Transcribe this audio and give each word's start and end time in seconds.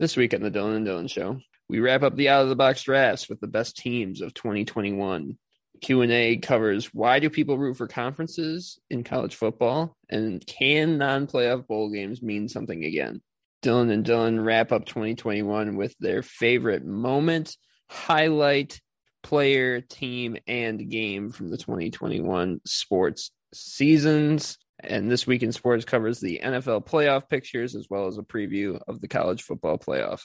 This 0.00 0.16
week 0.16 0.32
on 0.32 0.42
the 0.42 0.50
Dylan 0.50 0.76
and 0.76 0.86
Dylan 0.86 1.10
Show, 1.10 1.40
we 1.68 1.80
wrap 1.80 2.04
up 2.04 2.14
the 2.14 2.28
out 2.28 2.44
of 2.44 2.48
the 2.48 2.54
box 2.54 2.84
drafts 2.84 3.28
with 3.28 3.40
the 3.40 3.48
best 3.48 3.76
teams 3.76 4.20
of 4.20 4.32
2021. 4.32 5.36
Q&A 5.80 6.36
covers 6.36 6.94
why 6.94 7.18
do 7.18 7.28
people 7.28 7.58
root 7.58 7.76
for 7.76 7.88
conferences 7.88 8.78
in 8.90 9.02
college 9.02 9.34
football 9.34 9.96
and 10.08 10.46
can 10.46 10.98
non-playoff 10.98 11.66
bowl 11.66 11.90
games 11.90 12.22
mean 12.22 12.48
something 12.48 12.84
again? 12.84 13.22
Dylan 13.64 13.90
and 13.90 14.06
Dylan 14.06 14.44
wrap 14.44 14.70
up 14.70 14.84
2021 14.84 15.76
with 15.76 15.96
their 15.98 16.22
favorite 16.22 16.84
moment, 16.84 17.56
highlight, 17.90 18.80
player, 19.24 19.80
team, 19.80 20.36
and 20.46 20.88
game 20.88 21.32
from 21.32 21.50
the 21.50 21.56
2021 21.58 22.60
sports 22.64 23.32
seasons. 23.52 24.58
And 24.80 25.10
this 25.10 25.26
week 25.26 25.42
in 25.42 25.52
sports 25.52 25.84
covers 25.84 26.20
the 26.20 26.40
NFL 26.42 26.86
playoff 26.86 27.28
pictures 27.28 27.74
as 27.74 27.88
well 27.90 28.06
as 28.06 28.18
a 28.18 28.22
preview 28.22 28.80
of 28.86 29.00
the 29.00 29.08
college 29.08 29.42
football 29.42 29.78
playoff. 29.78 30.22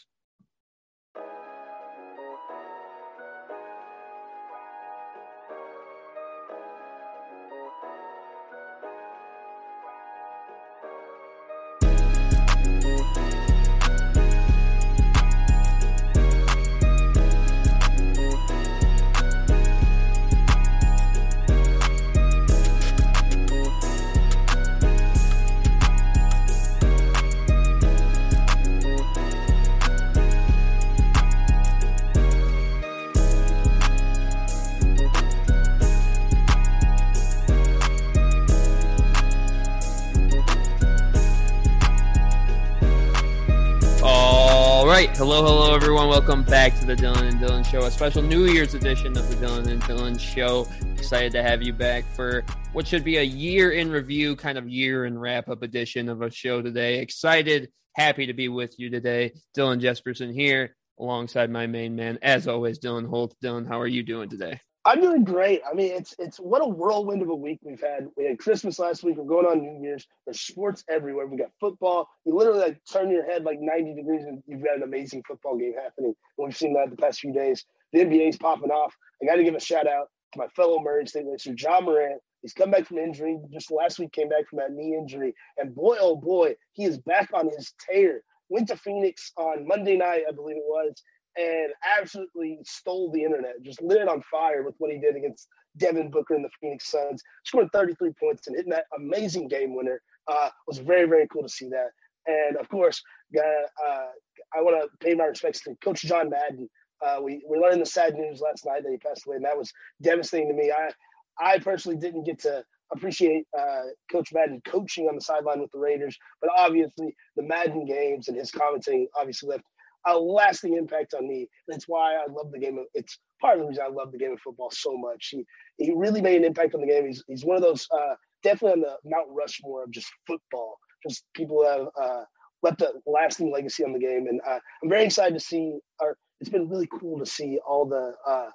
Special 48.03 48.21
New 48.21 48.47
Year's 48.47 48.73
edition 48.73 49.17
of 49.17 49.29
the 49.29 49.35
Dylan 49.35 49.65
and 49.67 49.81
Dylan 49.83 50.19
Show. 50.19 50.67
Excited 50.97 51.31
to 51.31 51.41
have 51.41 51.63
you 51.63 51.71
back 51.71 52.03
for 52.13 52.43
what 52.73 52.85
should 52.85 53.05
be 53.05 53.15
a 53.15 53.23
year 53.23 53.71
in 53.71 53.89
review, 53.89 54.35
kind 54.35 54.57
of 54.57 54.67
year 54.67 55.05
in 55.05 55.17
wrap 55.17 55.47
up 55.47 55.63
edition 55.63 56.09
of 56.09 56.21
a 56.21 56.29
show 56.29 56.61
today. 56.61 56.99
Excited, 56.99 57.71
happy 57.95 58.25
to 58.25 58.33
be 58.33 58.49
with 58.49 58.77
you 58.77 58.89
today. 58.89 59.31
Dylan 59.55 59.79
Jesperson 59.79 60.33
here, 60.33 60.75
alongside 60.99 61.49
my 61.49 61.65
main 61.65 61.95
man, 61.95 62.19
as 62.21 62.45
always, 62.45 62.77
Dylan 62.77 63.07
Holt. 63.07 63.37
Dylan, 63.41 63.65
how 63.65 63.79
are 63.79 63.87
you 63.87 64.03
doing 64.03 64.27
today? 64.27 64.59
I'm 64.83 64.99
doing 64.99 65.23
great. 65.23 65.61
I 65.65 65.73
mean, 65.73 65.93
it's 65.93 66.13
it's 66.19 66.41
what 66.41 66.61
a 66.61 66.67
whirlwind 66.67 67.21
of 67.21 67.29
a 67.29 67.35
week 67.35 67.59
we've 67.63 67.79
had. 67.79 68.09
We 68.17 68.25
had 68.25 68.37
Christmas 68.37 68.79
last 68.79 69.05
week. 69.05 69.15
We're 69.15 69.23
going 69.23 69.45
on 69.45 69.61
New 69.61 69.81
Year's. 69.81 70.05
There's 70.25 70.41
sports 70.41 70.83
everywhere. 70.89 71.25
We 71.25 71.37
got 71.37 71.51
football. 71.57 72.09
You 72.25 72.35
literally 72.35 72.59
like 72.59 72.81
turn 72.91 73.09
your 73.09 73.23
head 73.23 73.45
like 73.45 73.59
90 73.61 73.95
degrees, 73.95 74.25
and 74.25 74.43
you've 74.45 74.61
got 74.61 74.75
an 74.75 74.83
amazing 74.83 75.23
football 75.25 75.57
game 75.57 75.75
happening. 75.81 76.13
We've 76.37 76.55
seen 76.55 76.73
that 76.73 76.89
the 76.89 76.97
past 76.97 77.21
few 77.21 77.31
days. 77.31 77.63
The 77.93 77.99
NBA's 77.99 78.37
popping 78.37 78.71
off. 78.71 78.93
I 79.21 79.25
got 79.25 79.35
to 79.35 79.43
give 79.43 79.55
a 79.55 79.59
shout 79.59 79.87
out 79.87 80.07
to 80.33 80.39
my 80.39 80.47
fellow 80.47 80.81
Murray 80.81 81.05
State 81.07 81.25
Racer, 81.25 81.53
Ja 81.57 81.79
Morant. 81.79 82.19
He's 82.41 82.53
come 82.53 82.71
back 82.71 82.85
from 82.85 82.97
injury. 82.97 83.39
Just 83.51 83.71
last 83.71 83.99
week, 83.99 84.11
came 84.11 84.29
back 84.29 84.49
from 84.49 84.59
that 84.59 84.73
knee 84.73 84.95
injury, 84.97 85.33
and 85.57 85.73
boy, 85.73 85.95
oh 85.99 86.15
boy, 86.15 86.55
he 86.73 86.83
is 86.83 86.97
back 86.99 87.29
on 87.33 87.49
his 87.49 87.73
tear. 87.79 88.21
Went 88.49 88.67
to 88.67 88.75
Phoenix 88.75 89.31
on 89.37 89.65
Monday 89.65 89.95
night, 89.95 90.23
I 90.27 90.31
believe 90.33 90.57
it 90.57 90.63
was, 90.65 90.93
and 91.37 91.71
absolutely 91.97 92.59
stole 92.63 93.11
the 93.11 93.23
internet, 93.23 93.63
just 93.63 93.81
lit 93.81 94.01
it 94.01 94.09
on 94.09 94.21
fire 94.23 94.63
with 94.63 94.75
what 94.77 94.91
he 94.91 94.99
did 94.99 95.15
against 95.15 95.47
Devin 95.77 96.11
Booker 96.11 96.35
and 96.35 96.43
the 96.43 96.49
Phoenix 96.59 96.91
Suns. 96.91 97.23
Scored 97.45 97.69
33 97.73 98.11
points 98.19 98.47
and 98.47 98.55
hitting 98.55 98.71
that 98.71 98.85
amazing 98.97 99.47
game 99.47 99.75
winner. 99.75 100.01
Uh, 100.27 100.49
was 100.67 100.79
very, 100.79 101.07
very 101.07 101.27
cool 101.27 101.43
to 101.43 101.49
see 101.49 101.69
that. 101.69 101.89
And 102.27 102.57
of 102.57 102.69
course, 102.69 103.01
uh, 103.37 103.41
uh, 103.41 104.07
I 104.55 104.61
want 104.61 104.81
to 104.81 105.05
pay 105.05 105.13
my 105.13 105.25
respects 105.25 105.61
to 105.61 105.75
Coach 105.83 106.03
John 106.03 106.29
Madden. 106.29 106.69
Uh, 107.05 107.21
we 107.21 107.43
we 107.49 107.57
learned 107.57 107.81
the 107.81 107.85
sad 107.85 108.15
news 108.15 108.41
last 108.41 108.65
night 108.65 108.83
that 108.83 108.91
he 108.91 108.97
passed 108.97 109.25
away, 109.25 109.37
and 109.37 109.45
that 109.45 109.57
was 109.57 109.71
devastating 110.01 110.49
to 110.49 110.53
me. 110.53 110.71
I 110.71 110.91
I 111.39 111.59
personally 111.59 111.97
didn't 111.97 112.23
get 112.23 112.39
to 112.39 112.63
appreciate 112.91 113.45
uh, 113.57 113.83
Coach 114.11 114.29
Madden 114.33 114.61
coaching 114.65 115.07
on 115.07 115.15
the 115.15 115.21
sideline 115.21 115.59
with 115.61 115.71
the 115.71 115.79
Raiders, 115.79 116.17
but 116.41 116.51
obviously 116.55 117.15
the 117.35 117.43
Madden 117.43 117.85
games 117.85 118.27
and 118.27 118.37
his 118.37 118.51
commenting 118.51 119.07
obviously 119.17 119.49
left 119.49 119.63
a 120.05 120.17
lasting 120.17 120.75
impact 120.75 121.13
on 121.13 121.27
me. 121.27 121.47
That's 121.67 121.87
why 121.87 122.15
I 122.15 122.25
love 122.29 122.51
the 122.51 122.59
game. 122.59 122.77
Of, 122.77 122.85
it's 122.93 123.19
part 123.41 123.55
of 123.55 123.61
the 123.61 123.67
reason 123.69 123.83
I 123.85 123.91
love 123.91 124.11
the 124.11 124.17
game 124.17 124.33
of 124.33 124.39
football 124.39 124.69
so 124.71 124.97
much. 124.97 125.29
He 125.31 125.45
he 125.77 125.93
really 125.95 126.21
made 126.21 126.37
an 126.37 126.45
impact 126.45 126.75
on 126.75 126.81
the 126.81 126.87
game. 126.87 127.05
He's 127.05 127.23
he's 127.27 127.45
one 127.45 127.57
of 127.57 127.63
those 127.63 127.87
uh, 127.91 128.15
definitely 128.43 128.73
on 128.73 128.81
the 128.81 129.09
Mount 129.09 129.27
Rushmore 129.29 129.83
of 129.83 129.91
just 129.91 130.11
football. 130.27 130.77
Just 131.07 131.23
people 131.35 131.65
have 131.65 131.87
uh, 132.01 132.23
left 132.61 132.81
a 132.81 132.93
lasting 133.05 133.51
legacy 133.51 133.83
on 133.83 133.93
the 133.93 133.99
game, 133.99 134.27
and 134.27 134.41
uh, 134.47 134.59
I'm 134.83 134.89
very 134.89 135.05
excited 135.05 135.33
to 135.33 135.39
see. 135.39 135.77
Or 135.99 136.17
it's 136.43 136.51
been 136.51 136.67
really 136.67 136.89
cool 136.99 137.17
to 137.19 137.25
see 137.25 137.57
all 137.65 137.85
the 137.85 138.13
uh, 138.27 138.49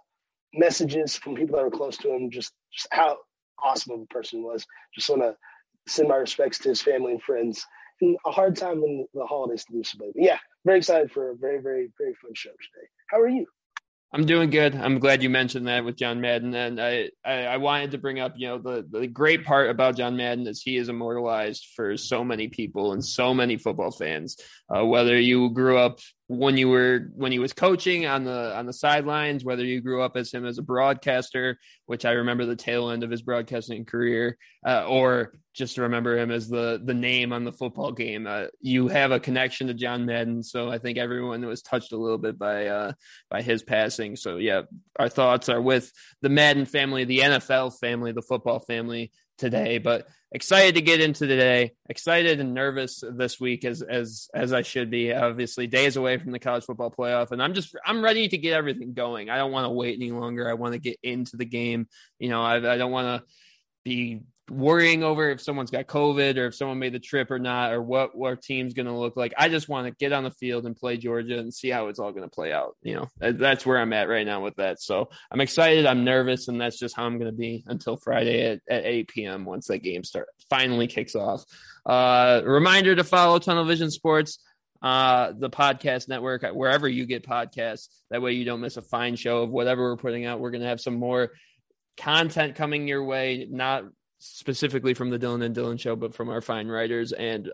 messages 0.53 1.16
from 1.16 1.34
people 1.34 1.56
that 1.56 1.65
were 1.65 1.71
close 1.71 1.97
to 1.97 2.12
him. 2.12 2.31
Just 2.31 2.53
just 2.71 2.87
how 2.91 3.16
awesome 3.65 3.94
of 3.94 4.00
a 4.03 4.06
person 4.06 4.43
was. 4.43 4.66
Just 4.94 5.09
want 5.09 5.22
to 5.22 5.34
send 5.87 6.10
my 6.10 6.16
respects 6.16 6.59
to 6.59 6.69
his 6.69 6.82
family 6.82 7.12
and 7.12 7.22
friends. 7.22 7.65
And 8.03 8.15
a 8.26 8.31
hard 8.31 8.56
time 8.56 8.82
in 8.84 9.06
the 9.15 9.25
holidays 9.25 9.65
to 9.65 9.72
do 9.72 9.82
so, 9.82 9.97
but 9.99 10.09
yeah, 10.15 10.37
very 10.66 10.76
excited 10.76 11.10
for 11.10 11.31
a 11.31 11.34
very, 11.34 11.62
very, 11.62 11.88
very 11.99 12.12
fun 12.21 12.32
show 12.34 12.50
today. 12.50 12.87
How 13.10 13.21
are 13.21 13.28
you? 13.28 13.47
I'm 14.12 14.26
doing 14.26 14.50
good. 14.50 14.75
I'm 14.75 14.99
glad 14.99 15.22
you 15.22 15.31
mentioned 15.31 15.66
that 15.66 15.84
with 15.84 15.97
John 15.97 16.20
Madden, 16.20 16.55
and 16.55 16.81
I, 16.81 17.09
I, 17.25 17.44
I, 17.44 17.56
wanted 17.56 17.91
to 17.93 17.99
bring 17.99 18.20
up, 18.20 18.34
you 18.37 18.49
know, 18.49 18.59
the 18.59 18.87
the 18.91 19.06
great 19.06 19.44
part 19.44 19.70
about 19.70 19.97
John 19.97 20.16
Madden 20.16 20.47
is 20.47 20.62
he 20.62 20.76
is 20.76 20.88
immortalized 20.88 21.66
for 21.75 21.97
so 21.97 22.22
many 22.22 22.49
people 22.49 22.93
and 22.93 23.05
so 23.05 23.32
many 23.34 23.56
football 23.56 23.91
fans. 23.91 24.37
Uh, 24.75 24.84
whether 24.84 25.19
you 25.19 25.50
grew 25.50 25.78
up 25.78 26.00
when 26.28 26.59
you 26.59 26.69
were 26.69 27.09
when 27.15 27.33
he 27.33 27.39
was 27.39 27.55
coaching 27.55 28.05
on 28.05 28.22
the 28.22 28.55
on 28.55 28.66
the 28.66 28.72
sidelines, 28.72 29.44
whether 29.44 29.65
you 29.65 29.81
grew 29.81 30.03
up 30.03 30.15
as 30.15 30.31
him 30.31 30.44
as 30.44 30.59
a 30.59 30.62
broadcaster, 30.62 31.59
which 31.87 32.05
I 32.05 32.12
remember 32.12 32.44
the 32.44 32.55
tail 32.55 32.91
end 32.91 33.03
of 33.03 33.11
his 33.11 33.22
broadcasting 33.22 33.87
career, 33.87 34.37
uh, 34.67 34.84
or 34.87 35.33
just 35.55 35.78
remember 35.78 36.19
him 36.19 36.31
as 36.31 36.47
the 36.47 36.83
the 36.84 36.93
name 36.93 37.33
on 37.33 37.44
the 37.44 37.53
football 37.53 37.93
game. 37.93 38.27
Uh, 38.27 38.47
you 38.61 38.88
have 38.88 39.11
a 39.11 39.19
connection 39.19 39.69
to 39.69 39.75
John 39.75 40.05
Madden, 40.05 40.43
so 40.43 40.71
I 40.71 40.77
think 40.77 40.99
everyone 40.99 41.44
was 41.47 41.62
touched 41.62 41.93
a 41.93 41.97
little 41.97 42.19
bit 42.19 42.38
by 42.38 42.67
uh, 42.67 42.93
by 43.31 43.41
his 43.41 43.62
passing. 43.62 44.15
So 44.15 44.37
yeah, 44.37 44.62
our 44.99 45.09
thoughts 45.09 45.49
are 45.49 45.62
with 45.62 45.91
the 46.21 46.28
Madden 46.28 46.67
family, 46.67 47.05
the 47.05 47.21
NFL 47.21 47.78
family, 47.81 48.12
the 48.12 48.21
football 48.21 48.61
family 48.61 49.12
today. 49.38 49.78
But 49.78 50.06
excited 50.32 50.75
to 50.75 50.82
get 50.82 51.00
into 51.00 51.26
today. 51.26 51.72
Excited 51.88 52.41
and 52.41 52.53
nervous 52.53 53.03
this 53.10 53.41
week 53.41 53.65
as 53.65 53.82
as 53.82 54.28
as 54.34 54.53
I 54.53 54.62
should 54.62 54.91
be. 54.91 55.12
Obviously, 55.12 55.66
days 55.66 55.97
away 55.97 56.19
from 56.19 56.32
the 56.32 56.38
college 56.38 56.65
football 56.65 56.91
playoff, 56.91 57.31
and 57.31 57.43
I'm 57.43 57.54
just 57.54 57.75
I'm 57.84 58.03
ready 58.03 58.28
to 58.28 58.38
get 58.38 58.53
everything 58.53 58.93
going. 58.93 59.31
I 59.31 59.38
don't 59.38 59.53
want 59.53 59.65
to 59.65 59.71
wait 59.71 59.97
any 59.97 60.10
longer. 60.10 60.49
I 60.49 60.54
want 60.54 60.75
to 60.75 60.81
get 60.81 60.99
into 61.03 61.37
the 61.37 61.47
game. 61.47 61.88
You 62.19 62.28
know, 62.28 62.43
I, 62.43 62.56
I 62.56 62.76
don't 62.76 62.93
want 62.93 63.22
to 63.22 63.28
be 63.84 64.21
worrying 64.51 65.03
over 65.03 65.31
if 65.31 65.41
someone's 65.41 65.71
got 65.71 65.87
COVID 65.87 66.37
or 66.37 66.47
if 66.47 66.55
someone 66.55 66.79
made 66.79 66.93
the 66.93 66.99
trip 66.99 67.31
or 67.31 67.39
not, 67.39 67.73
or 67.73 67.83
what 67.83 68.13
our 68.23 68.37
team's 68.37 68.75
going 68.75 68.87
to 68.87 68.97
look 68.97 69.17
like. 69.17 69.35
I 69.37 69.49
just 69.49 69.69
want 69.69 69.87
to 69.87 69.95
get 69.99 70.13
on 70.13 70.25
the 70.25 70.31
field 70.31 70.67
and 70.67 70.77
play 70.77 70.97
Georgia 70.97 71.39
and 71.39 71.53
see 71.53 71.69
how 71.69 71.89
it's 71.89 71.99
all 71.99 72.13
going 72.13 72.29
to 72.29 72.35
play 72.35 72.53
out. 72.53 72.77
You 72.83 72.95
know, 72.95 73.31
that's 73.33 73.67
where 73.67 73.79
I'm 73.79 73.93
at 73.93 74.09
right 74.09 74.27
now 74.27 74.43
with 74.43 74.57
that. 74.57 74.81
So 74.81 75.11
I'm 75.31 75.41
excited. 75.41 75.87
I'm 75.87 76.05
nervous, 76.05 76.49
and 76.49 76.61
that's 76.61 76.79
just 76.79 76.97
how 76.97 77.05
I'm 77.05 77.19
going 77.19 77.31
to 77.31 77.37
be 77.37 77.65
until 77.67 77.97
Friday 77.97 78.53
at, 78.53 78.61
at 78.69 78.85
8 78.85 79.09
p.m. 79.09 79.45
once 79.45 79.67
that 79.69 79.79
game 79.79 80.05
start 80.05 80.29
finally 80.49 80.87
kicks 80.87 81.15
off. 81.15 81.45
Uh, 81.85 82.43
reminder 82.45 82.95
to 82.95 83.05
follow 83.05 83.39
Tunnel 83.39 83.65
Vision 83.65 83.91
Sports 83.91 84.39
uh 84.81 85.33
the 85.37 85.51
podcast 85.51 86.09
network 86.09 86.45
wherever 86.55 86.89
you 86.89 87.05
get 87.05 87.27
podcasts 87.27 87.89
that 88.11 88.23
way 88.23 88.31
you 88.31 88.44
don't 88.44 88.61
miss 88.61 88.77
a 88.77 88.83
fine 88.83 89.17
show 89.17 89.43
of 89.43 89.51
whatever 89.51 89.91
we're 89.91 89.97
putting 89.97 90.25
out 90.25 90.39
we're 90.39 90.53
going 90.53 90.61
to 90.61 90.69
have 90.69 90.81
some 90.81 90.94
more 90.94 91.33
content 91.97 92.55
coming 92.55 92.87
your 92.87 93.03
way 93.03 93.49
not 93.51 93.83
specifically 94.19 94.94
from 94.94 95.11
the 95.11 95.19
Dylan 95.19 95.44
and 95.44 95.55
Dylan 95.55 95.79
show, 95.79 95.97
but 95.97 96.15
from 96.15 96.29
our 96.29 96.41
fine 96.41 96.69
writers 96.69 97.12
and 97.12 97.50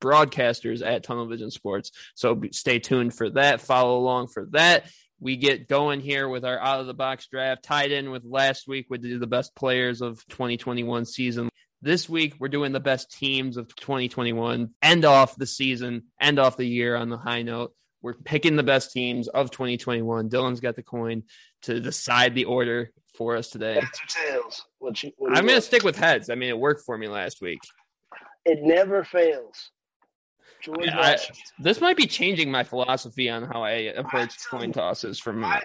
broadcasters 0.00 0.84
at 0.84 1.02
Tunnel 1.02 1.26
Vision 1.26 1.50
Sports. 1.50 1.92
So 2.14 2.40
stay 2.52 2.78
tuned 2.78 3.14
for 3.14 3.30
that. 3.30 3.60
Follow 3.60 3.98
along 3.98 4.28
for 4.28 4.46
that. 4.52 4.86
We 5.20 5.36
get 5.36 5.68
going 5.68 6.00
here 6.00 6.28
with 6.28 6.44
our 6.44 6.58
out 6.58 6.80
of 6.80 6.86
the 6.86 6.94
box 6.94 7.26
draft, 7.26 7.64
tied 7.64 7.90
in 7.90 8.10
with 8.10 8.24
last 8.24 8.68
week. 8.68 8.86
We 8.88 8.98
did 8.98 9.18
the 9.18 9.26
best 9.26 9.54
players 9.56 10.00
of 10.00 10.24
2021 10.28 11.06
season. 11.06 11.48
This 11.82 12.08
week, 12.08 12.34
we're 12.38 12.48
doing 12.48 12.72
the 12.72 12.80
best 12.80 13.16
teams 13.16 13.56
of 13.56 13.74
2021. 13.74 14.70
End 14.82 15.04
off 15.04 15.36
the 15.36 15.46
season, 15.46 16.04
end 16.20 16.38
off 16.38 16.56
the 16.56 16.66
year 16.66 16.96
on 16.96 17.08
the 17.08 17.16
high 17.16 17.42
note. 17.42 17.72
We're 18.00 18.14
picking 18.14 18.54
the 18.54 18.62
best 18.62 18.92
teams 18.92 19.26
of 19.26 19.50
2021. 19.50 20.28
Dylan's 20.28 20.60
got 20.60 20.76
the 20.76 20.82
coin 20.82 21.24
to 21.62 21.80
decide 21.80 22.34
the 22.34 22.44
order 22.44 22.92
for 23.18 23.36
us 23.36 23.50
today. 23.50 23.74
Heads 23.74 24.00
or 24.00 24.30
tails? 24.30 24.64
What 24.78 25.02
you, 25.02 25.10
what 25.18 25.36
I'm 25.36 25.44
going 25.44 25.58
to 25.58 25.60
stick 25.60 25.82
with 25.82 25.96
heads. 25.96 26.30
I 26.30 26.36
mean, 26.36 26.48
it 26.48 26.58
worked 26.58 26.84
for 26.86 26.96
me 26.96 27.08
last 27.08 27.42
week. 27.42 27.58
It 28.46 28.60
never 28.62 29.04
fails. 29.04 29.70
I, 30.66 31.14
I, 31.14 31.18
this 31.58 31.80
might 31.80 31.96
be 31.96 32.06
changing 32.06 32.50
my 32.50 32.64
philosophy 32.64 33.28
on 33.28 33.44
how 33.44 33.62
I 33.62 33.92
approach 34.02 34.32
coin 34.48 34.72
tosses 34.72 35.18
from. 35.18 35.44
I, 35.44 35.62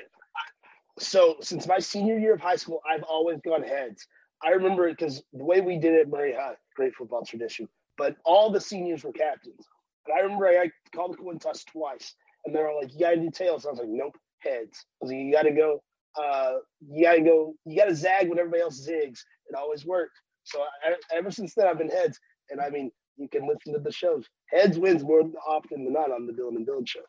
so 0.99 1.37
since 1.41 1.67
my 1.67 1.79
senior 1.79 2.17
year 2.19 2.33
of 2.33 2.41
high 2.41 2.55
school, 2.55 2.81
I've 2.89 3.03
always 3.03 3.39
gone 3.45 3.63
heads. 3.63 4.05
I 4.43 4.49
remember 4.49 4.87
it 4.87 4.97
because 4.97 5.23
the 5.31 5.43
way 5.43 5.61
we 5.61 5.77
did 5.77 5.93
it 5.93 6.01
at 6.01 6.09
Murray 6.09 6.33
High, 6.33 6.51
uh, 6.51 6.55
great 6.75 6.93
football 6.95 7.25
tradition. 7.25 7.67
But 7.97 8.17
all 8.25 8.51
the 8.51 8.59
seniors 8.59 9.03
were 9.03 9.13
captains, 9.13 9.65
and 10.07 10.17
I 10.17 10.21
remember 10.21 10.47
I, 10.47 10.63
I 10.63 10.71
called 10.93 11.13
the 11.13 11.17
coin 11.17 11.39
toss 11.39 11.63
twice, 11.63 12.15
and 12.45 12.53
they 12.53 12.59
were 12.59 12.73
like, 12.79 12.93
"You 12.93 12.99
got 12.99 13.11
to 13.11 13.17
do 13.17 13.31
tails." 13.31 13.65
I 13.65 13.69
was 13.69 13.79
like, 13.79 13.89
"Nope, 13.89 14.17
heads." 14.39 14.85
I 15.01 15.05
was 15.05 15.11
like, 15.11 15.19
"You 15.19 15.31
got 15.31 15.43
to 15.43 15.51
go. 15.51 15.81
Uh, 16.21 16.53
you 16.87 17.03
got 17.03 17.13
to 17.13 17.21
go. 17.21 17.55
You 17.65 17.77
got 17.77 17.85
to 17.85 17.95
zag 17.95 18.29
when 18.29 18.39
everybody 18.39 18.61
else 18.61 18.87
zigs." 18.87 19.19
It 19.49 19.55
always 19.57 19.85
worked. 19.85 20.19
So 20.43 20.61
I, 20.61 20.95
ever 21.15 21.31
since 21.31 21.53
then, 21.55 21.67
I've 21.67 21.77
been 21.77 21.89
heads, 21.89 22.19
and 22.49 22.59
I 22.59 22.69
mean, 22.69 22.91
you 23.17 23.29
can 23.29 23.47
listen 23.47 23.73
to 23.73 23.79
the 23.79 23.91
shows. 23.91 24.25
Heads 24.47 24.77
wins 24.77 25.03
more 25.03 25.23
often 25.47 25.83
than 25.85 25.93
not 25.93 26.11
on 26.11 26.27
the 26.27 26.33
Dylan 26.33 26.55
and 26.55 26.67
Dylan 26.67 26.87
show. 26.87 27.01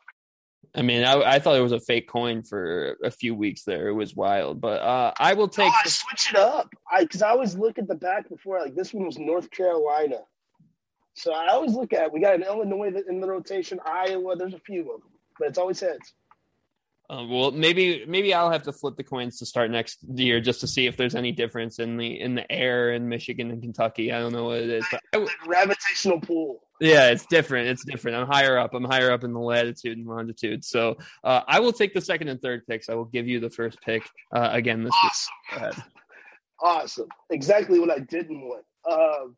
I 0.73 0.81
mean, 0.81 1.03
I, 1.03 1.35
I, 1.35 1.39
thought 1.39 1.55
it 1.55 1.61
was 1.61 1.71
a 1.71 1.79
fake 1.79 2.07
coin 2.07 2.43
for 2.43 2.97
a 3.03 3.11
few 3.11 3.33
weeks 3.33 3.63
there. 3.63 3.87
It 3.87 3.93
was 3.93 4.15
wild, 4.15 4.59
but 4.59 4.81
uh, 4.81 5.13
I 5.19 5.33
will 5.33 5.47
take. 5.47 5.71
Oh, 5.71 5.79
I 5.85 5.87
switch 5.87 6.29
it 6.31 6.35
up. 6.35 6.69
I 6.91 7.03
because 7.03 7.21
I 7.21 7.29
always 7.29 7.55
look 7.55 7.77
at 7.77 7.87
the 7.87 7.95
back 7.95 8.27
before. 8.29 8.59
Like 8.59 8.75
this 8.75 8.93
one 8.93 9.05
was 9.05 9.17
North 9.17 9.49
Carolina, 9.51 10.19
so 11.15 11.33
I 11.33 11.47
always 11.47 11.73
look 11.73 11.93
at. 11.93 12.11
We 12.11 12.19
got 12.19 12.35
an 12.35 12.43
Illinois 12.43 12.91
in 13.07 13.21
the 13.21 13.27
rotation, 13.27 13.79
Iowa. 13.85 14.35
There's 14.35 14.53
a 14.53 14.59
few 14.59 14.81
of 14.81 15.01
them, 15.01 15.11
but 15.39 15.47
it's 15.47 15.57
always 15.57 15.79
heads. 15.79 16.13
Uh, 17.09 17.23
well, 17.29 17.51
maybe 17.51 18.03
maybe 18.07 18.33
I'll 18.33 18.49
have 18.49 18.63
to 18.63 18.73
flip 18.73 18.95
the 18.95 19.03
coins 19.03 19.37
to 19.39 19.45
start 19.45 19.69
next 19.69 19.99
year 20.15 20.41
just 20.41 20.59
to 20.61 20.67
see 20.67 20.87
if 20.87 20.97
there's 20.97 21.13
any 21.13 21.31
difference 21.31 21.79
in 21.79 21.97
the 21.97 22.19
in 22.19 22.33
the 22.35 22.51
air 22.51 22.93
in 22.93 23.07
Michigan 23.07 23.51
and 23.51 23.61
Kentucky. 23.61 24.11
I 24.11 24.19
don't 24.19 24.33
know 24.33 24.45
what 24.45 24.57
it 24.57 24.69
is. 24.69 24.85
But 24.91 25.01
I, 25.13 25.27
gravitational 25.43 26.19
pull. 26.19 26.61
Yeah, 26.81 27.09
it's 27.09 27.25
different. 27.27 27.69
It's 27.69 27.85
different. 27.85 28.17
I'm 28.17 28.27
higher 28.27 28.57
up. 28.57 28.73
I'm 28.73 28.83
higher 28.83 29.11
up 29.11 29.23
in 29.23 29.33
the 29.33 29.39
latitude 29.39 29.97
and 29.97 30.07
longitude. 30.07 30.65
So 30.65 30.97
uh, 31.23 31.41
I 31.47 31.59
will 31.59 31.71
take 31.71 31.93
the 31.93 32.01
second 32.01 32.27
and 32.27 32.41
third 32.41 32.65
picks. 32.67 32.89
I 32.89 32.95
will 32.95 33.05
give 33.05 33.27
you 33.27 33.39
the 33.39 33.49
first 33.49 33.79
pick 33.81 34.03
uh, 34.33 34.49
again 34.51 34.83
this 34.83 34.93
awesome. 35.03 35.83
Awesome. 36.61 37.07
Exactly 37.29 37.79
what 37.79 37.91
I 37.91 37.99
didn't 37.99 38.41
want. 38.41 38.65
Um, 38.89 39.35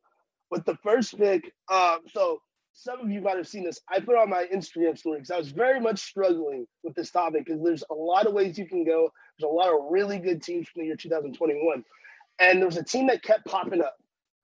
with 0.50 0.66
the 0.66 0.78
first 0.78 1.18
pick, 1.18 1.52
um, 1.72 2.00
so 2.14 2.40
some 2.79 3.00
of 3.00 3.09
you 3.09 3.21
might 3.21 3.38
have 3.38 3.47
seen 3.47 3.63
this. 3.63 3.79
I 3.89 4.00
put 4.00 4.15
on 4.15 4.29
my 4.29 4.45
Instagram 4.53 4.95
story 4.95 5.18
because 5.18 5.31
I 5.31 5.38
was 5.38 5.50
very 5.50 5.79
much 5.79 6.00
struggling 6.00 6.68
with 6.83 6.94
this 6.94 7.09
topic 7.09 7.45
because 7.45 7.59
there's 7.63 7.83
a 7.89 7.94
lot 7.95 8.27
of 8.27 8.33
ways 8.33 8.56
you 8.56 8.68
can 8.68 8.85
go. 8.85 9.12
There's 9.38 9.50
a 9.50 9.53
lot 9.53 9.69
of 9.69 9.88
really 9.89 10.19
good 10.19 10.44
teams 10.44 10.69
from 10.69 10.81
the 10.81 10.85
year 10.85 10.95
2021. 10.95 11.83
And 12.39 12.59
there 12.59 12.68
was 12.68 12.77
a 12.77 12.83
team 12.83 13.07
that 13.07 13.24
kept 13.24 13.45
popping 13.47 13.81
up 13.81 13.95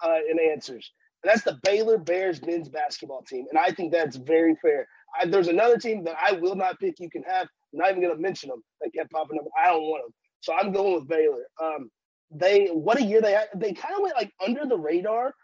uh, 0.03 0.17
in 0.27 0.39
answers. 0.39 0.91
And 1.21 1.29
that's 1.29 1.43
the 1.43 1.59
Baylor 1.61 1.99
Bears 1.99 2.43
men's 2.43 2.69
basketball 2.69 3.21
team. 3.21 3.45
And 3.51 3.59
I 3.59 3.69
think 3.69 3.91
that's 3.91 4.15
very 4.15 4.55
fair. 4.63 4.87
I, 5.21 5.27
there's 5.27 5.47
another 5.47 5.77
team 5.77 6.03
that 6.05 6.15
I 6.19 6.31
will 6.31 6.55
not 6.55 6.79
pick. 6.79 6.95
You 6.99 7.11
can 7.11 7.21
have. 7.29 7.47
I'm 7.71 7.79
not 7.79 7.91
even 7.91 8.01
going 8.01 8.15
to 8.15 8.21
mention 8.21 8.49
them. 8.49 8.63
That 8.81 8.93
kept 8.95 9.11
popping 9.11 9.37
up. 9.37 9.45
I 9.63 9.67
don't 9.67 9.83
want 9.83 10.05
them. 10.05 10.13
So 10.41 10.55
I'm 10.55 10.71
going 10.71 10.95
with 10.95 11.07
Baylor. 11.07 11.45
Um, 11.63 11.91
they 12.31 12.69
what 12.69 12.99
a 12.99 13.03
year 13.03 13.21
they 13.21 13.33
had. 13.33 13.49
They 13.55 13.73
kind 13.73 13.93
of 13.93 14.01
went 14.01 14.15
like 14.15 14.31
under 14.43 14.65
the 14.65 14.77
radar 14.77 15.35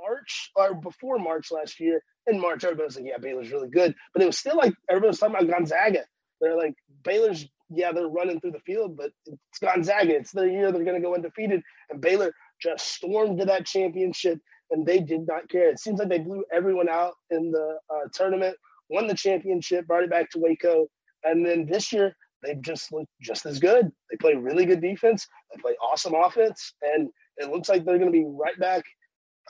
March 0.00 0.50
or 0.56 0.74
before 0.74 1.18
March 1.18 1.50
last 1.50 1.80
year. 1.80 2.02
In 2.26 2.40
March, 2.40 2.64
everybody 2.64 2.86
was 2.86 2.96
like, 2.96 3.06
"Yeah, 3.06 3.18
Baylor's 3.18 3.50
really 3.50 3.68
good," 3.68 3.94
but 4.12 4.22
it 4.22 4.26
was 4.26 4.38
still 4.38 4.56
like 4.56 4.74
everybody 4.88 5.08
was 5.08 5.18
talking 5.18 5.36
about 5.36 5.50
Gonzaga. 5.50 6.04
They're 6.40 6.56
like 6.56 6.74
Baylor's, 7.04 7.46
yeah, 7.70 7.92
they're 7.92 8.08
running 8.08 8.40
through 8.40 8.52
the 8.52 8.60
field, 8.60 8.96
but 8.96 9.10
it's 9.26 9.58
Gonzaga. 9.60 10.16
It's 10.16 10.32
the 10.32 10.44
year 10.44 10.72
they're 10.72 10.84
going 10.84 11.00
to 11.00 11.06
go 11.06 11.14
undefeated, 11.14 11.62
and 11.90 12.00
Baylor 12.00 12.32
just 12.60 12.88
stormed 12.88 13.38
to 13.38 13.44
that 13.46 13.66
championship, 13.66 14.38
and 14.70 14.86
they 14.86 15.00
did 15.00 15.26
not 15.26 15.48
care. 15.48 15.70
It 15.70 15.80
seems 15.80 15.98
like 15.98 16.08
they 16.08 16.18
blew 16.18 16.44
everyone 16.52 16.88
out 16.88 17.14
in 17.30 17.50
the 17.50 17.78
uh, 17.90 18.08
tournament, 18.12 18.56
won 18.88 19.06
the 19.06 19.14
championship, 19.14 19.86
brought 19.86 20.04
it 20.04 20.10
back 20.10 20.30
to 20.30 20.38
Waco, 20.38 20.86
and 21.24 21.44
then 21.44 21.66
this 21.66 21.92
year 21.92 22.14
they've 22.42 22.60
just 22.62 22.92
looked 22.92 23.10
just 23.20 23.46
as 23.46 23.58
good. 23.58 23.90
They 24.10 24.16
play 24.16 24.34
really 24.34 24.66
good 24.66 24.80
defense. 24.80 25.26
They 25.54 25.60
play 25.60 25.76
awesome 25.82 26.14
offense, 26.14 26.74
and 26.82 27.08
it 27.36 27.50
looks 27.50 27.68
like 27.68 27.84
they're 27.84 27.98
going 27.98 28.12
to 28.12 28.18
be 28.18 28.26
right 28.26 28.58
back 28.58 28.84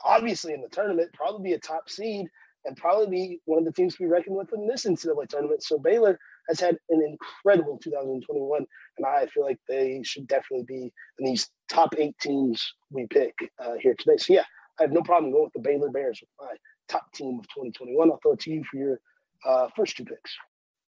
obviously 0.03 0.53
in 0.53 0.61
the 0.61 0.69
tournament, 0.69 1.13
probably 1.13 1.51
be 1.51 1.53
a 1.53 1.59
top 1.59 1.89
seed 1.89 2.27
and 2.65 2.77
probably 2.77 3.07
be 3.07 3.39
one 3.45 3.59
of 3.59 3.65
the 3.65 3.71
teams 3.71 3.95
to 3.95 4.03
be 4.03 4.07
reckoned 4.07 4.35
with 4.35 4.53
in 4.53 4.67
this 4.67 4.85
NCAA 4.85 5.27
tournament. 5.27 5.63
So 5.63 5.79
Baylor 5.79 6.19
has 6.47 6.59
had 6.59 6.77
an 6.89 7.01
incredible 7.01 7.79
2021, 7.79 8.65
and 8.97 9.05
I 9.05 9.25
feel 9.27 9.43
like 9.43 9.59
they 9.67 10.01
should 10.03 10.27
definitely 10.27 10.65
be 10.65 10.91
in 11.19 11.25
these 11.25 11.49
top 11.69 11.95
eight 11.97 12.17
teams 12.19 12.73
we 12.91 13.07
pick 13.07 13.33
uh, 13.59 13.73
here 13.79 13.95
today. 13.97 14.17
So 14.17 14.33
yeah, 14.33 14.43
I 14.79 14.83
have 14.83 14.91
no 14.91 15.01
problem 15.01 15.31
going 15.31 15.45
with 15.45 15.53
the 15.53 15.59
Baylor 15.59 15.89
Bears 15.89 16.19
with 16.21 16.29
my 16.47 16.55
top 16.89 17.11
team 17.13 17.39
of 17.39 17.45
2021. 17.47 18.11
I'll 18.11 18.19
throw 18.21 18.33
it 18.33 18.39
to 18.41 18.51
you 18.51 18.63
for 18.69 18.77
your 18.77 18.99
uh, 19.45 19.67
first 19.75 19.97
two 19.97 20.05
picks. 20.05 20.35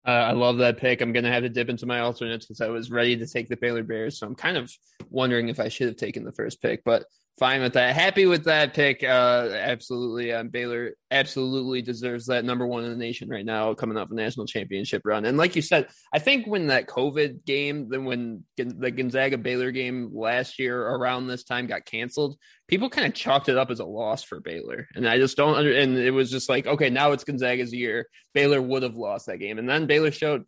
Uh, 0.07 0.11
I 0.11 0.31
love 0.33 0.59
that 0.59 0.77
pick. 0.77 1.01
I'm 1.01 1.13
going 1.13 1.23
to 1.23 1.31
have 1.31 1.41
to 1.43 1.49
dip 1.49 1.69
into 1.69 1.87
my 1.87 1.99
alternates 1.99 2.45
because 2.45 2.61
I 2.61 2.67
was 2.67 2.91
ready 2.91 3.17
to 3.17 3.25
take 3.25 3.49
the 3.49 3.57
Baylor 3.57 3.81
Bears. 3.81 4.19
So 4.19 4.27
I'm 4.27 4.35
kind 4.35 4.55
of 4.55 4.71
wondering 5.09 5.49
if 5.49 5.59
I 5.59 5.67
should 5.67 5.87
have 5.87 5.95
taken 5.95 6.23
the 6.23 6.31
first 6.31 6.61
pick. 6.61 6.83
But 6.83 7.05
fine 7.37 7.61
with 7.61 7.73
that. 7.73 7.95
Happy 7.95 8.25
with 8.25 8.45
that 8.45 8.73
pick. 8.73 9.03
Uh, 9.03 9.49
absolutely. 9.53 10.31
Um, 10.31 10.47
Baylor 10.47 10.93
absolutely 11.11 11.81
deserves 11.81 12.27
that 12.27 12.45
number 12.45 12.65
one 12.65 12.85
in 12.85 12.91
the 12.91 12.95
nation 12.95 13.29
right 13.29 13.45
now, 13.45 13.73
coming 13.73 13.97
off 13.97 14.09
a 14.11 14.13
national 14.15 14.45
championship 14.45 15.01
run. 15.03 15.25
And 15.25 15.37
like 15.37 15.55
you 15.55 15.61
said, 15.61 15.87
I 16.13 16.19
think 16.19 16.47
when 16.47 16.67
that 16.67 16.87
COVID 16.87 17.43
game, 17.45 17.89
then 17.89 18.05
when 18.05 18.43
the 18.57 18.91
Gonzaga 18.91 19.37
Baylor 19.37 19.71
game 19.71 20.11
last 20.13 20.59
year 20.59 20.81
around 20.81 21.27
this 21.27 21.43
time 21.43 21.67
got 21.67 21.85
canceled, 21.85 22.37
people 22.67 22.89
kind 22.89 23.07
of 23.07 23.13
chalked 23.13 23.49
it 23.49 23.57
up 23.57 23.69
as 23.69 23.79
a 23.79 23.85
loss 23.85 24.23
for 24.23 24.39
Baylor. 24.39 24.88
And 24.95 25.07
I 25.07 25.17
just 25.17 25.35
don't 25.35 25.55
under, 25.55 25.75
and 25.75 25.97
it 25.97 26.11
was 26.11 26.31
just 26.31 26.47
like, 26.47 26.67
okay, 26.67 26.89
now 26.89 27.11
it's 27.11 27.25
Gonzaga's 27.25 27.73
year. 27.73 28.07
Baylor 28.33 28.61
would 28.61 28.83
have 28.83 28.95
lost 28.95 29.25
that 29.25 29.39
game. 29.39 29.59
And 29.59 29.67
then 29.67 29.88
Baylor 29.88 30.11
showed, 30.11 30.45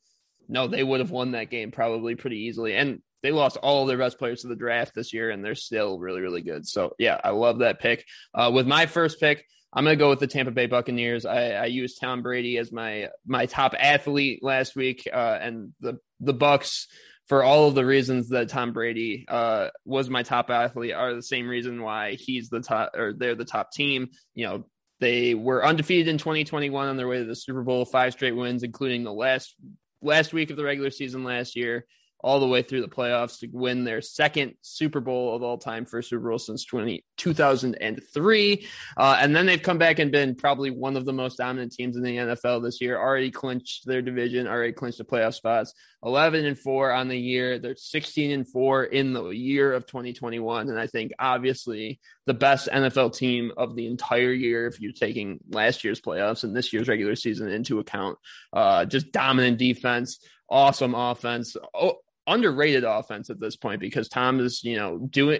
no, 0.47 0.67
they 0.67 0.83
would 0.83 1.01
have 1.01 1.11
won 1.11 1.31
that 1.31 1.49
game 1.49 1.71
probably 1.71 2.15
pretty 2.15 2.45
easily. 2.45 2.73
And 2.75 3.01
they 3.23 3.31
lost 3.31 3.57
all 3.57 3.81
of 3.81 3.87
their 3.87 3.97
best 3.97 4.19
players 4.19 4.41
to 4.41 4.47
the 4.47 4.55
draft 4.55 4.93
this 4.95 5.13
year, 5.13 5.29
and 5.29 5.43
they're 5.43 5.55
still 5.55 5.99
really, 5.99 6.21
really 6.21 6.41
good. 6.41 6.67
So 6.67 6.93
yeah, 6.99 7.19
I 7.23 7.31
love 7.31 7.59
that 7.59 7.79
pick. 7.79 8.05
Uh, 8.33 8.51
with 8.53 8.67
my 8.67 8.85
first 8.85 9.19
pick, 9.19 9.45
I'm 9.73 9.83
going 9.83 9.97
to 9.97 10.03
go 10.03 10.09
with 10.09 10.19
the 10.19 10.27
Tampa 10.27 10.51
Bay 10.51 10.65
Buccaneers. 10.65 11.25
I, 11.25 11.51
I 11.51 11.65
used 11.65 11.99
Tom 11.99 12.21
Brady 12.21 12.57
as 12.57 12.71
my 12.71 13.09
my 13.25 13.45
top 13.45 13.75
athlete 13.77 14.43
last 14.43 14.75
week, 14.75 15.07
uh, 15.11 15.37
and 15.41 15.73
the 15.79 15.99
the 16.19 16.33
Bucks 16.33 16.87
for 17.27 17.43
all 17.43 17.67
of 17.67 17.75
the 17.75 17.85
reasons 17.85 18.29
that 18.29 18.49
Tom 18.49 18.71
Brady 18.71 19.25
uh, 19.27 19.67
was 19.83 20.09
my 20.09 20.23
top 20.23 20.49
athlete 20.49 20.93
are 20.93 21.13
the 21.13 21.21
same 21.21 21.47
reason 21.47 21.81
why 21.81 22.13
he's 22.13 22.49
the 22.49 22.61
top 22.61 22.95
or 22.95 23.13
they're 23.13 23.35
the 23.35 23.45
top 23.45 23.71
team. 23.71 24.09
You 24.33 24.47
know, 24.47 24.65
they 24.99 25.35
were 25.35 25.65
undefeated 25.65 26.07
in 26.07 26.17
2021 26.17 26.87
on 26.87 26.95
their 26.95 27.07
way 27.07 27.17
to 27.17 27.25
the 27.25 27.35
Super 27.35 27.63
Bowl, 27.63 27.83
five 27.83 28.13
straight 28.13 28.35
wins, 28.35 28.63
including 28.63 29.03
the 29.03 29.13
last 29.13 29.55
last 30.01 30.31
week 30.31 30.51
of 30.51 30.57
the 30.57 30.63
regular 30.63 30.91
season 30.91 31.23
last 31.23 31.55
year 31.55 31.85
all 32.21 32.39
the 32.39 32.47
way 32.47 32.61
through 32.61 32.81
the 32.81 32.87
playoffs 32.87 33.39
to 33.39 33.47
win 33.51 33.83
their 33.83 34.01
second 34.01 34.55
Super 34.61 34.99
Bowl 34.99 35.35
of 35.35 35.43
all 35.43 35.57
time, 35.57 35.85
first 35.85 36.09
Super 36.09 36.29
Bowl 36.29 36.39
since 36.39 36.65
20, 36.65 37.03
2003. 37.17 38.67
Uh, 38.97 39.17
and 39.19 39.35
then 39.35 39.45
they've 39.45 39.61
come 39.61 39.77
back 39.77 39.99
and 39.99 40.11
been 40.11 40.35
probably 40.35 40.71
one 40.71 40.97
of 40.97 41.05
the 41.05 41.13
most 41.13 41.37
dominant 41.37 41.73
teams 41.73 41.95
in 41.95 42.03
the 42.03 42.17
NFL 42.17 42.63
this 42.63 42.81
year, 42.81 42.97
already 42.97 43.29
clinched 43.29 43.85
their 43.85 44.01
division, 44.01 44.47
already 44.47 44.73
clinched 44.73 44.97
the 44.97 45.03
playoff 45.03 45.35
spots, 45.35 45.73
11 46.03 46.45
and 46.45 46.57
4 46.57 46.91
on 46.91 47.07
the 47.07 47.17
year. 47.17 47.59
They're 47.59 47.75
16 47.75 48.31
and 48.31 48.47
4 48.47 48.85
in 48.85 49.13
the 49.13 49.29
year 49.29 49.73
of 49.73 49.85
2021. 49.85 50.69
And 50.69 50.79
I 50.79 50.87
think 50.87 51.11
obviously 51.19 51.99
the 52.25 52.33
best 52.33 52.67
NFL 52.67 53.15
team 53.15 53.51
of 53.57 53.75
the 53.75 53.87
entire 53.87 54.31
year, 54.31 54.67
if 54.67 54.79
you're 54.79 54.91
taking 54.91 55.39
last 55.51 55.83
year's 55.83 56.01
playoffs 56.01 56.43
and 56.43 56.55
this 56.55 56.73
year's 56.73 56.87
regular 56.87 57.15
season 57.15 57.49
into 57.49 57.79
account. 57.79 58.17
Uh, 58.51 58.85
just 58.85 59.11
dominant 59.11 59.57
defense 59.57 60.19
awesome 60.49 60.95
offense. 60.95 61.55
Oh, 61.73 61.97
underrated 62.27 62.83
offense 62.83 63.29
at 63.29 63.39
this 63.39 63.55
point 63.55 63.79
because 63.79 64.09
Tom 64.09 64.39
is, 64.39 64.63
you 64.63 64.75
know, 64.75 64.97
doing 64.97 65.39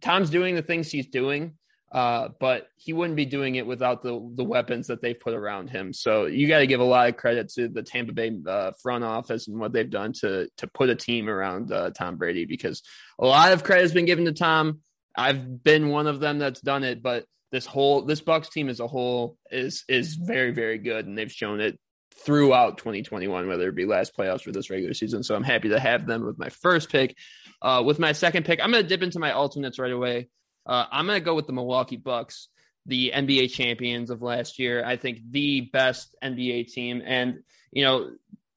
Tom's 0.00 0.30
doing 0.30 0.54
the 0.54 0.62
things 0.62 0.90
he's 0.90 1.08
doing, 1.08 1.54
uh, 1.90 2.28
but 2.38 2.68
he 2.76 2.92
wouldn't 2.92 3.16
be 3.16 3.24
doing 3.24 3.54
it 3.54 3.66
without 3.66 4.02
the 4.02 4.30
the 4.34 4.44
weapons 4.44 4.88
that 4.88 5.00
they've 5.00 5.18
put 5.18 5.34
around 5.34 5.70
him. 5.70 5.92
So 5.92 6.26
you 6.26 6.46
got 6.46 6.58
to 6.58 6.66
give 6.66 6.80
a 6.80 6.84
lot 6.84 7.08
of 7.08 7.16
credit 7.16 7.48
to 7.54 7.68
the 7.68 7.82
Tampa 7.82 8.12
Bay 8.12 8.38
uh, 8.46 8.72
front 8.80 9.04
office 9.04 9.48
and 9.48 9.58
what 9.58 9.72
they've 9.72 9.90
done 9.90 10.12
to 10.20 10.48
to 10.58 10.66
put 10.66 10.90
a 10.90 10.94
team 10.94 11.28
around 11.28 11.72
uh, 11.72 11.90
Tom 11.90 12.16
Brady 12.16 12.44
because 12.44 12.82
a 13.18 13.26
lot 13.26 13.52
of 13.52 13.64
credit 13.64 13.82
has 13.82 13.92
been 13.92 14.06
given 14.06 14.26
to 14.26 14.32
Tom. 14.32 14.80
I've 15.16 15.64
been 15.64 15.88
one 15.88 16.06
of 16.06 16.20
them 16.20 16.38
that's 16.38 16.60
done 16.60 16.84
it, 16.84 17.02
but 17.02 17.24
this 17.50 17.66
whole 17.66 18.02
this 18.02 18.20
Bucks 18.20 18.50
team 18.50 18.68
as 18.68 18.80
a 18.80 18.86
whole 18.86 19.36
is 19.50 19.84
is 19.88 20.14
very 20.14 20.50
very 20.52 20.78
good, 20.78 21.06
and 21.06 21.16
they've 21.16 21.32
shown 21.32 21.60
it 21.60 21.78
throughout 22.20 22.78
2021, 22.78 23.46
whether 23.46 23.68
it 23.68 23.74
be 23.74 23.86
last 23.86 24.16
playoffs 24.16 24.46
or 24.46 24.52
this 24.52 24.70
regular 24.70 24.94
season. 24.94 25.22
So 25.22 25.34
I'm 25.34 25.44
happy 25.44 25.68
to 25.70 25.80
have 25.80 26.06
them 26.06 26.24
with 26.24 26.38
my 26.38 26.48
first 26.48 26.90
pick. 26.90 27.16
Uh, 27.60 27.82
with 27.84 27.98
my 27.98 28.12
second 28.12 28.44
pick, 28.44 28.60
I'm 28.62 28.70
going 28.70 28.82
to 28.82 28.88
dip 28.88 29.02
into 29.02 29.18
my 29.18 29.32
alternates 29.32 29.78
right 29.78 29.92
away. 29.92 30.28
Uh, 30.66 30.84
I'm 30.90 31.06
going 31.06 31.18
to 31.18 31.24
go 31.24 31.34
with 31.34 31.46
the 31.46 31.52
Milwaukee 31.52 31.96
Bucks, 31.96 32.48
the 32.86 33.12
NBA 33.14 33.52
champions 33.52 34.10
of 34.10 34.22
last 34.22 34.58
year. 34.58 34.84
I 34.84 34.96
think 34.96 35.20
the 35.30 35.62
best 35.62 36.14
NBA 36.22 36.72
team. 36.72 37.02
And, 37.04 37.40
you 37.72 37.84
know, 37.84 38.10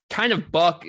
kind 0.09 0.33
of 0.33 0.51
buck, 0.51 0.85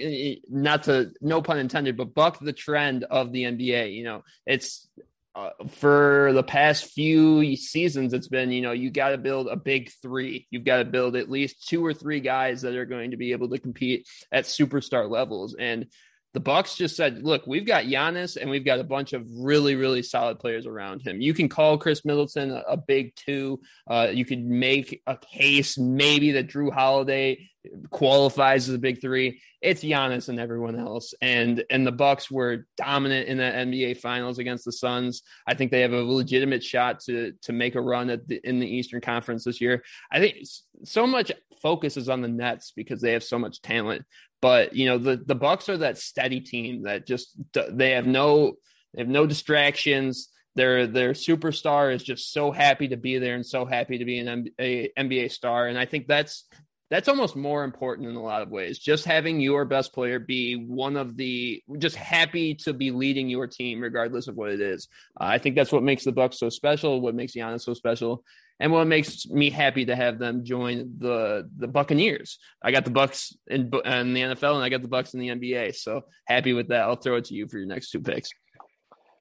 not 0.49 0.85
to, 0.85 1.13
no 1.21 1.43
pun 1.43 1.59
intended, 1.59 1.97
but 1.97 2.15
buck 2.15 2.39
the 2.41 2.53
trend 2.53 3.05
of 3.05 3.33
the 3.33 3.45
NBA. 3.45 3.95
You 3.95 4.05
know, 4.05 4.25
it's 4.47 4.89
uh, 5.35 5.51
for 5.71 6.31
the 6.35 6.43
past 6.43 6.85
few 6.85 7.57
seasons, 7.57 8.13
it's 8.13 8.29
been, 8.29 8.53
you 8.53 8.61
know, 8.61 8.73
you 8.73 8.91
got 8.91 9.11
to 9.11 9.19
build 9.19 9.49
a 9.49 9.57
big 9.57 9.91
three. 10.03 10.47
You've 10.51 10.65
got 10.65 10.79
to 10.79 10.85
build 10.85 11.17
at 11.17 11.31
least 11.31 11.67
two 11.67 11.85
or 11.85 11.95
three 11.95 12.21
guys 12.21 12.63
that 12.63 12.75
are 12.75 12.85
going 12.85 13.13
to 13.13 13.17
be 13.17 13.33
able 13.33 13.49
to 13.49 13.59
compete 13.59 14.07
at 14.31 14.45
superstar 14.45 15.09
levels. 15.09 15.55
And 15.59 15.87
the 16.35 16.41
Bucks 16.41 16.77
just 16.77 16.97
said, 16.97 17.23
"Look, 17.23 17.47
we've 17.47 17.67
got 17.67 17.85
Giannis 17.85 18.37
and 18.37 18.51
we've 18.51 18.65
got 18.65 18.79
a 18.79 18.85
bunch 18.85 19.13
of 19.13 19.27
really, 19.31 19.75
really 19.75 20.03
solid 20.03 20.39
players 20.39 20.67
around 20.67 21.03
him. 21.03 21.21
You 21.21 21.35
can 21.35 21.49
call 21.49 21.79
Khris 21.79 22.05
Middleton 22.05 22.51
a, 22.51 22.63
a 22.69 22.77
big 22.77 23.15
two. 23.17 23.61
Uh, 23.89 24.09
you 24.13 24.25
could 24.25 24.45
make 24.45 25.03
a 25.07 25.17
case 25.17 25.77
maybe 25.77 26.33
that 26.33 26.49
Jrue 26.49 26.73
Holiday 26.73 27.51
qualifies 27.91 28.69
as 28.69 28.75
a 28.75 28.79
big 28.79 29.01
three. 29.01 29.41
It's 29.61 29.83
Giannis 29.83 30.29
and 30.29 30.41
everyone 30.41 30.79
else. 30.79 31.15
And 31.21 31.65
and 31.71 31.87
the 31.87 31.93
Bucks 31.93 32.31
were 32.31 32.67
dominant 32.77 33.29
in 33.29 33.39
the 33.39 33.45
NBA 33.45 33.99
Finals 33.99 34.39
against 34.39 34.65
the 34.65 34.73
Suns. 34.73 35.23
I 35.47 35.55
think 35.55 35.71
they 35.71 35.83
have 35.83 35.93
a 35.93 36.03
legitimate 36.03 36.65
shot 36.65 37.01
to 37.01 37.33
to 37.43 37.53
make 37.53 37.75
a 37.75 37.81
run 37.81 38.11
at 38.11 38.27
the, 38.27 38.41
in 38.43 38.59
the 38.59 38.67
Eastern 38.67 39.01
Conference 39.01 39.45
this 39.45 39.61
year. 39.61 39.85
I 40.11 40.19
think 40.19 40.39
so 40.85 41.07
much 41.07 41.31
focus 41.63 41.97
is 41.97 42.09
on 42.09 42.21
the 42.21 42.29
Nets 42.29 42.73
because 42.75 43.01
they 43.01 43.13
have 43.13 43.25
so 43.25 43.39
much 43.39 43.63
talent. 43.63 44.05
But 44.41 44.75
you 44.75 44.87
know, 44.87 44.99
the 44.99 45.17
the 45.17 45.35
Bucks 45.35 45.69
are 45.69 45.79
that 45.79 45.99
steady 45.99 46.41
team 46.41 46.83
that 46.83 47.07
just 47.07 47.37
they 47.55 47.91
have 47.93 48.07
no 48.07 48.55
they 48.95 49.03
have 49.03 49.09
no 49.09 49.27
distractions. 49.27 50.29
Their 50.55 50.87
their 50.87 51.13
superstar 51.13 51.95
is 51.95 52.03
just 52.03 52.33
so 52.33 52.51
happy 52.51 52.89
to 52.89 52.97
be 52.97 53.19
there 53.19 53.37
and 53.37 53.47
so 53.47 53.65
happy 53.65 53.99
to 53.99 54.05
be 54.05 54.19
an 54.19 54.49
NBA 54.61 55.31
star. 55.31 55.69
And 55.69 55.79
I 55.79 55.87
think 55.87 56.07
that's 56.07 56.45
that's 56.93 57.09
almost 57.09 57.37
more 57.37 57.65
important 57.65 58.07
in 58.07 58.17
a 58.17 58.23
lot 58.23 58.43
of 58.43 58.51
ways. 58.51 58.79
Just 58.79 59.07
having 59.07 59.41
your 59.41 59.65
best 59.65 59.95
player 59.95 60.19
be 60.19 60.57
one 60.57 60.99
of 60.99 61.17
the 61.17 61.63
just 61.79 61.97
happy 61.97 62.55
to 62.57 62.75
be 62.75 62.91
leading 62.91 63.31
your 63.31 63.47
team, 63.47 63.81
regardless 63.81 64.29
of 64.29 64.35
what 64.35 64.51
it 64.51 64.61
is. 64.61 64.89
Uh, 65.19 65.25
I 65.25 65.39
think 65.39 65.57
that's 65.57 65.73
what 65.73 65.83
makes 65.83 66.05
the 66.05 66.13
Bucks 66.13 66.39
so 66.39 66.51
special. 66.51 67.01
What 67.01 67.15
makes 67.15 67.33
Giannis 67.33 67.63
so 67.63 67.73
special, 67.73 68.23
and 68.63 68.71
what 68.71 68.87
makes 68.87 69.27
me 69.27 69.51
happy 69.51 69.85
to 69.87 69.97
have 69.97 70.21
them 70.21 70.45
join 70.45 70.95
the 70.99 71.51
the 71.59 71.67
Buccaneers. 71.67 72.39
I 72.63 72.71
got 72.71 72.85
the 72.85 72.93
Bucks 72.93 73.37
in, 73.49 73.63
in 73.85 74.15
the 74.15 74.23
NFL, 74.23 74.55
and 74.55 74.63
I 74.63 74.69
got 74.69 74.83
the 74.83 74.89
Bucks 74.89 75.15
in 75.15 75.21
the 75.21 75.31
NBA. 75.31 75.75
So 75.75 76.03
happy 76.27 76.53
with 76.53 76.69
that. 76.69 76.83
I'll 76.83 76.95
throw 76.95 77.17
it 77.17 77.25
to 77.27 77.35
you 77.35 77.49
for 77.49 77.59
your 77.59 77.67
next 77.67 77.91
two 77.91 78.01
picks. 78.01 78.31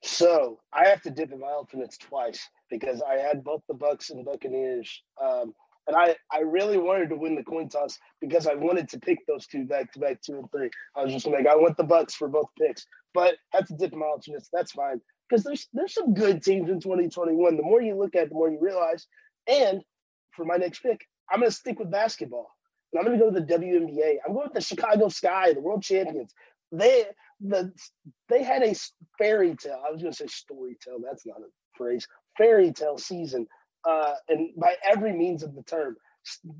So 0.04 0.60
I 0.72 0.86
have 0.86 1.02
to 1.02 1.10
dip 1.10 1.32
in 1.32 1.40
my 1.40 1.48
alternates 1.48 1.98
twice 1.98 2.40
because 2.70 3.02
I 3.02 3.14
had 3.14 3.42
both 3.42 3.62
the 3.66 3.74
Bucks 3.74 4.10
and 4.10 4.24
Buccaneers. 4.24 5.02
Um, 5.20 5.52
and 5.88 5.96
I, 5.96 6.14
I 6.30 6.40
really 6.40 6.78
wanted 6.78 7.08
to 7.08 7.16
win 7.16 7.34
the 7.34 7.42
coin 7.42 7.68
toss 7.68 7.98
because 8.20 8.46
I 8.46 8.54
wanted 8.54 8.88
to 8.90 9.00
pick 9.00 9.18
those 9.26 9.48
two 9.48 9.64
back 9.64 9.92
to 9.92 9.98
back 9.98 10.22
two 10.22 10.38
and 10.38 10.50
three. 10.52 10.70
I 10.96 11.02
was 11.02 11.12
just 11.12 11.26
like, 11.26 11.48
I 11.48 11.56
want 11.56 11.76
the 11.76 11.82
Bucks 11.82 12.14
for 12.14 12.28
both 12.28 12.46
picks, 12.60 12.86
but 13.12 13.34
had 13.50 13.66
to 13.66 13.74
dip 13.74 13.92
my 13.92 14.06
alternates. 14.06 14.48
That's 14.52 14.70
fine 14.70 15.00
because 15.32 15.44
there's 15.44 15.66
there's 15.72 15.94
some 15.94 16.12
good 16.12 16.42
teams 16.42 16.68
in 16.68 16.78
2021. 16.78 17.56
The 17.56 17.62
more 17.62 17.80
you 17.80 17.96
look 17.96 18.14
at, 18.14 18.24
it, 18.24 18.28
the 18.28 18.34
more 18.34 18.50
you 18.50 18.58
realize. 18.60 19.06
And 19.48 19.82
for 20.32 20.44
my 20.44 20.56
next 20.56 20.80
pick, 20.80 21.06
I'm 21.30 21.40
going 21.40 21.50
to 21.50 21.56
stick 21.56 21.78
with 21.78 21.90
basketball, 21.90 22.50
and 22.92 23.00
I'm 23.00 23.06
going 23.06 23.18
to 23.18 23.24
go 23.24 23.30
to 23.30 23.40
the 23.40 23.66
WNBA. 23.66 24.16
I'm 24.26 24.34
going 24.34 24.46
with 24.46 24.54
the 24.54 24.60
Chicago 24.60 25.08
Sky, 25.08 25.52
the 25.52 25.60
world 25.60 25.82
champions. 25.82 26.32
They 26.70 27.04
the 27.40 27.72
they 28.28 28.42
had 28.42 28.62
a 28.62 28.74
fairy 29.18 29.56
tale. 29.56 29.82
I 29.86 29.90
was 29.90 30.00
going 30.00 30.12
to 30.12 30.16
say 30.16 30.26
story 30.26 30.76
tale. 30.84 30.98
That's 31.02 31.26
not 31.26 31.38
a 31.38 31.50
phrase. 31.76 32.06
Fairy 32.38 32.72
tale 32.72 32.98
season 32.98 33.46
uh, 33.88 34.14
and 34.28 34.50
by 34.56 34.74
every 34.84 35.12
means 35.12 35.42
of 35.42 35.54
the 35.54 35.62
term. 35.62 35.96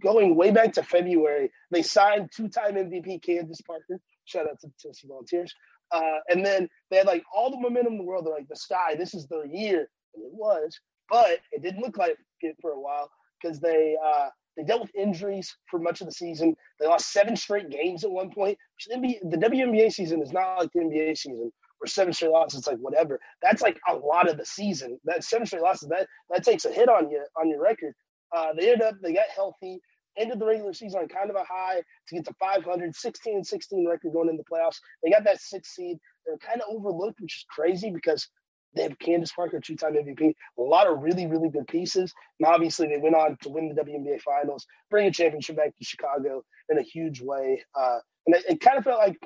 Going 0.03 0.35
way 0.35 0.51
back 0.51 0.73
to 0.73 0.83
February, 0.83 1.51
they 1.71 1.83
signed 1.83 2.31
two-time 2.35 2.75
MVP 2.75 3.23
Candace 3.23 3.61
Parker. 3.61 4.01
Shout 4.25 4.49
out 4.49 4.59
to 4.61 4.67
the 4.67 4.73
Tennessee 4.81 5.07
Volunteers. 5.07 5.55
Uh, 5.93 6.19
and 6.29 6.45
then 6.45 6.69
they 6.91 6.97
had 6.97 7.07
like 7.07 7.23
all 7.33 7.51
the 7.51 7.61
momentum 7.61 7.93
in 7.93 7.99
the 7.99 8.05
world. 8.05 8.27
They're 8.27 8.35
like 8.35 8.49
the 8.49 8.57
sky. 8.57 8.97
This 8.97 9.15
is 9.15 9.27
their 9.29 9.47
year, 9.47 9.89
and 10.15 10.25
it 10.25 10.33
was. 10.33 10.81
But 11.13 11.41
it 11.53 11.63
didn't 11.63 11.83
look 11.83 11.99
like 11.99 12.17
it 12.41 12.57
for 12.61 12.71
a 12.73 12.81
while 12.81 13.11
because 13.41 13.61
they 13.61 13.97
uh, 14.03 14.31
they 14.57 14.65
dealt 14.65 14.81
with 14.81 14.95
injuries 14.97 15.55
for 15.71 15.79
much 15.79 16.01
of 16.01 16.07
the 16.07 16.13
season. 16.13 16.57
They 16.81 16.87
lost 16.87 17.13
seven 17.13 17.37
straight 17.37 17.71
games 17.71 18.03
at 18.03 18.11
one 18.11 18.31
point. 18.31 18.57
The 18.89 19.37
WNBA 19.37 19.93
season 19.93 20.23
is 20.23 20.33
not 20.33 20.57
like 20.57 20.71
the 20.75 20.81
NBA 20.81 21.17
season 21.17 21.53
where 21.79 21.89
seven 21.89 22.15
straight 22.15 22.31
losses, 22.31 22.61
it's 22.61 22.67
like 22.69 22.79
whatever. 22.79 23.21
That's 23.43 23.61
like 23.61 23.79
a 23.91 23.95
lot 23.95 24.31
of 24.31 24.39
the 24.39 24.47
season. 24.47 24.99
That 25.05 25.23
seven 25.23 25.47
straight 25.47 25.63
losses, 25.63 25.89
that 25.91 26.07
that 26.31 26.45
takes 26.45 26.65
a 26.65 26.73
hit 26.73 26.89
on 26.89 27.11
you 27.11 27.25
on 27.39 27.51
your 27.51 27.61
record. 27.61 27.93
Uh, 28.35 28.55
they 28.57 28.73
ended 28.73 28.87
up, 28.87 28.95
they 29.03 29.13
got 29.13 29.27
healthy, 29.35 29.81
ended 30.17 30.39
the 30.39 30.47
regular 30.47 30.73
season 30.73 31.01
on 31.01 31.09
kind 31.09 31.29
of 31.29 31.37
a 31.37 31.45
high 31.47 31.83
to 32.09 32.15
get 32.15 32.25
to 32.25 32.33
500, 32.41 32.95
16 32.95 33.35
and 33.35 33.47
16 33.47 33.87
record 33.87 34.13
going 34.15 34.31
into 34.31 34.43
the 34.43 34.57
playoffs. 34.57 34.79
They 35.03 35.11
got 35.11 35.25
that 35.25 35.41
sixth 35.41 35.73
seed. 35.73 35.99
They're 36.25 36.39
kind 36.39 36.63
of 36.63 36.69
overlooked, 36.75 37.21
which 37.21 37.37
is 37.37 37.45
crazy 37.51 37.91
because 37.91 38.27
they 38.75 38.83
have 38.83 38.99
Candace 38.99 39.33
Parker, 39.33 39.61
two-time 39.61 39.95
MVP, 39.95 40.35
a 40.59 40.63
lot 40.63 40.87
of 40.87 41.03
really, 41.03 41.27
really 41.27 41.51
good 41.51 41.67
pieces. 41.67 42.13
And 42.41 42.47
obviously, 42.47 42.89
they 42.89 42.99
went 42.99 43.15
on 43.15 43.37
to 43.43 43.49
win 43.49 43.69
the 43.69 43.83
WNBA 43.83 44.21
Finals, 44.23 44.67
bring 44.91 45.07
a 45.07 45.11
championship 45.11 45.57
back 45.57 45.77
to 45.77 45.85
Chicago 45.85 46.43
in 46.71 46.79
a 46.79 46.83
huge 46.83 47.21
way. 47.21 47.63
Uh, 47.79 47.99
and 48.27 48.37
it, 48.37 48.45
it 48.49 48.61
kind 48.61 48.79
of 48.79 48.85
felt 48.85 48.99
like 48.99 49.19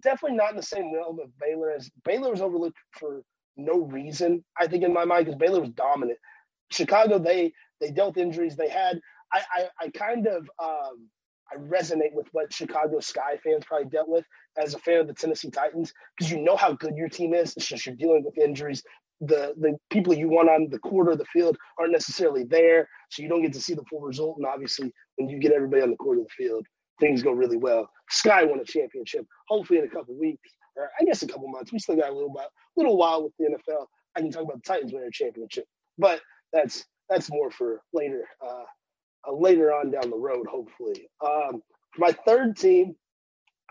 definitely 0.00 0.36
not 0.36 0.50
in 0.50 0.56
the 0.56 0.62
same 0.62 0.94
realm 0.94 1.18
of 1.20 1.36
Baylor 1.38 1.70
as 1.70 1.90
Baylor 2.04 2.30
was 2.30 2.40
overlooked 2.40 2.78
for 2.92 3.22
no 3.56 3.80
reason. 3.80 4.44
I 4.58 4.66
think 4.66 4.84
in 4.84 4.92
my 4.92 5.04
mind 5.04 5.26
because 5.26 5.38
Baylor 5.38 5.60
was 5.60 5.70
dominant. 5.70 6.18
Chicago 6.70 7.18
they 7.18 7.52
they 7.80 7.90
dealt 7.90 8.16
injuries. 8.16 8.56
They 8.56 8.68
had 8.68 9.00
I 9.32 9.42
I, 9.52 9.68
I 9.80 9.88
kind 9.90 10.26
of 10.26 10.48
um, 10.62 11.08
I 11.50 11.56
resonate 11.56 12.12
with 12.12 12.26
what 12.32 12.52
Chicago 12.52 13.00
Sky 13.00 13.38
fans 13.42 13.64
probably 13.64 13.88
dealt 13.88 14.08
with 14.08 14.24
as 14.58 14.74
a 14.74 14.78
fan 14.78 15.00
of 15.00 15.06
the 15.06 15.14
Tennessee 15.14 15.50
Titans 15.50 15.92
because 16.16 16.30
you 16.30 16.40
know 16.40 16.56
how 16.56 16.72
good 16.72 16.96
your 16.96 17.08
team 17.08 17.34
is. 17.34 17.54
It's 17.56 17.66
just 17.66 17.86
you're 17.86 17.94
dealing 17.94 18.24
with 18.24 18.38
injuries. 18.38 18.82
The 19.20 19.54
the 19.58 19.76
people 19.90 20.14
you 20.14 20.28
want 20.28 20.50
on 20.50 20.68
the 20.70 20.78
court 20.78 21.08
or 21.08 21.16
the 21.16 21.24
field 21.26 21.56
aren't 21.78 21.92
necessarily 21.92 22.44
there, 22.44 22.88
so 23.10 23.22
you 23.22 23.28
don't 23.28 23.42
get 23.42 23.52
to 23.52 23.60
see 23.60 23.74
the 23.74 23.84
full 23.88 24.00
result. 24.00 24.36
And 24.38 24.46
obviously, 24.46 24.92
when 25.16 25.28
you 25.28 25.38
get 25.38 25.52
everybody 25.52 25.82
on 25.82 25.90
the 25.90 25.96
court 25.96 26.18
of 26.18 26.24
the 26.24 26.44
field, 26.44 26.66
things 26.98 27.22
go 27.22 27.32
really 27.32 27.56
well. 27.56 27.88
Sky 28.10 28.44
won 28.44 28.60
a 28.60 28.64
championship. 28.64 29.26
Hopefully, 29.48 29.78
in 29.78 29.84
a 29.84 29.88
couple 29.88 30.18
weeks, 30.18 30.50
or 30.76 30.90
I 31.00 31.04
guess 31.04 31.22
a 31.22 31.26
couple 31.26 31.48
months. 31.48 31.72
We 31.72 31.78
still 31.78 31.96
got 31.96 32.10
a 32.10 32.14
little 32.14 32.32
while, 32.32 32.50
little 32.76 32.96
while 32.96 33.24
with 33.24 33.32
the 33.38 33.46
NFL. 33.46 33.86
I 34.16 34.20
can 34.20 34.30
talk 34.30 34.42
about 34.42 34.56
the 34.56 34.66
Titans 34.66 34.92
winning 34.92 35.08
a 35.08 35.12
championship, 35.12 35.64
but 35.98 36.20
that's 36.52 36.84
that's 37.08 37.30
more 37.30 37.50
for 37.50 37.82
later, 37.92 38.24
uh, 38.44 38.64
uh, 39.28 39.34
later 39.34 39.72
on 39.72 39.90
down 39.90 40.10
the 40.10 40.16
road. 40.16 40.46
Hopefully, 40.50 41.08
um, 41.24 41.62
my 41.98 42.12
third 42.26 42.56
team, 42.56 42.94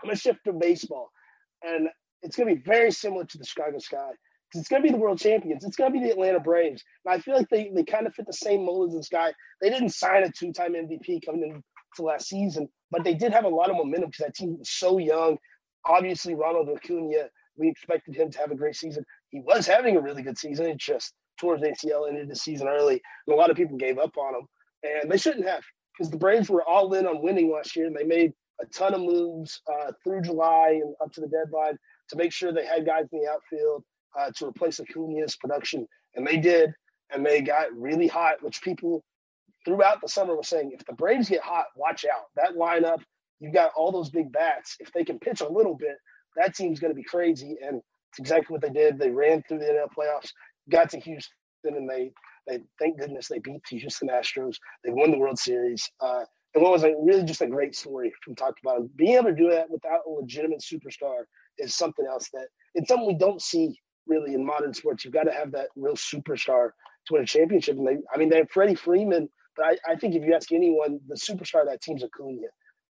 I'm 0.02 0.08
gonna 0.08 0.16
shift 0.16 0.40
to 0.44 0.52
baseball, 0.52 1.10
and 1.62 1.88
it's 2.22 2.36
gonna 2.36 2.54
be 2.54 2.62
very 2.62 2.90
similar 2.90 3.24
to 3.24 3.38
the 3.38 3.44
Chicago 3.44 3.78
Sky. 3.78 4.10
It's 4.54 4.68
to 4.68 4.80
be 4.80 4.90
the 4.90 4.96
world 4.96 5.18
champions. 5.18 5.64
It's 5.64 5.76
to 5.76 5.90
be 5.90 6.00
the 6.00 6.10
Atlanta 6.10 6.40
Braves. 6.40 6.82
And 7.04 7.14
I 7.14 7.18
feel 7.18 7.34
like 7.34 7.48
they, 7.48 7.70
they 7.74 7.84
kind 7.84 8.06
of 8.06 8.14
fit 8.14 8.26
the 8.26 8.32
same 8.32 8.66
mold 8.66 8.90
as 8.90 8.96
the 8.96 9.02
Sky. 9.02 9.32
They 9.60 9.70
didn't 9.70 9.90
sign 9.90 10.24
a 10.24 10.30
two 10.30 10.52
time 10.52 10.74
MVP 10.74 11.24
coming 11.24 11.42
into 11.44 12.02
last 12.02 12.28
season, 12.28 12.68
but 12.90 13.04
they 13.04 13.14
did 13.14 13.32
have 13.32 13.44
a 13.44 13.48
lot 13.48 13.70
of 13.70 13.76
momentum 13.76 14.10
because 14.10 14.26
that 14.26 14.34
team 14.34 14.58
was 14.58 14.70
so 14.70 14.98
young. 14.98 15.38
Obviously, 15.86 16.34
Ronald 16.34 16.68
Acuna, 16.68 17.28
we 17.56 17.68
expected 17.68 18.14
him 18.14 18.30
to 18.30 18.38
have 18.38 18.50
a 18.50 18.54
great 18.54 18.76
season. 18.76 19.04
He 19.30 19.40
was 19.40 19.66
having 19.66 19.96
a 19.96 20.00
really 20.00 20.22
good 20.22 20.38
season. 20.38 20.66
It 20.66 20.78
just 20.78 21.14
towards 21.40 21.62
ACL 21.62 22.08
ended 22.08 22.28
the 22.28 22.36
season 22.36 22.68
early, 22.68 23.00
and 23.26 23.34
a 23.34 23.36
lot 23.36 23.50
of 23.50 23.56
people 23.56 23.76
gave 23.76 23.98
up 23.98 24.16
on 24.16 24.34
him, 24.34 24.46
and 24.82 25.10
they 25.10 25.16
shouldn't 25.16 25.46
have 25.46 25.62
because 25.96 26.10
the 26.10 26.18
Braves 26.18 26.48
were 26.48 26.64
all 26.64 26.94
in 26.94 27.06
on 27.06 27.22
winning 27.22 27.50
last 27.50 27.76
year, 27.76 27.86
and 27.86 27.96
they 27.96 28.04
made 28.04 28.32
a 28.60 28.66
ton 28.66 28.94
of 28.94 29.00
moves 29.00 29.60
uh, 29.70 29.92
through 30.02 30.22
July 30.22 30.80
and 30.82 30.94
up 31.02 31.12
to 31.12 31.20
the 31.20 31.28
deadline 31.28 31.76
to 32.08 32.16
make 32.16 32.32
sure 32.32 32.52
they 32.52 32.66
had 32.66 32.86
guys 32.86 33.06
in 33.12 33.20
the 33.20 33.30
outfield 33.30 33.84
uh, 34.18 34.30
to 34.36 34.46
replace 34.46 34.78
Acuna's 34.80 35.36
production, 35.36 35.86
and 36.14 36.26
they 36.26 36.36
did, 36.36 36.72
and 37.10 37.24
they 37.24 37.40
got 37.40 37.72
really 37.74 38.06
hot, 38.06 38.42
which 38.42 38.62
people 38.62 39.02
throughout 39.64 40.00
the 40.00 40.08
summer 40.08 40.36
were 40.36 40.42
saying 40.42 40.72
if 40.72 40.84
the 40.86 40.92
Braves 40.92 41.28
get 41.28 41.42
hot, 41.42 41.66
watch 41.76 42.04
out. 42.04 42.24
That 42.36 42.56
lineup, 42.56 43.02
you've 43.40 43.54
got 43.54 43.72
all 43.76 43.92
those 43.92 44.10
big 44.10 44.32
bats. 44.32 44.76
If 44.80 44.92
they 44.92 45.04
can 45.04 45.18
pitch 45.18 45.40
a 45.40 45.48
little 45.48 45.74
bit, 45.74 45.96
that 46.36 46.54
team's 46.54 46.80
going 46.80 46.92
to 46.92 46.96
be 46.96 47.04
crazy. 47.04 47.56
And 47.64 47.80
it's 48.10 48.18
exactly 48.18 48.52
what 48.52 48.62
they 48.62 48.70
did. 48.70 48.98
They 48.98 49.10
ran 49.10 49.42
through 49.42 49.60
the 49.60 49.66
NL 49.66 49.88
playoffs, 49.96 50.30
got 50.70 50.90
to 50.90 50.98
Houston, 51.00 51.32
and 51.64 51.88
they, 51.88 52.12
they 52.46 52.60
thank 52.78 52.98
goodness 52.98 53.28
they 53.28 53.38
beat 53.38 53.60
the 53.70 53.78
Houston 53.78 54.08
Astros. 54.08 54.56
They 54.84 54.90
won 54.92 55.10
the 55.10 55.18
World 55.18 55.38
Series. 55.38 55.88
Uh, 56.00 56.24
and 56.54 56.62
what 56.62 56.72
was 56.72 56.84
a, 56.84 56.94
really 57.00 57.24
just 57.24 57.40
a 57.40 57.46
great 57.46 57.74
story 57.74 58.12
from 58.22 58.34
talked 58.34 58.60
about 58.64 58.86
being 58.96 59.14
able 59.14 59.30
to 59.30 59.34
do 59.34 59.50
that 59.50 59.70
without 59.70 60.00
a 60.06 60.10
legitimate 60.10 60.60
superstar 60.60 61.24
is 61.58 61.74
something 61.74 62.06
else 62.06 62.28
that 62.32 62.48
it's 62.74 62.88
something 62.88 63.06
we 63.06 63.14
don't 63.14 63.40
see 63.40 63.78
really 64.06 64.34
in 64.34 64.44
modern 64.44 64.74
sports. 64.74 65.04
You've 65.04 65.14
got 65.14 65.24
to 65.24 65.32
have 65.32 65.52
that 65.52 65.68
real 65.76 65.94
superstar 65.94 66.70
to 67.06 67.12
win 67.12 67.22
a 67.22 67.26
championship. 67.26 67.78
And 67.78 67.86
they, 67.86 67.96
I 68.12 68.18
mean, 68.18 68.28
they 68.28 68.38
have 68.38 68.50
Freddie 68.50 68.74
Freeman 68.74 69.28
but 69.56 69.66
I, 69.66 69.92
I 69.92 69.96
think 69.96 70.14
if 70.14 70.24
you 70.24 70.34
ask 70.34 70.52
anyone, 70.52 71.00
the 71.08 71.14
superstar 71.14 71.62
of 71.62 71.68
that 71.68 71.82
team's 71.82 72.02
Acuna. 72.02 72.48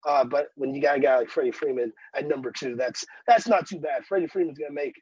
Uh, 0.07 0.25
but 0.25 0.49
when 0.55 0.75
you 0.75 0.81
got 0.81 0.97
a 0.97 1.01
guy 1.01 1.19
like 1.19 1.31
Freddie 1.31 1.51
Freeman 1.51 1.93
at 2.15 2.29
number 2.29 2.53
two, 2.53 2.77
that's 2.77 3.05
that's 3.27 3.49
not 3.49 3.67
too 3.67 3.81
bad. 3.81 4.05
Freddie 4.05 4.29
Freeman's 4.29 4.59
going 4.59 4.71
to 4.71 4.75
make 4.75 4.95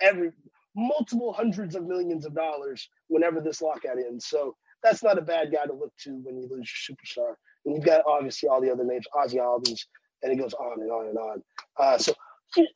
every 0.00 0.30
multiple 0.78 1.32
hundreds 1.32 1.74
of 1.74 1.84
millions 1.84 2.24
of 2.24 2.34
dollars 2.34 2.88
whenever 3.08 3.40
this 3.40 3.60
lockout 3.60 3.98
ends. 3.98 4.26
So 4.26 4.56
that's 4.82 5.02
not 5.02 5.18
a 5.18 5.22
bad 5.22 5.52
guy 5.52 5.66
to 5.66 5.72
look 5.72 5.92
to 6.04 6.10
when 6.22 6.36
you 6.36 6.48
lose 6.48 6.72
your 6.88 6.96
superstar. 6.96 7.34
And 7.66 7.74
you've 7.74 7.84
got 7.84 8.02
obviously 8.06 8.48
all 8.48 8.60
the 8.60 8.70
other 8.70 8.84
names, 8.84 9.06
Ozzie 9.14 9.38
Albies, 9.38 9.80
and 10.22 10.32
it 10.32 10.36
goes 10.36 10.54
on 10.54 10.80
and 10.80 10.90
on 10.90 11.06
and 11.08 11.18
on. 11.18 11.42
Uh, 11.78 11.98
so 11.98 12.14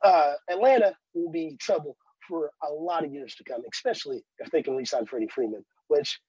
uh, 0.03 0.33
Atlanta 0.49 0.93
will 1.13 1.31
be 1.31 1.55
trouble 1.59 1.95
for 2.27 2.51
a 2.67 2.71
lot 2.71 3.05
of 3.05 3.13
years 3.13 3.35
to 3.35 3.43
come, 3.43 3.61
especially 3.71 4.23
if 4.39 4.51
they 4.51 4.61
can 4.61 4.75
re-sign 4.75 5.05
Freddie 5.05 5.27
Freeman, 5.27 5.63
which 5.87 6.19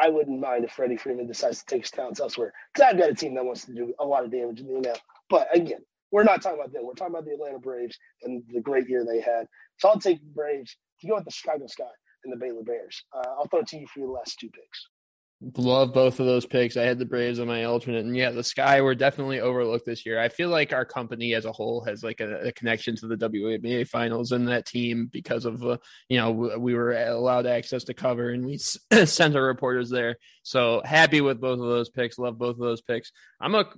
I 0.00 0.08
wouldn't 0.08 0.40
mind 0.40 0.64
if 0.64 0.72
Freddie 0.72 0.96
Freeman 0.96 1.26
decides 1.26 1.60
to 1.60 1.66
take 1.66 1.82
his 1.82 1.90
talents 1.90 2.20
elsewhere. 2.20 2.52
Because 2.72 2.90
I've 2.90 2.98
got 2.98 3.10
a 3.10 3.14
team 3.14 3.34
that 3.34 3.44
wants 3.44 3.66
to 3.66 3.74
do 3.74 3.94
a 3.98 4.04
lot 4.04 4.24
of 4.24 4.30
damage 4.30 4.60
in 4.60 4.66
the 4.66 4.88
NL. 4.88 4.98
But 5.28 5.54
again, 5.54 5.80
we're 6.10 6.24
not 6.24 6.42
talking 6.42 6.58
about 6.60 6.72
them. 6.72 6.84
We're 6.84 6.94
talking 6.94 7.14
about 7.14 7.24
the 7.24 7.32
Atlanta 7.32 7.58
Braves 7.58 7.98
and 8.22 8.42
the 8.52 8.60
great 8.60 8.88
year 8.88 9.04
they 9.04 9.20
had. 9.20 9.46
So 9.78 9.88
I'll 9.88 9.98
take 9.98 10.22
Braves 10.22 10.76
to 11.02 11.08
go 11.08 11.16
with 11.16 11.24
the 11.24 11.30
Chicago 11.30 11.66
Sky 11.66 11.84
and 12.24 12.32
the 12.32 12.36
Baylor 12.36 12.62
Bears. 12.62 13.02
Uh, 13.14 13.28
I'll 13.38 13.48
throw 13.48 13.60
it 13.60 13.68
to 13.68 13.78
you 13.78 13.86
for 13.92 14.00
your 14.00 14.10
last 14.10 14.38
two 14.40 14.48
picks. 14.50 14.88
Love 15.56 15.92
both 15.92 16.20
of 16.20 16.26
those 16.26 16.46
picks. 16.46 16.76
I 16.76 16.84
had 16.84 17.00
the 17.00 17.04
Braves 17.04 17.40
on 17.40 17.48
my 17.48 17.64
alternate, 17.64 18.04
and 18.04 18.16
yeah, 18.16 18.30
the 18.30 18.44
Sky 18.44 18.80
were 18.80 18.94
definitely 18.94 19.40
overlooked 19.40 19.84
this 19.84 20.06
year. 20.06 20.20
I 20.20 20.28
feel 20.28 20.50
like 20.50 20.72
our 20.72 20.84
company 20.84 21.34
as 21.34 21.46
a 21.46 21.50
whole 21.50 21.82
has 21.84 22.04
like 22.04 22.20
a, 22.20 22.48
a 22.48 22.52
connection 22.52 22.94
to 22.96 23.08
the 23.08 23.16
WNBA 23.16 23.88
finals 23.88 24.30
and 24.30 24.46
that 24.46 24.66
team 24.66 25.08
because 25.12 25.44
of 25.44 25.64
uh, 25.64 25.78
you 26.08 26.18
know 26.18 26.30
we 26.30 26.74
were 26.74 26.92
allowed 26.92 27.46
access 27.46 27.82
to 27.84 27.94
cover 27.94 28.30
and 28.30 28.46
we 28.46 28.58
sent 29.04 29.34
our 29.34 29.42
reporters 29.42 29.90
there. 29.90 30.16
So 30.44 30.80
happy 30.84 31.20
with 31.20 31.40
both 31.40 31.58
of 31.58 31.66
those 31.66 31.90
picks. 31.90 32.18
Love 32.18 32.38
both 32.38 32.54
of 32.54 32.60
those 32.60 32.82
picks. 32.82 33.10
I'm 33.40 33.50
gonna 33.50 33.68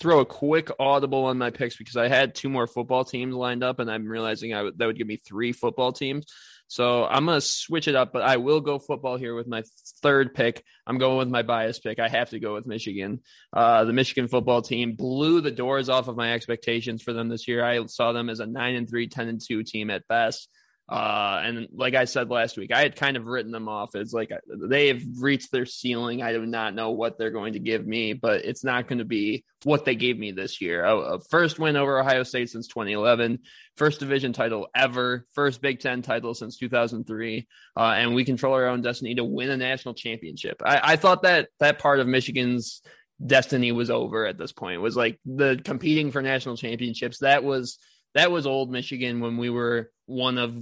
throw 0.00 0.20
a 0.20 0.26
quick 0.26 0.70
audible 0.78 1.26
on 1.26 1.38
my 1.38 1.50
picks 1.50 1.76
because 1.76 1.96
I 1.96 2.08
had 2.08 2.34
two 2.34 2.48
more 2.48 2.66
football 2.66 3.04
teams 3.04 3.34
lined 3.34 3.62
up, 3.62 3.78
and 3.78 3.90
I'm 3.90 4.06
realizing 4.06 4.54
I 4.54 4.58
w- 4.58 4.74
that 4.76 4.86
would 4.86 4.98
give 4.98 5.06
me 5.06 5.16
three 5.16 5.52
football 5.52 5.92
teams. 5.92 6.26
So 6.68 7.04
I'm 7.04 7.26
going 7.26 7.36
to 7.36 7.46
switch 7.46 7.86
it 7.86 7.94
up, 7.94 8.12
but 8.12 8.22
I 8.22 8.38
will 8.38 8.60
go 8.60 8.78
football 8.78 9.16
here 9.16 9.34
with 9.34 9.46
my 9.46 9.62
third 10.02 10.34
pick. 10.34 10.64
I'm 10.86 10.98
going 10.98 11.18
with 11.18 11.28
my 11.28 11.42
bias 11.42 11.78
pick. 11.78 11.98
I 11.98 12.08
have 12.08 12.30
to 12.30 12.40
go 12.40 12.54
with 12.54 12.66
Michigan. 12.66 13.20
Uh, 13.52 13.84
the 13.84 13.92
Michigan 13.92 14.28
football 14.28 14.62
team 14.62 14.94
blew 14.94 15.40
the 15.40 15.50
doors 15.50 15.88
off 15.88 16.08
of 16.08 16.16
my 16.16 16.32
expectations 16.32 17.02
for 17.02 17.12
them 17.12 17.28
this 17.28 17.46
year. 17.46 17.64
I 17.64 17.84
saw 17.86 18.12
them 18.12 18.28
as 18.28 18.40
a 18.40 18.46
9 18.46 18.74
and 18.74 18.88
3, 18.88 19.08
10 19.08 19.28
and 19.28 19.40
2 19.40 19.62
team 19.62 19.90
at 19.90 20.08
best. 20.08 20.48
Uh, 20.88 21.40
and 21.42 21.68
like 21.72 21.94
I 21.94 22.04
said 22.04 22.30
last 22.30 22.56
week, 22.56 22.72
I 22.72 22.80
had 22.80 22.94
kind 22.94 23.16
of 23.16 23.26
written 23.26 23.50
them 23.50 23.68
off 23.68 23.96
as 23.96 24.12
like 24.12 24.30
they 24.46 24.88
have 24.88 25.02
reached 25.18 25.50
their 25.50 25.66
ceiling. 25.66 26.22
I 26.22 26.32
do 26.32 26.46
not 26.46 26.74
know 26.74 26.92
what 26.92 27.18
they're 27.18 27.32
going 27.32 27.54
to 27.54 27.58
give 27.58 27.84
me, 27.84 28.12
but 28.12 28.44
it's 28.44 28.62
not 28.62 28.86
going 28.86 28.98
to 28.98 29.04
be 29.04 29.44
what 29.64 29.84
they 29.84 29.96
gave 29.96 30.16
me 30.16 30.30
this 30.30 30.60
year. 30.60 30.84
A, 30.84 30.96
a 30.96 31.20
first 31.20 31.58
win 31.58 31.74
over 31.76 31.98
Ohio 31.98 32.22
State 32.22 32.50
since 32.50 32.68
2011, 32.68 33.40
first 33.76 33.98
division 33.98 34.32
title 34.32 34.68
ever, 34.76 35.26
first 35.34 35.60
Big 35.60 35.80
Ten 35.80 36.02
title 36.02 36.34
since 36.34 36.56
2003, 36.56 37.48
uh, 37.76 37.80
and 37.80 38.14
we 38.14 38.24
control 38.24 38.54
our 38.54 38.66
own 38.66 38.80
destiny 38.80 39.16
to 39.16 39.24
win 39.24 39.50
a 39.50 39.56
national 39.56 39.94
championship. 39.94 40.62
I, 40.64 40.92
I 40.92 40.96
thought 40.96 41.22
that 41.22 41.48
that 41.58 41.80
part 41.80 41.98
of 41.98 42.06
Michigan's 42.06 42.82
destiny 43.24 43.72
was 43.72 43.90
over 43.90 44.24
at 44.24 44.38
this 44.38 44.52
point. 44.52 44.76
It 44.76 44.82
was 44.82 44.96
like 44.96 45.18
the 45.24 45.60
competing 45.64 46.12
for 46.12 46.22
national 46.22 46.56
championships. 46.56 47.18
That 47.18 47.42
was 47.42 47.78
that 48.16 48.32
was 48.32 48.46
old 48.46 48.70
Michigan 48.70 49.20
when 49.20 49.36
we 49.36 49.50
were 49.50 49.90
one 50.06 50.38
of 50.38 50.56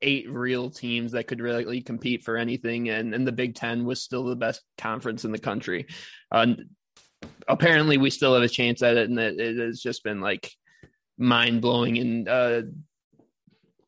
eight 0.00 0.30
real 0.30 0.70
teams 0.70 1.12
that 1.12 1.26
could 1.26 1.40
really 1.40 1.80
compete 1.80 2.22
for 2.22 2.36
anything, 2.36 2.88
and, 2.88 3.14
and 3.14 3.26
the 3.26 3.32
Big 3.32 3.54
Ten 3.54 3.84
was 3.84 4.02
still 4.02 4.24
the 4.24 4.36
best 4.36 4.62
conference 4.76 5.24
in 5.24 5.32
the 5.32 5.38
country. 5.38 5.86
Uh, 6.30 6.54
apparently, 7.48 7.98
we 7.98 8.10
still 8.10 8.34
have 8.34 8.42
a 8.42 8.48
chance 8.48 8.82
at 8.82 8.96
it, 8.96 9.08
and 9.08 9.18
it, 9.18 9.40
it 9.40 9.56
has 9.58 9.80
just 9.80 10.04
been 10.04 10.20
like 10.20 10.52
mind 11.16 11.62
blowing 11.62 11.98
and 11.98 12.28
uh, 12.28 12.62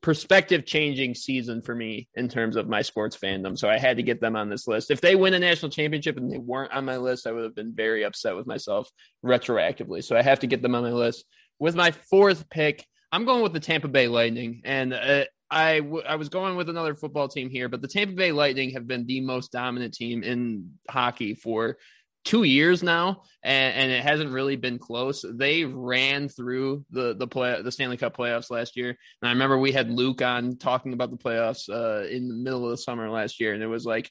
perspective 0.01 0.65
changing 0.65 1.15
season 1.15 1.61
for 1.61 1.75
me 1.75 2.09
in 2.15 2.29
terms 2.29 2.57
of 2.57 2.69
my 2.69 2.83
sports 2.83 3.17
fandom. 3.17 3.57
So 3.57 3.69
I 3.69 3.79
had 3.79 3.99
to 3.99 4.03
get 4.03 4.21
them 4.21 4.35
on 4.35 4.49
this 4.49 4.67
list. 4.67 4.91
If 4.91 5.01
they 5.01 5.15
win 5.15 5.35
a 5.35 5.39
national 5.39 5.71
championship 5.71 6.17
and 6.17 6.33
they 6.33 6.39
weren't 6.39 6.73
on 6.73 6.87
my 6.87 6.97
list, 6.97 7.27
I 7.27 7.33
would 7.33 7.45
have 7.45 7.55
been 7.55 7.75
very 7.75 8.05
upset 8.05 8.35
with 8.35 8.47
myself 8.47 8.91
retroactively. 9.25 10.03
So 10.03 10.17
I 10.17 10.23
have 10.23 10.41
to 10.41 10.47
get 10.47 10.63
them 10.63 10.75
on 10.75 10.83
my 10.83 10.93
list. 10.93 11.25
With 11.59 11.75
my 11.77 11.91
fourth 11.91 12.49
pick, 12.49 12.87
I'm 13.13 13.25
going 13.25 13.43
with 13.43 13.53
the 13.53 13.61
Tampa 13.61 13.89
Bay 13.89 14.09
Lightning, 14.09 14.63
and 14.65 14.95
uh, 14.95 15.25
I, 15.51 15.81
w- 15.81 16.05
I 16.07 16.17
was 16.17 16.29
going 16.29 16.57
with 16.57 16.69
another 16.69 16.95
football 16.95 17.29
team 17.29 17.51
here, 17.51 17.69
but 17.69 17.83
the 17.83 17.89
Tampa 17.89 18.15
Bay 18.15 18.33
Lightning 18.33 18.71
have 18.71 18.87
been 18.87 19.07
the 19.07 19.21
most 19.21 19.51
dominant 19.51 19.95
team 19.95 20.23
in 20.23 20.75
hockey 20.89 21.35
for 21.35 21.77
two 22.25 22.45
years 22.45 22.83
now, 22.83 23.23
and, 23.43 23.75
and, 23.75 23.91
it 23.91 24.03
hasn't 24.03 24.31
really 24.31 24.57
been 24.57 24.79
close. 24.79 25.25
They 25.29 25.65
ran 25.65 26.29
through 26.29 26.85
the 26.91 27.15
the 27.15 27.27
play 27.27 27.61
the 27.63 27.73
Stanley 27.73 27.97
Cup 27.97 28.17
playoffs 28.17 28.51
last 28.51 28.77
year, 28.77 28.91
and 28.91 29.29
I 29.29 29.33
remember 29.33 29.59
we 29.59 29.73
had 29.73 29.91
Luke 29.91 30.23
on 30.23 30.57
talking 30.57 30.93
about 30.93 31.11
the 31.11 31.17
playoffs 31.17 31.69
uh, 31.69 32.07
in 32.07 32.29
the 32.29 32.35
middle 32.35 32.65
of 32.65 32.71
the 32.71 32.77
summer 32.77 33.11
last 33.11 33.41
year, 33.41 33.55
and 33.55 33.63
it 33.63 33.67
was 33.67 33.85
like, 33.85 34.11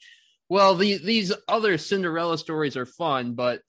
well, 0.50 0.76
the, 0.76 0.98
these 0.98 1.32
other 1.48 1.78
Cinderella 1.78 2.38
stories 2.38 2.76
are 2.76 2.86
fun, 2.86 3.34
but 3.34 3.62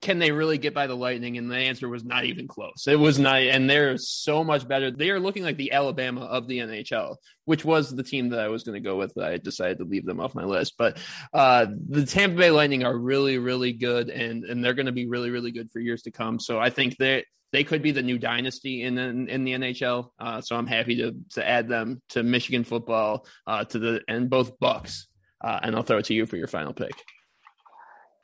can 0.00 0.18
they 0.18 0.32
really 0.32 0.56
get 0.56 0.72
by 0.72 0.86
the 0.86 0.96
Lightning? 0.96 1.36
And 1.36 1.50
the 1.50 1.56
answer 1.56 1.88
was 1.88 2.04
not 2.04 2.24
even 2.24 2.48
close. 2.48 2.86
It 2.86 2.98
was 2.98 3.18
not, 3.18 3.36
and 3.42 3.68
they're 3.68 3.98
so 3.98 4.42
much 4.42 4.66
better. 4.66 4.90
They 4.90 5.10
are 5.10 5.20
looking 5.20 5.42
like 5.42 5.56
the 5.56 5.72
Alabama 5.72 6.22
of 6.22 6.46
the 6.46 6.58
NHL, 6.58 7.16
which 7.44 7.64
was 7.64 7.94
the 7.94 8.02
team 8.02 8.30
that 8.30 8.40
I 8.40 8.48
was 8.48 8.62
going 8.62 8.82
to 8.82 8.88
go 8.88 8.96
with. 8.96 9.16
I 9.18 9.36
decided 9.36 9.78
to 9.78 9.84
leave 9.84 10.06
them 10.06 10.20
off 10.20 10.34
my 10.34 10.44
list, 10.44 10.74
but 10.78 10.98
uh, 11.34 11.66
the 11.88 12.06
Tampa 12.06 12.36
Bay 12.36 12.50
Lightning 12.50 12.84
are 12.84 12.96
really, 12.96 13.38
really 13.38 13.72
good, 13.72 14.08
and 14.08 14.44
and 14.44 14.64
they're 14.64 14.74
going 14.74 14.86
to 14.86 14.92
be 14.92 15.06
really, 15.06 15.30
really 15.30 15.52
good 15.52 15.70
for 15.70 15.80
years 15.80 16.02
to 16.02 16.10
come. 16.10 16.40
So 16.40 16.58
I 16.58 16.70
think 16.70 16.96
they 16.96 17.24
they 17.52 17.64
could 17.64 17.82
be 17.82 17.90
the 17.90 18.02
new 18.02 18.18
dynasty 18.18 18.82
in 18.82 18.96
in, 18.96 19.28
in 19.28 19.44
the 19.44 19.52
NHL. 19.52 20.10
Uh, 20.18 20.40
so 20.40 20.56
I'm 20.56 20.66
happy 20.66 20.96
to 20.96 21.14
to 21.32 21.46
add 21.46 21.68
them 21.68 22.00
to 22.10 22.22
Michigan 22.22 22.64
football 22.64 23.26
uh, 23.46 23.64
to 23.64 23.78
the 23.78 24.00
and 24.08 24.30
both 24.30 24.58
Bucks. 24.58 25.08
Uh, 25.42 25.58
and 25.62 25.74
I'll 25.74 25.82
throw 25.82 25.96
it 25.96 26.04
to 26.04 26.14
you 26.14 26.26
for 26.26 26.36
your 26.36 26.48
final 26.48 26.74
pick 26.74 26.92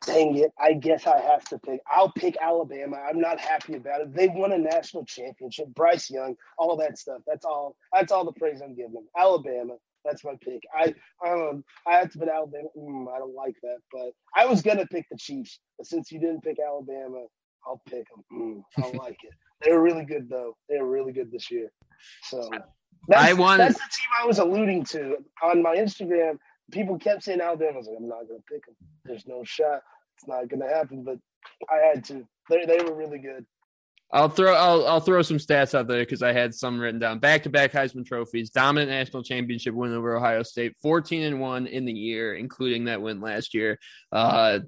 dang 0.07 0.37
it, 0.37 0.53
I 0.59 0.73
guess 0.73 1.07
I 1.07 1.21
have 1.21 1.45
to 1.47 1.59
pick. 1.59 1.81
I'll 1.91 2.13
pick 2.13 2.37
Alabama. 2.41 2.97
I'm 3.09 3.21
not 3.21 3.39
happy 3.39 3.75
about 3.75 4.01
it. 4.01 4.15
They 4.15 4.29
won 4.29 4.53
a 4.53 4.59
national 4.59 5.05
championship. 5.05 5.67
Bryce 5.75 6.11
Young, 6.11 6.37
all 6.57 6.77
that 6.77 6.99
stuff. 6.99 7.21
That's 7.27 7.45
all. 7.45 7.77
That's 7.93 8.13
all 8.13 8.25
the 8.25 8.33
praise 8.33 8.63
I'm 8.63 8.75
giving 8.75 8.95
them. 8.95 9.09
Alabama. 9.19 9.75
That's 10.05 10.25
my 10.25 10.35
pick. 10.41 10.63
I 10.75 10.95
um 11.29 11.65
I 11.87 11.95
have 11.95 12.13
to 12.13 12.19
put 12.19 12.29
Alabama. 12.29 12.69
Mm, 12.79 13.13
I 13.15 13.19
don't 13.19 13.35
like 13.35 13.57
that, 13.63 13.79
but 13.93 14.13
I 14.37 14.47
was 14.47 14.63
gonna 14.63 14.87
pick 14.87 15.07
the 15.11 15.19
Chiefs. 15.19 15.59
But 15.77 15.89
since 15.89 16.13
you 16.13 16.21
didn't 16.21 16.43
pick 16.43 16.59
Alabama, 16.65 17.27
I'll 17.67 17.83
pick 17.89 18.07
them. 18.09 18.25
Mm, 18.33 18.63
I 18.83 18.87
like 18.97 19.19
it. 19.25 19.33
They 19.65 19.73
were 19.73 19.83
really 19.83 20.05
good 20.05 20.29
though. 20.31 20.57
They 20.69 20.79
were 20.79 20.89
really 20.89 21.13
good 21.13 21.33
this 21.33 21.51
year. 21.51 21.73
So 22.23 22.49
that's, 23.09 23.23
I 23.23 23.33
wanted, 23.33 23.65
that's 23.65 23.75
the 23.75 23.81
team 23.81 24.09
I 24.23 24.27
was 24.27 24.39
alluding 24.39 24.85
to 24.87 25.17
on 25.43 25.63
my 25.63 25.77
Instagram 25.77 26.39
people 26.71 26.99
kept 26.99 27.25
saying 27.25 27.41
Alabama. 27.41 27.75
I 27.75 27.77
was 27.79 27.87
like, 27.87 27.97
I'm 27.99 28.09
not 28.09 28.29
going 28.29 28.41
to 28.41 28.53
pick 28.53 28.67
them. 28.67 28.75
There's 29.05 29.27
no 29.27 29.43
shot. 29.45 29.81
It's 30.17 30.27
not 30.27 30.49
going 30.49 30.61
to 30.61 30.69
happen. 30.69 31.05
But 31.05 31.19
I 31.71 31.77
had 31.87 32.05
to. 32.07 32.27
They 32.49 32.65
they 32.65 32.79
were 32.85 32.95
really 32.95 33.19
good. 33.19 33.47
I'll 34.13 34.29
throw 34.29 34.55
I'll 34.55 34.87
I'll 34.87 35.01
throw 35.01 35.23
some 35.23 35.39
stats 35.39 35.75
out 35.75 35.89
there 35.89 36.01
because 36.01 36.23
I 36.23 36.33
had 36.33 36.55
some 36.55 36.79
written 36.79 37.01
down. 37.01 37.19
Back 37.19 37.43
to 37.43 37.51
back 37.51 37.73
Heisman 37.73 38.07
trophies, 38.07 38.51
dominant 38.51 38.91
national 38.91 39.25
championship 39.25 39.75
win 39.75 39.93
over 39.93 40.17
Ohio 40.17 40.43
State, 40.43 40.75
fourteen 40.81 41.23
and 41.23 41.41
one 41.41 41.67
in 41.67 41.85
the 41.85 41.93
year, 41.93 42.35
including 42.35 42.85
that 42.85 43.03
win 43.03 43.21
last 43.21 43.53
year. 43.53 43.79
Uh, 44.13 44.61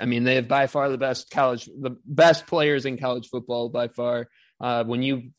I 0.00 0.04
mean, 0.04 0.22
they 0.22 0.36
have 0.36 0.46
by 0.46 0.68
far 0.68 0.88
the 0.90 0.98
best 0.98 1.30
college, 1.30 1.66
the 1.66 1.96
best 2.04 2.46
players 2.46 2.86
in 2.86 2.98
college 2.98 3.28
football 3.28 3.68
by 3.68 3.88
far. 3.88 4.28
Uh, 4.60 4.84
when 4.84 5.02
you 5.02 5.30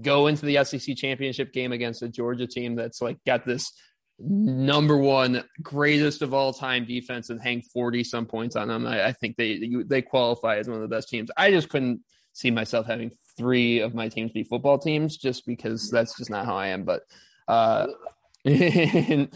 go 0.00 0.26
into 0.26 0.44
the 0.44 0.62
SEC 0.64 0.96
championship 0.96 1.52
game 1.52 1.72
against 1.72 2.02
a 2.02 2.08
Georgia 2.08 2.46
team 2.46 2.74
that's 2.74 3.00
like 3.00 3.16
got 3.24 3.46
this 3.46 3.72
number 4.18 4.96
one 4.96 5.44
greatest 5.62 6.22
of 6.22 6.32
all 6.32 6.52
time 6.52 6.84
defense 6.84 7.30
and 7.30 7.40
hang 7.40 7.62
40 7.62 8.04
some 8.04 8.26
points 8.26 8.56
on 8.56 8.68
them. 8.68 8.86
I, 8.86 9.06
I 9.06 9.12
think 9.12 9.36
they 9.36 9.82
they 9.86 10.02
qualify 10.02 10.56
as 10.56 10.68
one 10.68 10.76
of 10.76 10.82
the 10.82 10.94
best 10.94 11.08
teams. 11.08 11.30
I 11.36 11.50
just 11.50 11.68
couldn't 11.68 12.00
see 12.32 12.50
myself 12.50 12.86
having 12.86 13.10
three 13.36 13.80
of 13.80 13.94
my 13.94 14.08
teams 14.08 14.32
be 14.32 14.44
football 14.44 14.78
teams 14.78 15.16
just 15.16 15.46
because 15.46 15.90
that's 15.90 16.16
just 16.16 16.30
not 16.30 16.46
how 16.46 16.56
I 16.56 16.68
am. 16.68 16.84
But 16.84 17.02
uh, 17.48 17.88
and, 18.44 19.28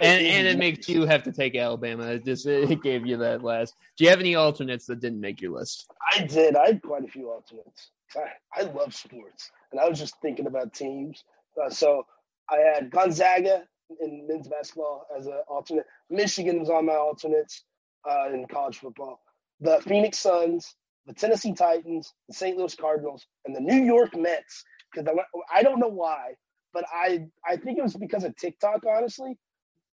and, 0.00 0.46
it 0.46 0.58
makes 0.58 0.88
you 0.88 1.06
have 1.06 1.24
to 1.24 1.32
take 1.32 1.56
Alabama. 1.56 2.04
It 2.04 2.24
just 2.24 2.46
it 2.46 2.82
gave 2.82 3.04
you 3.04 3.16
that 3.18 3.42
last. 3.42 3.74
Do 3.96 4.04
you 4.04 4.10
have 4.10 4.20
any 4.20 4.36
alternates 4.36 4.86
that 4.86 5.00
didn't 5.00 5.20
make 5.20 5.40
your 5.40 5.52
list? 5.52 5.90
I 6.12 6.20
did. 6.24 6.54
I 6.56 6.66
had 6.66 6.82
quite 6.82 7.04
a 7.04 7.08
few 7.08 7.30
alternates. 7.30 7.90
I, 8.16 8.60
I 8.60 8.62
love 8.62 8.94
sports, 8.94 9.50
and 9.72 9.80
I 9.80 9.88
was 9.88 9.98
just 9.98 10.14
thinking 10.22 10.46
about 10.46 10.72
teams. 10.72 11.24
Uh, 11.60 11.68
so 11.68 12.06
I 12.48 12.58
had 12.58 12.90
Gonzaga 12.90 13.64
in 14.00 14.26
men's 14.26 14.48
basketball 14.48 15.06
as 15.16 15.26
an 15.26 15.40
alternate. 15.48 15.86
Michigan 16.10 16.58
was 16.60 16.70
on 16.70 16.86
my 16.86 16.94
alternates 16.94 17.64
uh, 18.08 18.30
in 18.32 18.46
college 18.46 18.78
football. 18.78 19.20
The 19.60 19.80
Phoenix 19.86 20.18
Suns, 20.18 20.74
the 21.06 21.14
Tennessee 21.14 21.52
Titans, 21.52 22.12
the 22.28 22.34
St. 22.34 22.56
Louis 22.56 22.74
Cardinals, 22.74 23.26
and 23.44 23.54
the 23.54 23.60
New 23.60 23.84
York 23.84 24.16
Mets. 24.16 24.64
Because 24.92 25.08
I, 25.08 25.58
I 25.58 25.62
don't 25.62 25.80
know 25.80 25.88
why, 25.88 26.34
but 26.72 26.84
I 26.92 27.26
I 27.46 27.56
think 27.56 27.78
it 27.78 27.82
was 27.82 27.94
because 27.94 28.24
of 28.24 28.36
TikTok, 28.36 28.82
honestly, 28.86 29.36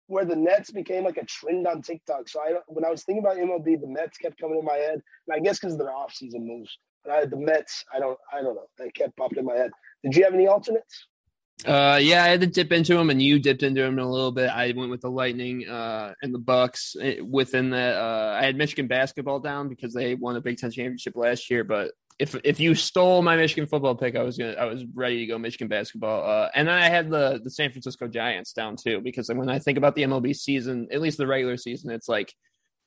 where 0.06 0.24
the 0.24 0.36
Nets 0.36 0.70
became 0.70 1.04
like 1.04 1.16
a 1.16 1.24
trend 1.24 1.66
on 1.66 1.82
TikTok. 1.82 2.28
So 2.28 2.40
I 2.40 2.54
when 2.68 2.84
I 2.84 2.90
was 2.90 3.04
thinking 3.04 3.24
about 3.24 3.36
MLB, 3.36 3.80
the 3.80 3.86
Mets 3.88 4.18
kept 4.18 4.40
coming 4.40 4.58
in 4.58 4.64
my 4.64 4.76
head, 4.76 5.00
and 5.26 5.34
I 5.34 5.40
guess 5.40 5.58
because 5.58 5.74
of 5.74 5.78
their 5.80 5.88
offseason 5.88 6.44
moves. 6.46 6.78
But 7.04 7.12
I, 7.12 7.24
the 7.26 7.36
Mets, 7.36 7.84
I 7.94 7.98
don't 7.98 8.18
I 8.32 8.42
don't 8.42 8.54
know, 8.54 8.66
they 8.78 8.90
kept 8.90 9.16
popping 9.16 9.38
in 9.38 9.44
my 9.44 9.56
head. 9.56 9.70
Did 10.04 10.16
you 10.16 10.24
have 10.24 10.34
any 10.34 10.46
alternates? 10.46 11.06
Uh, 11.66 11.98
yeah, 12.02 12.24
I 12.24 12.28
had 12.28 12.40
to 12.40 12.46
dip 12.46 12.72
into 12.72 12.94
them, 12.94 13.10
and 13.10 13.22
you 13.22 13.38
dipped 13.38 13.62
into 13.62 13.82
them 13.82 13.98
a 13.98 14.10
little 14.10 14.32
bit. 14.32 14.50
I 14.50 14.72
went 14.76 14.90
with 14.90 15.00
the 15.00 15.10
Lightning 15.10 15.68
uh, 15.68 16.12
and 16.22 16.34
the 16.34 16.38
Bucks 16.38 16.96
eh, 17.00 17.20
within 17.20 17.70
that. 17.70 17.96
Uh, 17.96 18.36
I 18.40 18.44
had 18.44 18.56
Michigan 18.56 18.88
basketball 18.88 19.38
down 19.38 19.68
because 19.68 19.94
they 19.94 20.14
won 20.14 20.36
a 20.36 20.40
Big 20.40 20.58
Ten 20.58 20.70
championship 20.70 21.14
last 21.16 21.50
year, 21.50 21.62
but 21.62 21.92
if 22.18 22.36
if 22.44 22.60
you 22.60 22.74
stole 22.74 23.22
my 23.22 23.36
Michigan 23.36 23.66
football 23.66 23.94
pick, 23.94 24.16
I 24.16 24.22
was 24.22 24.36
gonna 24.36 24.52
I 24.52 24.64
was 24.64 24.84
ready 24.94 25.18
to 25.18 25.26
go 25.26 25.38
Michigan 25.38 25.68
basketball. 25.68 26.28
Uh, 26.28 26.48
and 26.54 26.68
then 26.68 26.74
I 26.74 26.88
had 26.88 27.10
the 27.10 27.40
the 27.42 27.50
San 27.50 27.70
Francisco 27.70 28.06
Giants 28.06 28.52
down 28.52 28.76
too 28.76 29.00
because 29.00 29.28
when 29.28 29.48
I 29.48 29.58
think 29.58 29.78
about 29.78 29.94
the 29.94 30.02
MLB 30.02 30.34
season, 30.36 30.88
at 30.92 31.00
least 31.00 31.18
the 31.18 31.26
regular 31.26 31.56
season, 31.56 31.90
it's 31.90 32.08
like 32.08 32.32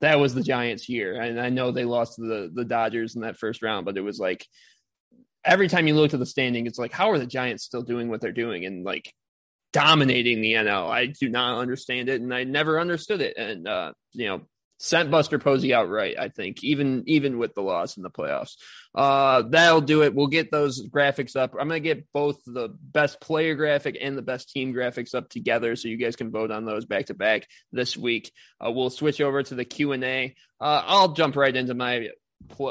that 0.01 0.19
was 0.19 0.33
the 0.33 0.43
Giants' 0.43 0.89
year. 0.89 1.19
And 1.21 1.39
I 1.39 1.49
know 1.49 1.71
they 1.71 1.85
lost 1.85 2.17
the 2.17 2.51
the 2.53 2.65
Dodgers 2.65 3.15
in 3.15 3.21
that 3.21 3.37
first 3.37 3.61
round, 3.61 3.85
but 3.85 3.97
it 3.97 4.01
was 4.01 4.19
like 4.19 4.45
every 5.45 5.67
time 5.67 5.87
you 5.87 5.95
look 5.95 6.13
at 6.13 6.19
the 6.19 6.25
standing, 6.25 6.65
it's 6.65 6.79
like 6.79 6.91
how 6.91 7.11
are 7.11 7.19
the 7.19 7.25
Giants 7.25 7.63
still 7.63 7.83
doing 7.83 8.09
what 8.09 8.21
they're 8.21 8.31
doing 8.31 8.65
and 8.65 8.83
like 8.83 9.13
dominating 9.71 10.41
the 10.41 10.53
NL? 10.53 10.89
I 10.89 11.05
do 11.07 11.29
not 11.29 11.59
understand 11.59 12.09
it, 12.09 12.21
and 12.21 12.33
I 12.33 12.43
never 12.43 12.79
understood 12.79 13.21
it. 13.21 13.37
And 13.37 13.67
uh, 13.67 13.93
you 14.13 14.27
know, 14.27 14.41
sent 14.79 15.11
Buster 15.11 15.39
Posey 15.39 15.73
outright. 15.73 16.15
I 16.19 16.29
think 16.29 16.63
even 16.63 17.03
even 17.07 17.37
with 17.37 17.53
the 17.53 17.61
loss 17.61 17.97
in 17.97 18.03
the 18.03 18.09
playoffs, 18.09 18.55
uh, 18.93 19.43
that'll 19.43 19.81
do 19.81 20.03
it. 20.03 20.13
We'll 20.13 20.27
get 20.27 20.51
those 20.51 20.85
graphics 20.87 21.35
up. 21.35 21.53
I'm 21.53 21.67
gonna 21.67 21.79
get 21.79 22.11
both 22.13 22.37
the 22.45 22.69
best 22.81 23.21
player 23.21 23.55
graphic 23.55 23.97
and 23.99 24.17
the 24.17 24.21
best 24.21 24.49
team 24.49 24.73
graphics 24.73 25.15
up 25.15 25.29
together, 25.29 25.75
so 25.75 25.87
you 25.87 25.97
guys 25.97 26.15
can 26.15 26.31
vote 26.31 26.51
on 26.51 26.65
those 26.65 26.85
back 26.85 27.07
to 27.07 27.13
back 27.13 27.47
this 27.71 27.95
week. 27.95 28.31
Uh, 28.63 28.71
we'll 28.71 28.89
switch 28.89 29.21
over 29.21 29.43
to 29.43 29.55
the 29.55 29.65
Q 29.65 29.91
and 29.93 30.03
A. 30.03 30.35
Uh, 30.59 30.81
I'll 30.85 31.13
jump 31.13 31.35
right 31.35 31.55
into 31.55 31.73
my 31.73 32.09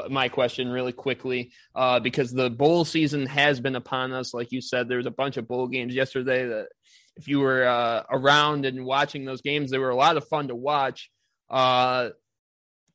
my 0.09 0.29
question 0.29 0.69
really 0.69 0.91
quickly 0.91 1.51
uh, 1.75 1.99
because 1.99 2.31
the 2.31 2.49
bowl 2.49 2.85
season 2.85 3.25
has 3.25 3.59
been 3.59 3.75
upon 3.75 4.13
us. 4.13 4.33
Like 4.33 4.51
you 4.51 4.61
said, 4.61 4.87
there 4.87 4.97
was 4.97 5.05
a 5.05 5.11
bunch 5.11 5.37
of 5.37 5.47
bowl 5.47 5.67
games 5.67 5.93
yesterday 5.93 6.47
that 6.47 6.67
if 7.17 7.27
you 7.27 7.39
were 7.39 7.65
uh, 7.65 8.03
around 8.09 8.65
and 8.65 8.85
watching 8.85 9.25
those 9.25 9.41
games, 9.41 9.71
they 9.71 9.77
were 9.77 9.89
a 9.89 9.95
lot 9.95 10.17
of 10.17 10.27
fun 10.27 10.49
to 10.49 10.55
watch. 10.55 11.09
Uh, 11.49 12.09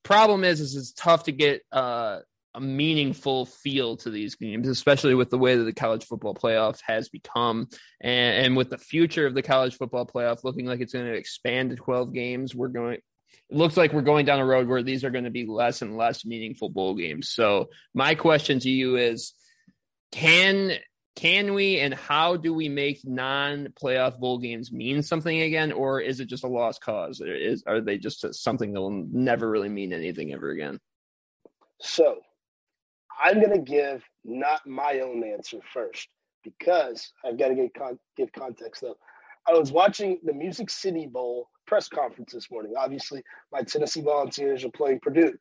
problem 0.03 0.45
is, 0.45 0.61
is 0.61 0.77
it's 0.77 0.93
tough 0.93 1.25
to 1.25 1.33
get 1.33 1.63
uh, 1.73 2.19
a 2.55 2.61
meaningful 2.61 3.47
feel 3.47 3.97
to 3.99 4.11
these 4.11 4.35
games, 4.35 4.69
especially 4.69 5.15
with 5.15 5.31
the 5.31 5.39
way 5.39 5.57
that 5.57 5.65
the 5.65 5.73
college 5.73 6.05
football 6.05 6.35
playoff 6.35 6.81
has 6.87 7.09
become, 7.09 7.69
and, 8.01 8.47
and 8.47 8.57
with 8.57 8.71
the 8.71 8.79
future 8.79 9.27
of 9.27 9.35
the 9.35 9.43
college 9.43 9.77
football 9.77 10.07
playoff 10.07 10.43
looking 10.43 10.67
like 10.67 10.81
it's 10.81 10.93
going 10.93 11.07
to 11.07 11.15
expand 11.15 11.71
to 11.71 11.77
twelve 11.77 12.13
games. 12.13 12.55
We're 12.55 12.69
going. 12.69 12.99
It 13.49 13.57
looks 13.57 13.77
like 13.77 13.93
we're 13.93 14.03
going 14.03 14.27
down 14.27 14.41
a 14.41 14.45
road 14.45 14.69
where 14.69 14.83
these 14.83 15.05
are 15.05 15.11
going 15.11 15.25
to 15.25 15.31
be 15.31 15.47
less 15.47 15.83
and 15.83 15.97
less 15.97 16.25
meaningful 16.25 16.69
bowl 16.69 16.95
games. 16.95 17.31
So 17.31 17.71
my 17.95 18.15
question 18.15 18.61
to 18.61 18.71
you 18.71 18.97
is: 18.97 19.33
Can 20.13 20.79
can 21.17 21.55
we 21.55 21.81
and 21.81 21.93
how 21.93 22.37
do 22.37 22.55
we 22.55 22.69
make 22.69 23.01
non-playoff 23.05 24.19
bowl 24.19 24.39
games 24.39 24.73
mean 24.73 25.03
something 25.03 25.41
again? 25.41 25.73
Or 25.73 26.01
is 26.01 26.21
it 26.21 26.29
just 26.29 26.45
a 26.45 26.49
lost 26.49 26.81
cause? 26.83 27.21
Is 27.21 27.65
are 27.67 27.81
they 27.81 27.99
just 27.99 28.35
something 28.35 28.73
that 28.73 28.81
will 28.81 29.07
never 29.13 29.51
really 29.51 29.69
mean 29.69 29.93
anything 29.93 30.33
ever 30.33 30.51
again? 30.51 30.79
So 31.81 32.21
i'm 33.23 33.35
going 33.41 33.53
to 33.53 33.59
give 33.59 34.03
not 34.25 34.67
my 34.67 35.01
own 35.01 35.23
answer 35.25 35.59
first 35.73 36.09
because 36.43 37.13
i've 37.25 37.39
got 37.39 37.49
to 37.49 37.55
get 37.55 37.75
con- 37.75 37.99
give 38.17 38.33
context 38.33 38.83
though. 38.83 38.97
I 39.49 39.53
was 39.53 39.73
watching 39.73 40.21
the 40.23 40.33
music 40.33 40.71
city 40.71 41.07
bowl 41.07 41.49
press 41.71 41.89
conference 41.89 42.33
this 42.33 42.51
morning 42.51 42.73
obviously 42.77 43.23
my 43.53 43.63
tennessee 43.63 44.03
volunteers 44.03 44.65
are 44.65 44.71
playing 44.71 44.99
purdue 45.01 45.33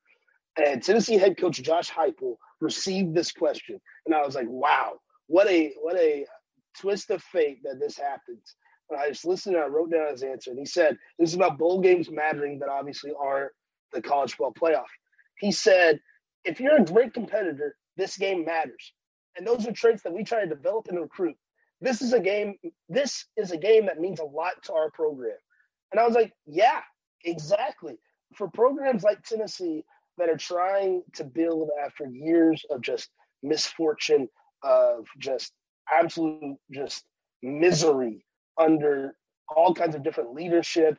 and 0.64 0.84
tennessee 0.84 1.18
head 1.18 1.36
coach 1.38 1.62
josh 1.62 1.90
heupel 1.92 2.36
received 2.62 3.16
this 3.16 3.32
question 3.32 3.80
and 4.06 4.14
i 4.14 4.24
was 4.26 4.36
like 4.36 4.48
wow 4.48 4.94
what 5.28 5.48
a 5.48 5.74
what 5.82 5.98
a 5.98 6.26
twist 6.80 7.10
of 7.10 7.22
fate 7.24 7.60
that 7.64 7.80
this 7.80 7.98
happens. 7.98 8.56
And 8.90 9.00
I 9.00 9.10
just 9.10 9.26
listened 9.26 9.56
and 9.56 9.64
I 9.64 9.68
wrote 9.68 9.92
down 9.92 10.12
his 10.12 10.24
answer. 10.24 10.50
And 10.50 10.60
he 10.60 10.66
said, 10.66 10.98
This 11.18 11.30
is 11.30 11.36
about 11.36 11.58
bowl 11.58 11.80
games 11.80 12.10
mattering 12.10 12.60
that 12.60 12.70
obviously 12.70 13.12
aren't 13.20 13.52
the 13.94 14.02
college 14.02 14.32
football 14.34 14.54
playoff. 14.54 14.90
He 15.40 15.52
said, 15.52 16.00
If 16.46 16.60
you're 16.60 16.78
a 16.78 16.86
great 16.86 17.14
competitor, 17.14 17.76
this 17.98 18.18
game 18.18 18.46
matters. 18.46 18.94
And 19.38 19.46
those 19.46 19.68
are 19.68 19.72
traits 19.72 20.02
that 20.04 20.14
we 20.14 20.24
try 20.24 20.42
to 20.42 20.48
develop 20.48 20.88
and 20.90 21.00
recruit. 21.00 21.36
This 21.82 22.02
is 22.02 22.14
a 22.14 22.20
game, 22.20 22.56
this 22.90 23.26
is 23.38 23.52
a 23.52 23.58
game 23.58 23.86
that 23.86 24.00
means 24.00 24.20
a 24.20 24.26
lot 24.26 24.54
to 24.64 24.74
our 24.74 24.92
program. 24.92 25.38
And 25.92 26.00
I 26.00 26.06
was 26.06 26.16
like, 26.16 26.34
Yeah, 26.46 26.82
exactly. 27.24 27.98
For 28.36 28.50
programs 28.50 29.04
like 29.04 29.24
Tennessee 29.24 29.84
that 30.18 30.30
are 30.30 30.38
trying 30.38 31.04
to 31.16 31.24
build 31.24 31.70
after 31.84 32.08
years 32.08 32.64
of 32.70 32.82
just 32.82 33.10
misfortune 33.42 34.28
of 34.64 35.06
just 35.18 35.54
absolute 35.92 36.58
just 36.72 37.06
misery 37.42 38.26
under 38.60 39.16
all 39.56 39.74
kinds 39.74 39.96
of 39.96 40.04
different 40.04 40.34
leadership, 40.34 40.98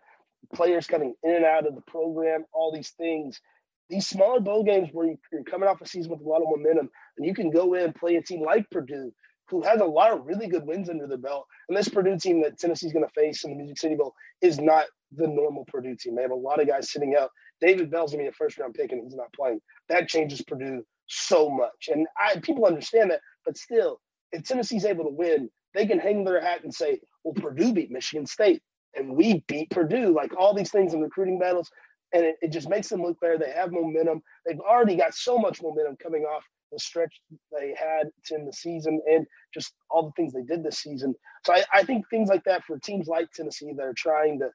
players 0.54 0.86
coming 0.86 1.14
in 1.22 1.36
and 1.36 1.44
out 1.44 1.66
of 1.66 1.74
the 1.74 1.82
program, 1.82 2.44
all 2.52 2.72
these 2.72 2.90
things. 2.90 3.40
These 3.88 4.06
smaller 4.06 4.40
bowl 4.40 4.62
games 4.64 4.88
where 4.92 5.06
you're 5.32 5.44
coming 5.44 5.68
off 5.68 5.80
a 5.80 5.86
season 5.86 6.10
with 6.12 6.20
a 6.20 6.28
lot 6.28 6.42
of 6.42 6.48
momentum, 6.48 6.88
and 7.18 7.26
you 7.26 7.34
can 7.34 7.50
go 7.50 7.74
in 7.74 7.84
and 7.84 7.94
play 7.94 8.16
a 8.16 8.22
team 8.22 8.42
like 8.42 8.70
Purdue, 8.70 9.12
who 9.50 9.62
has 9.62 9.80
a 9.80 9.84
lot 9.84 10.12
of 10.12 10.26
really 10.26 10.46
good 10.46 10.66
wins 10.66 10.88
under 10.88 11.06
their 11.06 11.18
belt. 11.18 11.46
And 11.68 11.76
this 11.76 11.88
Purdue 11.88 12.18
team 12.18 12.42
that 12.42 12.58
Tennessee's 12.58 12.92
going 12.92 13.04
to 13.04 13.20
face 13.20 13.44
in 13.44 13.50
the 13.50 13.56
Music 13.56 13.78
City 13.78 13.94
Bowl 13.96 14.14
is 14.40 14.60
not 14.60 14.86
the 15.12 15.26
normal 15.26 15.64
Purdue 15.66 15.96
team. 15.96 16.14
They 16.14 16.22
have 16.22 16.30
a 16.30 16.34
lot 16.34 16.60
of 16.60 16.68
guys 16.68 16.92
sitting 16.92 17.16
out. 17.18 17.30
David 17.60 17.90
Bell's 17.90 18.12
going 18.12 18.24
to 18.24 18.30
be 18.30 18.34
a 18.34 18.36
first 18.36 18.58
round 18.58 18.74
pick, 18.74 18.92
and 18.92 19.02
he's 19.02 19.14
not 19.14 19.32
playing. 19.32 19.60
That 19.88 20.08
changes 20.08 20.42
Purdue 20.42 20.84
so 21.06 21.50
much. 21.50 21.88
And 21.88 22.06
I, 22.18 22.38
people 22.40 22.64
understand 22.64 23.10
that. 23.10 23.20
But 23.44 23.56
still, 23.56 24.00
if 24.32 24.44
Tennessee's 24.44 24.84
able 24.84 25.04
to 25.04 25.10
win, 25.10 25.50
they 25.74 25.86
can 25.86 25.98
hang 25.98 26.24
their 26.24 26.40
hat 26.40 26.64
and 26.64 26.74
say, 26.74 27.00
well, 27.24 27.34
Purdue 27.34 27.72
beat 27.72 27.90
Michigan 27.90 28.26
State 28.26 28.62
and 28.94 29.16
we 29.16 29.44
beat 29.46 29.70
Purdue. 29.70 30.14
Like 30.14 30.32
all 30.36 30.54
these 30.54 30.70
things 30.70 30.94
in 30.94 31.00
recruiting 31.00 31.38
battles. 31.38 31.70
And 32.12 32.24
it, 32.24 32.36
it 32.42 32.48
just 32.48 32.68
makes 32.68 32.88
them 32.88 33.02
look 33.02 33.20
better. 33.20 33.38
They 33.38 33.52
have 33.52 33.70
momentum. 33.70 34.22
They've 34.46 34.58
already 34.60 34.96
got 34.96 35.14
so 35.14 35.38
much 35.38 35.62
momentum 35.62 35.96
coming 36.02 36.22
off 36.22 36.44
the 36.72 36.78
stretch 36.78 37.20
they 37.52 37.74
had 37.78 38.08
in 38.30 38.46
the 38.46 38.52
season 38.52 39.00
and 39.10 39.26
just 39.52 39.74
all 39.90 40.04
the 40.04 40.12
things 40.12 40.32
they 40.32 40.42
did 40.42 40.62
this 40.62 40.78
season. 40.78 41.14
So 41.44 41.54
I, 41.54 41.64
I 41.72 41.82
think 41.82 42.08
things 42.08 42.28
like 42.28 42.44
that 42.44 42.64
for 42.64 42.78
teams 42.78 43.08
like 43.08 43.30
Tennessee 43.32 43.72
that 43.76 43.86
are 43.86 43.94
trying 43.96 44.38
to 44.40 44.50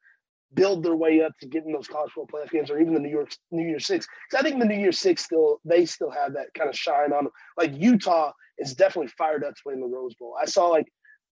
build 0.53 0.83
their 0.83 0.95
way 0.95 1.21
up 1.21 1.33
to 1.41 1.47
getting 1.47 1.73
those 1.73 1.87
college 1.87 2.11
football 2.11 2.39
playoff 2.39 2.51
games 2.51 2.69
or 2.69 2.79
even 2.79 2.93
the 2.93 2.99
New 2.99 3.09
York 3.09 3.31
New 3.51 3.67
Year 3.67 3.79
Six. 3.79 4.07
Because 4.29 4.43
I 4.43 4.47
think 4.47 4.59
the 4.59 4.67
New 4.67 4.79
Year 4.79 4.91
Six 4.91 5.23
still 5.23 5.59
they 5.65 5.85
still 5.85 6.11
have 6.11 6.33
that 6.33 6.53
kind 6.57 6.69
of 6.69 6.75
shine 6.75 7.11
on 7.13 7.25
them. 7.25 7.33
Like 7.57 7.73
Utah 7.75 8.31
is 8.57 8.73
definitely 8.73 9.11
fired 9.17 9.43
up 9.43 9.55
to 9.55 9.63
play 9.63 9.73
in 9.73 9.81
the 9.81 9.87
Rose 9.87 10.15
Bowl. 10.15 10.35
I 10.41 10.45
saw 10.45 10.67
like 10.67 10.87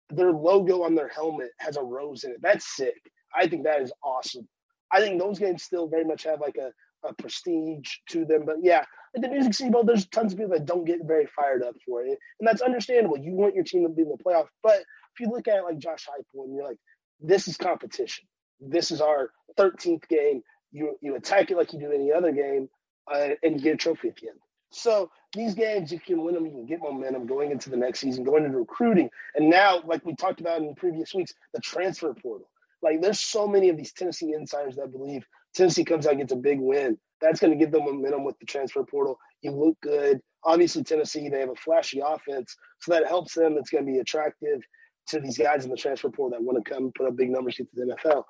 their 0.09 0.31
logo 0.31 0.83
on 0.83 0.95
their 0.95 1.09
helmet 1.09 1.51
has 1.59 1.77
a 1.77 1.83
rose 1.83 2.23
in 2.23 2.31
it. 2.31 2.37
That's 2.41 2.75
sick. 2.75 2.95
I 3.35 3.47
think 3.47 3.63
that 3.63 3.81
is 3.81 3.93
awesome. 4.03 4.47
I 4.91 4.99
think 4.99 5.19
those 5.19 5.39
games 5.39 5.63
still 5.63 5.87
very 5.87 6.03
much 6.03 6.23
have 6.23 6.41
like 6.41 6.57
a, 6.57 6.71
a 7.03 7.13
prestige 7.13 7.89
to 8.09 8.25
them. 8.25 8.45
But 8.45 8.57
yeah, 8.61 8.83
like 9.15 9.23
the 9.23 9.29
Music 9.29 9.53
scene, 9.53 9.71
Bowl, 9.71 9.83
there's 9.83 10.07
tons 10.07 10.33
of 10.33 10.39
people 10.39 10.53
that 10.53 10.65
don't 10.65 10.85
get 10.85 10.99
very 11.03 11.27
fired 11.35 11.63
up 11.63 11.75
for 11.85 12.03
it. 12.03 12.17
And 12.39 12.47
that's 12.47 12.61
understandable. 12.61 13.17
You 13.17 13.33
want 13.33 13.55
your 13.55 13.63
team 13.63 13.83
to 13.83 13.89
be 13.89 14.03
in 14.03 14.09
the 14.09 14.17
playoff. 14.17 14.47
But 14.63 14.77
if 14.79 15.19
you 15.19 15.29
look 15.29 15.47
at 15.47 15.57
it 15.57 15.63
like 15.63 15.77
Josh 15.77 16.07
Heupel 16.07 16.45
and 16.45 16.55
you're 16.55 16.67
like, 16.67 16.77
this 17.19 17.47
is 17.47 17.57
competition. 17.57 18.25
This 18.59 18.91
is 18.91 19.01
our 19.01 19.31
13th 19.57 20.07
game. 20.07 20.41
You, 20.71 20.97
you 21.01 21.15
attack 21.15 21.51
it 21.51 21.57
like 21.57 21.73
you 21.73 21.79
do 21.79 21.91
any 21.91 22.11
other 22.11 22.31
game 22.31 22.69
uh, 23.11 23.29
and 23.43 23.55
you 23.55 23.61
get 23.61 23.73
a 23.73 23.77
trophy 23.77 24.09
at 24.09 24.15
the 24.15 24.29
end. 24.29 24.39
So 24.71 25.11
these 25.33 25.53
games, 25.53 25.91
you 25.91 25.99
can 25.99 26.23
win 26.23 26.33
them, 26.33 26.45
you 26.45 26.51
can 26.51 26.65
get 26.65 26.79
momentum 26.79 27.27
going 27.27 27.51
into 27.51 27.69
the 27.69 27.77
next 27.77 27.99
season, 27.99 28.23
going 28.23 28.45
into 28.45 28.57
recruiting. 28.57 29.09
And 29.35 29.49
now, 29.49 29.81
like 29.85 30.05
we 30.05 30.15
talked 30.15 30.39
about 30.39 30.61
in 30.61 30.73
previous 30.75 31.13
weeks, 31.13 31.33
the 31.53 31.59
transfer 31.59 32.13
portal. 32.13 32.49
Like 32.81 33.01
there's 33.01 33.19
so 33.19 33.47
many 33.47 33.69
of 33.69 33.77
these 33.77 33.91
Tennessee 33.91 34.33
insiders 34.33 34.77
that 34.77 34.91
believe 34.91 35.25
Tennessee 35.55 35.83
comes 35.83 36.05
out 36.05 36.13
and 36.13 36.21
gets 36.21 36.33
a 36.33 36.37
big 36.37 36.59
win. 36.59 36.97
That's 37.21 37.39
going 37.39 37.51
to 37.51 37.59
give 37.63 37.71
them 37.71 37.85
momentum 37.85 38.23
with 38.23 38.39
the 38.39 38.45
transfer 38.45 38.83
portal. 38.83 39.19
You 39.41 39.51
look 39.51 39.77
good. 39.81 40.19
Obviously, 40.43 40.83
Tennessee, 40.83 41.29
they 41.29 41.39
have 41.39 41.49
a 41.49 41.55
flashy 41.55 42.01
offense, 42.03 42.55
so 42.79 42.91
that 42.91 43.07
helps 43.07 43.35
them. 43.35 43.57
It's 43.57 43.69
going 43.69 43.85
to 43.85 43.91
be 43.91 43.99
attractive 43.99 44.61
to 45.07 45.19
these 45.19 45.37
guys 45.37 45.65
in 45.65 45.71
the 45.71 45.77
transfer 45.77 46.09
portal 46.09 46.37
that 46.37 46.43
want 46.43 46.63
to 46.63 46.71
come 46.71 46.91
put 46.95 47.07
up 47.07 47.15
big 47.15 47.29
numbers 47.29 47.55
to 47.55 47.67
the 47.73 47.95
NFL. 48.05 48.23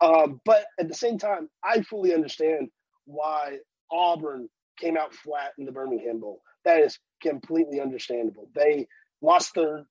Um, 0.00 0.40
but 0.44 0.66
at 0.78 0.88
the 0.88 0.94
same 0.94 1.18
time, 1.18 1.48
I 1.64 1.80
fully 1.82 2.14
understand 2.14 2.68
why 3.06 3.58
Auburn 3.90 4.48
came 4.78 4.96
out 4.96 5.14
flat 5.14 5.52
in 5.58 5.64
the 5.64 5.72
Birmingham 5.72 6.20
Bowl. 6.20 6.42
That 6.64 6.80
is 6.80 6.98
completely 7.22 7.80
understandable. 7.80 8.50
They 8.54 8.86
lost 9.22 9.54
their 9.54 9.86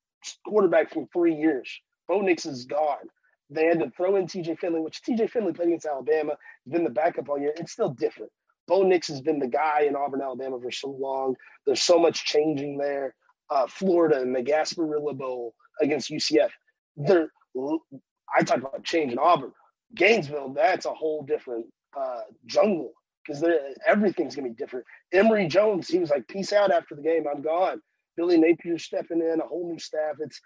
quarterback 0.48 0.94
from 0.94 1.08
three 1.08 1.36
years. 1.36 1.70
Bo 2.08 2.22
Nix 2.22 2.46
is 2.46 2.66
gone. 2.66 3.10
They 3.56 3.66
had 3.66 3.80
to 3.80 3.90
throw 3.92 4.16
in 4.18 4.28
TJ 4.28 4.60
Finley, 4.60 4.82
which 4.82 5.02
TJ 5.02 5.30
Finley 5.30 5.54
played 5.54 5.70
against 5.70 5.86
Alabama, 5.86 6.32
has 6.32 6.72
been 6.72 6.84
the 6.84 6.90
backup 6.90 7.30
all 7.30 7.40
year. 7.40 7.54
It's 7.58 7.72
still 7.72 7.90
different. 7.90 8.32
Bo 8.68 8.84
Nix 8.84 9.08
has 9.08 9.22
been 9.22 9.40
the 9.40 9.48
guy 9.48 9.82
in 9.82 9.96
Auburn, 9.96 10.22
Alabama 10.22 10.60
for 10.60 10.72
so 10.72 10.90
long. 10.90 11.36
There's 11.66 11.82
so 11.82 12.00
much 12.00 12.26
changing 12.26 12.78
there. 12.78 13.16
Uh, 13.50 13.68
Florida 13.68 14.20
and 14.22 14.36
the 14.36 14.42
Gasparilla 14.42 15.16
Bowl 15.16 15.54
against 15.82 16.10
UCF. 16.10 16.50
They're, 16.98 17.30
I 18.36 18.44
talked 18.44 18.60
about 18.60 18.84
change 18.84 19.12
in 19.12 19.20
Auburn. 19.20 19.52
Gainesville, 19.94 20.54
that's 20.54 20.86
a 20.86 20.94
whole 20.94 21.24
different 21.24 21.68
uh, 21.98 22.22
jungle 22.48 22.92
because 23.26 23.44
everything's 23.86 24.36
gonna 24.36 24.50
be 24.50 24.56
different. 24.56 24.86
Emory 25.14 25.48
Jones, 25.48 25.88
he 25.88 26.00
was 26.00 26.10
like, 26.10 26.28
"Peace 26.28 26.54
out 26.54 26.72
after 26.72 26.96
the 26.96 27.02
game. 27.02 27.26
I'm 27.32 27.42
gone." 27.42 27.82
Billy 28.18 28.38
Napier 28.38 28.78
stepping 28.78 29.22
in, 29.22 29.42
a 29.42 29.48
whole 29.48 29.70
new 29.70 29.80
staff. 29.80 30.16
It's 30.20 30.40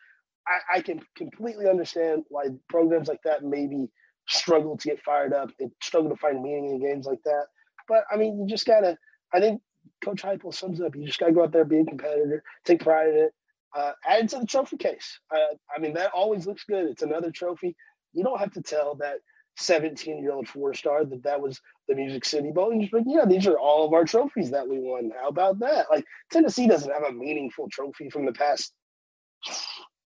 I, 0.50 0.78
I 0.78 0.82
can 0.82 1.02
completely 1.16 1.68
understand 1.68 2.24
why 2.30 2.48
programs 2.70 3.08
like 3.08 3.22
that 3.24 3.44
maybe 3.44 3.88
struggle 4.28 4.78
to 4.78 4.88
get 4.88 5.02
fired 5.02 5.34
up. 5.34 5.52
and 5.60 5.72
struggle 5.82 6.10
to 6.10 6.18
find 6.18 6.42
meaning 6.42 6.72
in 6.72 6.82
games 6.82 7.06
like 7.06 7.22
that. 7.26 7.46
But 7.88 8.04
I 8.12 8.18
mean, 8.18 8.40
you 8.40 8.48
just 8.48 8.66
gotta. 8.66 8.98
I 9.34 9.40
think 9.40 9.62
Coach 10.04 10.24
Heupel 10.24 10.54
sums 10.54 10.80
it 10.80 10.86
up. 10.86 10.96
You 10.96 11.06
just 11.06 11.20
got 11.20 11.28
to 11.28 11.34
go 11.34 11.44
out 11.44 11.52
there, 11.52 11.66
be 11.66 11.80
a 11.80 11.86
competitor, 11.86 12.44
take 12.66 12.82
pride 12.82 13.10
in 13.10 13.16
it, 13.16 13.34
uh, 13.76 13.92
add 14.06 14.26
it 14.26 14.30
to 14.30 14.40
the 14.40 14.46
trophy 14.46 14.78
case. 14.78 15.20
Uh, 15.34 15.56
I 15.76 15.80
mean, 15.80 15.94
that 15.94 16.12
always 16.14 16.48
looks 16.48 16.64
good. 16.64 16.86
It's 16.88 17.04
another 17.04 17.32
trophy. 17.32 17.76
You 18.14 18.24
don't 18.24 18.40
have 18.40 18.52
to 18.54 18.62
tell 18.62 18.96
that 18.96 19.18
17 19.58 20.20
year 20.22 20.32
old 20.32 20.48
four 20.48 20.74
star 20.74 21.06
that 21.06 21.24
that 21.24 21.42
was 21.42 21.60
the 21.88 21.96
Music 21.96 22.26
City 22.26 22.52
Bowl. 22.52 22.72
And 22.72 22.82
just 22.82 22.94
like, 22.94 23.04
yeah, 23.06 23.26
these 23.26 23.46
are 23.48 23.60
all 23.60 23.86
of 23.86 23.94
our 23.94 24.06
trophies 24.06 24.52
that 24.52 24.68
we 24.68 24.80
won. 24.80 25.12
How 25.20 25.28
about 25.28 25.60
that? 25.60 25.88
Like 25.92 26.06
Tennessee 26.32 26.68
doesn't 26.68 26.92
have 26.92 27.04
a 27.04 27.14
meaningful 27.14 27.68
trophy 27.70 28.10
from 28.10 28.26
the 28.26 28.34
past 28.34 28.74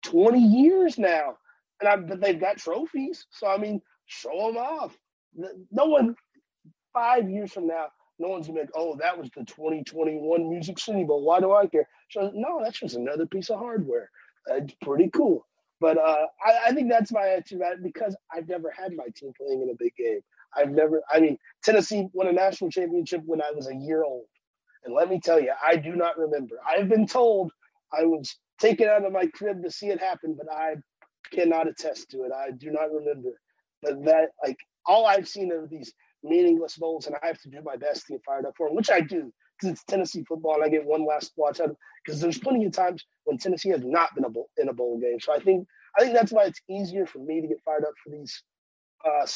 20 0.06 0.38
years 0.38 0.98
now, 0.98 1.36
and 1.80 1.88
I, 1.88 1.96
but 1.96 2.20
they've 2.20 2.40
got 2.40 2.58
trophies. 2.58 3.26
So 3.30 3.46
I 3.46 3.58
mean, 3.58 3.80
show 4.06 4.48
them 4.48 4.56
off. 4.56 4.96
No 5.70 5.86
one 5.86 6.14
five 6.94 7.28
years 7.28 7.52
from 7.52 7.66
now, 7.66 7.86
no 8.18 8.28
one's 8.28 8.46
gonna 8.46 8.60
be 8.60 8.62
like, 8.62 8.70
oh, 8.74 8.96
that 8.96 9.18
was 9.18 9.28
the 9.36 9.44
2021 9.44 10.48
Music 10.48 10.78
City 10.78 11.04
Bowl. 11.04 11.22
Why 11.22 11.40
do 11.40 11.52
I 11.52 11.66
care? 11.66 11.86
So 12.10 12.30
no, 12.34 12.60
that's 12.62 12.80
just 12.80 12.96
another 12.96 13.26
piece 13.26 13.50
of 13.50 13.58
hardware. 13.58 14.10
It's 14.48 14.74
pretty 14.82 15.10
cool. 15.10 15.46
But 15.80 15.98
uh, 15.98 16.26
I, 16.44 16.68
I, 16.68 16.72
think 16.72 16.88
that's 16.88 17.12
my 17.12 17.24
it 17.24 17.44
because 17.82 18.16
I've 18.34 18.48
never 18.48 18.70
had 18.74 18.92
my 18.96 19.04
team 19.14 19.32
playing 19.36 19.60
in 19.60 19.68
a 19.68 19.76
big 19.78 19.94
game. 19.96 20.20
I've 20.56 20.70
never, 20.70 21.02
I 21.12 21.20
mean, 21.20 21.36
Tennessee 21.62 22.08
won 22.14 22.28
a 22.28 22.32
national 22.32 22.70
championship 22.70 23.20
when 23.26 23.42
I 23.42 23.50
was 23.54 23.68
a 23.68 23.74
year 23.74 24.02
old. 24.02 24.24
And 24.84 24.94
let 24.94 25.10
me 25.10 25.20
tell 25.20 25.38
you, 25.38 25.52
I 25.62 25.76
do 25.76 25.94
not 25.94 26.16
remember. 26.16 26.56
I've 26.66 26.88
been 26.88 27.06
told 27.06 27.52
I 27.92 28.04
was 28.04 28.36
taken 28.60 28.88
out 28.88 29.04
of 29.04 29.12
my 29.12 29.26
crib 29.26 29.62
to 29.62 29.70
see 29.70 29.88
it 29.88 30.00
happen, 30.00 30.36
but 30.36 30.52
I 30.52 30.76
cannot 31.32 31.68
attest 31.68 32.10
to 32.10 32.22
it. 32.24 32.32
I 32.32 32.50
do 32.52 32.70
not 32.70 32.92
remember. 32.92 33.30
But 33.82 34.04
that, 34.04 34.30
like, 34.44 34.56
all 34.86 35.06
I've 35.06 35.28
seen 35.28 35.52
are 35.52 35.66
these 35.66 35.92
meaningless 36.22 36.76
bowls, 36.76 37.06
and 37.06 37.16
I 37.22 37.26
have 37.26 37.40
to 37.40 37.50
do 37.50 37.58
my 37.64 37.76
best 37.76 38.06
to 38.06 38.14
get 38.14 38.24
fired 38.24 38.46
up 38.46 38.54
for 38.56 38.68
them, 38.68 38.76
which 38.76 38.90
I 38.90 39.00
do 39.00 39.32
because 39.58 39.72
it's 39.72 39.84
Tennessee 39.84 40.24
football, 40.28 40.54
and 40.54 40.64
I 40.64 40.68
get 40.68 40.84
one 40.84 41.06
last 41.06 41.32
watch 41.36 41.60
out 41.60 41.74
because 42.04 42.20
there's 42.20 42.38
plenty 42.38 42.64
of 42.66 42.72
times 42.72 43.04
when 43.24 43.38
Tennessee 43.38 43.70
has 43.70 43.84
not 43.84 44.14
been 44.14 44.24
a 44.24 44.30
bowl, 44.30 44.50
in 44.58 44.68
a 44.68 44.72
bowl 44.72 44.98
game. 44.98 45.18
So 45.20 45.34
I 45.34 45.38
think 45.38 45.66
I 45.98 46.02
think 46.02 46.14
that's 46.14 46.32
why 46.32 46.44
it's 46.44 46.60
easier 46.68 47.06
for 47.06 47.18
me 47.18 47.40
to 47.40 47.48
get 47.48 47.62
fired 47.64 47.84
up 47.84 47.94
for 48.02 48.10
these 48.10 48.42
uh, 49.04 49.26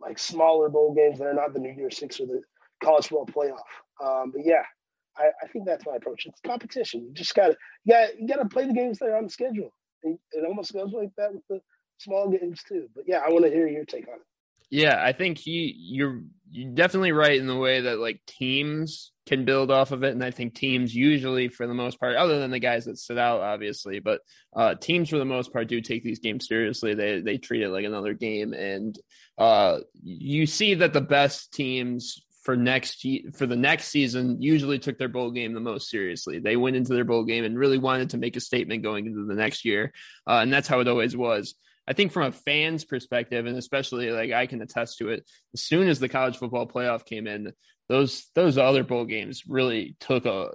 like 0.00 0.18
smaller 0.18 0.68
bowl 0.68 0.94
games 0.94 1.18
that 1.18 1.26
are 1.26 1.34
not 1.34 1.52
the 1.54 1.60
New 1.60 1.72
Year 1.72 1.90
Six 1.90 2.20
or 2.20 2.26
the 2.26 2.42
college 2.82 3.06
football 3.06 3.26
playoff. 3.26 4.04
Um, 4.04 4.30
but 4.30 4.42
yeah, 4.44 4.62
I, 5.18 5.30
I, 5.42 5.48
think 5.48 5.66
that's 5.66 5.86
my 5.86 5.96
approach. 5.96 6.26
It's 6.26 6.40
competition. 6.40 7.04
You 7.06 7.12
just 7.12 7.34
gotta 7.34 7.56
you 7.84 7.92
gotta, 7.92 8.12
you 8.18 8.28
gotta 8.28 8.48
play 8.48 8.66
the 8.66 8.72
games 8.72 8.98
that 8.98 9.08
are 9.08 9.16
on 9.16 9.28
schedule. 9.28 9.72
It, 10.02 10.18
it 10.32 10.44
almost 10.46 10.72
goes 10.72 10.92
like 10.92 11.10
that 11.16 11.32
with 11.32 11.42
the 11.48 11.60
small 11.98 12.28
games 12.28 12.62
too. 12.66 12.88
But 12.94 13.04
yeah, 13.06 13.18
I 13.18 13.30
want 13.30 13.44
to 13.44 13.50
hear 13.50 13.66
your 13.66 13.84
take 13.84 14.08
on 14.08 14.14
it. 14.14 14.26
Yeah, 14.70 15.00
I 15.00 15.12
think 15.12 15.38
he 15.38 15.74
you're 15.78 16.22
you're 16.50 16.74
definitely 16.74 17.12
right 17.12 17.38
in 17.38 17.46
the 17.46 17.56
way 17.56 17.82
that 17.82 17.98
like 17.98 18.20
teams 18.26 19.12
can 19.26 19.44
build 19.44 19.70
off 19.70 19.92
of 19.92 20.02
it, 20.02 20.12
and 20.12 20.24
I 20.24 20.32
think 20.32 20.54
teams 20.54 20.94
usually, 20.94 21.48
for 21.48 21.66
the 21.66 21.74
most 21.74 22.00
part, 22.00 22.16
other 22.16 22.40
than 22.40 22.50
the 22.50 22.58
guys 22.58 22.84
that 22.84 22.98
sit 22.98 23.18
out, 23.18 23.40
obviously, 23.40 24.00
but 24.00 24.20
uh, 24.54 24.74
teams 24.74 25.08
for 25.08 25.18
the 25.18 25.24
most 25.24 25.52
part 25.52 25.68
do 25.68 25.80
take 25.80 26.02
these 26.02 26.18
games 26.18 26.48
seriously. 26.48 26.94
They 26.94 27.20
they 27.20 27.38
treat 27.38 27.62
it 27.62 27.70
like 27.70 27.84
another 27.84 28.14
game, 28.14 28.54
and 28.54 28.98
uh, 29.38 29.80
you 30.02 30.46
see 30.46 30.74
that 30.74 30.92
the 30.92 31.00
best 31.00 31.52
teams 31.52 32.24
for 32.46 32.56
next 32.56 33.04
for 33.34 33.44
the 33.44 33.56
next 33.56 33.88
season 33.88 34.40
usually 34.40 34.78
took 34.78 34.98
their 34.98 35.08
bowl 35.08 35.32
game 35.32 35.52
the 35.52 35.58
most 35.58 35.90
seriously. 35.90 36.38
They 36.38 36.54
went 36.54 36.76
into 36.76 36.94
their 36.94 37.04
bowl 37.04 37.24
game 37.24 37.44
and 37.44 37.58
really 37.58 37.76
wanted 37.76 38.10
to 38.10 38.18
make 38.18 38.36
a 38.36 38.40
statement 38.40 38.84
going 38.84 39.06
into 39.06 39.26
the 39.26 39.34
next 39.34 39.64
year, 39.64 39.92
uh, 40.28 40.38
and 40.42 40.52
that's 40.52 40.68
how 40.68 40.78
it 40.78 40.86
always 40.86 41.16
was. 41.16 41.56
I 41.88 41.92
think 41.92 42.12
from 42.12 42.22
a 42.22 42.32
fan's 42.32 42.84
perspective, 42.84 43.46
and 43.46 43.58
especially 43.58 44.10
like 44.10 44.30
I 44.30 44.46
can 44.46 44.62
attest 44.62 44.98
to 44.98 45.08
it, 45.08 45.28
as 45.54 45.60
soon 45.60 45.88
as 45.88 45.98
the 45.98 46.08
college 46.08 46.36
football 46.36 46.68
playoff 46.68 47.04
came 47.04 47.26
in, 47.26 47.52
those 47.88 48.30
those 48.36 48.58
other 48.58 48.84
bowl 48.84 49.06
games 49.06 49.42
really 49.48 49.96
took 49.98 50.24
a 50.24 50.52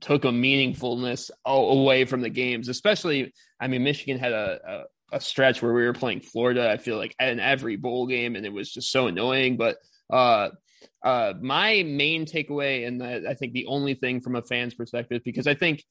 took 0.00 0.24
a 0.24 0.28
meaningfulness 0.28 1.30
away 1.44 2.06
from 2.06 2.22
the 2.22 2.30
games. 2.30 2.70
Especially, 2.70 3.34
I 3.60 3.68
mean, 3.68 3.84
Michigan 3.84 4.18
had 4.18 4.32
a, 4.32 4.86
a, 5.12 5.16
a 5.16 5.20
stretch 5.20 5.60
where 5.60 5.74
we 5.74 5.84
were 5.84 5.92
playing 5.92 6.20
Florida. 6.20 6.70
I 6.70 6.78
feel 6.78 6.96
like 6.96 7.14
in 7.20 7.38
every 7.38 7.76
bowl 7.76 8.06
game, 8.06 8.34
and 8.34 8.46
it 8.46 8.52
was 8.52 8.72
just 8.72 8.90
so 8.90 9.08
annoying. 9.08 9.58
But 9.58 9.76
uh, 10.08 10.50
uh, 11.04 11.34
my 11.40 11.82
main 11.82 12.26
takeaway, 12.26 12.86
and 12.86 13.02
I 13.02 13.34
think 13.34 13.52
the 13.52 13.66
only 13.66 13.94
thing 13.94 14.20
from 14.20 14.36
a 14.36 14.42
fan's 14.42 14.74
perspective, 14.74 15.22
because 15.24 15.46
I 15.46 15.54
think 15.54 15.82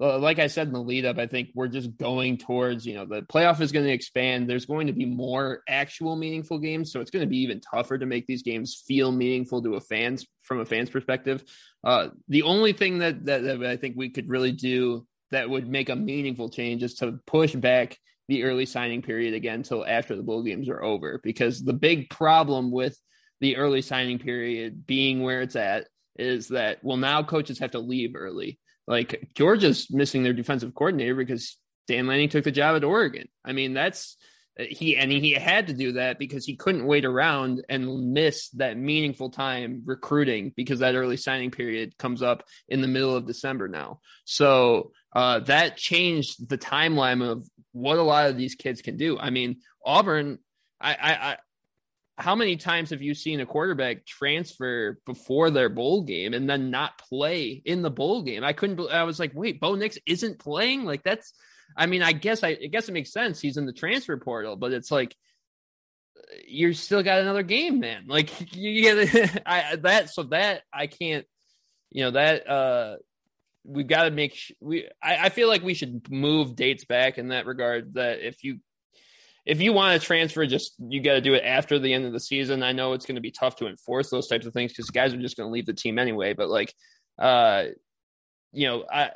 uh, 0.00 0.18
like 0.18 0.38
I 0.38 0.46
said 0.46 0.66
in 0.66 0.72
the 0.72 0.80
lead 0.80 1.04
up, 1.04 1.18
I 1.18 1.26
think 1.26 1.50
we're 1.54 1.68
just 1.68 1.96
going 1.98 2.38
towards, 2.38 2.86
you 2.86 2.94
know, 2.94 3.04
the 3.04 3.20
playoff 3.20 3.60
is 3.60 3.70
going 3.70 3.84
to 3.84 3.92
expand. 3.92 4.48
There's 4.48 4.64
going 4.64 4.86
to 4.86 4.94
be 4.94 5.04
more 5.04 5.62
actual 5.68 6.16
meaningful 6.16 6.58
games. 6.58 6.90
So 6.90 7.00
it's 7.00 7.10
going 7.10 7.24
to 7.24 7.28
be 7.28 7.42
even 7.42 7.60
tougher 7.60 7.98
to 7.98 8.06
make 8.06 8.26
these 8.26 8.42
games 8.42 8.82
feel 8.86 9.12
meaningful 9.12 9.62
to 9.62 9.74
a 9.74 9.80
fans 9.80 10.26
from 10.42 10.60
a 10.60 10.64
fan's 10.64 10.88
perspective. 10.88 11.44
Uh, 11.84 12.08
the 12.28 12.42
only 12.42 12.72
thing 12.72 13.00
that, 13.00 13.26
that, 13.26 13.42
that 13.42 13.62
I 13.62 13.76
think 13.76 13.94
we 13.96 14.08
could 14.08 14.30
really 14.30 14.52
do 14.52 15.06
that 15.32 15.50
would 15.50 15.68
make 15.68 15.90
a 15.90 15.96
meaningful 15.96 16.48
change 16.48 16.82
is 16.82 16.94
to 16.94 17.20
push 17.26 17.54
back 17.54 17.98
the 18.26 18.44
early 18.44 18.64
signing 18.64 19.02
period 19.02 19.34
again 19.34 19.56
until 19.56 19.84
after 19.84 20.16
the 20.16 20.22
bowl 20.22 20.42
games 20.42 20.70
are 20.70 20.82
over. 20.82 21.20
Because 21.22 21.62
the 21.62 21.74
big 21.74 22.08
problem 22.08 22.70
with 22.70 22.98
the 23.40 23.56
early 23.56 23.82
signing 23.82 24.18
period 24.18 24.86
being 24.86 25.22
where 25.22 25.42
it's 25.42 25.56
at 25.56 25.86
is 26.16 26.48
that, 26.48 26.78
well, 26.82 26.96
now 26.96 27.22
coaches 27.22 27.58
have 27.58 27.72
to 27.72 27.78
leave 27.78 28.14
early. 28.14 28.58
Like 28.86 29.30
Georgia's 29.34 29.88
missing 29.90 30.22
their 30.22 30.32
defensive 30.32 30.74
coordinator 30.74 31.14
because 31.14 31.56
Dan 31.86 32.06
Lanning 32.06 32.28
took 32.28 32.44
the 32.44 32.50
job 32.50 32.76
at 32.76 32.84
Oregon. 32.84 33.28
I 33.44 33.52
mean, 33.52 33.72
that's 33.72 34.16
he 34.58 34.96
and 34.96 35.10
he 35.10 35.32
had 35.32 35.68
to 35.68 35.72
do 35.72 35.92
that 35.92 36.18
because 36.18 36.44
he 36.44 36.56
couldn't 36.56 36.86
wait 36.86 37.04
around 37.04 37.64
and 37.68 38.12
miss 38.12 38.48
that 38.50 38.76
meaningful 38.76 39.30
time 39.30 39.82
recruiting 39.84 40.52
because 40.56 40.80
that 40.80 40.94
early 40.94 41.16
signing 41.16 41.50
period 41.50 41.96
comes 41.98 42.22
up 42.22 42.44
in 42.68 42.80
the 42.80 42.88
middle 42.88 43.14
of 43.14 43.26
December 43.26 43.68
now. 43.68 44.00
So 44.24 44.92
uh, 45.14 45.40
that 45.40 45.76
changed 45.76 46.48
the 46.48 46.58
timeline 46.58 47.26
of 47.26 47.48
what 47.72 47.98
a 47.98 48.02
lot 48.02 48.28
of 48.28 48.36
these 48.36 48.54
kids 48.54 48.82
can 48.82 48.96
do. 48.96 49.18
I 49.18 49.30
mean, 49.30 49.60
Auburn, 49.84 50.38
I, 50.80 50.94
I, 50.94 51.36
how 52.20 52.34
many 52.34 52.56
times 52.56 52.90
have 52.90 53.00
you 53.02 53.14
seen 53.14 53.40
a 53.40 53.46
quarterback 53.46 54.04
transfer 54.04 54.98
before 55.06 55.50
their 55.50 55.70
bowl 55.70 56.02
game 56.02 56.34
and 56.34 56.48
then 56.48 56.70
not 56.70 56.98
play 56.98 57.62
in 57.64 57.82
the 57.82 57.90
bowl 57.90 58.22
game? 58.22 58.44
I 58.44 58.52
couldn't. 58.52 58.78
I 58.90 59.04
was 59.04 59.18
like, 59.18 59.32
wait, 59.34 59.58
Bo 59.58 59.74
Nix 59.74 59.98
isn't 60.06 60.38
playing. 60.38 60.84
Like 60.84 61.02
that's. 61.02 61.32
I 61.76 61.86
mean, 61.86 62.02
I 62.02 62.12
guess 62.12 62.44
I, 62.44 62.48
I 62.48 62.66
guess 62.66 62.88
it 62.88 62.92
makes 62.92 63.12
sense. 63.12 63.40
He's 63.40 63.56
in 63.56 63.64
the 63.64 63.72
transfer 63.72 64.16
portal, 64.16 64.56
but 64.56 64.72
it's 64.72 64.90
like 64.90 65.16
you're 66.46 66.74
still 66.74 67.02
got 67.02 67.20
another 67.20 67.42
game, 67.42 67.80
man. 67.80 68.04
Like 68.06 68.30
you 68.54 68.82
get 68.82 69.42
I 69.46 69.76
that 69.76 70.10
so 70.10 70.24
that 70.24 70.62
I 70.72 70.86
can't. 70.86 71.26
You 71.90 72.04
know 72.04 72.10
that 72.12 72.48
uh 72.48 72.96
we've 73.64 73.86
got 73.86 74.04
to 74.04 74.10
make 74.10 74.34
sh- 74.34 74.52
we 74.60 74.88
I, 75.02 75.26
I 75.26 75.28
feel 75.30 75.48
like 75.48 75.62
we 75.62 75.74
should 75.74 76.10
move 76.10 76.54
dates 76.54 76.84
back 76.84 77.18
in 77.18 77.28
that 77.28 77.46
regard 77.46 77.94
that 77.94 78.20
if 78.20 78.44
you 78.44 78.60
if 79.50 79.60
you 79.60 79.72
want 79.72 80.00
to 80.00 80.06
transfer, 80.06 80.46
just 80.46 80.76
you 80.78 81.02
got 81.02 81.14
to 81.14 81.20
do 81.20 81.34
it 81.34 81.42
after 81.44 81.80
the 81.80 81.92
end 81.92 82.04
of 82.04 82.12
the 82.12 82.20
season. 82.20 82.62
I 82.62 82.70
know 82.70 82.92
it's 82.92 83.04
going 83.04 83.16
to 83.16 83.20
be 83.20 83.32
tough 83.32 83.56
to 83.56 83.66
enforce 83.66 84.08
those 84.08 84.28
types 84.28 84.46
of 84.46 84.52
things 84.52 84.70
because 84.70 84.90
guys 84.90 85.12
are 85.12 85.20
just 85.20 85.36
going 85.36 85.48
to 85.48 85.52
leave 85.52 85.66
the 85.66 85.74
team 85.74 85.98
anyway. 85.98 86.34
But 86.34 86.48
like, 86.48 86.72
uh, 87.18 87.64
you 88.52 88.68
know, 88.68 88.84
I, 88.88 89.10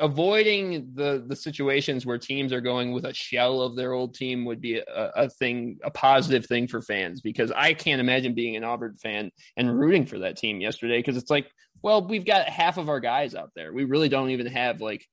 avoiding 0.00 0.90
the 0.94 1.24
the 1.24 1.36
situations 1.36 2.04
where 2.04 2.18
teams 2.18 2.52
are 2.52 2.60
going 2.60 2.90
with 2.90 3.04
a 3.04 3.14
shell 3.14 3.60
of 3.60 3.76
their 3.76 3.92
old 3.92 4.16
team 4.16 4.44
would 4.44 4.60
be 4.60 4.78
a, 4.78 5.12
a 5.14 5.30
thing, 5.30 5.78
a 5.84 5.90
positive 5.90 6.46
thing 6.46 6.66
for 6.66 6.82
fans 6.82 7.20
because 7.20 7.52
I 7.52 7.74
can't 7.74 8.00
imagine 8.00 8.34
being 8.34 8.56
an 8.56 8.64
Auburn 8.64 8.96
fan 8.96 9.30
and 9.56 9.78
rooting 9.78 10.04
for 10.04 10.18
that 10.18 10.36
team 10.36 10.60
yesterday 10.60 10.98
because 10.98 11.16
it's 11.16 11.30
like, 11.30 11.48
well, 11.80 12.04
we've 12.04 12.26
got 12.26 12.48
half 12.48 12.76
of 12.76 12.88
our 12.88 12.98
guys 12.98 13.36
out 13.36 13.52
there. 13.54 13.72
We 13.72 13.84
really 13.84 14.08
don't 14.08 14.30
even 14.30 14.46
have 14.46 14.80
like 14.80 15.06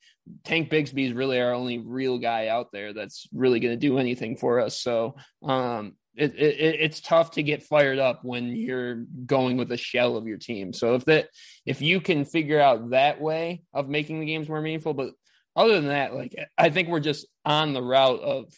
Tank 0.44 0.70
Bigsby 0.70 1.08
is 1.08 1.14
really 1.14 1.40
our 1.40 1.54
only 1.54 1.80
real 1.80 2.18
guy 2.18 2.48
out 2.48 2.72
there 2.72 2.94
that's 2.94 3.28
really 3.34 3.60
going 3.60 3.74
to 3.74 3.88
do 3.88 3.98
anything 3.98 4.38
for 4.38 4.60
us. 4.60 4.80
So 4.80 5.16
um, 5.44 5.94
it, 6.16 6.36
it, 6.36 6.82
it's 6.82 7.02
tough 7.02 7.32
to 7.32 7.44
get 7.44 7.64
fired 7.64 8.00
up 8.00 8.24
when 8.24 8.56
you're 8.56 9.06
going 9.26 9.58
with 9.58 9.72
a 9.72 9.78
shell 9.78 10.18
of 10.18 10.28
your 10.28 10.38
team. 10.38 10.74
So 10.74 10.96
if 10.96 11.06
that 11.06 11.30
if 11.66 11.82
you 11.82 12.02
can 12.02 12.26
figure 12.26 12.60
out 12.60 12.92
that 12.92 13.22
way 13.22 13.64
of 13.74 13.90
making 13.90 14.20
the 14.20 14.26
games 14.26 14.50
more 14.50 14.62
meaningful, 14.62 14.94
but 14.94 15.12
other 15.56 15.76
than 15.76 15.88
that, 15.88 16.14
like 16.14 16.36
I 16.58 16.70
think 16.70 16.88
we're 16.88 17.00
just 17.00 17.28
on 17.46 17.74
the 17.74 17.82
route 17.82 18.22
of 18.22 18.54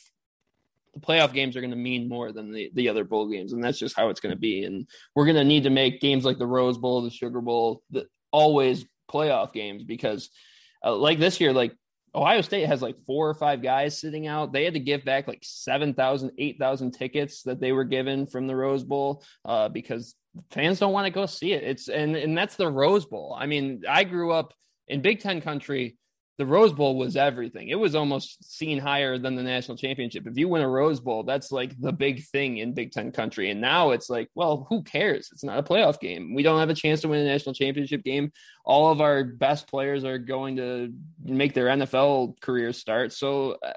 the 0.93 0.99
playoff 0.99 1.33
games 1.33 1.55
are 1.55 1.61
going 1.61 1.71
to 1.71 1.77
mean 1.77 2.07
more 2.07 2.31
than 2.31 2.51
the, 2.51 2.71
the 2.75 2.89
other 2.89 3.03
bowl 3.03 3.27
games, 3.27 3.53
and 3.53 3.63
that's 3.63 3.79
just 3.79 3.95
how 3.95 4.09
it's 4.09 4.19
going 4.19 4.33
to 4.33 4.39
be. 4.39 4.63
And 4.63 4.87
we're 5.15 5.25
going 5.25 5.37
to 5.37 5.43
need 5.43 5.63
to 5.63 5.71
make 5.71 6.01
games 6.01 6.23
like 6.23 6.37
the 6.37 6.45
Rose 6.45 6.77
Bowl, 6.77 7.01
the 7.01 7.09
Sugar 7.09 7.41
Bowl, 7.41 7.81
the, 7.89 8.05
always 8.31 8.85
playoff 9.11 9.53
games 9.53 9.83
because 9.83 10.29
uh, 10.83 10.95
like 10.95 11.19
this 11.19 11.39
year, 11.39 11.53
like 11.53 11.75
Ohio 12.15 12.41
State 12.41 12.67
has 12.67 12.81
like 12.81 12.95
four 13.05 13.29
or 13.29 13.33
five 13.33 13.61
guys 13.61 13.99
sitting 13.99 14.27
out. 14.27 14.53
They 14.53 14.63
had 14.65 14.75
to 14.75 14.79
give 14.79 15.03
back 15.03 15.27
like 15.27 15.39
7,000, 15.41 16.31
8,000 16.37 16.91
tickets 16.91 17.41
that 17.43 17.59
they 17.59 17.71
were 17.71 17.83
given 17.83 18.27
from 18.27 18.45
the 18.45 18.55
Rose 18.55 18.83
Bowl 18.83 19.23
uh, 19.45 19.69
because 19.69 20.15
fans 20.51 20.79
don't 20.79 20.93
want 20.93 21.05
to 21.05 21.11
go 21.11 21.25
see 21.25 21.53
it. 21.53 21.63
It's 21.63 21.87
and 21.87 22.15
and 22.15 22.37
that's 22.37 22.55
the 22.55 22.69
Rose 22.69 23.05
Bowl. 23.05 23.35
I 23.37 23.47
mean, 23.47 23.83
I 23.89 24.03
grew 24.03 24.31
up 24.31 24.53
in 24.87 25.01
Big 25.01 25.21
Ten 25.21 25.41
country. 25.41 25.97
The 26.37 26.45
Rose 26.45 26.73
Bowl 26.73 26.97
was 26.97 27.15
everything. 27.15 27.69
It 27.69 27.77
was 27.77 27.93
almost 27.93 28.57
seen 28.57 28.79
higher 28.79 29.19
than 29.19 29.35
the 29.35 29.43
national 29.43 29.77
championship. 29.77 30.25
If 30.25 30.37
you 30.37 30.47
win 30.47 30.63
a 30.63 30.69
Rose 30.69 30.99
Bowl, 30.99 31.23
that's 31.23 31.51
like 31.51 31.79
the 31.79 31.91
big 31.91 32.23
thing 32.25 32.57
in 32.57 32.73
Big 32.73 32.91
Ten 32.91 33.11
country. 33.11 33.51
And 33.51 33.61
now 33.61 33.91
it's 33.91 34.09
like, 34.09 34.29
well, 34.33 34.65
who 34.69 34.81
cares? 34.81 35.29
It's 35.31 35.43
not 35.43 35.59
a 35.59 35.63
playoff 35.63 35.99
game. 35.99 36.33
We 36.33 36.41
don't 36.41 36.59
have 36.59 36.71
a 36.71 36.75
chance 36.75 37.01
to 37.01 37.07
win 37.07 37.19
a 37.19 37.25
national 37.25 37.53
championship 37.53 38.03
game. 38.03 38.31
All 38.65 38.91
of 38.91 38.99
our 38.99 39.23
best 39.23 39.67
players 39.67 40.03
are 40.03 40.17
going 40.17 40.55
to 40.55 40.91
make 41.23 41.53
their 41.53 41.67
NFL 41.67 42.39
careers 42.41 42.79
start. 42.79 43.13
So 43.13 43.57
uh, 43.63 43.73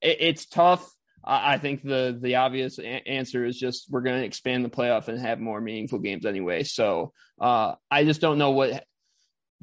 it, 0.00 0.16
it's 0.20 0.46
tough. 0.46 0.90
I 1.22 1.58
think 1.58 1.82
the 1.82 2.18
the 2.18 2.36
obvious 2.36 2.78
a- 2.78 3.06
answer 3.06 3.44
is 3.44 3.58
just 3.58 3.90
we're 3.90 4.00
going 4.00 4.20
to 4.20 4.26
expand 4.26 4.64
the 4.64 4.70
playoff 4.70 5.08
and 5.08 5.18
have 5.20 5.38
more 5.38 5.60
meaningful 5.60 5.98
games 5.98 6.24
anyway. 6.24 6.62
So 6.62 7.12
uh, 7.38 7.74
I 7.90 8.04
just 8.04 8.22
don't 8.22 8.38
know 8.38 8.52
what 8.52 8.84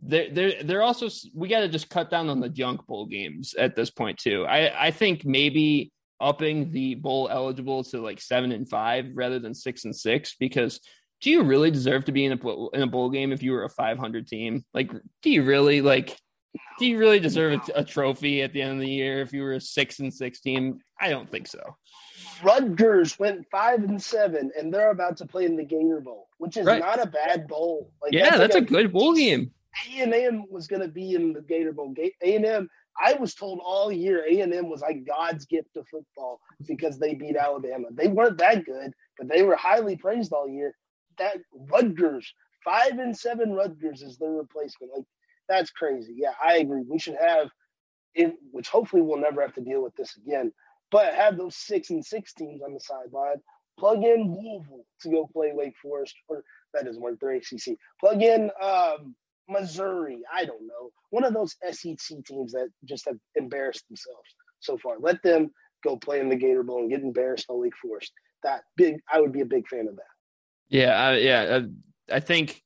they're 0.02 0.30
they're 0.32 0.64
they're 0.64 0.84
also 0.84 1.10
we 1.34 1.48
got 1.48 1.62
to 1.62 1.70
just 1.70 1.90
cut 1.90 2.10
down 2.10 2.30
on 2.30 2.40
the 2.40 2.50
junk 2.50 2.86
bowl 2.86 3.06
games 3.06 3.56
at 3.56 3.76
this 3.76 3.90
point 3.90 4.18
too. 4.18 4.46
I 4.46 4.88
I 4.88 4.92
think 4.92 5.26
maybe 5.26 5.92
upping 6.20 6.72
the 6.72 6.96
bowl 6.96 7.30
eligible 7.32 7.84
to 7.84 8.02
like 8.02 8.20
seven 8.20 8.52
and 8.52 8.68
five 8.68 9.06
rather 9.14 9.40
than 9.40 9.54
six 9.54 9.86
and 9.86 9.96
six 9.96 10.36
because 10.40 10.80
do 11.22 11.32
you 11.32 11.44
really 11.44 11.72
deserve 11.72 12.06
to 12.06 12.12
be 12.12 12.26
in 12.26 12.32
a 12.34 12.76
in 12.76 12.84
a 12.84 12.88
bowl 12.88 13.10
game 13.10 13.32
if 13.32 13.42
you 13.42 13.52
were 13.52 13.64
a 13.64 13.70
500 13.70 14.28
team? 14.28 14.64
Like, 14.74 14.92
do 15.22 15.30
you 15.30 15.44
really 15.44 15.82
like? 15.82 16.18
Do 16.80 16.86
you 16.86 16.98
really 16.98 17.20
deserve 17.20 17.60
a, 17.70 17.80
a 17.80 17.84
trophy 17.84 18.42
at 18.42 18.54
the 18.54 18.62
end 18.62 18.74
of 18.74 18.80
the 18.80 18.90
year 18.90 19.22
if 19.22 19.34
you 19.34 19.42
were 19.42 19.54
a 19.54 19.62
six 19.62 20.00
and 20.00 20.14
six 20.14 20.42
team? 20.42 20.80
I 21.00 21.10
don't 21.10 21.30
think 21.30 21.48
so. 21.48 21.60
Rutgers 22.44 23.18
went 23.18 23.46
five 23.52 23.84
and 23.84 24.02
seven, 24.02 24.52
and 24.58 24.72
they're 24.72 24.92
about 24.92 25.18
to 25.18 25.26
play 25.26 25.46
in 25.46 25.56
the 25.56 25.64
Gator 25.64 26.02
Bowl, 26.02 26.28
which 26.38 26.58
is 26.58 26.66
right. 26.66 26.80
not 26.80 27.02
a 27.02 27.08
bad 27.08 27.48
bowl. 27.48 27.92
Like, 28.02 28.14
yeah, 28.14 28.26
that's, 28.26 28.38
that's 28.38 28.54
like 28.56 28.64
a, 28.64 28.66
a, 28.66 28.70
good 28.84 28.94
bowl 28.94 29.16
game. 29.16 29.52
A 29.86 30.02
and 30.02 30.14
M 30.14 30.46
was 30.50 30.68
going 30.68 30.82
to 30.82 30.88
be 30.88 31.14
in 31.14 31.34
the 31.34 31.42
Gator 31.42 31.74
Bowl. 31.74 31.94
A 32.24 32.36
and 32.36 32.46
M. 32.46 32.70
I 33.00 33.14
was 33.14 33.36
told 33.36 33.60
all 33.64 33.92
year 33.92 34.26
A 34.28 34.42
and 34.42 34.54
M 34.54 34.70
was 34.70 34.82
like 34.82 35.06
God's 35.06 35.46
gift 35.46 35.70
to 35.76 35.84
football 35.84 36.40
because 36.68 36.98
they 36.98 37.14
beat 37.14 37.36
Alabama. 37.36 37.88
They 37.92 38.08
weren't 38.08 38.40
that 38.40 38.66
good, 38.66 38.92
but 39.18 39.28
they 39.30 39.44
were 39.44 39.56
highly 39.56 39.98
praised 39.98 40.34
all 40.34 40.50
year. 40.50 40.74
That 41.20 41.38
Rutgers, 41.72 42.34
five 42.64 42.98
and 43.00 43.16
seven 43.18 43.54
Rutgers 43.54 44.02
is 44.02 44.18
their 44.18 44.32
replacement. 44.32 44.94
Like 44.96 45.06
that's 45.48 45.72
crazy. 45.72 46.14
Yeah, 46.18 46.34
I 46.44 46.58
agree. 46.58 46.84
We 46.88 47.00
should 47.00 47.18
have 47.20 47.50
it, 48.16 48.34
which 48.52 48.70
hopefully 48.70 49.02
we'll 49.02 49.20
never 49.20 49.42
have 49.42 49.54
to 49.56 49.62
deal 49.62 49.84
with 49.84 49.96
this 49.96 50.18
again. 50.18 50.52
But 50.92 51.14
have 51.14 51.38
those 51.38 51.56
six 51.56 51.90
and 51.90 52.04
six 52.04 52.34
teams 52.34 52.62
on 52.62 52.74
the 52.74 52.80
sideline. 52.80 53.38
Plug 53.80 54.04
in 54.04 54.34
Louisville 54.34 54.86
to 55.02 55.10
go 55.10 55.30
play 55.32 55.52
Wake 55.54 55.76
Forest, 55.82 56.16
or 56.28 56.44
that 56.74 56.86
doesn't 56.86 57.02
work. 57.02 57.18
They're 57.22 57.32
ACC. 57.36 57.78
Plug 58.00 58.22
in 58.24 58.50
um, 58.62 59.16
Missouri. 59.50 60.22
I 60.34 60.46
don't 60.46 60.68
know. 60.68 60.92
One 61.10 61.24
of 61.24 61.34
those 61.34 61.56
SEC 61.72 61.98
teams 62.26 62.52
that 62.54 62.70
just 62.86 63.06
have 63.06 63.18
embarrassed 63.36 63.88
themselves 63.88 64.28
so 64.60 64.78
far. 64.78 64.96
Let 65.00 65.24
them 65.24 65.52
go 65.84 65.98
play 65.98 66.20
in 66.20 66.30
the 66.30 66.36
Gator 66.36 66.64
Bowl 66.64 66.80
and 66.80 66.90
get 66.90 67.02
embarrassed 67.02 67.46
on 67.50 67.60
Wake 67.60 67.78
Forest. 67.82 68.12
That 68.44 68.64
big, 68.76 69.00
I 69.12 69.22
would 69.22 69.32
be 69.32 69.42
a 69.42 69.46
big 69.46 69.68
fan 69.68 69.88
of 69.88 69.96
that. 69.96 70.04
Yeah, 70.70 71.08
uh, 71.08 71.12
yeah. 71.14 71.42
Uh, 71.42 71.62
I 72.12 72.20
think 72.20 72.62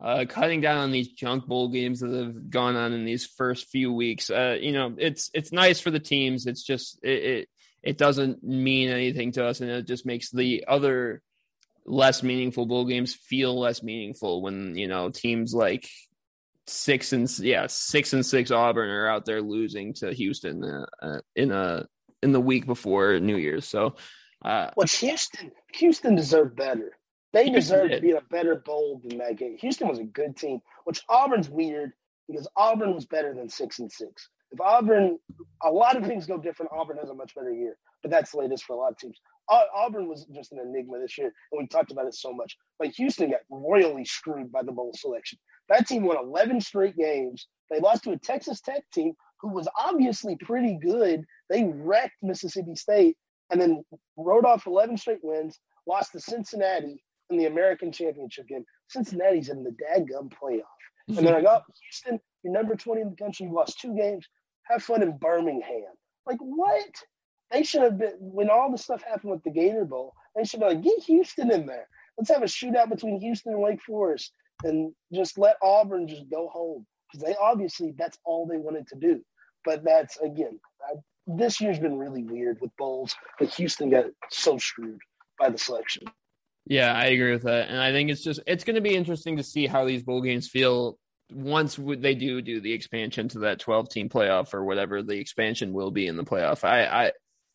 uh, 0.00 0.24
cutting 0.28 0.60
down 0.60 0.78
on 0.78 0.90
these 0.90 1.08
junk 1.08 1.46
bowl 1.46 1.68
games 1.68 2.00
that 2.00 2.12
have 2.12 2.50
gone 2.50 2.76
on 2.76 2.92
in 2.92 3.04
these 3.04 3.26
first 3.26 3.68
few 3.68 3.92
weeks. 3.92 4.30
Uh, 4.30 4.56
you 4.60 4.72
know, 4.72 4.94
it's 4.98 5.30
it's 5.32 5.52
nice 5.52 5.80
for 5.80 5.90
the 5.90 6.00
teams. 6.00 6.46
It's 6.46 6.62
just 6.62 6.98
it, 7.02 7.24
it 7.24 7.48
it 7.82 7.98
doesn't 7.98 8.42
mean 8.42 8.88
anything 8.88 9.32
to 9.32 9.44
us, 9.46 9.60
and 9.60 9.70
it 9.70 9.86
just 9.86 10.06
makes 10.06 10.30
the 10.30 10.64
other 10.66 11.22
less 11.84 12.22
meaningful 12.22 12.66
bowl 12.66 12.84
games 12.84 13.14
feel 13.14 13.58
less 13.58 13.82
meaningful 13.82 14.40
when 14.40 14.76
you 14.76 14.86
know 14.88 15.10
teams 15.10 15.52
like 15.52 15.88
six 16.66 17.12
and 17.12 17.28
yeah 17.40 17.66
six 17.68 18.12
and 18.12 18.24
six 18.24 18.50
Auburn 18.50 18.88
are 18.88 19.08
out 19.08 19.24
there 19.24 19.42
losing 19.42 19.92
to 19.94 20.12
Houston 20.12 20.64
uh, 20.64 20.86
uh, 21.02 21.20
in 21.34 21.50
a 21.50 21.86
in 22.22 22.32
the 22.32 22.40
week 22.40 22.66
before 22.66 23.18
New 23.18 23.36
Year's. 23.36 23.66
So, 23.66 23.96
uh, 24.44 24.70
well, 24.76 24.86
Houston 24.86 25.50
Houston 25.74 26.14
deserved 26.14 26.56
better. 26.56 26.92
They 27.32 27.48
deserve 27.48 27.90
to 27.90 28.00
be 28.00 28.10
in 28.10 28.16
a 28.16 28.22
better 28.30 28.56
bowl 28.56 29.00
than 29.02 29.18
that 29.18 29.36
game. 29.36 29.56
Houston 29.58 29.88
was 29.88 29.98
a 29.98 30.04
good 30.04 30.36
team, 30.36 30.60
which 30.84 31.00
Auburn's 31.08 31.48
weird 31.48 31.92
because 32.28 32.46
Auburn 32.56 32.94
was 32.94 33.06
better 33.06 33.34
than 33.34 33.48
six 33.48 33.78
and 33.78 33.90
six. 33.90 34.28
If 34.50 34.60
Auburn, 34.60 35.18
a 35.62 35.70
lot 35.70 35.96
of 35.96 36.04
things 36.04 36.26
go 36.26 36.36
different. 36.36 36.72
Auburn 36.72 36.98
has 36.98 37.08
a 37.08 37.14
much 37.14 37.34
better 37.34 37.52
year, 37.52 37.78
but 38.02 38.10
that's 38.10 38.32
the 38.32 38.38
latest 38.38 38.64
for 38.64 38.74
a 38.74 38.76
lot 38.76 38.92
of 38.92 38.98
teams. 38.98 39.18
Auburn 39.48 40.08
was 40.08 40.26
just 40.34 40.52
an 40.52 40.58
enigma 40.60 40.98
this 40.98 41.18
year, 41.18 41.32
and 41.50 41.58
we 41.58 41.66
talked 41.66 41.90
about 41.90 42.06
it 42.06 42.14
so 42.14 42.32
much. 42.32 42.56
But 42.78 42.88
Houston 42.88 43.30
got 43.30 43.40
royally 43.50 44.04
screwed 44.04 44.52
by 44.52 44.62
the 44.62 44.72
bowl 44.72 44.92
selection. 44.94 45.38
That 45.72 45.88
team 45.88 46.04
won 46.04 46.18
11 46.18 46.60
straight 46.60 46.96
games. 46.98 47.46
They 47.70 47.80
lost 47.80 48.04
to 48.04 48.10
a 48.10 48.18
Texas 48.18 48.60
Tech 48.60 48.82
team 48.92 49.14
who 49.40 49.48
was 49.48 49.66
obviously 49.78 50.36
pretty 50.36 50.78
good. 50.80 51.24
They 51.48 51.64
wrecked 51.64 52.16
Mississippi 52.20 52.74
State 52.74 53.16
and 53.50 53.58
then 53.58 53.82
rode 54.18 54.44
off 54.44 54.66
11 54.66 54.98
straight 54.98 55.20
wins, 55.22 55.58
lost 55.86 56.12
to 56.12 56.20
Cincinnati 56.20 57.02
in 57.30 57.38
the 57.38 57.46
American 57.46 57.90
Championship 57.90 58.48
game. 58.48 58.66
Cincinnati's 58.88 59.48
in 59.48 59.64
the 59.64 59.70
dadgum 59.70 60.30
playoff. 60.30 60.60
And 61.08 61.26
then 61.26 61.34
I 61.34 61.40
mhm. 61.40 61.44
got 61.44 61.64
oh, 61.66 61.72
Houston, 61.82 62.20
you're 62.42 62.52
number 62.52 62.76
20 62.76 63.00
in 63.00 63.10
the 63.10 63.16
country. 63.16 63.46
You 63.46 63.54
lost 63.54 63.80
two 63.80 63.96
games. 63.96 64.28
Have 64.64 64.82
fun 64.82 65.02
in 65.02 65.16
Birmingham. 65.16 65.94
Like, 66.26 66.38
what? 66.38 66.94
They 67.50 67.62
should 67.62 67.82
have 67.82 67.98
been, 67.98 68.16
when 68.18 68.50
all 68.50 68.70
the 68.70 68.76
stuff 68.76 69.02
happened 69.02 69.32
with 69.32 69.42
the 69.42 69.50
Gator 69.50 69.86
Bowl, 69.86 70.12
they 70.36 70.44
should 70.44 70.60
have 70.60 70.72
like, 70.72 70.82
get 70.82 71.02
Houston 71.04 71.50
in 71.50 71.64
there. 71.64 71.88
Let's 72.18 72.30
have 72.30 72.42
a 72.42 72.46
shootout 72.46 72.90
between 72.90 73.20
Houston 73.20 73.54
and 73.54 73.62
Wake 73.62 73.82
Forest 73.82 74.32
and 74.64 74.92
just 75.12 75.38
let 75.38 75.56
Auburn 75.62 76.08
just 76.08 76.30
go 76.30 76.48
home 76.48 76.86
because 77.10 77.26
they 77.26 77.34
obviously 77.40 77.94
that's 77.96 78.18
all 78.24 78.46
they 78.46 78.58
wanted 78.58 78.86
to 78.88 78.96
do. 78.96 79.22
But 79.64 79.84
that's 79.84 80.18
again, 80.18 80.58
I, 80.82 80.94
this 81.26 81.60
year's 81.60 81.78
been 81.78 81.98
really 81.98 82.24
weird 82.24 82.58
with 82.60 82.70
bowls. 82.76 83.14
But 83.38 83.50
Houston 83.54 83.90
got 83.90 84.06
so 84.30 84.58
screwed 84.58 85.00
by 85.38 85.50
the 85.50 85.58
selection. 85.58 86.04
Yeah, 86.66 86.92
I 86.92 87.06
agree 87.06 87.32
with 87.32 87.42
that, 87.42 87.68
and 87.68 87.80
I 87.80 87.90
think 87.90 88.10
it's 88.10 88.22
just 88.22 88.40
it's 88.46 88.64
going 88.64 88.76
to 88.76 88.80
be 88.80 88.94
interesting 88.94 89.36
to 89.36 89.42
see 89.42 89.66
how 89.66 89.84
these 89.84 90.04
bowl 90.04 90.22
games 90.22 90.48
feel 90.48 90.98
once 91.34 91.76
they 91.76 92.14
do 92.14 92.42
do 92.42 92.60
the 92.60 92.72
expansion 92.72 93.28
to 93.28 93.40
that 93.40 93.58
12 93.58 93.88
team 93.88 94.08
playoff 94.08 94.54
or 94.54 94.64
whatever 94.64 95.02
the 95.02 95.18
expansion 95.18 95.72
will 95.72 95.90
be 95.90 96.06
in 96.06 96.16
the 96.16 96.24
playoff. 96.24 96.62
I, 96.64 96.84
I 96.84 97.12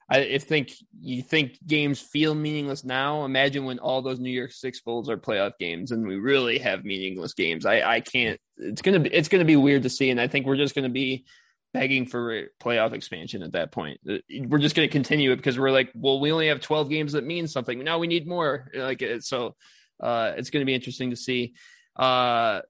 I 0.10 0.38
think 0.38 0.72
you 1.02 1.22
think 1.22 1.60
games 1.66 2.00
feel 2.00 2.34
meaningless 2.34 2.86
now. 2.86 3.26
Imagine 3.26 3.66
when 3.66 3.80
all 3.80 4.02
those 4.02 4.20
New 4.20 4.30
Year's 4.30 4.56
Six 4.56 4.80
bowls 4.80 5.10
are 5.10 5.18
playoff 5.18 5.58
games 5.60 5.92
and 5.92 6.08
we 6.08 6.16
really 6.16 6.60
have 6.60 6.86
meaningless 6.86 7.34
games. 7.34 7.66
I, 7.66 7.82
I 7.82 8.00
can't. 8.00 8.40
It's 8.56 8.82
gonna 8.82 9.02
be 9.02 9.14
it's 9.14 9.28
gonna 9.28 9.46
be 9.46 9.58
weird 9.58 9.84
to 9.84 9.90
see, 9.90 10.10
and 10.10 10.20
I 10.20 10.28
think 10.28 10.46
we're 10.46 10.56
just 10.56 10.76
gonna 10.76 10.88
be 10.88 11.26
begging 11.74 12.06
for 12.06 12.48
playoff 12.62 12.94
expansion 12.94 13.44
at 13.44 13.52
that 13.52 13.74
point. 13.74 14.00
Uh, 14.10 14.20
we're 14.48 14.60
just 14.60 14.76
gonna 14.76 14.88
continue 14.88 15.34
it 15.34 15.38
because 15.38 15.60
we're 15.60 15.72
like, 15.72 15.92
well, 15.94 16.22
we 16.22 16.32
only 16.32 16.48
have 16.48 16.62
twelve 16.62 16.90
games 16.90 17.12
that 17.12 17.26
mean 17.26 17.48
something. 17.48 17.84
Now 17.84 18.00
we 18.00 18.08
need 18.08 18.28
more. 18.28 18.72
Like 18.74 19.04
so, 19.20 19.56
uh, 20.02 20.34
it's 20.38 20.52
gonna 20.52 20.66
be 20.66 20.74
interesting 20.74 21.10
to 21.10 21.18
see. 21.18 21.54
Uh, 21.98 22.62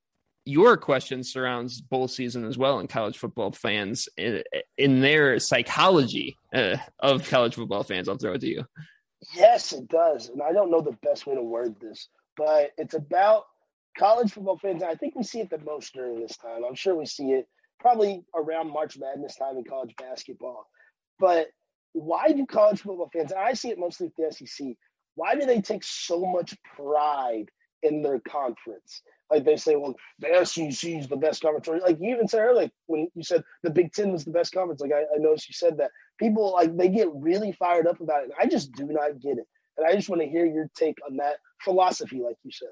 your 0.48 0.78
question 0.78 1.24
surrounds 1.24 1.82
bowl 1.82 2.08
season 2.08 2.46
as 2.46 2.58
well 2.58 2.80
and 2.80 2.90
college 2.90 3.18
football 3.18 3.52
fans 3.52 4.08
in, 4.18 4.42
in 4.78 5.02
their 5.02 5.40
psychology 5.40 6.38
uh, 6.54 6.78
of 7.00 7.28
college 7.30 7.56
football 7.56 7.84
fans. 7.84 8.08
I'll 8.08 8.18
throw 8.18 8.34
it 8.34 8.42
to 8.42 8.48
you. 8.48 8.66
Yes, 9.36 9.74
it 9.74 9.88
does. 9.90 10.30
And 10.30 10.42
I 10.42 10.54
don't 10.54 10.72
know 10.72 10.82
the 10.82 10.98
best 11.04 11.28
way 11.28 11.36
to 11.36 11.42
word 11.42 11.76
this, 11.82 12.08
but 12.38 12.72
it's 12.78 12.94
about 12.94 13.44
college 13.98 14.32
football 14.32 14.58
fans. 14.58 14.84
I 14.84 14.96
think 14.96 15.16
we 15.16 15.24
see 15.24 15.42
it 15.42 15.50
the 15.50 15.58
most 15.60 15.94
during 15.94 16.20
this 16.20 16.38
time. 16.38 16.64
I'm 16.68 16.76
sure 16.76 16.96
we 16.96 17.06
see 17.06 17.32
it 17.32 17.48
probably 17.80 18.24
around 18.36 18.72
March 18.72 18.98
Madness 18.98 19.36
time 19.36 19.58
in 19.58 19.64
college 19.64 19.94
basketball. 19.98 20.68
But 21.20 21.48
why 21.94 22.32
do 22.32 22.46
college 22.46 22.82
football 22.82 23.10
fans, 23.12 23.34
I 23.34 23.54
see 23.54 23.70
it 23.70 23.80
mostly 23.80 24.12
with 24.18 24.40
the 24.40 24.48
SEC, 24.48 24.68
why 25.16 25.36
do 25.36 25.46
they 25.46 25.62
take 25.62 25.84
so 25.84 26.26
much 26.26 26.56
pride 26.76 27.50
in 27.84 28.02
their 28.02 28.20
conference? 28.20 29.02
Like 29.30 29.44
they 29.44 29.58
say, 29.58 29.76
well, 29.76 29.96
the 30.20 30.46
SEC 30.46 30.90
is 30.90 31.08
the 31.08 31.18
best 31.18 31.42
conference. 31.42 31.84
Like 31.84 31.98
you 32.00 32.14
even 32.14 32.28
said 32.28 32.42
earlier, 32.42 32.70
when 32.86 33.08
you 33.14 33.24
said 33.24 33.44
the 33.64 33.70
Big 33.70 33.92
Ten 33.92 34.12
was 34.12 34.26
the 34.26 34.32
best 34.32 34.54
conference, 34.54 34.82
like 34.82 34.94
I, 34.94 35.02
I 35.02 35.18
noticed 35.18 35.50
you 35.50 35.54
said 35.54 35.78
that. 35.78 35.92
People 36.20 36.54
like 36.54 36.76
they 36.76 36.90
get 36.90 37.10
really 37.14 37.52
fired 37.52 37.86
up 37.88 38.00
about 38.02 38.24
it. 38.24 38.26
And 38.26 38.34
I 38.40 38.48
just 38.48 38.72
do 38.72 38.88
not 38.88 39.20
get 39.20 39.38
it. 39.38 39.46
And 39.78 39.86
I 39.86 39.96
just 39.96 40.10
want 40.10 40.22
to 40.22 40.28
hear 40.28 40.46
your 40.46 40.70
take 40.76 40.98
on 41.08 41.18
that 41.18 41.36
philosophy, 41.64 42.20
like 42.20 42.38
you 42.44 42.52
said. 42.52 42.70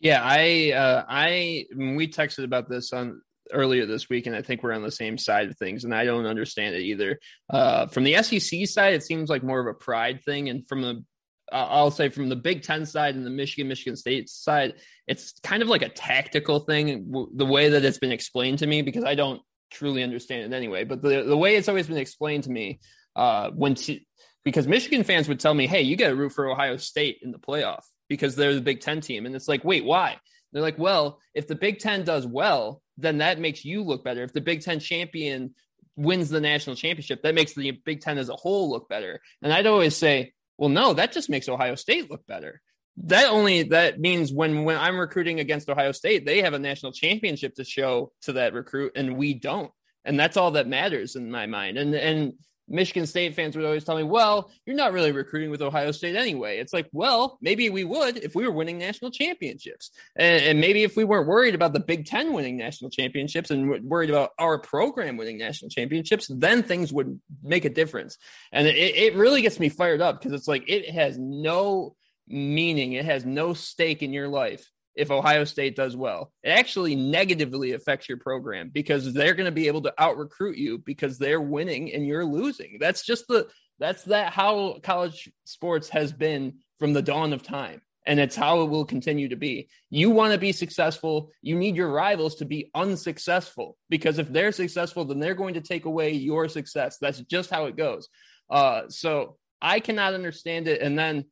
Yeah, 0.00 0.20
I 0.22 0.72
uh, 0.72 1.04
I 1.08 1.66
we 1.76 2.06
texted 2.06 2.44
about 2.44 2.68
this 2.68 2.92
on 2.92 3.20
earlier 3.52 3.86
this 3.86 4.08
week, 4.08 4.26
and 4.26 4.36
I 4.36 4.42
think 4.42 4.62
we're 4.62 4.72
on 4.72 4.82
the 4.82 4.90
same 4.92 5.18
side 5.18 5.48
of 5.48 5.56
things, 5.56 5.84
and 5.84 5.94
I 5.94 6.04
don't 6.04 6.26
understand 6.26 6.76
it 6.76 6.82
either. 6.82 7.18
Uh, 7.50 7.86
from 7.86 8.04
the 8.04 8.22
SEC 8.22 8.66
side, 8.66 8.94
it 8.94 9.02
seems 9.02 9.28
like 9.28 9.42
more 9.42 9.60
of 9.60 9.66
a 9.66 9.74
pride 9.74 10.22
thing, 10.24 10.48
and 10.50 10.66
from 10.68 10.82
the 10.82 11.04
I'll 11.52 11.90
say 11.90 12.08
from 12.08 12.28
the 12.28 12.36
Big 12.36 12.62
Ten 12.62 12.84
side 12.86 13.14
and 13.14 13.24
the 13.24 13.30
Michigan, 13.30 13.68
Michigan 13.68 13.96
State 13.96 14.28
side, 14.28 14.74
it's 15.06 15.34
kind 15.42 15.62
of 15.62 15.68
like 15.68 15.82
a 15.82 15.88
tactical 15.88 16.60
thing, 16.60 17.28
the 17.34 17.46
way 17.46 17.70
that 17.70 17.84
it's 17.84 17.98
been 17.98 18.12
explained 18.12 18.58
to 18.58 18.66
me, 18.66 18.82
because 18.82 19.04
I 19.04 19.14
don't 19.14 19.40
truly 19.70 20.02
understand 20.02 20.52
it 20.52 20.56
anyway. 20.56 20.84
But 20.84 21.02
the, 21.02 21.22
the 21.22 21.36
way 21.36 21.56
it's 21.56 21.68
always 21.68 21.86
been 21.86 21.96
explained 21.96 22.44
to 22.44 22.50
me, 22.50 22.80
uh, 23.16 23.50
when 23.50 23.74
t- 23.74 24.06
because 24.44 24.68
Michigan 24.68 25.04
fans 25.04 25.28
would 25.28 25.40
tell 25.40 25.54
me, 25.54 25.66
hey, 25.66 25.82
you 25.82 25.96
got 25.96 26.08
to 26.08 26.16
root 26.16 26.32
for 26.32 26.48
Ohio 26.48 26.76
State 26.76 27.18
in 27.22 27.32
the 27.32 27.38
playoff 27.38 27.84
because 28.08 28.36
they're 28.36 28.54
the 28.54 28.60
Big 28.60 28.80
Ten 28.80 29.00
team. 29.00 29.26
And 29.26 29.34
it's 29.34 29.48
like, 29.48 29.64
wait, 29.64 29.84
why? 29.84 30.16
They're 30.52 30.62
like, 30.62 30.78
well, 30.78 31.20
if 31.34 31.46
the 31.46 31.54
Big 31.54 31.78
Ten 31.78 32.04
does 32.04 32.26
well, 32.26 32.82
then 32.96 33.18
that 33.18 33.38
makes 33.38 33.64
you 33.64 33.82
look 33.82 34.04
better. 34.04 34.22
If 34.22 34.32
the 34.32 34.40
Big 34.40 34.62
Ten 34.62 34.80
champion 34.80 35.54
wins 35.96 36.30
the 36.30 36.40
national 36.40 36.76
championship, 36.76 37.22
that 37.22 37.34
makes 37.34 37.54
the 37.54 37.72
Big 37.84 38.00
Ten 38.00 38.18
as 38.18 38.28
a 38.28 38.36
whole 38.36 38.70
look 38.70 38.88
better. 38.88 39.20
And 39.42 39.52
I'd 39.52 39.66
always 39.66 39.96
say, 39.96 40.32
well, 40.58 40.68
no, 40.68 40.92
that 40.92 41.12
just 41.12 41.30
makes 41.30 41.48
Ohio 41.48 41.76
State 41.76 42.10
look 42.10 42.26
better. 42.26 42.60
That 43.04 43.28
only 43.28 43.62
that 43.64 44.00
means 44.00 44.32
when 44.32 44.64
when 44.64 44.76
I'm 44.76 44.98
recruiting 44.98 45.38
against 45.38 45.70
Ohio 45.70 45.92
State, 45.92 46.26
they 46.26 46.42
have 46.42 46.54
a 46.54 46.58
national 46.58 46.92
championship 46.92 47.54
to 47.54 47.64
show 47.64 48.12
to 48.22 48.32
that 48.34 48.52
recruit, 48.52 48.92
and 48.96 49.16
we 49.16 49.34
don't. 49.34 49.70
And 50.04 50.18
that's 50.18 50.36
all 50.36 50.52
that 50.52 50.66
matters 50.66 51.14
in 51.14 51.30
my 51.30 51.46
mind. 51.46 51.78
And 51.78 51.94
and 51.94 52.32
Michigan 52.68 53.06
State 53.06 53.34
fans 53.34 53.56
would 53.56 53.64
always 53.64 53.84
tell 53.84 53.96
me, 53.96 54.02
well, 54.02 54.50
you're 54.66 54.76
not 54.76 54.92
really 54.92 55.12
recruiting 55.12 55.50
with 55.50 55.62
Ohio 55.62 55.90
State 55.90 56.16
anyway. 56.16 56.58
It's 56.58 56.72
like, 56.72 56.88
well, 56.92 57.38
maybe 57.40 57.70
we 57.70 57.84
would 57.84 58.18
if 58.18 58.34
we 58.34 58.46
were 58.46 58.52
winning 58.52 58.78
national 58.78 59.10
championships. 59.10 59.90
And, 60.16 60.44
and, 60.44 60.60
maybe 60.60 60.82
if 60.82 60.96
we 60.96 61.04
weren't 61.04 61.28
worried 61.28 61.54
about 61.54 61.72
the 61.72 61.80
Big 61.80 62.06
Ten 62.06 62.32
winning 62.32 62.56
national 62.56 62.90
championships 62.90 63.50
and 63.50 63.82
worried 63.84 64.10
about 64.10 64.30
our 64.38 64.58
program 64.58 65.16
winning 65.16 65.38
national 65.38 65.70
championships, 65.70 66.30
then 66.34 66.62
things 66.62 66.92
would 66.92 67.18
make 67.42 67.64
a 67.64 67.70
difference. 67.70 68.18
And 68.52 68.66
it, 68.66 68.76
it 68.76 69.14
really 69.14 69.42
gets 69.42 69.60
me 69.60 69.68
fired 69.68 70.00
up 70.00 70.18
because 70.20 70.32
it's 70.32 70.48
like 70.48 70.64
it 70.68 70.90
has 70.90 71.18
no 71.18 71.96
meaning, 72.26 72.92
it 72.92 73.04
has 73.04 73.24
no 73.24 73.54
stake 73.54 74.02
in 74.02 74.12
your 74.12 74.28
life 74.28 74.68
if 74.98 75.10
Ohio 75.10 75.44
State 75.44 75.76
does 75.76 75.96
well. 75.96 76.32
It 76.42 76.50
actually 76.50 76.96
negatively 76.96 77.72
affects 77.72 78.08
your 78.08 78.18
program 78.18 78.70
because 78.72 79.12
they're 79.12 79.34
going 79.34 79.46
to 79.46 79.52
be 79.52 79.68
able 79.68 79.82
to 79.82 79.94
out 79.96 80.18
recruit 80.18 80.58
you 80.58 80.78
because 80.78 81.18
they're 81.18 81.40
winning 81.40 81.94
and 81.94 82.06
you're 82.06 82.24
losing. 82.24 82.78
That's 82.80 83.04
just 83.04 83.28
the 83.28 83.48
that's 83.78 84.02
that 84.04 84.32
how 84.32 84.80
college 84.82 85.30
sports 85.44 85.88
has 85.90 86.12
been 86.12 86.58
from 86.78 86.92
the 86.92 87.02
dawn 87.02 87.32
of 87.32 87.42
time. 87.42 87.80
And 88.06 88.18
it's 88.18 88.34
how 88.34 88.62
it 88.62 88.70
will 88.70 88.86
continue 88.86 89.28
to 89.28 89.36
be. 89.36 89.68
You 89.90 90.10
want 90.10 90.32
to 90.32 90.38
be 90.38 90.52
successful, 90.52 91.30
you 91.42 91.54
need 91.54 91.76
your 91.76 91.90
rivals 91.90 92.36
to 92.36 92.46
be 92.46 92.70
unsuccessful 92.74 93.76
because 93.90 94.18
if 94.18 94.32
they're 94.32 94.52
successful, 94.52 95.04
then 95.04 95.20
they're 95.20 95.34
going 95.34 95.54
to 95.54 95.60
take 95.60 95.84
away 95.84 96.12
your 96.12 96.48
success. 96.48 96.96
That's 96.98 97.20
just 97.20 97.50
how 97.50 97.66
it 97.66 97.76
goes. 97.76 98.08
Uh, 98.48 98.82
so 98.88 99.36
I 99.60 99.80
cannot 99.80 100.14
understand 100.14 100.68
it. 100.68 100.80
And 100.80 100.98
then 100.98 101.26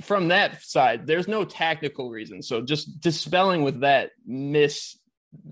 from 0.00 0.28
that 0.28 0.62
side, 0.62 1.06
there's 1.06 1.28
no 1.28 1.44
tactical 1.44 2.10
reason. 2.10 2.42
So 2.42 2.60
just 2.60 3.00
dispelling 3.00 3.62
with 3.62 3.80
that 3.80 4.10
mis 4.26 4.98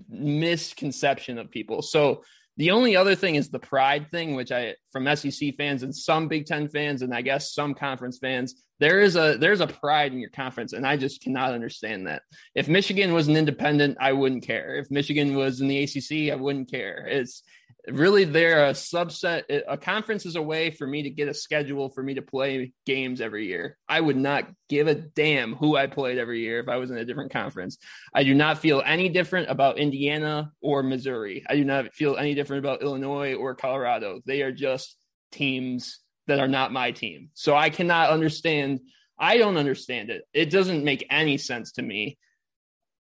misconception 0.09 1.37
of 1.37 1.51
people. 1.51 1.81
So 1.81 2.23
the 2.57 2.71
only 2.71 2.95
other 2.95 3.15
thing 3.15 3.35
is 3.35 3.49
the 3.49 3.59
pride 3.59 4.09
thing, 4.09 4.35
which 4.35 4.51
I 4.51 4.75
from 4.91 5.15
SEC 5.15 5.55
fans 5.57 5.83
and 5.83 5.95
some 5.95 6.27
Big 6.27 6.47
Ten 6.47 6.67
fans, 6.67 7.03
and 7.03 7.13
I 7.13 7.21
guess 7.21 7.53
some 7.53 7.75
conference 7.75 8.17
fans, 8.17 8.55
there 8.79 8.99
is 8.99 9.15
a 9.15 9.37
there's 9.37 9.61
a 9.61 9.67
pride 9.67 10.11
in 10.11 10.19
your 10.19 10.31
conference, 10.31 10.73
and 10.73 10.85
I 10.85 10.97
just 10.97 11.21
cannot 11.21 11.53
understand 11.53 12.07
that. 12.07 12.23
If 12.55 12.67
Michigan 12.67 13.13
was 13.13 13.27
an 13.27 13.37
independent, 13.37 13.97
I 14.01 14.13
wouldn't 14.13 14.43
care. 14.43 14.75
If 14.75 14.89
Michigan 14.89 15.35
was 15.35 15.61
in 15.61 15.67
the 15.67 15.83
ACC, 15.83 16.33
I 16.33 16.35
wouldn't 16.35 16.71
care. 16.71 17.05
It's 17.07 17.43
really 17.89 18.25
they're 18.25 18.67
a 18.67 18.71
subset 18.71 19.43
a 19.67 19.77
conference 19.77 20.25
is 20.25 20.35
a 20.35 20.41
way 20.41 20.71
for 20.71 20.85
me 20.85 21.03
to 21.03 21.09
get 21.09 21.29
a 21.29 21.33
schedule 21.33 21.89
for 21.89 22.03
me 22.03 22.15
to 22.15 22.21
play 22.21 22.73
games 22.85 23.21
every 23.21 23.47
year. 23.47 23.77
I 23.87 24.01
would 24.01 24.17
not 24.17 24.49
give 24.69 24.87
a 24.87 24.95
damn 24.95 25.55
who 25.55 25.77
i 25.77 25.87
played 25.87 26.17
every 26.17 26.41
year 26.41 26.59
if 26.59 26.67
i 26.67 26.77
was 26.77 26.91
in 26.91 26.97
a 26.97 27.05
different 27.05 27.31
conference. 27.31 27.77
I 28.13 28.23
do 28.23 28.33
not 28.33 28.59
feel 28.59 28.83
any 28.85 29.09
different 29.09 29.49
about 29.49 29.77
indiana 29.77 30.51
or 30.61 30.83
missouri. 30.83 31.45
I 31.49 31.55
do 31.55 31.63
not 31.63 31.93
feel 31.93 32.17
any 32.17 32.35
different 32.35 32.65
about 32.65 32.81
illinois 32.81 33.35
or 33.35 33.55
colorado. 33.55 34.21
They 34.25 34.41
are 34.41 34.51
just 34.51 34.97
teams 35.31 35.99
that 36.27 36.39
are 36.39 36.47
not 36.47 36.73
my 36.73 36.91
team. 36.91 37.29
So 37.33 37.55
i 37.55 37.69
cannot 37.69 38.09
understand 38.09 38.81
i 39.17 39.37
don't 39.37 39.57
understand 39.57 40.09
it. 40.09 40.23
It 40.33 40.49
doesn't 40.49 40.83
make 40.83 41.05
any 41.09 41.37
sense 41.37 41.73
to 41.73 41.81
me 41.81 42.17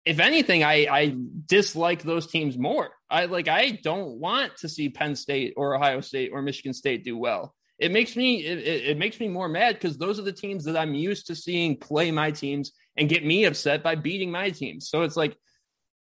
if 0.06 0.20
anything, 0.20 0.64
I, 0.64 0.88
I 0.90 1.16
dislike 1.46 2.04
those 2.04 2.28
teams 2.28 2.58
more. 2.58 2.92
I 3.10 3.26
like 3.26 3.48
I 3.48 3.80
don't 3.84 4.20
want 4.20 4.58
to 4.58 4.70
see 4.70 4.90
Penn 4.90 5.16
State 5.16 5.54
or 5.56 5.76
Ohio 5.76 6.02
State 6.02 6.32
or 6.34 6.42
Michigan 6.42 6.74
State 6.74 7.04
do 7.04 7.18
well. 7.18 7.56
It 7.80 7.92
makes 7.92 8.16
me 8.16 8.44
it, 8.46 8.90
it 8.90 8.98
makes 8.98 9.20
me 9.20 9.28
more 9.28 9.48
mad 9.48 9.76
because 9.76 9.98
those 9.98 10.20
are 10.20 10.24
the 10.24 10.34
teams 10.34 10.66
that 10.66 10.78
I'm 10.78 10.94
used 10.94 11.28
to 11.28 11.36
seeing 11.36 11.78
play 11.78 12.12
my 12.12 12.32
teams 12.32 12.72
and 12.98 13.10
get 13.10 13.26
me 13.26 13.46
upset 13.46 13.82
by 13.82 13.96
beating 13.96 14.32
my 14.32 14.50
teams. 14.50 14.90
So 14.90 15.04
it's 15.04 15.18
like 15.18 15.38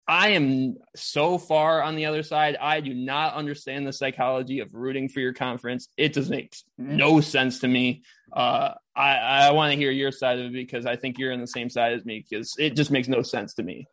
I 0.07 0.29
am 0.29 0.75
so 0.95 1.37
far 1.37 1.81
on 1.81 1.95
the 1.95 2.05
other 2.05 2.21
side. 2.21 2.57
I 2.61 2.79
do 2.81 2.93
not 2.93 3.33
understand 3.33 3.87
the 3.87 3.93
psychology 3.93 4.59
of 4.59 4.73
rooting 4.73 5.09
for 5.09 5.19
your 5.19 5.33
conference. 5.33 5.87
It 5.97 6.13
just 6.13 6.29
makes 6.29 6.63
no 6.77 7.21
sense 7.21 7.59
to 7.59 7.67
me. 7.67 8.03
Uh, 8.31 8.73
I, 8.95 9.47
I 9.47 9.51
want 9.51 9.71
to 9.71 9.77
hear 9.77 9.91
your 9.91 10.11
side 10.11 10.39
of 10.39 10.45
it 10.45 10.53
because 10.53 10.85
I 10.85 10.95
think 10.95 11.17
you're 11.17 11.33
on 11.33 11.41
the 11.41 11.47
same 11.47 11.69
side 11.69 11.93
as 11.93 12.05
me 12.05 12.25
because 12.27 12.53
it 12.57 12.75
just 12.75 12.91
makes 12.91 13.07
no 13.07 13.21
sense 13.21 13.53
to 13.55 13.63
me. 13.63 13.85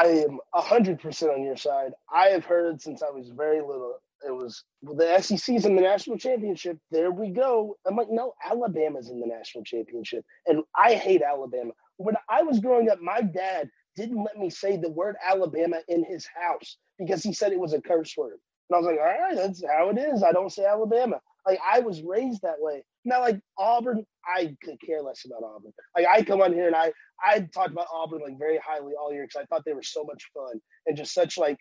I 0.00 0.06
am 0.06 0.38
hundred 0.54 1.00
percent 1.00 1.32
on 1.32 1.42
your 1.42 1.56
side. 1.56 1.92
I 2.12 2.26
have 2.26 2.44
heard 2.44 2.80
since 2.80 3.02
I 3.02 3.10
was 3.10 3.30
very 3.30 3.60
little. 3.60 3.96
It 4.26 4.32
was 4.32 4.64
well, 4.82 4.96
the 4.96 5.20
SEC's 5.20 5.64
in 5.64 5.76
the 5.76 5.82
national 5.82 6.18
championship. 6.18 6.78
There 6.90 7.10
we 7.10 7.30
go. 7.30 7.76
I'm 7.86 7.96
like, 7.96 8.10
no, 8.10 8.34
Alabama's 8.44 9.10
in 9.10 9.20
the 9.20 9.26
national 9.26 9.64
championship, 9.64 10.24
and 10.46 10.62
I 10.76 10.94
hate 10.94 11.22
Alabama. 11.22 11.70
When 11.96 12.16
I 12.28 12.42
was 12.42 12.60
growing 12.60 12.90
up, 12.90 13.00
my 13.00 13.22
dad 13.22 13.70
didn't 13.96 14.22
let 14.22 14.36
me 14.36 14.50
say 14.50 14.76
the 14.76 14.90
word 14.90 15.16
Alabama 15.26 15.78
in 15.88 16.04
his 16.04 16.26
house 16.40 16.76
because 16.98 17.22
he 17.22 17.32
said 17.32 17.52
it 17.52 17.58
was 17.58 17.72
a 17.72 17.80
curse 17.80 18.14
word. 18.16 18.38
And 18.70 18.76
I 18.76 18.78
was 18.78 18.86
like, 18.86 18.98
all 18.98 19.06
right, 19.06 19.34
that's 19.34 19.62
how 19.66 19.88
it 19.90 19.98
is. 19.98 20.22
I 20.22 20.32
don't 20.32 20.52
say 20.52 20.64
Alabama. 20.64 21.20
Like 21.48 21.60
I 21.66 21.80
was 21.80 22.02
raised 22.02 22.42
that 22.42 22.60
way. 22.60 22.84
Now, 23.06 23.20
like 23.20 23.40
Auburn, 23.56 24.04
I 24.26 24.54
could 24.62 24.78
care 24.84 25.00
less 25.00 25.24
about 25.24 25.42
Auburn. 25.42 25.72
Like 25.96 26.06
I 26.06 26.22
come 26.22 26.42
on 26.42 26.52
here 26.52 26.66
and 26.66 26.76
I 26.76 26.92
I 27.24 27.40
talked 27.54 27.72
about 27.72 27.86
Auburn 27.92 28.20
like 28.22 28.38
very 28.38 28.58
highly 28.58 28.92
all 29.00 29.12
year 29.12 29.24
because 29.26 29.42
I 29.42 29.46
thought 29.46 29.64
they 29.64 29.72
were 29.72 29.82
so 29.82 30.04
much 30.04 30.22
fun 30.34 30.60
and 30.86 30.96
just 30.96 31.14
such 31.14 31.38
like 31.38 31.56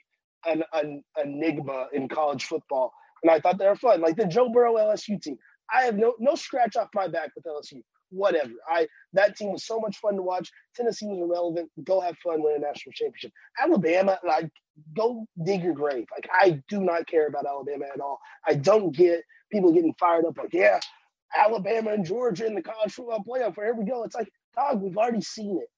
an, 0.46 0.64
an 0.74 1.04
enigma 1.24 1.88
in 1.94 2.10
college 2.10 2.44
football. 2.44 2.92
And 3.24 3.32
I 3.32 3.40
thought 3.40 3.58
they 3.58 3.68
were 3.68 3.78
fun. 3.78 4.02
Like 4.02 4.18
the 4.18 4.26
Joe 4.26 4.50
Burrow 4.50 4.76
LSU 4.76 5.22
team. 5.22 5.38
I 5.74 5.84
have 5.84 5.96
no 5.96 6.16
no 6.20 6.36
scratch 6.36 6.76
off 6.76 6.90
my 6.94 7.08
back 7.08 7.32
with 7.36 7.46
LSU 7.46 7.82
whatever. 8.10 8.54
I 8.70 8.88
that 9.14 9.36
team 9.36 9.52
was 9.52 9.66
so 9.66 9.80
much 9.80 9.98
fun 9.98 10.16
to 10.16 10.22
watch. 10.22 10.50
Tennessee 10.76 11.08
was 11.08 11.20
irrelevant. 11.20 11.70
Go 11.84 12.00
have 12.02 12.18
fun, 12.20 12.42
win 12.44 12.56
a 12.58 12.60
national 12.60 12.94
championship. 12.94 13.32
Alabama, 13.62 14.20
like 14.26 14.50
go 14.96 15.26
dig 15.44 15.64
your 15.64 15.74
grave. 15.74 16.06
Like 16.16 16.30
I 16.32 16.62
do 16.70 16.82
not 16.82 17.08
care 17.08 17.28
about 17.28 17.46
Alabama 17.46 17.86
at 17.94 18.00
all. 18.00 18.20
I 18.46 18.56
don't 18.56 18.96
get 18.96 19.24
people 19.52 19.72
getting 19.74 19.94
fired 20.00 20.26
up 20.26 20.38
like, 20.38 20.54
yeah, 20.54 20.80
Alabama 21.36 21.92
and 21.92 22.06
Georgia 22.06 22.46
in 22.46 22.56
the 22.56 22.62
college 22.62 22.94
football 22.94 23.24
playoff. 23.28 23.56
Here 23.56 23.76
we 23.76 23.86
go. 23.86 24.04
It's 24.04 24.16
like, 24.16 24.30
dog, 24.56 24.82
we've 24.82 24.98
already 24.98 25.22
seen 25.22 25.60
it. 25.62 25.70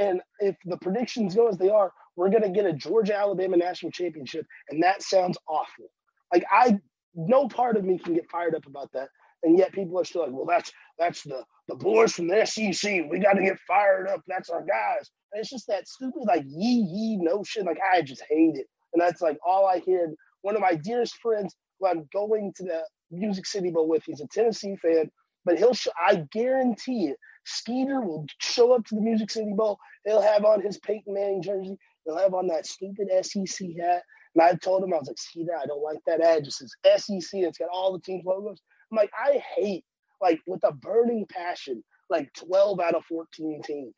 And 0.00 0.20
if 0.40 0.56
the 0.64 0.76
predictions 0.78 1.34
go 1.34 1.48
as 1.48 1.58
they 1.58 1.70
are, 1.70 1.92
we're 2.16 2.30
gonna 2.30 2.50
get 2.50 2.66
a 2.66 2.72
Georgia 2.72 3.16
Alabama 3.16 3.56
national 3.56 3.92
championship, 3.92 4.46
and 4.70 4.82
that 4.82 5.02
sounds 5.02 5.38
awful. 5.48 5.86
Like 6.32 6.44
I, 6.50 6.78
no 7.14 7.48
part 7.48 7.76
of 7.76 7.84
me 7.84 7.98
can 7.98 8.14
get 8.14 8.30
fired 8.30 8.54
up 8.54 8.66
about 8.66 8.92
that, 8.92 9.08
and 9.42 9.58
yet 9.58 9.72
people 9.72 9.98
are 9.98 10.04
still 10.04 10.22
like, 10.22 10.32
well, 10.32 10.46
that's 10.46 10.72
that's 10.98 11.22
the 11.22 11.44
the 11.68 11.76
boys 11.76 12.12
from 12.12 12.28
the 12.28 12.44
SEC. 12.44 13.04
We 13.10 13.20
got 13.20 13.34
to 13.34 13.42
get 13.42 13.58
fired 13.66 14.08
up. 14.08 14.22
That's 14.26 14.50
our 14.50 14.62
guys. 14.62 15.10
And 15.32 15.40
it's 15.40 15.50
just 15.50 15.66
that 15.68 15.86
stupid 15.86 16.22
like 16.26 16.44
yee 16.46 16.86
yee 16.90 17.16
notion. 17.18 17.64
Like 17.64 17.78
I 17.92 18.02
just 18.02 18.22
hate 18.28 18.56
it, 18.56 18.66
and 18.92 19.00
that's 19.00 19.20
like 19.20 19.38
all 19.46 19.66
I 19.66 19.78
hear. 19.78 20.12
One 20.42 20.54
of 20.54 20.60
my 20.62 20.74
dearest 20.74 21.16
friends, 21.16 21.54
who 21.78 21.88
I'm 21.88 22.08
going 22.12 22.52
to 22.56 22.62
the 22.64 22.82
Music 23.10 23.46
City 23.46 23.70
Bowl 23.70 23.88
with, 23.88 24.04
he's 24.04 24.20
a 24.20 24.26
Tennessee 24.28 24.76
fan, 24.76 25.10
but 25.44 25.58
he'll. 25.58 25.74
Sh- 25.74 25.88
I 26.00 26.24
guarantee 26.32 27.08
it. 27.08 27.16
Skeeter 27.44 28.00
will 28.00 28.26
show 28.40 28.72
up 28.72 28.84
to 28.86 28.94
the 28.94 29.00
Music 29.00 29.30
City 29.30 29.52
Bowl. 29.54 29.78
He'll 30.04 30.20
have 30.20 30.44
on 30.44 30.60
his 30.60 30.78
Peyton 30.78 31.14
Manning 31.14 31.42
jersey. 31.42 31.76
He'll 32.04 32.18
have 32.18 32.34
on 32.34 32.46
that 32.48 32.66
stupid 32.66 33.08
SEC 33.22 33.68
hat. 33.80 34.02
And 34.34 34.42
I 34.42 34.52
told 34.54 34.84
him, 34.84 34.92
I 34.92 34.98
was 34.98 35.08
like, 35.08 35.18
Skeeter, 35.18 35.56
I 35.60 35.66
don't 35.66 35.82
like 35.82 35.98
that 36.06 36.20
ad. 36.20 36.44
Just 36.44 36.58
says 36.58 36.74
SEC. 37.04 37.40
It's 37.40 37.58
got 37.58 37.70
all 37.72 37.92
the 37.92 38.00
teams' 38.00 38.24
logos. 38.24 38.60
I'm 38.90 38.96
like, 38.96 39.10
I 39.18 39.42
hate 39.56 39.84
like 40.20 40.40
with 40.46 40.62
a 40.64 40.72
burning 40.72 41.26
passion, 41.30 41.82
like 42.10 42.32
12 42.34 42.80
out 42.80 42.94
of 42.94 43.04
14 43.06 43.62
teams. 43.62 43.94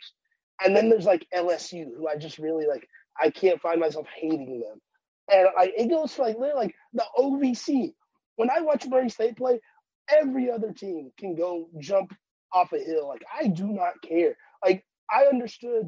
And 0.64 0.76
then 0.76 0.88
there's 0.90 1.06
like 1.06 1.26
LSU, 1.34 1.86
who 1.96 2.08
I 2.08 2.16
just 2.16 2.38
really 2.38 2.66
like, 2.66 2.86
I 3.20 3.30
can't 3.30 3.60
find 3.60 3.80
myself 3.80 4.06
hating 4.14 4.60
them. 4.60 4.78
And 5.32 5.48
like 5.56 5.72
it 5.76 5.88
goes 5.88 6.14
for 6.14 6.22
like 6.22 6.36
like 6.38 6.74
the 6.92 7.04
OVC. 7.18 7.94
When 8.36 8.50
I 8.50 8.60
watch 8.60 8.86
Murray 8.86 9.08
State 9.08 9.36
play, 9.36 9.60
every 10.08 10.50
other 10.50 10.72
team 10.72 11.10
can 11.18 11.34
go 11.34 11.68
jump 11.78 12.14
off 12.52 12.72
a 12.72 12.78
hill. 12.78 13.08
Like 13.08 13.22
I 13.38 13.46
do 13.48 13.68
not 13.68 14.00
care. 14.02 14.36
Like 14.64 14.84
I 15.10 15.24
understood 15.24 15.84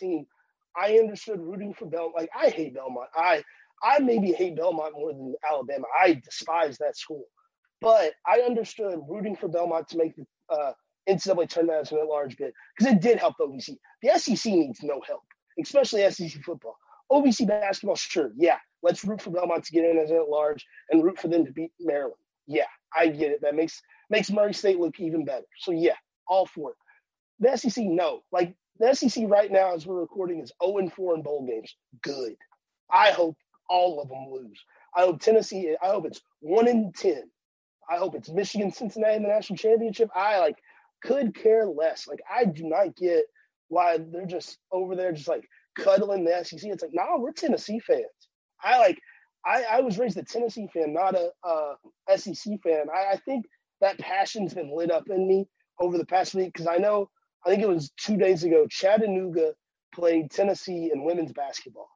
2019, 0.00 0.26
I 0.76 0.98
understood 0.98 1.40
rooting 1.40 1.74
for 1.74 1.86
Belmont. 1.86 2.16
Like 2.16 2.30
I 2.38 2.50
hate 2.50 2.74
Belmont. 2.74 3.08
I 3.14 3.42
I 3.82 3.98
maybe 3.98 4.32
hate 4.32 4.56
Belmont 4.56 4.94
more 4.94 5.12
than 5.12 5.34
Alabama. 5.48 5.84
I 5.98 6.20
despise 6.24 6.78
that 6.78 6.96
school. 6.96 7.24
But 7.80 8.14
I 8.26 8.40
understood 8.40 9.00
rooting 9.08 9.36
for 9.36 9.48
Belmont 9.48 9.88
to 9.88 9.98
make 9.98 10.16
the 10.16 10.24
uh, 10.48 10.72
NCAA 11.08 11.48
tournament 11.48 11.82
as 11.82 11.92
an 11.92 11.98
at-large 11.98 12.36
bid 12.36 12.52
because 12.76 12.92
it 12.92 13.00
did 13.00 13.18
help 13.18 13.34
the 13.38 13.46
OVC. 13.46 13.76
The 14.02 14.18
SEC 14.18 14.52
needs 14.52 14.82
no 14.82 15.00
help, 15.06 15.22
especially 15.62 16.08
SEC 16.10 16.42
football. 16.42 16.76
OVC 17.12 17.46
basketball, 17.46 17.96
sure, 17.96 18.32
yeah. 18.36 18.58
Let's 18.82 19.04
root 19.04 19.20
for 19.22 19.30
Belmont 19.30 19.64
to 19.64 19.72
get 19.72 19.84
in 19.84 19.98
as 19.98 20.10
an 20.10 20.16
at-large 20.16 20.64
and 20.90 21.02
root 21.02 21.18
for 21.18 21.28
them 21.28 21.44
to 21.44 21.52
beat 21.52 21.72
Maryland. 21.80 22.14
Yeah, 22.46 22.66
I 22.94 23.08
get 23.08 23.32
it. 23.32 23.40
That 23.42 23.54
makes 23.56 23.80
makes 24.10 24.30
Murray 24.30 24.54
State 24.54 24.78
look 24.78 25.00
even 25.00 25.24
better. 25.24 25.46
So 25.58 25.72
yeah, 25.72 25.96
all 26.28 26.46
for 26.46 26.70
it. 26.70 26.76
The 27.40 27.56
SEC, 27.56 27.84
no. 27.84 28.22
Like 28.32 28.54
The 28.78 28.94
SEC 28.94 29.24
right 29.28 29.50
now, 29.50 29.74
as 29.74 29.86
we're 29.86 30.00
recording, 30.00 30.40
is 30.40 30.52
0 30.64 30.78
and 30.78 30.92
4 30.92 31.16
in 31.16 31.22
bowl 31.22 31.46
games. 31.46 31.74
Good. 32.02 32.34
I 32.92 33.10
hope 33.10 33.36
all 33.68 34.00
of 34.00 34.08
them 34.08 34.26
lose. 34.30 34.60
I 34.96 35.02
hope 35.02 35.20
Tennessee. 35.20 35.74
I 35.82 35.88
hope 35.88 36.06
it's 36.06 36.20
one 36.40 36.68
in 36.68 36.92
ten. 36.92 37.24
I 37.90 37.96
hope 37.96 38.14
it's 38.14 38.30
Michigan, 38.30 38.72
Cincinnati 38.72 39.16
in 39.16 39.22
the 39.22 39.28
national 39.28 39.56
championship. 39.56 40.08
I 40.14 40.38
like 40.38 40.56
could 41.02 41.34
care 41.34 41.66
less. 41.66 42.06
Like 42.08 42.20
I 42.34 42.44
do 42.44 42.64
not 42.64 42.96
get 42.96 43.24
why 43.68 43.98
they're 43.98 44.26
just 44.26 44.58
over 44.72 44.94
there, 44.96 45.12
just 45.12 45.28
like 45.28 45.44
cuddling 45.78 46.24
the 46.24 46.44
SEC. 46.44 46.60
It's 46.64 46.82
like, 46.82 46.94
nah, 46.94 47.18
we're 47.18 47.32
Tennessee 47.32 47.80
fans. 47.80 48.04
I 48.62 48.78
like. 48.78 49.00
I, 49.44 49.62
I 49.70 49.80
was 49.80 49.98
raised 49.98 50.16
a 50.16 50.24
Tennessee 50.24 50.68
fan, 50.72 50.92
not 50.92 51.14
a, 51.14 51.30
a 51.44 52.18
SEC 52.18 52.60
fan. 52.64 52.86
I, 52.92 53.12
I 53.12 53.16
think 53.24 53.46
that 53.80 53.98
passion's 53.98 54.54
been 54.54 54.76
lit 54.76 54.90
up 54.90 55.08
in 55.08 55.28
me 55.28 55.46
over 55.80 55.98
the 55.98 56.06
past 56.06 56.34
week 56.34 56.52
because 56.52 56.66
I 56.66 56.76
know. 56.76 57.10
I 57.44 57.50
think 57.50 57.62
it 57.62 57.68
was 57.68 57.92
two 57.96 58.16
days 58.16 58.42
ago. 58.42 58.66
Chattanooga 58.68 59.52
played 59.94 60.32
Tennessee 60.32 60.90
in 60.92 61.04
women's 61.04 61.32
basketball, 61.32 61.88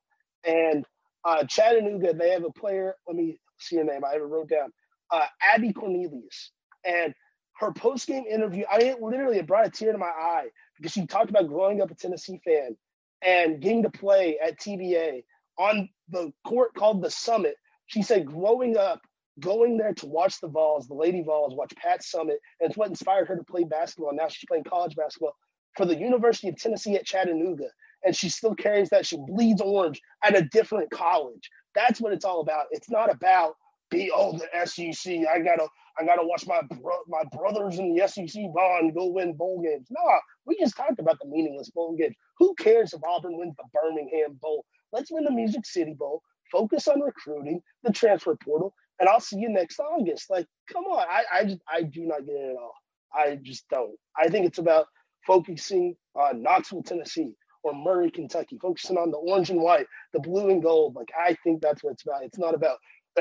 and 0.47 0.85
uh, 1.25 1.45
Chattanooga, 1.45 2.15
they 2.15 2.31
have 2.31 2.45
a 2.45 2.53
player. 2.53 2.95
Let 3.07 3.17
me 3.17 3.39
see 3.59 3.77
her 3.77 3.85
name. 3.85 4.05
I 4.05 4.13
have 4.13 4.23
it 4.23 4.25
wrote 4.25 4.49
down. 4.49 4.71
Uh, 5.11 5.27
Abby 5.43 5.73
Cornelius. 5.73 6.51
And 6.85 7.15
her 7.59 7.73
post 7.73 8.07
game 8.07 8.25
interview, 8.31 8.65
I 8.71 8.79
mean, 8.79 8.97
literally, 9.01 9.39
it 9.39 9.47
brought 9.47 9.67
a 9.67 9.71
tear 9.71 9.93
to 9.93 9.99
my 9.99 10.07
eye 10.07 10.47
because 10.77 10.93
she 10.93 11.07
talked 11.07 11.31
about 11.31 11.49
growing 11.49 11.83
up 11.83 11.91
a 11.91 11.95
Tennessee 11.95 12.41
fan 12.45 12.77
and 13.23 13.61
getting 13.61 13.83
to 13.83 13.91
play 13.91 14.39
at 14.43 14.59
TBA 14.59 15.25
on 15.59 15.89
the 16.11 16.33
court 16.47 16.75
called 16.75 17.03
the 17.03 17.09
Summitt. 17.09 17.55
She 17.87 18.03
said, 18.03 18.27
growing 18.27 18.77
up, 18.77 19.01
going 19.41 19.77
there 19.77 19.95
to 19.95 20.07
watch 20.07 20.41
the 20.41 20.49
Vols, 20.49 20.87
the 20.87 20.95
Lady 20.95 21.23
Vols, 21.23 21.55
watch 21.55 21.73
Pat 21.77 22.03
Summitt, 22.03 22.39
and 22.61 22.69
it's 22.69 22.77
what 22.77 22.89
inspired 22.89 23.29
her 23.29 23.37
to 23.37 23.45
play 23.45 23.65
basketball. 23.65 24.15
Now 24.15 24.29
she's 24.29 24.47
playing 24.49 24.65
college 24.65 24.95
basketball 24.97 25.35
for 25.77 25.87
the 25.87 25.97
University 25.97 26.49
of 26.49 26.57
Tennessee 26.57 26.97
at 26.97 27.07
Chattanooga 27.07 27.69
and 28.05 28.15
she 28.17 28.29
still 28.29 28.55
carries 28.55 28.89
that. 28.91 29.07
She 29.07 29.19
bleeds 29.27 29.61
orange 29.61 30.01
at 30.25 30.37
a 30.37 30.43
different 30.47 30.91
college. 30.91 31.51
That's 31.75 32.01
what 32.01 32.13
it's 32.13 32.25
all 32.25 32.41
about. 32.41 32.67
It's 32.71 32.91
not 32.91 33.11
about 33.11 33.55
be 33.91 34.11
oh 34.15 34.39
the 34.39 34.67
SEC. 34.67 35.13
I 35.33 35.41
gotta 35.41 35.67
I 35.99 36.05
gotta 36.05 36.27
watch 36.27 36.47
my 36.47 36.63
bro- 36.81 37.05
my 37.09 37.23
brothers 37.37 37.79
in 37.79 37.95
the 37.95 38.07
SEC 38.07 38.43
bond 38.55 38.95
go 38.95 39.07
win 39.07 39.35
bowl 39.35 39.61
games. 39.63 39.89
No, 39.91 40.01
we 40.47 40.57
just 40.59 40.77
talked 40.77 40.99
about 40.99 41.19
the 41.21 41.29
meaningless 41.29 41.71
bowl 41.71 41.97
games. 41.97 42.15
Who 42.39 42.55
cares 42.55 42.93
if 42.93 43.01
Auburn 43.05 43.37
wins 43.37 43.55
the 43.57 43.65
Birmingham 43.73 44.39
Bowl? 44.41 44.65
Let's 44.93 45.11
win 45.11 45.25
the 45.25 45.31
Music 45.31 45.65
City 45.67 45.95
Bowl. 45.95 46.23
Focus 46.51 46.89
on 46.89 47.01
recruiting, 47.01 47.63
the 47.85 47.93
transfer 47.93 48.37
portal, 48.45 48.75
and 48.99 49.09
I'll 49.09 49.21
see 49.21 49.39
you 49.39 49.49
next 49.49 49.79
August. 49.81 50.31
Like, 50.31 50.47
come 50.73 50.85
on. 50.85 51.07
I 51.09 51.25
I 51.33 51.45
just 51.45 51.61
I 51.69 51.83
do 51.83 52.07
not 52.07 52.27
get 52.27 52.35
it 52.35 52.51
at 52.51 52.57
all. 52.57 52.75
I 53.15 53.39
just 53.43 53.69
don't. 53.71 53.97
I 54.19 54.29
think 54.29 54.47
it's 54.47 54.59
about 54.59 54.87
focusing 55.27 55.95
on 56.15 56.43
Knoxville, 56.43 56.83
Tennessee, 56.83 57.33
or 57.63 57.75
Murray, 57.75 58.11
Kentucky, 58.11 58.59
focusing 58.61 58.97
on 58.97 59.11
the 59.11 59.19
orange 59.19 59.51
and 59.51 59.61
white, 59.61 59.87
the 60.13 60.21
blue 60.21 60.51
and 60.51 60.63
gold. 60.63 60.97
Like 60.97 61.11
I 61.19 61.37
think 61.45 61.63
that's 61.63 61.83
what 61.83 61.93
it's 61.93 62.05
about. 62.05 62.25
It's 62.25 62.39
not 62.39 62.55
about 62.55 62.79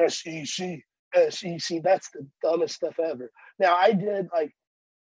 SEC, 0.07 0.79
SEC. 1.29 1.83
That's 1.83 2.09
the 2.11 2.27
dumbest 2.41 2.75
stuff 2.75 2.99
ever. 2.99 3.31
Now 3.59 3.75
I 3.75 3.91
did 3.93 4.27
like 4.33 4.51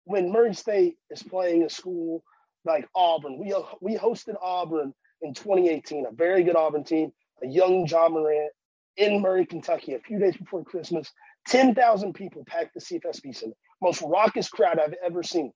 when 0.05 0.31
Murray 0.33 0.55
State 0.55 0.97
is 1.11 1.23
playing 1.23 1.65
a 1.65 1.71
school 1.71 2.23
like 2.65 2.89
Auburn. 2.95 3.39
We 3.39 3.55
we 3.81 3.97
hosted 3.97 4.37
Auburn 4.43 4.95
in 5.23 5.35
2018, 5.35 6.07
a 6.07 6.13
very 6.13 6.43
good 6.43 6.57
Auburn 6.57 6.85
team, 6.85 7.13
a 7.43 7.47
young 7.47 7.87
Ja 7.87 8.09
Morant 8.09 8.51
in 8.97 9.21
Murray, 9.21 9.47
Kentucky, 9.47 9.95
a 9.95 10.01
few 10.01 10.19
days 10.19 10.37
before 10.37 10.65
Christmas. 10.65 11.11
10,000 11.49 12.13
people 12.13 12.45
packed 12.47 12.75
the 12.75 12.81
CFSB 12.81 13.35
Center. 13.35 13.55
Most 13.81 14.03
raucous 14.03 14.49
crowd 14.49 14.79
I've 14.79 14.95
ever 15.05 15.23
seen. 15.23 15.53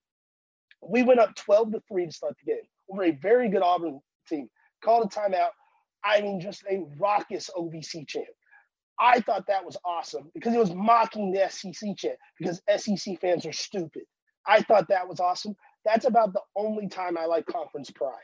We 0.82 1.02
went 1.02 1.20
up 1.20 1.34
12 1.36 1.72
to 1.72 1.82
3 1.88 2.06
to 2.06 2.12
start 2.12 2.34
the 2.44 2.52
game 2.52 2.62
over 2.90 3.04
a 3.04 3.12
very 3.12 3.48
good 3.48 3.62
Auburn 3.62 4.00
team. 4.28 4.48
Called 4.82 5.06
a 5.06 5.08
timeout. 5.08 5.50
I 6.04 6.20
mean, 6.20 6.40
just 6.40 6.62
a 6.70 6.84
raucous 6.98 7.50
OVC 7.56 8.06
chant. 8.06 8.26
I 8.98 9.20
thought 9.20 9.46
that 9.48 9.64
was 9.64 9.76
awesome 9.84 10.30
because 10.34 10.54
it 10.54 10.58
was 10.58 10.74
mocking 10.74 11.32
the 11.32 11.48
SEC 11.50 11.96
chant 11.96 12.16
because 12.38 12.62
SEC 12.76 13.20
fans 13.20 13.44
are 13.44 13.52
stupid. 13.52 14.02
I 14.46 14.62
thought 14.62 14.88
that 14.88 15.08
was 15.08 15.20
awesome. 15.20 15.54
That's 15.84 16.06
about 16.06 16.32
the 16.32 16.40
only 16.56 16.88
time 16.88 17.18
I 17.18 17.26
like 17.26 17.46
conference 17.46 17.90
pride. 17.90 18.14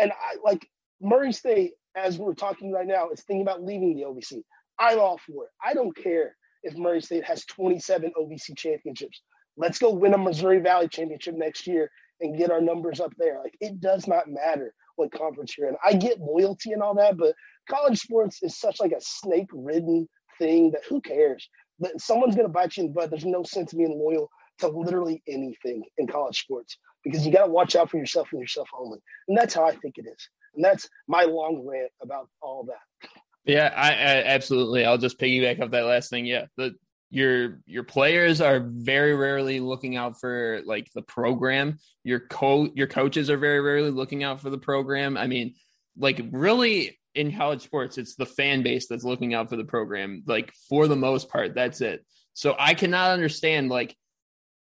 And 0.00 0.12
I 0.12 0.36
like 0.42 0.66
Murray 1.02 1.32
State, 1.32 1.72
as 1.94 2.18
we're 2.18 2.34
talking 2.34 2.72
right 2.72 2.86
now, 2.86 3.10
is 3.10 3.22
thinking 3.22 3.42
about 3.42 3.62
leaving 3.62 3.94
the 3.94 4.02
OVC. 4.02 4.42
I'm 4.78 4.98
all 4.98 5.18
for 5.26 5.44
it. 5.44 5.50
I 5.62 5.74
don't 5.74 5.94
care 5.94 6.34
if 6.62 6.76
Murray 6.76 7.02
State 7.02 7.24
has 7.24 7.44
27 7.44 8.10
OVC 8.18 8.56
championships. 8.56 9.20
Let's 9.58 9.78
go 9.78 9.90
win 9.90 10.14
a 10.14 10.18
Missouri 10.18 10.58
Valley 10.60 10.88
championship 10.88 11.34
next 11.36 11.66
year 11.66 11.90
and 12.20 12.38
get 12.38 12.50
our 12.50 12.62
numbers 12.62 12.98
up 12.98 13.12
there. 13.18 13.40
Like 13.42 13.54
it 13.60 13.78
does 13.80 14.06
not 14.06 14.24
matter 14.26 14.72
what 14.96 15.12
conference 15.12 15.56
you're 15.58 15.68
in. 15.68 15.76
I 15.84 15.92
get 15.92 16.18
loyalty 16.18 16.72
and 16.72 16.82
all 16.82 16.94
that, 16.94 17.18
but 17.18 17.34
college 17.68 17.98
sports 17.98 18.42
is 18.42 18.58
such 18.58 18.80
like 18.80 18.92
a 18.92 19.00
snake 19.00 19.48
ridden 19.52 20.08
thing 20.38 20.70
that 20.70 20.82
who 20.88 21.02
cares? 21.02 21.46
But 21.78 22.00
someone's 22.00 22.36
gonna 22.36 22.48
bite 22.48 22.76
you 22.76 22.84
in 22.84 22.88
the 22.88 22.94
butt. 22.94 23.10
There's 23.10 23.26
no 23.26 23.42
sense 23.42 23.72
of 23.72 23.78
being 23.78 23.98
loyal 23.98 24.30
to 24.60 24.68
literally 24.68 25.22
anything 25.28 25.82
in 25.98 26.06
college 26.06 26.38
sports 26.38 26.78
because 27.04 27.26
you 27.26 27.32
gotta 27.32 27.50
watch 27.50 27.76
out 27.76 27.90
for 27.90 27.96
yourself 27.96 28.28
and 28.32 28.40
yourself 28.40 28.68
only. 28.78 28.98
And 29.28 29.36
that's 29.36 29.54
how 29.54 29.64
I 29.64 29.74
think 29.76 29.98
it 29.98 30.06
is. 30.06 30.28
And 30.54 30.64
that's 30.64 30.88
my 31.08 31.24
long 31.24 31.64
rant 31.66 31.92
about 32.02 32.28
all 32.42 32.64
that. 32.64 33.08
Yeah, 33.44 33.72
I, 33.74 33.90
I 33.90 34.24
absolutely. 34.24 34.84
I'll 34.84 34.98
just 34.98 35.18
piggyback 35.18 35.62
off 35.62 35.70
that 35.70 35.86
last 35.86 36.10
thing. 36.10 36.26
Yeah, 36.26 36.46
the 36.56 36.74
your 37.10 37.60
your 37.66 37.82
players 37.82 38.40
are 38.40 38.60
very 38.64 39.14
rarely 39.14 39.58
looking 39.60 39.96
out 39.96 40.18
for 40.18 40.60
like 40.64 40.88
the 40.94 41.02
program 41.02 41.76
your 42.04 42.20
co 42.20 42.68
your 42.74 42.86
coaches 42.86 43.28
are 43.28 43.36
very 43.36 43.60
rarely 43.60 43.90
looking 43.90 44.22
out 44.22 44.40
for 44.40 44.48
the 44.48 44.58
program 44.58 45.16
i 45.16 45.26
mean 45.26 45.54
like 45.98 46.20
really 46.30 46.98
in 47.16 47.36
college 47.36 47.62
sports 47.62 47.98
it's 47.98 48.14
the 48.14 48.24
fan 48.24 48.62
base 48.62 48.86
that's 48.86 49.02
looking 49.02 49.34
out 49.34 49.50
for 49.50 49.56
the 49.56 49.64
program 49.64 50.22
like 50.26 50.52
for 50.68 50.86
the 50.86 50.96
most 50.96 51.28
part 51.28 51.52
that's 51.52 51.80
it 51.80 52.06
so 52.32 52.54
i 52.60 52.74
cannot 52.74 53.10
understand 53.10 53.68
like 53.68 53.96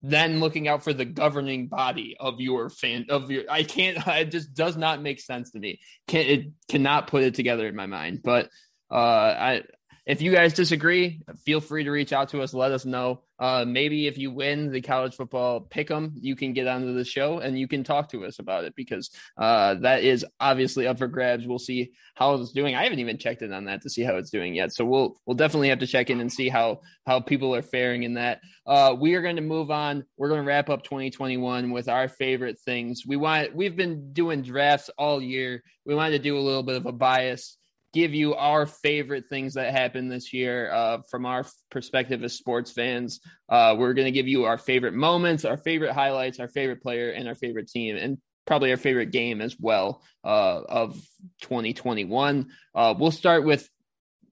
then 0.02 0.40
looking 0.40 0.68
out 0.68 0.84
for 0.84 0.94
the 0.94 1.06
governing 1.06 1.68
body 1.68 2.16
of 2.20 2.40
your 2.40 2.70
fan 2.70 3.06
of 3.10 3.30
your 3.30 3.44
i 3.50 3.64
can't 3.64 3.98
it 4.08 4.32
just 4.32 4.54
does 4.54 4.78
not 4.78 5.02
make 5.02 5.20
sense 5.20 5.52
to 5.52 5.60
me 5.60 5.80
can 6.08 6.22
it 6.22 6.48
cannot 6.70 7.08
put 7.08 7.24
it 7.24 7.36
together 7.36 7.68
in 7.68 7.76
my 7.76 7.86
mind 7.86 8.22
but 8.24 8.50
uh 8.92 8.96
i 8.96 9.62
if 10.10 10.24
you 10.24 10.32
guys 10.32 10.54
disagree, 10.54 11.22
feel 11.46 11.62
free 11.62 11.84
to 11.84 11.92
reach 11.92 12.12
out 12.14 12.30
to 12.30 12.42
us. 12.42 12.52
Let 12.52 12.72
us 12.72 12.84
know. 12.84 13.22
Uh, 13.40 13.66
maybe 13.66 14.08
if 14.08 14.18
you 14.18 14.32
win 14.32 14.72
the 14.72 14.82
college 14.82 15.16
football 15.16 15.62
pick 15.62 15.90
'em, 15.90 16.14
you 16.20 16.36
can 16.36 16.54
get 16.54 16.68
onto 16.68 16.94
the 16.94 17.06
show 17.06 17.40
and 17.40 17.58
you 17.58 17.68
can 17.68 17.84
talk 17.84 18.10
to 18.10 18.26
us 18.26 18.40
about 18.40 18.66
it 18.66 18.76
because 18.76 19.10
uh, 19.38 19.76
that 19.76 20.04
is 20.04 20.26
obviously 20.40 20.86
up 20.88 20.98
for 20.98 21.08
grabs. 21.08 21.48
We'll 21.48 21.60
see 21.60 21.92
how 22.16 22.34
it's 22.36 22.52
doing. 22.52 22.76
I 22.76 22.84
haven't 22.84 23.00
even 23.00 23.18
checked 23.18 23.42
in 23.42 23.54
on 23.54 23.66
that 23.66 23.82
to 23.84 23.90
see 23.90 24.04
how 24.04 24.18
it's 24.18 24.30
doing 24.30 24.54
yet. 24.56 24.74
So 24.74 24.84
we'll 24.86 25.16
we'll 25.26 25.36
definitely 25.36 25.70
have 25.70 25.80
to 25.80 25.88
check 25.88 26.10
in 26.10 26.20
and 26.20 26.32
see 26.32 26.50
how 26.50 26.82
how 27.06 27.22
people 27.22 27.56
are 27.56 27.62
faring 27.62 28.04
in 28.04 28.16
that. 28.16 28.42
Uh, 28.66 28.96
we 29.00 29.16
are 29.16 29.22
going 29.22 29.38
to 29.38 29.42
move 29.42 29.72
on. 29.72 30.04
We're 30.18 30.30
going 30.30 30.42
to 30.42 30.48
wrap 30.48 30.70
up 30.70 30.84
2021 30.84 31.72
with 31.72 31.88
our 31.88 32.08
favorite 32.08 32.60
things. 32.60 33.04
We 33.08 33.16
want 33.16 33.56
we've 33.56 33.76
been 33.76 34.12
doing 34.14 34.42
drafts 34.42 34.90
all 34.98 35.22
year. 35.22 35.64
We 35.86 35.96
wanted 35.96 36.18
to 36.18 36.24
do 36.24 36.38
a 36.38 36.42
little 36.42 36.64
bit 36.64 36.76
of 36.76 36.86
a 36.86 36.92
bias 36.92 37.58
give 37.94 38.14
you 38.14 38.36
our 38.36 38.66
favorite 38.66 39.28
things 39.28 39.56
that 39.56 39.72
happened 39.72 40.12
this 40.12 40.32
year 40.32 40.72
uh, 40.72 41.00
from 41.10 41.26
our 41.26 41.46
perspective 41.72 42.24
as 42.24 42.34
sports 42.34 42.72
fans. 42.72 43.20
Uh, 43.48 43.76
we're 43.78 43.94
going 43.94 44.06
to 44.06 44.12
give 44.12 44.28
you 44.28 44.46
our 44.46 44.58
favorite 44.58 44.94
moments, 44.94 45.46
our 45.46 45.58
favorite 45.58 45.94
highlights, 45.94 46.40
our 46.40 46.48
favorite 46.48 46.82
player, 46.82 47.12
and 47.12 47.28
our 47.28 47.36
favorite 47.36 47.68
team, 47.68 47.98
and 47.98 48.20
probably 48.46 48.72
our 48.72 48.78
favorite 48.78 49.12
game 49.12 49.42
as 49.42 49.56
well 49.60 50.04
uh, 50.24 50.62
of 50.68 50.96
2021. 51.42 52.50
Uh, 52.76 52.94
we'll 52.98 53.12
start 53.12 53.44
with 53.44 53.68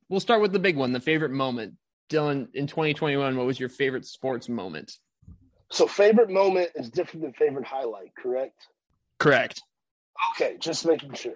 we'll 0.09 0.19
start 0.19 0.41
with 0.41 0.51
the 0.51 0.59
big 0.59 0.77
one, 0.77 0.93
the 0.93 0.99
favorite 0.99 1.31
moment. 1.31 1.75
Dylan, 2.09 2.47
in 2.53 2.67
2021, 2.67 3.35
what 3.35 3.45
was 3.45 3.59
your 3.59 3.69
favorite 3.69 4.05
sports 4.05 4.47
moment? 4.47 4.93
So, 5.69 5.87
favorite 5.87 6.29
moment 6.29 6.69
is 6.75 6.89
different 6.89 7.23
than 7.23 7.33
favorite 7.33 7.65
highlight, 7.65 8.13
correct? 8.17 8.67
Correct. 9.19 9.61
Okay, 10.35 10.55
just 10.57 10.85
making 10.85 11.13
sure. 11.13 11.35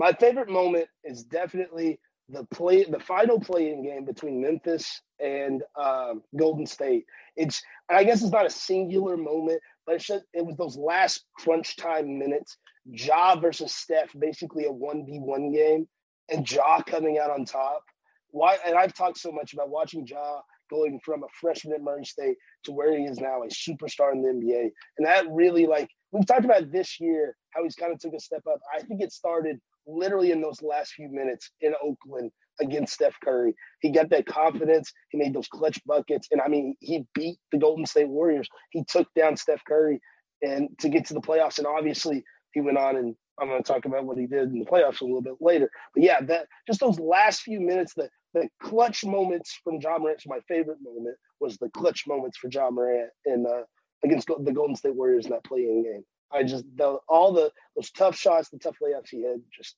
My 0.00 0.14
favorite 0.14 0.48
moment 0.48 0.88
is 1.04 1.24
definitely 1.24 2.00
the 2.30 2.44
play, 2.44 2.84
the 2.84 3.00
final 3.00 3.38
playing 3.38 3.84
game 3.84 4.06
between 4.06 4.40
Memphis 4.40 5.02
and 5.22 5.62
um, 5.78 6.22
Golden 6.38 6.64
State. 6.64 7.04
It's, 7.36 7.62
I 7.90 8.04
guess 8.04 8.22
it's 8.22 8.32
not 8.32 8.46
a 8.46 8.50
singular 8.50 9.18
moment, 9.18 9.60
but 9.84 9.96
it's 9.96 10.06
just, 10.06 10.24
it 10.32 10.46
was 10.46 10.56
those 10.56 10.78
last 10.78 11.26
crunch 11.36 11.76
time 11.76 12.18
minutes. 12.18 12.56
Ja 12.86 13.38
versus 13.38 13.74
Steph, 13.74 14.08
basically 14.18 14.64
a 14.64 14.72
one 14.72 15.04
v 15.04 15.18
one 15.18 15.52
game, 15.52 15.86
and 16.30 16.50
Ja 16.50 16.80
coming 16.80 17.18
out 17.18 17.30
on 17.30 17.44
top. 17.44 17.82
Why? 18.30 18.56
And 18.66 18.76
I've 18.76 18.94
talked 18.94 19.18
so 19.18 19.30
much 19.30 19.52
about 19.52 19.68
watching 19.68 20.06
Ja 20.06 20.40
going 20.70 20.98
from 21.04 21.24
a 21.24 21.26
freshman 21.38 21.74
at 21.74 21.82
Murray 21.82 22.06
State 22.06 22.38
to 22.64 22.72
where 22.72 22.96
he 22.96 23.04
is 23.04 23.20
now, 23.20 23.42
a 23.42 23.48
superstar 23.48 24.12
in 24.12 24.22
the 24.22 24.28
NBA, 24.28 24.70
and 24.96 25.06
that 25.06 25.30
really 25.30 25.66
like 25.66 25.90
we've 26.10 26.26
talked 26.26 26.46
about 26.46 26.72
this 26.72 26.98
year 27.00 27.36
how 27.50 27.62
he's 27.62 27.74
kind 27.74 27.92
of 27.92 27.98
took 27.98 28.14
a 28.14 28.20
step 28.20 28.42
up. 28.50 28.60
I 28.74 28.80
think 28.80 29.02
it 29.02 29.12
started 29.12 29.60
literally 29.86 30.32
in 30.32 30.40
those 30.40 30.62
last 30.62 30.92
few 30.92 31.08
minutes 31.10 31.50
in 31.60 31.74
Oakland 31.82 32.30
against 32.60 32.94
Steph 32.94 33.16
Curry. 33.24 33.54
He 33.80 33.90
got 33.90 34.10
that 34.10 34.26
confidence. 34.26 34.92
He 35.10 35.18
made 35.18 35.34
those 35.34 35.48
clutch 35.48 35.80
buckets. 35.86 36.28
And 36.30 36.40
I 36.40 36.48
mean, 36.48 36.76
he 36.80 37.04
beat 37.14 37.38
the 37.52 37.58
Golden 37.58 37.86
State 37.86 38.08
Warriors. 38.08 38.48
He 38.70 38.84
took 38.84 39.08
down 39.14 39.36
Steph 39.36 39.62
Curry 39.66 40.00
and 40.42 40.68
to 40.78 40.88
get 40.88 41.06
to 41.06 41.14
the 41.14 41.20
playoffs. 41.20 41.58
And 41.58 41.66
obviously, 41.66 42.22
he 42.52 42.60
went 42.60 42.78
on 42.78 42.96
and 42.96 43.14
I'm 43.40 43.48
going 43.48 43.62
to 43.62 43.72
talk 43.72 43.86
about 43.86 44.04
what 44.04 44.18
he 44.18 44.26
did 44.26 44.50
in 44.50 44.58
the 44.58 44.66
playoffs 44.66 45.00
a 45.00 45.04
little 45.04 45.22
bit 45.22 45.36
later. 45.40 45.70
But 45.94 46.04
yeah, 46.04 46.20
that 46.22 46.46
just 46.66 46.80
those 46.80 47.00
last 47.00 47.42
few 47.42 47.60
minutes, 47.60 47.94
the 47.94 48.08
the 48.32 48.48
clutch 48.62 49.04
moments 49.04 49.58
from 49.64 49.80
Ja 49.80 49.98
Morant. 49.98 50.22
My 50.26 50.38
favorite 50.46 50.78
moment 50.82 51.16
was 51.40 51.56
the 51.56 51.68
clutch 51.70 52.04
moments 52.06 52.38
for 52.38 52.48
Ja 52.52 52.70
Morant 52.70 53.10
in 53.24 53.44
uh, 53.46 53.62
against 54.04 54.28
the 54.28 54.52
Golden 54.52 54.76
State 54.76 54.94
Warriors 54.94 55.24
in 55.26 55.32
that 55.32 55.44
playing 55.44 55.82
game. 55.82 56.04
I 56.32 56.42
just 56.42 56.64
the, 56.76 56.98
all 57.08 57.32
the 57.32 57.50
those 57.76 57.90
tough 57.90 58.16
shots, 58.16 58.48
the 58.50 58.58
tough 58.58 58.76
layups 58.82 59.08
he 59.10 59.22
had, 59.22 59.40
just 59.52 59.76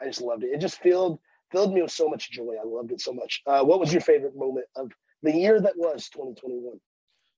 I 0.00 0.06
just 0.06 0.20
loved 0.20 0.44
it. 0.44 0.50
It 0.52 0.60
just 0.60 0.80
filled 0.80 1.18
filled 1.50 1.72
me 1.72 1.82
with 1.82 1.90
so 1.90 2.08
much 2.08 2.30
joy. 2.30 2.54
I 2.60 2.66
loved 2.66 2.92
it 2.92 3.00
so 3.00 3.12
much. 3.12 3.42
Uh, 3.46 3.62
what 3.62 3.80
was 3.80 3.92
your 3.92 4.02
favorite 4.02 4.36
moment 4.36 4.66
of 4.76 4.90
the 5.22 5.32
year 5.32 5.60
that 5.60 5.76
was 5.76 6.08
2021? 6.08 6.80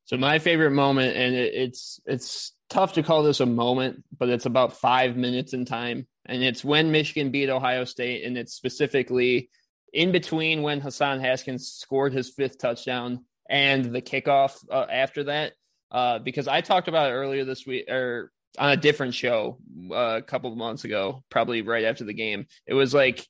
So 0.04 0.16
my 0.16 0.38
favorite 0.38 0.70
moment, 0.70 1.16
and 1.16 1.34
it, 1.34 1.54
it's 1.54 2.00
it's 2.06 2.52
tough 2.70 2.94
to 2.94 3.02
call 3.02 3.22
this 3.22 3.40
a 3.40 3.46
moment, 3.46 4.04
but 4.16 4.28
it's 4.28 4.46
about 4.46 4.78
five 4.78 5.16
minutes 5.16 5.52
in 5.52 5.64
time, 5.64 6.06
and 6.24 6.42
it's 6.42 6.64
when 6.64 6.92
Michigan 6.92 7.30
beat 7.30 7.50
Ohio 7.50 7.84
State, 7.84 8.24
and 8.24 8.38
it's 8.38 8.54
specifically 8.54 9.50
in 9.92 10.12
between 10.12 10.62
when 10.62 10.80
Hassan 10.80 11.20
Haskins 11.20 11.68
scored 11.68 12.12
his 12.12 12.30
fifth 12.30 12.58
touchdown 12.58 13.24
and 13.48 13.84
the 13.84 14.02
kickoff 14.02 14.64
uh, 14.70 14.86
after 14.90 15.24
that. 15.24 15.52
Uh, 15.90 16.18
because 16.18 16.48
I 16.48 16.60
talked 16.60 16.88
about 16.88 17.10
it 17.10 17.14
earlier 17.14 17.44
this 17.44 17.64
week 17.64 17.88
or 17.88 18.32
on 18.58 18.70
a 18.70 18.76
different 18.76 19.14
show 19.14 19.58
uh, 19.90 20.18
a 20.18 20.22
couple 20.22 20.50
of 20.50 20.58
months 20.58 20.84
ago, 20.84 21.22
probably 21.30 21.62
right 21.62 21.84
after 21.84 22.04
the 22.04 22.14
game. 22.14 22.46
It 22.66 22.74
was 22.74 22.94
like 22.94 23.26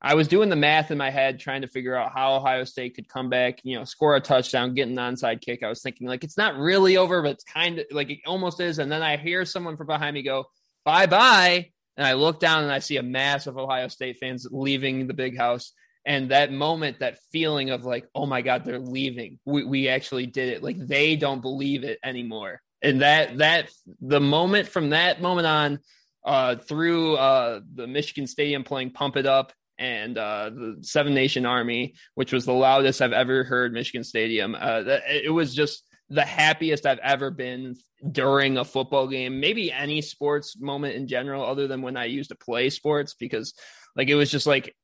I 0.00 0.14
was 0.14 0.28
doing 0.28 0.50
the 0.50 0.56
math 0.56 0.90
in 0.90 0.98
my 0.98 1.10
head, 1.10 1.40
trying 1.40 1.62
to 1.62 1.68
figure 1.68 1.96
out 1.96 2.12
how 2.12 2.36
Ohio 2.36 2.64
State 2.64 2.94
could 2.94 3.08
come 3.08 3.30
back, 3.30 3.60
you 3.62 3.76
know, 3.76 3.84
score 3.84 4.14
a 4.14 4.20
touchdown, 4.20 4.74
get 4.74 4.88
an 4.88 4.96
onside 4.96 5.40
kick. 5.40 5.62
I 5.62 5.68
was 5.68 5.82
thinking 5.82 6.06
like 6.06 6.22
it's 6.22 6.36
not 6.36 6.56
really 6.56 6.96
over, 6.96 7.22
but 7.22 7.32
it's 7.32 7.44
kind 7.44 7.78
of 7.78 7.86
like 7.90 8.10
it 8.10 8.18
almost 8.26 8.60
is. 8.60 8.78
And 8.78 8.90
then 8.92 9.02
I 9.02 9.16
hear 9.16 9.44
someone 9.44 9.76
from 9.76 9.86
behind 9.86 10.14
me 10.14 10.22
go, 10.22 10.44
"Bye 10.84 11.06
bye," 11.06 11.70
and 11.96 12.06
I 12.06 12.12
look 12.12 12.40
down 12.40 12.62
and 12.62 12.72
I 12.72 12.80
see 12.80 12.98
a 12.98 13.02
mass 13.02 13.46
of 13.46 13.56
Ohio 13.58 13.88
State 13.88 14.18
fans 14.18 14.46
leaving 14.50 15.06
the 15.06 15.14
big 15.14 15.36
house. 15.36 15.72
And 16.04 16.30
that 16.30 16.52
moment, 16.52 17.00
that 17.00 17.18
feeling 17.32 17.70
of 17.70 17.84
like, 17.84 18.06
oh 18.14 18.26
my 18.26 18.40
God, 18.40 18.64
they're 18.64 18.78
leaving. 18.78 19.40
We, 19.44 19.64
we 19.64 19.88
actually 19.88 20.26
did 20.26 20.50
it. 20.50 20.62
Like 20.62 20.78
they 20.78 21.16
don't 21.16 21.42
believe 21.42 21.82
it 21.82 21.98
anymore. 22.04 22.60
And 22.86 23.02
that 23.02 23.38
that 23.38 23.70
the 24.00 24.20
moment 24.20 24.68
from 24.68 24.90
that 24.90 25.20
moment 25.20 25.46
on, 25.46 25.80
uh, 26.24 26.56
through 26.56 27.16
uh, 27.16 27.60
the 27.74 27.86
Michigan 27.88 28.28
Stadium 28.28 28.62
playing 28.62 28.92
"Pump 28.92 29.16
It 29.16 29.26
Up" 29.26 29.52
and 29.76 30.16
uh, 30.16 30.50
the 30.50 30.78
Seven 30.82 31.12
Nation 31.12 31.46
Army, 31.46 31.94
which 32.14 32.32
was 32.32 32.46
the 32.46 32.52
loudest 32.52 33.02
I've 33.02 33.12
ever 33.12 33.42
heard 33.42 33.72
Michigan 33.72 34.04
Stadium. 34.04 34.54
Uh, 34.54 34.84
it 35.08 35.32
was 35.32 35.52
just 35.52 35.82
the 36.10 36.24
happiest 36.24 36.86
I've 36.86 37.00
ever 37.00 37.32
been 37.32 37.74
during 38.12 38.56
a 38.56 38.64
football 38.64 39.08
game, 39.08 39.40
maybe 39.40 39.72
any 39.72 40.00
sports 40.00 40.56
moment 40.58 40.94
in 40.94 41.08
general, 41.08 41.44
other 41.44 41.66
than 41.66 41.82
when 41.82 41.96
I 41.96 42.04
used 42.04 42.30
to 42.30 42.36
play 42.36 42.70
sports, 42.70 43.14
because 43.14 43.52
like 43.96 44.08
it 44.08 44.14
was 44.14 44.30
just 44.30 44.46
like 44.46 44.76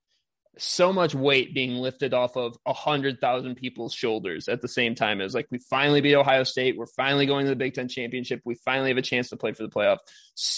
so 0.58 0.92
much 0.92 1.14
weight 1.14 1.54
being 1.54 1.76
lifted 1.76 2.12
off 2.12 2.36
of 2.36 2.56
a 2.66 2.72
hundred 2.72 3.20
thousand 3.20 3.54
people's 3.54 3.94
shoulders 3.94 4.48
at 4.48 4.60
the 4.60 4.68
same 4.68 4.94
time. 4.94 5.20
It 5.20 5.24
was 5.24 5.34
like 5.34 5.48
we 5.50 5.58
finally 5.58 6.00
beat 6.00 6.14
Ohio 6.14 6.44
State. 6.44 6.76
We're 6.76 6.86
finally 6.86 7.26
going 7.26 7.46
to 7.46 7.50
the 7.50 7.56
Big 7.56 7.74
Ten 7.74 7.88
championship. 7.88 8.42
We 8.44 8.54
finally 8.56 8.90
have 8.90 8.98
a 8.98 9.02
chance 9.02 9.30
to 9.30 9.36
play 9.36 9.52
for 9.52 9.62
the 9.62 9.70
playoff. 9.70 9.98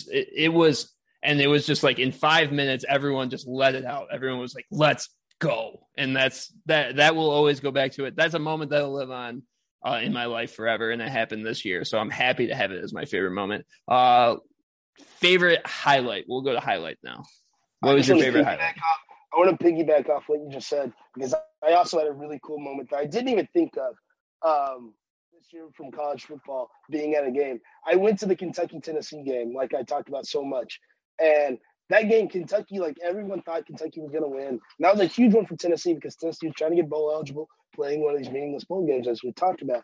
It, 0.08 0.28
it 0.34 0.52
was 0.52 0.94
and 1.24 1.40
it 1.40 1.48
was 1.48 1.66
just 1.66 1.82
like 1.82 1.98
in 1.98 2.12
five 2.12 2.52
minutes 2.52 2.84
everyone 2.88 3.30
just 3.30 3.48
let 3.48 3.74
it 3.74 3.84
out 3.84 4.08
everyone 4.12 4.38
was 4.38 4.54
like 4.54 4.66
let's 4.70 5.08
go 5.40 5.88
and 5.96 6.14
that's 6.14 6.52
that 6.66 6.96
that 6.96 7.16
will 7.16 7.30
always 7.30 7.60
go 7.60 7.72
back 7.72 7.92
to 7.92 8.04
it 8.04 8.14
that's 8.14 8.34
a 8.34 8.38
moment 8.38 8.70
that'll 8.70 8.92
live 8.92 9.10
on 9.10 9.42
uh, 9.84 10.00
in 10.02 10.12
my 10.12 10.26
life 10.26 10.54
forever 10.54 10.90
and 10.90 11.02
it 11.02 11.08
happened 11.08 11.44
this 11.44 11.64
year 11.64 11.84
so 11.84 11.98
i'm 11.98 12.10
happy 12.10 12.46
to 12.46 12.54
have 12.54 12.70
it 12.70 12.82
as 12.82 12.92
my 12.92 13.04
favorite 13.04 13.32
moment 13.32 13.66
uh 13.88 14.36
favorite 15.16 15.66
highlight 15.66 16.24
we'll 16.28 16.42
go 16.42 16.52
to 16.52 16.60
highlight 16.60 16.98
now 17.02 17.24
what 17.80 17.94
was 17.94 18.06
your 18.06 18.18
favorite 18.18 18.44
highlight 18.44 18.74
i 19.34 19.38
want 19.38 19.58
to 19.58 19.64
piggyback 19.64 20.08
off 20.08 20.24
what 20.26 20.40
you 20.40 20.48
just 20.50 20.68
said 20.68 20.92
because 21.14 21.34
i 21.66 21.72
also 21.72 21.98
had 21.98 22.08
a 22.08 22.12
really 22.12 22.40
cool 22.42 22.58
moment 22.58 22.88
that 22.90 22.98
i 22.98 23.06
didn't 23.06 23.28
even 23.28 23.48
think 23.52 23.72
of 23.76 23.94
um 24.46 24.94
this 25.32 25.52
year 25.52 25.66
from 25.74 25.90
college 25.90 26.24
football 26.24 26.70
being 26.90 27.14
at 27.14 27.26
a 27.26 27.30
game 27.30 27.60
i 27.86 27.96
went 27.96 28.18
to 28.18 28.26
the 28.26 28.36
kentucky 28.36 28.80
tennessee 28.80 29.22
game 29.22 29.54
like 29.54 29.74
i 29.74 29.82
talked 29.82 30.08
about 30.08 30.26
so 30.26 30.42
much 30.42 30.80
and 31.22 31.58
that 31.90 32.08
game, 32.08 32.28
Kentucky, 32.28 32.78
like 32.78 32.96
everyone 33.04 33.42
thought 33.42 33.66
Kentucky 33.66 34.00
was 34.00 34.10
going 34.10 34.22
to 34.22 34.28
win. 34.28 34.48
And 34.48 34.60
that 34.80 34.92
was 34.92 35.00
a 35.00 35.06
huge 35.06 35.34
one 35.34 35.46
for 35.46 35.56
Tennessee 35.56 35.94
because 35.94 36.16
Tennessee 36.16 36.46
was 36.46 36.56
trying 36.56 36.70
to 36.70 36.76
get 36.76 36.88
bowl 36.88 37.12
eligible, 37.12 37.48
playing 37.74 38.02
one 38.02 38.14
of 38.14 38.18
these 38.18 38.30
meaningless 38.30 38.64
bowl 38.64 38.86
games, 38.86 39.06
as 39.06 39.22
we 39.22 39.32
talked 39.32 39.62
about. 39.62 39.82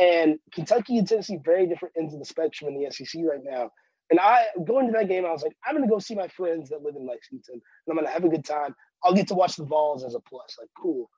And 0.00 0.38
Kentucky 0.52 0.96
and 0.96 1.06
Tennessee, 1.06 1.38
very 1.44 1.66
different 1.66 1.94
ends 1.98 2.14
of 2.14 2.20
the 2.20 2.24
spectrum 2.26 2.74
in 2.74 2.82
the 2.82 2.90
SEC 2.90 3.20
right 3.24 3.42
now. 3.44 3.70
And 4.10 4.18
I, 4.18 4.46
going 4.66 4.86
to 4.86 4.92
that 4.92 5.08
game, 5.08 5.26
I 5.26 5.30
was 5.30 5.42
like, 5.42 5.56
I'm 5.66 5.74
going 5.74 5.86
to 5.86 5.90
go 5.90 5.98
see 5.98 6.14
my 6.14 6.28
friends 6.28 6.70
that 6.70 6.82
live 6.82 6.96
in 6.96 7.06
Lexington, 7.06 7.54
and 7.54 7.62
I'm 7.88 7.96
going 7.96 8.06
to 8.06 8.12
have 8.12 8.24
a 8.24 8.28
good 8.28 8.44
time. 8.44 8.74
I'll 9.04 9.14
get 9.14 9.28
to 9.28 9.34
watch 9.34 9.56
the 9.56 9.64
Vols 9.64 10.04
as 10.04 10.14
a 10.14 10.20
plus. 10.20 10.56
Like, 10.58 10.70
cool. 10.80 11.10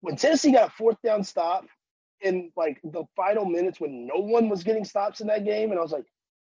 When 0.00 0.16
Tennessee 0.16 0.52
got 0.52 0.68
a 0.68 0.72
fourth 0.72 0.96
down 1.04 1.24
stop 1.24 1.66
in 2.22 2.50
like 2.56 2.80
the 2.84 3.04
final 3.16 3.44
minutes 3.44 3.80
when 3.80 4.06
no 4.06 4.20
one 4.20 4.48
was 4.48 4.62
getting 4.62 4.84
stops 4.84 5.20
in 5.20 5.26
that 5.28 5.44
game, 5.44 5.70
and 5.70 5.78
I 5.78 5.82
was 5.82 5.92
like, 5.92 6.06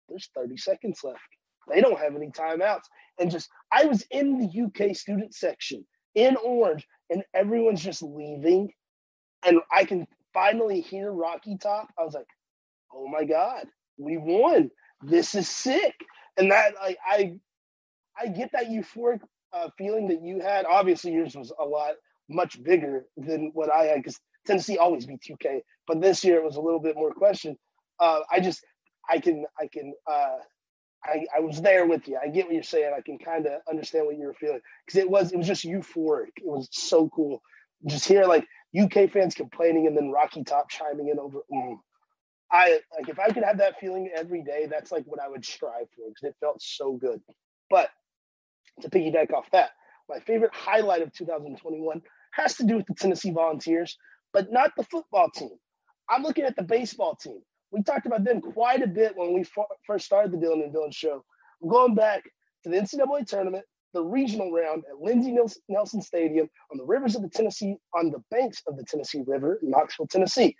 there's 0.08 0.28
30 0.34 0.56
seconds 0.56 1.00
left 1.02 1.20
they 1.68 1.80
don't 1.80 1.98
have 1.98 2.14
any 2.16 2.28
timeouts. 2.28 2.84
And 3.18 3.30
just, 3.30 3.48
I 3.72 3.84
was 3.84 4.04
in 4.10 4.38
the 4.38 4.62
UK 4.64 4.94
student 4.96 5.34
section 5.34 5.84
in 6.14 6.36
Orange, 6.36 6.86
and 7.10 7.22
everyone's 7.34 7.82
just 7.82 8.02
leaving. 8.02 8.70
And 9.46 9.60
I 9.70 9.84
can 9.84 10.06
finally 10.32 10.80
hear 10.80 11.12
Rocky 11.12 11.56
Top. 11.56 11.88
I 11.98 12.04
was 12.04 12.14
like, 12.14 12.26
oh 12.92 13.08
my 13.08 13.24
God, 13.24 13.66
we 13.98 14.16
won. 14.16 14.70
This 15.02 15.34
is 15.34 15.48
sick. 15.48 15.94
And 16.36 16.50
that, 16.50 16.74
like, 16.82 16.98
I, 17.06 17.34
I 18.18 18.28
get 18.28 18.50
that 18.52 18.68
euphoric 18.68 19.20
uh, 19.54 19.68
feeling 19.78 20.08
that 20.08 20.22
you 20.22 20.40
had. 20.40 20.66
Obviously, 20.66 21.12
yours 21.12 21.36
was 21.36 21.52
a 21.58 21.64
lot 21.64 21.92
much 22.28 22.62
bigger 22.62 23.06
than 23.16 23.50
what 23.54 23.70
I 23.70 23.84
had 23.84 23.96
because 23.96 24.20
Tennessee 24.46 24.78
always 24.78 25.06
beats 25.06 25.30
UK, 25.30 25.62
but 25.86 26.00
this 26.00 26.24
year 26.24 26.36
it 26.36 26.44
was 26.44 26.56
a 26.56 26.60
little 26.60 26.80
bit 26.80 26.96
more 26.96 27.12
question. 27.12 27.56
Uh, 28.00 28.20
I 28.30 28.40
just 28.40 28.64
I 29.08 29.18
can 29.18 29.44
I 29.60 29.68
can 29.72 29.94
uh, 30.10 30.36
I, 31.04 31.26
I 31.36 31.40
was 31.40 31.60
there 31.60 31.86
with 31.86 32.08
you. 32.08 32.18
I 32.22 32.28
get 32.28 32.46
what 32.46 32.54
you're 32.54 32.62
saying. 32.62 32.92
I 32.96 33.00
can 33.00 33.18
kind 33.18 33.46
of 33.46 33.60
understand 33.68 34.06
what 34.06 34.16
you 34.18 34.26
were 34.26 34.34
feeling 34.34 34.60
because 34.86 34.98
it 34.98 35.08
was 35.08 35.32
it 35.32 35.36
was 35.36 35.46
just 35.46 35.64
euphoric. 35.64 36.32
It 36.36 36.46
was 36.46 36.68
so 36.72 37.08
cool. 37.10 37.42
Just 37.86 38.08
hear 38.08 38.24
like 38.24 38.46
UK 38.78 39.10
fans 39.10 39.34
complaining 39.34 39.86
and 39.86 39.96
then 39.96 40.10
Rocky 40.10 40.42
Top 40.44 40.70
chiming 40.70 41.08
in 41.08 41.18
over. 41.18 41.40
Mm. 41.52 41.76
I 42.50 42.80
like 42.96 43.08
if 43.08 43.18
I 43.18 43.28
could 43.30 43.44
have 43.44 43.58
that 43.58 43.78
feeling 43.80 44.10
every 44.14 44.42
day. 44.42 44.66
That's 44.70 44.92
like 44.92 45.04
what 45.06 45.20
I 45.20 45.28
would 45.28 45.44
strive 45.44 45.88
for 45.94 46.08
because 46.08 46.22
it 46.30 46.36
felt 46.40 46.62
so 46.62 46.94
good. 46.94 47.20
But 47.68 47.90
to 48.80 48.90
piggyback 48.90 49.32
off 49.32 49.50
that, 49.52 49.70
my 50.08 50.18
favorite 50.20 50.54
highlight 50.54 51.02
of 51.02 51.12
2021 51.12 52.02
has 52.32 52.56
to 52.56 52.64
do 52.64 52.76
with 52.76 52.86
the 52.86 52.94
Tennessee 52.94 53.30
Volunteers, 53.30 53.96
but 54.32 54.52
not 54.52 54.72
the 54.76 54.84
football 54.84 55.30
team. 55.30 55.56
I'm 56.08 56.22
looking 56.22 56.44
at 56.44 56.56
the 56.56 56.62
baseball 56.62 57.16
team 57.16 57.40
we 57.74 57.82
talked 57.82 58.06
about 58.06 58.24
them 58.24 58.40
quite 58.40 58.82
a 58.82 58.86
bit 58.86 59.16
when 59.16 59.34
we 59.34 59.44
first 59.84 60.06
started 60.06 60.30
the 60.30 60.36
Dylan 60.36 60.62
and 60.62 60.72
Dylan 60.72 60.94
show. 60.94 61.24
I'm 61.60 61.68
going 61.68 61.94
back 61.96 62.22
to 62.62 62.70
the 62.70 62.76
NCAA 62.76 63.26
tournament, 63.26 63.64
the 63.92 64.02
regional 64.02 64.52
round 64.52 64.84
at 64.88 65.00
Lindsey 65.00 65.36
Nelson 65.68 66.00
Stadium 66.00 66.48
on 66.70 66.78
the 66.78 66.84
rivers 66.84 67.16
of 67.16 67.22
the 67.22 67.28
Tennessee, 67.28 67.76
on 67.92 68.10
the 68.10 68.22
banks 68.30 68.62
of 68.68 68.76
the 68.76 68.84
Tennessee 68.84 69.24
River 69.26 69.58
in 69.60 69.70
Knoxville, 69.70 70.06
Tennessee. 70.06 70.56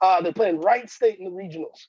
Uh, 0.00 0.22
they're 0.22 0.32
playing 0.32 0.60
Wright 0.60 0.88
State 0.88 1.18
in 1.18 1.26
the 1.26 1.30
regionals. 1.30 1.86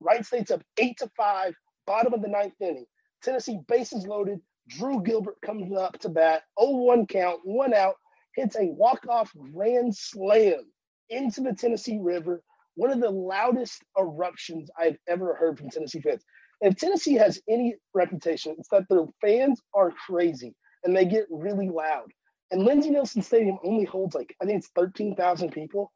Wright 0.00 0.24
State's 0.24 0.50
up 0.50 0.62
eight 0.78 0.98
to 0.98 1.10
five, 1.16 1.54
bottom 1.86 2.12
of 2.12 2.20
the 2.20 2.28
ninth 2.28 2.54
inning. 2.60 2.86
Tennessee 3.22 3.60
bases 3.68 4.06
loaded. 4.06 4.40
Drew 4.68 5.02
Gilbert 5.02 5.40
comes 5.44 5.72
up 5.76 5.98
to 6.00 6.08
bat, 6.08 6.42
0-1 6.58 7.08
count, 7.08 7.40
one 7.44 7.74
out, 7.74 7.94
hits 8.36 8.56
a 8.56 8.66
walk-off 8.66 9.32
grand 9.52 9.94
slam 9.96 10.64
into 11.08 11.40
the 11.40 11.52
Tennessee 11.52 11.98
River 12.00 12.42
one 12.80 12.90
of 12.90 13.00
the 13.00 13.10
loudest 13.10 13.84
eruptions 13.98 14.70
I've 14.78 14.96
ever 15.06 15.34
heard 15.34 15.58
from 15.58 15.68
Tennessee 15.68 16.00
fans. 16.00 16.24
If 16.62 16.76
Tennessee 16.76 17.14
has 17.14 17.40
any 17.48 17.76
reputation, 17.94 18.56
it's 18.58 18.68
that 18.68 18.88
their 18.88 19.04
fans 19.20 19.60
are 19.74 19.92
crazy 20.06 20.54
and 20.84 20.96
they 20.96 21.04
get 21.04 21.26
really 21.30 21.68
loud. 21.68 22.10
And 22.50 22.64
Lindsey 22.64 22.90
Nelson 22.90 23.22
Stadium 23.22 23.58
only 23.64 23.84
holds 23.84 24.14
like, 24.14 24.34
I 24.40 24.46
think 24.46 24.58
it's 24.58 24.70
13,000 24.74 25.52
people. 25.52 25.92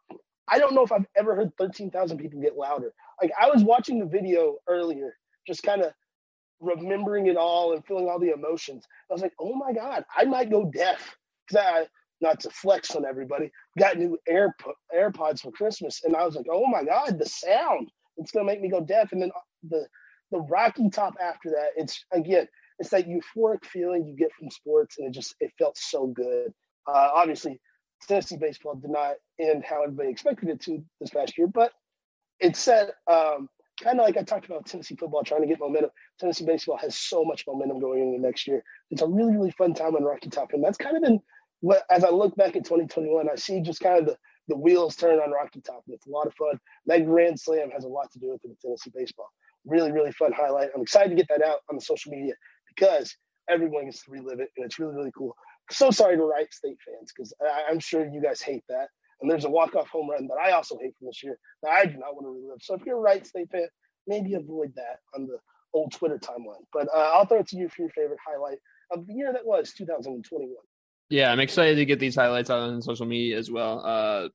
I 0.48 0.58
don't 0.58 0.74
know 0.74 0.82
if 0.82 0.92
I've 0.92 1.06
ever 1.16 1.34
heard 1.34 1.52
13,000 1.58 2.18
people 2.18 2.40
get 2.40 2.56
louder. 2.56 2.92
Like 3.20 3.32
I 3.40 3.48
was 3.48 3.64
watching 3.64 3.98
the 3.98 4.06
video 4.06 4.56
earlier, 4.68 5.16
just 5.46 5.62
kind 5.62 5.80
of 5.80 5.92
remembering 6.60 7.26
it 7.26 7.36
all 7.36 7.72
and 7.72 7.84
feeling 7.84 8.08
all 8.08 8.18
the 8.18 8.32
emotions. 8.32 8.84
I 9.10 9.12
was 9.12 9.22
like, 9.22 9.34
oh 9.40 9.54
my 9.54 9.72
God, 9.72 10.04
I 10.16 10.24
might 10.24 10.50
go 10.50 10.70
deaf. 10.70 11.16
Because 11.46 11.64
I, 11.66 11.86
not 12.20 12.40
to 12.40 12.50
flex 12.50 12.94
on 12.96 13.04
everybody, 13.04 13.50
got 13.78 13.98
new 13.98 14.18
Air, 14.26 14.54
AirPods 14.94 15.40
for 15.40 15.52
Christmas. 15.52 16.02
And 16.04 16.16
I 16.16 16.24
was 16.24 16.36
like, 16.36 16.46
oh 16.50 16.66
my 16.66 16.84
God, 16.84 17.18
the 17.18 17.26
sound, 17.26 17.90
it's 18.16 18.30
going 18.30 18.46
to 18.46 18.52
make 18.52 18.62
me 18.62 18.70
go 18.70 18.80
deaf. 18.80 19.12
And 19.12 19.20
then 19.20 19.30
uh, 19.34 19.40
the, 19.68 19.86
the 20.30 20.40
Rocky 20.40 20.88
Top 20.88 21.14
after 21.20 21.50
that, 21.50 21.70
it's 21.76 22.04
again, 22.12 22.48
it's 22.78 22.90
that 22.90 23.06
euphoric 23.06 23.64
feeling 23.64 24.06
you 24.06 24.16
get 24.16 24.32
from 24.32 24.50
sports. 24.50 24.96
And 24.98 25.08
it 25.08 25.12
just, 25.12 25.34
it 25.40 25.52
felt 25.58 25.76
so 25.76 26.06
good. 26.06 26.52
Uh, 26.86 27.10
obviously, 27.14 27.60
Tennessee 28.06 28.36
baseball 28.36 28.74
did 28.74 28.90
not 28.90 29.14
end 29.40 29.64
how 29.64 29.82
everybody 29.82 30.10
expected 30.10 30.48
it 30.48 30.60
to 30.62 30.82
this 31.00 31.10
past 31.10 31.36
year, 31.38 31.46
but 31.46 31.72
it 32.40 32.56
set 32.56 32.94
um, 33.06 33.48
kind 33.84 34.00
of 34.00 34.06
like 34.06 34.16
I 34.16 34.22
talked 34.22 34.46
about 34.46 34.66
Tennessee 34.66 34.96
football 34.96 35.22
trying 35.22 35.42
to 35.42 35.46
get 35.46 35.60
momentum. 35.60 35.90
Tennessee 36.18 36.46
baseball 36.46 36.78
has 36.78 36.96
so 36.96 37.24
much 37.24 37.44
momentum 37.46 37.80
going 37.80 38.00
into 38.02 38.20
next 38.20 38.46
year. 38.46 38.64
It's 38.90 39.02
a 39.02 39.06
really, 39.06 39.32
really 39.32 39.50
fun 39.52 39.74
time 39.74 39.94
on 39.94 40.02
Rocky 40.02 40.30
Top. 40.30 40.52
And 40.52 40.64
that's 40.64 40.78
kind 40.78 40.96
of 40.96 41.02
been 41.02 41.20
what, 41.60 41.84
as 41.90 42.02
I 42.02 42.10
look 42.10 42.34
back 42.36 42.56
at 42.56 42.64
2021, 42.64 43.28
I 43.30 43.34
see 43.36 43.60
just 43.60 43.80
kind 43.80 43.98
of 43.98 44.06
the, 44.06 44.16
the 44.48 44.56
wheels 44.56 44.96
turn 44.96 45.18
on 45.20 45.30
Rocky 45.30 45.60
Top. 45.60 45.84
It's 45.86 46.06
a 46.06 46.10
lot 46.10 46.26
of 46.26 46.34
fun. 46.34 46.58
That 46.86 47.04
Grand 47.04 47.38
Slam 47.38 47.70
has 47.70 47.84
a 47.84 47.88
lot 47.88 48.10
to 48.12 48.18
do 48.18 48.32
with 48.32 48.44
it 48.44 48.48
with 48.48 48.60
Tennessee 48.60 48.92
baseball. 48.94 49.28
Really, 49.66 49.92
really 49.92 50.12
fun 50.12 50.32
highlight. 50.32 50.70
I'm 50.74 50.82
excited 50.82 51.10
to 51.10 51.16
get 51.16 51.28
that 51.28 51.46
out 51.46 51.60
on 51.70 51.76
the 51.76 51.82
social 51.82 52.10
media 52.10 52.34
because 52.74 53.14
everyone 53.50 53.84
gets 53.84 54.02
to 54.04 54.10
relive 54.10 54.40
it. 54.40 54.48
And 54.56 54.64
it's 54.64 54.78
really, 54.78 54.94
really 54.94 55.12
cool. 55.16 55.36
So 55.70 55.90
sorry 55.90 56.16
to 56.16 56.24
Wright 56.24 56.52
State 56.52 56.78
fans 56.86 57.12
because 57.14 57.32
I'm 57.70 57.80
sure 57.80 58.06
you 58.06 58.22
guys 58.22 58.40
hate 58.40 58.64
that. 58.68 58.88
And 59.24 59.30
there's 59.30 59.46
a 59.46 59.50
walk-off 59.50 59.88
home 59.88 60.10
run 60.10 60.26
that 60.26 60.36
I 60.36 60.50
also 60.50 60.76
hate 60.78 60.94
from 60.98 61.06
this 61.06 61.22
year 61.24 61.38
that 61.62 61.70
I 61.70 61.86
do 61.86 61.96
not 61.96 62.14
want 62.14 62.26
to 62.26 62.28
relive. 62.28 62.58
So 62.60 62.74
if 62.74 62.82
you're 62.84 62.98
a 62.98 63.00
Wright 63.00 63.26
State 63.26 63.50
fan, 63.50 63.66
maybe 64.06 64.34
avoid 64.34 64.74
that 64.76 64.98
on 65.14 65.26
the 65.26 65.38
old 65.72 65.92
Twitter 65.92 66.18
timeline. 66.18 66.62
But 66.74 66.88
uh, 66.94 67.12
I'll 67.14 67.24
throw 67.24 67.38
it 67.38 67.48
to 67.48 67.56
you 67.56 67.70
for 67.70 67.80
your 67.80 67.90
favorite 67.92 68.18
highlight 68.22 68.58
of 68.90 69.06
the 69.06 69.14
year 69.14 69.32
that 69.32 69.46
was 69.46 69.72
2021. 69.72 70.50
Yeah, 71.08 71.32
I'm 71.32 71.40
excited 71.40 71.76
to 71.76 71.86
get 71.86 72.00
these 72.00 72.14
highlights 72.14 72.50
out 72.50 72.58
on 72.58 72.82
social 72.82 73.06
media 73.06 73.38
as 73.38 73.50
well. 73.50 73.80
Uh, 73.82 74.28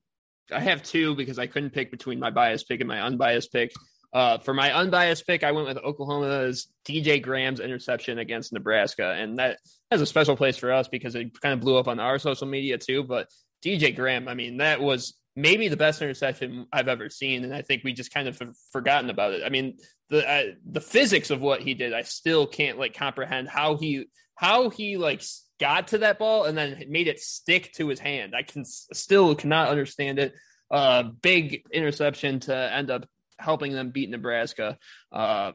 I 0.52 0.58
have 0.58 0.82
two 0.82 1.14
because 1.14 1.38
I 1.38 1.46
couldn't 1.46 1.70
pick 1.70 1.92
between 1.92 2.18
my 2.18 2.30
biased 2.30 2.66
pick 2.66 2.80
and 2.80 2.88
my 2.88 3.00
unbiased 3.00 3.52
pick. 3.52 3.72
Uh, 4.12 4.38
for 4.38 4.52
my 4.52 4.76
unbiased 4.76 5.24
pick, 5.24 5.44
I 5.44 5.52
went 5.52 5.68
with 5.68 5.78
Oklahoma's 5.78 6.66
DJ 6.84 7.22
Graham's 7.22 7.60
interception 7.60 8.18
against 8.18 8.52
Nebraska, 8.52 9.12
and 9.12 9.38
that 9.38 9.60
has 9.92 10.00
a 10.00 10.06
special 10.06 10.36
place 10.36 10.56
for 10.56 10.72
us 10.72 10.88
because 10.88 11.14
it 11.14 11.40
kind 11.40 11.52
of 11.52 11.60
blew 11.60 11.76
up 11.76 11.86
on 11.86 12.00
our 12.00 12.18
social 12.18 12.48
media 12.48 12.76
too. 12.76 13.04
But 13.04 13.28
DJ 13.64 13.94
Graham, 13.94 14.28
I 14.28 14.34
mean, 14.34 14.58
that 14.58 14.80
was 14.80 15.14
maybe 15.36 15.68
the 15.68 15.76
best 15.76 16.02
interception 16.02 16.66
I've 16.72 16.88
ever 16.88 17.08
seen, 17.08 17.44
and 17.44 17.54
I 17.54 17.62
think 17.62 17.84
we 17.84 17.92
just 17.92 18.12
kind 18.12 18.28
of 18.28 18.38
have 18.38 18.54
forgotten 18.72 19.10
about 19.10 19.32
it. 19.32 19.42
I 19.44 19.48
mean, 19.48 19.78
the 20.08 20.28
uh, 20.28 20.42
the 20.68 20.80
physics 20.80 21.30
of 21.30 21.40
what 21.40 21.60
he 21.60 21.74
did, 21.74 21.92
I 21.92 22.02
still 22.02 22.46
can't 22.46 22.78
like 22.78 22.94
comprehend 22.94 23.48
how 23.48 23.76
he 23.76 24.06
how 24.34 24.70
he 24.70 24.96
like 24.96 25.22
got 25.58 25.88
to 25.88 25.98
that 25.98 26.18
ball 26.18 26.44
and 26.44 26.56
then 26.56 26.84
made 26.88 27.06
it 27.06 27.20
stick 27.20 27.72
to 27.74 27.88
his 27.88 28.00
hand. 28.00 28.34
I 28.34 28.42
can 28.42 28.64
still 28.64 29.34
cannot 29.34 29.68
understand 29.68 30.18
it. 30.18 30.34
Uh, 30.70 31.02
big 31.02 31.62
interception 31.72 32.40
to 32.40 32.54
end 32.54 32.90
up 32.90 33.06
helping 33.38 33.72
them 33.72 33.90
beat 33.90 34.08
Nebraska. 34.08 34.78
Uh, 35.12 35.52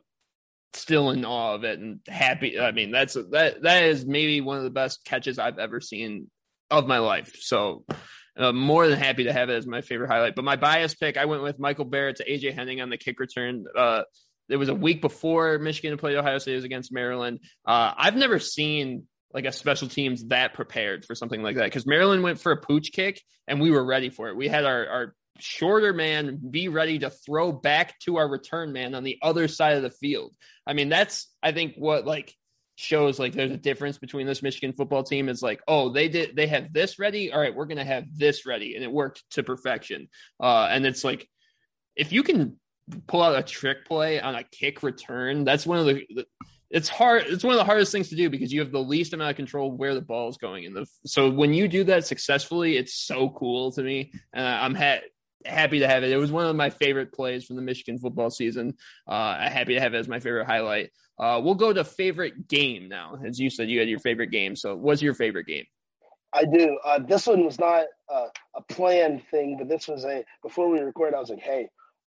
still 0.73 1.09
in 1.09 1.25
awe 1.25 1.55
of 1.55 1.63
it 1.63 1.79
and 1.79 1.99
happy. 2.07 2.59
I 2.59 2.71
mean, 2.71 2.91
that's 2.91 3.13
that 3.13 3.61
that 3.63 3.83
is 3.85 4.05
maybe 4.05 4.41
one 4.41 4.57
of 4.57 4.63
the 4.63 4.69
best 4.69 5.03
catches 5.05 5.39
I've 5.39 5.59
ever 5.59 5.79
seen 5.79 6.29
of 6.71 6.87
my 6.87 6.99
life. 6.99 7.35
So 7.39 7.85
uh, 8.37 8.51
more 8.51 8.87
than 8.87 8.99
happy 8.99 9.25
to 9.25 9.33
have 9.33 9.49
it 9.49 9.55
as 9.55 9.67
my 9.67 9.81
favorite 9.81 10.09
highlight. 10.09 10.35
But 10.35 10.45
my 10.45 10.55
bias 10.55 10.95
pick, 10.95 11.17
I 11.17 11.25
went 11.25 11.43
with 11.43 11.59
Michael 11.59 11.85
Barrett 11.85 12.17
to 12.17 12.29
AJ 12.29 12.53
Henning 12.53 12.81
on 12.81 12.89
the 12.89 12.97
kick 12.97 13.19
return. 13.19 13.65
Uh, 13.75 14.03
it 14.49 14.57
was 14.57 14.69
a 14.69 14.75
week 14.75 15.01
before 15.01 15.57
Michigan 15.57 15.97
played 15.97 16.17
Ohio 16.17 16.37
State. 16.37 16.53
It 16.53 16.57
was 16.57 16.65
against 16.65 16.91
Maryland. 16.91 17.39
Uh, 17.65 17.93
I've 17.97 18.15
never 18.15 18.39
seen 18.39 19.03
like 19.33 19.45
a 19.45 19.51
special 19.51 19.87
teams 19.87 20.25
that 20.27 20.53
prepared 20.53 21.03
for 21.05 21.15
something 21.15 21.41
like 21.41 21.57
that 21.57 21.65
because 21.65 21.85
Maryland 21.85 22.23
went 22.23 22.39
for 22.39 22.51
a 22.51 22.57
pooch 22.57 22.91
kick 22.93 23.21
and 23.47 23.59
we 23.59 23.71
were 23.71 23.83
ready 23.83 24.09
for 24.09 24.29
it. 24.29 24.37
We 24.37 24.47
had 24.47 24.65
our, 24.65 24.87
our 24.87 25.15
shorter 25.39 25.93
man 25.93 26.39
be 26.49 26.69
ready 26.69 26.99
to 26.99 27.09
throw 27.09 27.51
back 27.51 27.99
to 27.99 28.17
our 28.17 28.27
return 28.27 28.71
man 28.71 28.95
on 28.95 29.03
the 29.03 29.17
other 29.21 29.47
side 29.47 29.75
of 29.75 29.83
the 29.83 29.89
field. 29.89 30.33
I 30.65 30.73
mean, 30.73 30.89
that's 30.89 31.27
I 31.43 31.51
think 31.51 31.75
what 31.75 32.05
like 32.05 32.33
shows 32.75 33.19
like 33.19 33.33
there's 33.33 33.51
a 33.51 33.57
difference 33.57 33.97
between 33.97 34.27
this 34.27 34.43
Michigan 34.43 34.73
football 34.73 35.03
team 35.03 35.29
is 35.29 35.41
like, 35.41 35.61
oh, 35.67 35.89
they 35.89 36.07
did 36.07 36.35
they 36.35 36.47
have 36.47 36.71
this 36.73 36.99
ready. 36.99 37.31
All 37.31 37.39
right, 37.39 37.55
we're 37.55 37.65
gonna 37.65 37.85
have 37.85 38.05
this 38.13 38.45
ready, 38.45 38.75
and 38.75 38.83
it 38.83 38.91
worked 38.91 39.23
to 39.31 39.43
perfection. 39.43 40.09
Uh, 40.39 40.67
and 40.69 40.85
it's 40.85 41.03
like 41.03 41.27
if 41.95 42.11
you 42.11 42.23
can 42.23 42.57
pull 43.07 43.23
out 43.23 43.37
a 43.37 43.43
trick 43.43 43.85
play 43.85 44.19
on 44.19 44.35
a 44.35 44.43
kick 44.43 44.83
return, 44.83 45.43
that's 45.43 45.65
one 45.65 45.79
of 45.79 45.85
the, 45.85 46.05
the 46.13 46.25
it's 46.69 46.89
hard. 46.89 47.23
It's 47.27 47.43
one 47.43 47.53
of 47.53 47.57
the 47.57 47.63
hardest 47.63 47.91
things 47.91 48.09
to 48.09 48.15
do 48.15 48.29
because 48.29 48.51
you 48.51 48.59
have 48.59 48.71
the 48.71 48.79
least 48.81 49.13
amount 49.13 49.29
of 49.29 49.35
control 49.37 49.71
where 49.71 49.93
the 49.93 50.01
ball 50.01 50.29
is 50.29 50.37
going. 50.37 50.65
And 50.65 50.75
the 50.75 50.85
so 51.05 51.29
when 51.29 51.53
you 51.53 51.67
do 51.67 51.83
that 51.85 52.05
successfully, 52.05 52.77
it's 52.77 52.93
so 52.93 53.29
cool 53.29 53.71
to 53.73 53.81
me. 53.81 54.11
And 54.33 54.45
I'm 54.45 54.75
ha- 54.75 55.01
happy 55.45 55.79
to 55.79 55.87
have 55.87 56.03
it. 56.03 56.11
It 56.11 56.17
was 56.17 56.31
one 56.31 56.45
of 56.45 56.55
my 56.55 56.69
favorite 56.69 57.13
plays 57.13 57.45
from 57.45 57.55
the 57.55 57.61
Michigan 57.61 57.97
football 57.97 58.29
season. 58.29 58.75
Uh, 59.07 59.37
happy 59.37 59.73
to 59.75 59.79
have 59.79 59.93
it 59.93 59.97
as 59.97 60.07
my 60.07 60.19
favorite 60.19 60.45
highlight. 60.45 60.91
Uh, 61.17 61.39
we'll 61.43 61.55
go 61.55 61.71
to 61.71 61.83
favorite 61.83 62.47
game 62.47 62.89
now. 62.89 63.17
As 63.25 63.39
you 63.39 63.49
said, 63.49 63.69
you 63.69 63.79
had 63.79 63.89
your 63.89 63.99
favorite 63.99 64.31
game. 64.31 64.55
So, 64.55 64.75
what's 64.75 65.01
your 65.01 65.13
favorite 65.13 65.47
game? 65.47 65.65
I 66.33 66.43
do. 66.43 66.77
Uh, 66.83 66.99
this 66.99 67.27
one 67.27 67.45
was 67.45 67.59
not 67.59 67.85
uh, 68.13 68.27
a 68.55 68.61
planned 68.73 69.23
thing, 69.31 69.55
but 69.57 69.69
this 69.69 69.87
was 69.87 70.03
a 70.03 70.23
before 70.43 70.69
we 70.69 70.79
recorded. 70.79 71.15
I 71.15 71.21
was 71.21 71.29
like, 71.29 71.39
"Hey, 71.39 71.69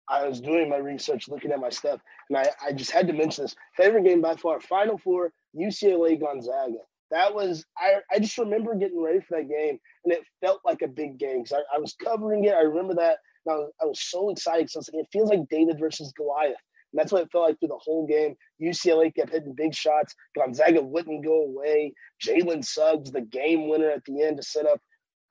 I 0.08 0.28
was 0.28 0.40
doing 0.40 0.70
my 0.70 0.78
research, 0.78 1.28
looking 1.28 1.52
at 1.52 1.60
my 1.60 1.70
stuff, 1.70 2.00
and 2.30 2.38
I, 2.38 2.50
I 2.64 2.72
just 2.74 2.92
had 2.92 3.08
to 3.08 3.14
mention 3.14 3.46
this 3.46 3.56
favorite 3.76 4.04
game 4.04 4.22
by 4.22 4.36
far: 4.36 4.60
Final 4.60 5.00
Four, 5.00 5.32
UCLA 5.56 6.20
Gonzaga. 6.20 6.78
That 7.12 7.34
was 7.34 7.66
I. 7.78 7.96
I 8.12 8.20
just 8.20 8.38
remember 8.38 8.74
getting 8.76 9.02
ready 9.02 9.20
for 9.20 9.38
that 9.38 9.50
game, 9.50 9.78
and 10.06 10.14
it 10.14 10.24
felt 10.40 10.62
like 10.66 10.82
a 10.82 10.88
big 10.88 11.20
game 11.20 11.44
because 11.44 11.60
I, 11.60 11.76
I, 11.76 11.80
was 11.80 11.96
covering 12.02 12.46
it. 12.46 12.54
I 12.54 12.62
remember 12.62 12.96
that, 12.96 13.18
and 13.46 13.54
I 13.54 13.58
was, 13.58 13.72
I 13.82 13.86
was 13.86 14.02
so 14.02 14.30
excited. 14.30 14.70
So 14.70 14.80
like, 14.80 15.04
it 15.04 15.08
feels 15.12 15.30
like 15.30 15.50
David 15.50 15.78
versus 15.80 16.14
Goliath. 16.16 16.56
And 16.94 17.00
that's 17.00 17.12
what 17.12 17.22
it 17.22 17.32
felt 17.32 17.48
like 17.48 17.60
through 17.60 17.70
the 17.70 17.80
whole 17.80 18.06
game. 18.06 18.36
UCLA 18.62 19.14
kept 19.14 19.32
hitting 19.32 19.54
big 19.56 19.74
shots. 19.74 20.14
Gonzaga 20.38 20.82
wouldn't 20.82 21.24
go 21.24 21.44
away. 21.44 21.94
Jalen 22.26 22.66
Suggs, 22.66 23.12
the 23.12 23.22
game 23.22 23.70
winner 23.70 23.90
at 23.90 24.04
the 24.06 24.22
end 24.22 24.38
to 24.38 24.44
set 24.44 24.66
up 24.66 24.80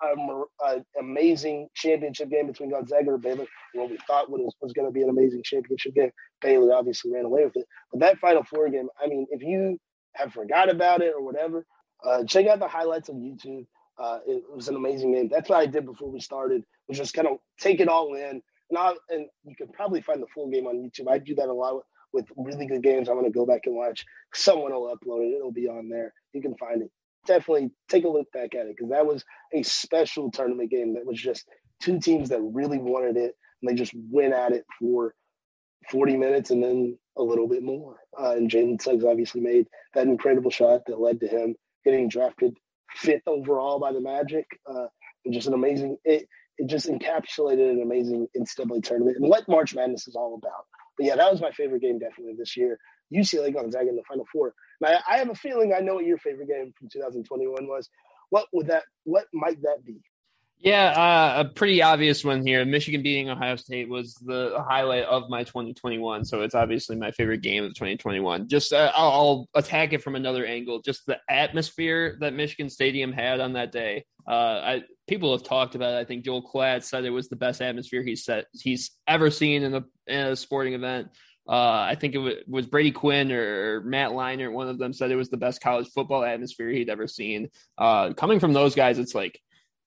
an 0.03 0.85
amazing 0.99 1.69
championship 1.75 2.31
game 2.31 2.47
between 2.47 2.71
Gonzaga 2.71 3.13
and 3.13 3.23
Baylor. 3.23 3.47
What 3.75 3.91
we 3.91 3.99
thought 4.07 4.31
was, 4.31 4.55
was 4.61 4.73
going 4.73 4.89
to 4.89 4.93
be 4.93 5.03
an 5.03 5.11
amazing 5.11 5.43
championship 5.45 5.95
game. 5.95 6.11
Baylor 6.41 6.75
obviously 6.75 7.13
ran 7.13 7.27
away 7.27 7.45
with 7.45 7.57
it. 7.57 7.67
But 7.93 8.01
that 8.01 8.19
Final 8.19 8.43
Four 8.45 8.71
game, 8.71 8.89
I 9.03 9.07
mean, 9.07 9.27
if 9.31 9.43
you 9.43 9.79
have 10.15 10.33
forgot 10.33 10.71
about 10.71 11.03
it 11.03 11.15
or 11.17 11.25
whatever, 11.25 11.67
uh, 12.05 12.25
check 12.25 12.47
out 12.47 12.59
the 12.59 12.69
highlights 12.69 13.09
on 13.09 13.17
YouTube. 13.17 13.67
Uh, 13.99 14.19
it 14.27 14.43
was 14.55 14.69
an 14.69 14.77
amazing 14.77 15.13
game. 15.13 15.29
That's 15.31 15.49
what 15.49 15.59
I 15.59 15.67
did 15.67 15.85
before 15.85 16.11
we 16.11 16.21
started, 16.21 16.63
was 16.89 16.97
just 16.97 17.15
kind 17.15 17.29
of 17.29 17.37
take 17.59 17.81
it 17.81 17.89
all 17.89 18.15
in 18.15 18.43
and 18.71 18.79
I 18.79 18.95
and 19.11 19.27
you 19.45 19.55
can 19.57 19.69
probably 19.69 20.01
find 20.01 20.23
the 20.23 20.27
full 20.35 20.49
game 20.51 20.67
on 20.67 20.77
YouTube. 20.77 21.11
I 21.11 21.19
do 21.19 21.35
that 21.35 21.49
a 21.49 21.53
lot 21.53 21.83
with, 22.13 22.27
really 22.37 22.67
good 22.67 22.83
games. 22.83 23.09
I'm 23.09 23.17
gonna 23.17 23.31
go 23.31 23.47
back 23.47 23.63
and 23.67 23.75
watch. 23.75 24.05
Someone 24.33 24.73
will 24.73 24.95
upload 24.95 25.27
it. 25.27 25.37
It'll 25.37 25.53
be 25.53 25.69
on 25.69 25.89
there. 25.89 26.13
You 26.33 26.41
can 26.41 26.57
find 26.57 26.83
it. 26.83 26.91
Definitely 27.27 27.71
take 27.89 28.05
a 28.05 28.09
look 28.09 28.31
back 28.33 28.55
at 28.55 28.67
it 28.67 28.77
because 28.77 28.91
that 28.91 29.07
was 29.07 29.25
a 29.53 29.63
special 29.63 30.31
tournament 30.31 30.71
game 30.71 30.95
that 30.95 31.05
was 31.05 31.21
just 31.21 31.47
two 31.81 32.01
teams 32.01 32.29
that 32.31 32.41
really 32.41 32.79
wanted 32.79 33.17
it 33.17 33.35
and 33.61 33.71
they 33.71 33.75
just 33.75 33.93
went 34.11 34.33
at 34.33 34.53
it 34.53 34.65
for 34.79 35.15
40 35.91 36.17
minutes 36.17 36.51
and 36.51 36.63
then 36.63 36.99
a 37.17 37.23
little 37.23 37.49
bit 37.49 37.63
more. 37.63 37.97
Uh, 38.19 38.33
and 38.37 38.51
Jalen 38.51 38.81
Suggs 38.81 39.05
obviously 39.05 39.41
made 39.41 39.67
that 39.95 40.07
incredible 40.07 40.51
shot 40.51 40.83
that 40.87 41.01
led 41.01 41.21
to 41.21 41.29
him 41.29 41.55
getting 41.85 42.09
drafted 42.09 42.57
fifth 42.95 43.23
overall 43.27 43.79
by 43.79 43.93
the 43.93 44.01
Magic. 44.01 44.47
Uh, 44.67 44.87
and 45.25 45.35
just 45.35 45.47
an 45.47 45.55
amazing. 45.55 45.97
It, 46.05 46.27
it 46.59 46.67
just 46.67 46.89
encapsulated 46.89 47.71
an 47.71 47.83
amazing 47.83 48.27
NCAA 48.37 48.83
tournament 48.83 49.17
and 49.17 49.29
what 49.29 49.49
March 49.49 49.75
Madness 49.75 50.07
is 50.07 50.15
all 50.15 50.35
about. 50.35 50.67
But 50.99 51.07
yeah, 51.07 51.17
that 51.17 51.31
was 51.31 51.41
my 51.41 51.51
favorite 51.53 51.81
game 51.83 51.99
definitely 51.99 52.35
this 52.37 52.57
year. 52.57 52.79
UCLA 53.15 53.53
Gonzaga 53.53 53.89
in 53.89 53.97
the 53.97 54.03
Final 54.07 54.27
Four. 54.33 54.55
Now, 54.81 54.99
I 55.09 55.19
have 55.19 55.31
a 55.31 55.35
feeling 55.35 55.73
I 55.75 55.81
know 55.81 55.95
what 55.95 56.05
your 56.05 56.19
favorite 56.19 56.49
game 56.49 56.73
from 56.79 56.89
2021 56.93 57.67
was. 57.67 57.89
What 58.31 58.47
would 58.53 58.69
that? 58.69 58.85
What 59.05 59.25
might 59.33 59.61
that 59.63 59.79
be? 59.85 60.01
Yeah, 60.63 60.91
uh, 60.91 61.41
a 61.41 61.45
pretty 61.47 61.81
obvious 61.81 62.23
one 62.23 62.47
here. 62.47 62.63
Michigan 62.67 63.03
beating 63.03 63.31
Ohio 63.31 63.57
State 63.57 63.89
was 63.89 64.13
the 64.17 64.63
highlight 64.69 65.05
of 65.05 65.31
my 65.31 65.43
2021, 65.43 66.23
so 66.27 66.43
it's 66.43 66.55
obviously 66.55 66.97
my 66.97 67.11
favorite 67.13 67.41
game 67.41 67.65
of 67.65 67.71
2021. 67.73 68.47
Just 68.47 68.75
uh, 68.75 68.93
I'll, 68.95 69.11
I'll, 69.11 69.49
attack 69.55 69.95
it 69.95 70.03
from 70.03 70.17
another 70.17 70.45
angle. 70.45 70.83
Just 70.83 71.07
the 71.07 71.17
atmosphere 71.31 72.19
that 72.21 72.35
Michigan 72.35 72.69
Stadium 72.69 73.11
had 73.11 73.41
on 73.41 73.55
that 73.55 73.73
day. 73.73 74.05
Uh, 74.29 74.33
I, 74.63 74.83
people 75.09 75.33
have 75.33 75.45
talked 75.45 75.77
about 75.77 75.95
it. 75.95 75.99
I 75.99 76.05
think 76.05 76.27
Joel 76.27 76.43
Klatt 76.47 76.83
said 76.83 77.07
it 77.07 77.11
was 77.11 77.31
the 77.31 77.37
best 77.37 77.63
atmosphere 77.63 78.03
he's 78.03 78.25
set, 78.25 78.45
he's 78.53 78.91
ever 79.09 79.31
seen 79.31 79.63
in 79.63 79.75
a, 79.75 79.85
in 80.09 80.27
a 80.27 80.37
sporting 80.37 80.75
event. 80.75 81.09
Uh, 81.49 81.87
I 81.89 81.97
think 81.99 82.15
it 82.15 82.19
was, 82.19 82.35
was, 82.47 82.67
Brady 82.67 82.93
Quinn 82.93 83.33
or 83.33 83.81
Matt 83.81 84.11
Leinart. 84.11 84.53
One 84.53 84.69
of 84.69 84.79
them 84.79 84.93
said 84.93 85.11
it 85.11 85.17
was 85.17 85.31
the 85.31 85.39
best 85.39 85.63
college 85.63 85.89
football 85.89 86.23
atmosphere 86.23 86.69
he'd 86.69 86.91
ever 86.91 87.09
seen. 87.09 87.49
Uh, 87.79 88.13
coming 88.13 88.39
from 88.39 88.53
those 88.53 88.75
guys, 88.75 88.99
it's 88.99 89.15
like 89.15 89.41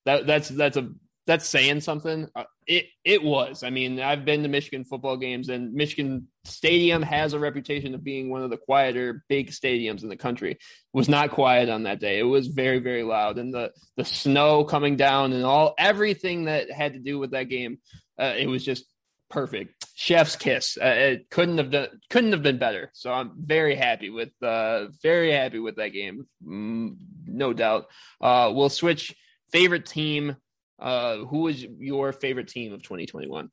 that 0.06 0.28
that's 0.28 0.50
that's 0.50 0.78
a 0.78 0.90
that's 1.26 1.48
saying 1.48 1.82
something. 1.82 2.28
Uh, 2.36 2.44
it 2.68 2.88
it 3.04 3.24
was. 3.24 3.64
I 3.64 3.70
mean, 3.70 4.00
I've 4.00 4.26
been 4.26 4.44
to 4.44 4.50
Michigan 4.50 4.84
football 4.84 5.18
games, 5.18 5.50
and 5.50 5.74
Michigan 5.74 6.28
Stadium 6.44 7.02
has 7.02 7.34
a 7.34 7.40
reputation 7.40 7.94
of 7.96 8.04
being 8.04 8.30
one 8.30 8.42
of 8.42 8.50
the 8.50 8.58
quieter 8.58 9.24
big 9.30 9.52
stadiums 9.52 10.04
in 10.04 10.10
the 10.10 10.18
country. 10.18 10.52
It 10.52 10.60
was 10.94 11.10
not 11.10 11.32
quiet 11.32 11.70
on 11.70 11.84
that 11.84 12.00
day. 12.00 12.20
It 12.20 12.24
was 12.24 12.48
very 12.48 12.80
very 12.80 13.04
loud, 13.04 13.38
and 13.38 13.54
the 13.54 13.72
the 13.96 14.06
snow 14.06 14.64
coming 14.64 14.96
down 14.96 15.34
and 15.34 15.46
all 15.46 15.76
everything 15.78 16.46
that 16.46 16.72
had 16.72 16.94
to 16.94 17.00
do 17.00 17.20
with 17.20 17.32
that 17.32 17.50
game. 17.50 17.80
Uh, 18.20 18.34
it 18.38 18.48
was 18.48 18.64
just 18.64 18.86
perfect. 19.30 19.84
Chef's 19.96 20.36
kiss. 20.36 20.78
Uh, 20.82 20.86
it 20.88 21.30
couldn't 21.30 21.58
have 21.58 21.72
done 21.72 21.88
couldn't 22.10 22.34
have 22.34 22.44
been 22.44 22.58
better. 22.58 22.92
So 22.94 23.12
I'm 23.14 23.32
very 23.38 23.76
happy 23.76 24.10
with 24.10 24.32
uh 24.42 24.88
very 25.02 25.32
happy 25.32 25.60
with 25.60 25.78
that 25.78 25.90
game. 25.90 26.28
Mm, 26.46 26.98
no 27.26 27.54
doubt. 27.54 27.86
Uh, 28.20 28.52
we'll 28.54 28.70
switch 28.70 29.16
favorite 29.54 29.86
team. 29.86 30.36
Uh, 30.80 31.18
who 31.18 31.42
was 31.44 31.64
your 31.64 32.12
favorite 32.12 32.50
team 32.50 32.74
of 32.74 32.82
2021? 32.82 33.50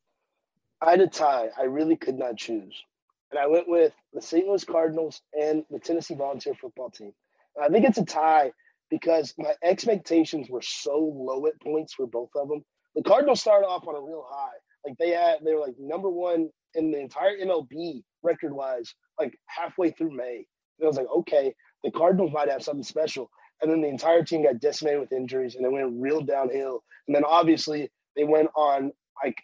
I 0.82 0.90
had 0.90 1.00
a 1.00 1.06
tie. 1.06 1.50
I 1.56 1.64
really 1.64 1.94
could 1.96 2.18
not 2.18 2.36
choose. 2.36 2.82
and 3.30 3.38
I 3.38 3.46
went 3.46 3.68
with 3.68 3.92
the 4.12 4.22
St. 4.22 4.48
Louis 4.48 4.64
Cardinals 4.64 5.20
and 5.38 5.62
the 5.70 5.78
Tennessee 5.78 6.14
Volunteer 6.14 6.54
Football 6.54 6.90
Team. 6.90 7.12
And 7.54 7.64
I 7.64 7.68
think 7.68 7.86
it's 7.86 7.98
a 7.98 8.04
tie 8.04 8.50
because 8.90 9.34
my 9.38 9.52
expectations 9.62 10.48
were 10.50 10.62
so 10.62 10.98
low 10.98 11.46
at 11.46 11.60
points 11.60 11.92
for 11.94 12.06
both 12.06 12.30
of 12.34 12.48
them. 12.48 12.64
The 12.96 13.02
Cardinals 13.02 13.40
started 13.40 13.66
off 13.66 13.86
on 13.86 13.94
a 13.94 14.00
real 14.00 14.24
high. 14.28 14.56
Like 14.84 14.96
they 14.98 15.10
had, 15.10 15.40
they 15.44 15.54
were 15.54 15.60
like 15.60 15.76
number 15.78 16.08
one 16.08 16.48
in 16.74 16.90
the 16.90 16.98
entire 16.98 17.36
MLB 17.36 18.02
record 18.22 18.52
wise, 18.52 18.94
like 19.18 19.38
halfway 19.46 19.90
through 19.90 20.16
May. 20.16 20.46
And 20.78 20.84
I 20.84 20.86
was 20.86 20.96
like, 20.96 21.06
okay, 21.18 21.54
the 21.84 21.90
Cardinals 21.90 22.32
might 22.32 22.50
have 22.50 22.64
something 22.64 22.82
special. 22.82 23.30
And 23.62 23.70
then 23.70 23.80
the 23.80 23.88
entire 23.88 24.24
team 24.24 24.42
got 24.42 24.60
decimated 24.60 25.00
with 25.00 25.12
injuries 25.12 25.54
and 25.54 25.64
they 25.64 25.68
went 25.68 26.00
real 26.00 26.20
downhill. 26.20 26.82
And 27.06 27.14
then 27.14 27.24
obviously 27.24 27.90
they 28.16 28.24
went 28.24 28.48
on 28.54 28.92
like 29.22 29.36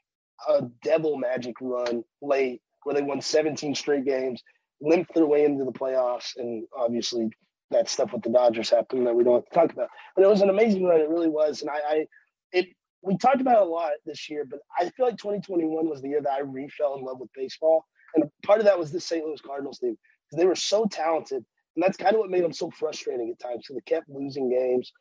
a 0.48 0.62
devil 0.82 1.16
magic 1.16 1.56
run 1.60 2.02
late 2.22 2.62
where 2.84 2.94
they 2.94 3.02
won 3.02 3.20
17 3.20 3.74
straight 3.74 4.04
games, 4.04 4.42
limped 4.80 5.14
their 5.14 5.26
way 5.26 5.44
into 5.44 5.64
the 5.64 5.72
playoffs, 5.72 6.36
and 6.36 6.64
obviously 6.76 7.28
that 7.70 7.88
stuff 7.88 8.12
with 8.12 8.22
the 8.22 8.30
Dodgers 8.30 8.70
happened 8.70 9.06
that 9.06 9.14
we 9.14 9.24
don't 9.24 9.34
have 9.34 9.44
to 9.44 9.54
talk 9.54 9.72
about. 9.72 9.88
But 10.14 10.24
it 10.24 10.28
was 10.28 10.42
an 10.42 10.50
amazing 10.50 10.84
run. 10.84 11.00
It 11.00 11.08
really 11.08 11.28
was. 11.28 11.62
And 11.62 11.70
I, 11.70 11.78
I 11.88 12.06
it 12.52 12.68
we 13.02 13.16
talked 13.16 13.40
about 13.40 13.62
a 13.62 13.70
lot 13.70 13.92
this 14.04 14.28
year, 14.30 14.44
but 14.48 14.60
I 14.78 14.88
feel 14.90 15.06
like 15.06 15.16
2021 15.16 15.88
was 15.88 16.00
the 16.00 16.08
year 16.08 16.22
that 16.22 16.32
I 16.32 16.40
re 16.40 16.68
fell 16.68 16.96
in 16.96 17.04
love 17.04 17.20
with 17.20 17.30
baseball. 17.34 17.84
And 18.14 18.24
part 18.44 18.60
of 18.60 18.64
that 18.66 18.78
was 18.78 18.92
the 18.92 19.00
St. 19.00 19.24
Louis 19.24 19.40
Cardinals 19.40 19.78
team 19.78 19.96
because 20.28 20.40
they 20.40 20.46
were 20.46 20.54
so 20.54 20.86
talented. 20.86 21.44
And 21.76 21.82
that's 21.82 21.96
kind 21.96 22.14
of 22.14 22.20
what 22.20 22.30
made 22.30 22.42
them 22.44 22.52
so 22.52 22.70
frustrating 22.70 23.30
at 23.30 23.38
times. 23.38 23.64
because 23.66 23.76
they 23.76 23.94
kept 23.94 24.08
losing 24.08 24.50
games. 24.50 24.92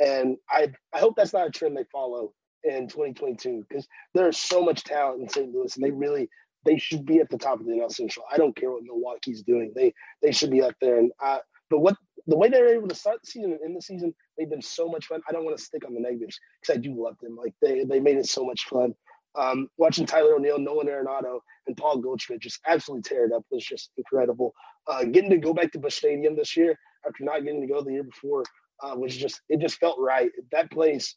And 0.00 0.36
I 0.50 0.72
I 0.92 0.98
hope 0.98 1.14
that's 1.16 1.32
not 1.32 1.46
a 1.46 1.50
trend 1.50 1.76
they 1.76 1.84
follow 1.92 2.32
in 2.64 2.88
2022 2.88 3.64
because 3.68 3.86
there's 4.14 4.36
so 4.38 4.62
much 4.62 4.82
talent 4.84 5.22
in 5.22 5.28
St. 5.28 5.52
Louis 5.54 5.76
and 5.76 5.84
they 5.84 5.90
really 5.90 6.28
they 6.64 6.78
should 6.78 7.04
be 7.04 7.20
at 7.20 7.28
the 7.30 7.38
top 7.38 7.60
of 7.60 7.66
the 7.66 7.72
NL 7.72 7.92
Central. 7.92 8.24
I 8.32 8.36
don't 8.38 8.56
care 8.56 8.70
what 8.70 8.82
Milwaukee's 8.82 9.42
doing. 9.42 9.72
They 9.74 9.92
they 10.22 10.32
should 10.32 10.50
be 10.50 10.62
up 10.62 10.74
there. 10.80 10.98
And 10.98 11.12
I, 11.20 11.40
but 11.70 11.80
what 11.80 11.96
the 12.26 12.36
way 12.36 12.48
they 12.48 12.60
were 12.60 12.68
able 12.68 12.88
to 12.88 12.94
start 12.94 13.18
the 13.22 13.30
season 13.30 13.52
and 13.52 13.60
end 13.62 13.76
the 13.76 13.82
season, 13.82 14.14
they've 14.36 14.48
been 14.50 14.62
so 14.62 14.88
much 14.88 15.06
fun. 15.06 15.20
I 15.28 15.32
don't 15.32 15.44
want 15.44 15.56
to 15.58 15.62
stick 15.62 15.84
on 15.86 15.94
the 15.94 16.00
negatives 16.00 16.38
because 16.60 16.76
I 16.76 16.80
do 16.80 16.94
love 17.00 17.16
them. 17.20 17.36
Like 17.36 17.54
they 17.60 17.84
they 17.84 18.00
made 18.00 18.16
it 18.16 18.26
so 18.26 18.44
much 18.44 18.64
fun. 18.64 18.94
Um, 19.36 19.68
watching 19.78 20.06
Tyler 20.06 20.34
O'Neill, 20.34 20.58
Nolan 20.58 20.86
Arenado, 20.86 21.40
and 21.66 21.76
Paul 21.76 21.98
Goldschmidt 21.98 22.40
just 22.40 22.60
absolutely 22.66 23.02
tear 23.02 23.26
it 23.26 23.32
up 23.32 23.42
was 23.50 23.64
just 23.64 23.90
incredible. 23.96 24.54
Uh, 24.86 25.04
getting 25.04 25.30
to 25.30 25.38
go 25.38 25.52
back 25.52 25.72
to 25.72 25.78
Busch 25.78 25.96
Stadium 25.96 26.36
this 26.36 26.56
year 26.56 26.78
after 27.06 27.24
not 27.24 27.44
getting 27.44 27.60
to 27.60 27.66
go 27.66 27.82
the 27.82 27.92
year 27.92 28.04
before 28.04 28.44
uh, 28.82 28.94
was 28.96 29.16
just 29.16 29.40
it 29.48 29.60
just 29.60 29.78
felt 29.78 29.98
right. 29.98 30.30
That 30.52 30.70
place, 30.70 31.16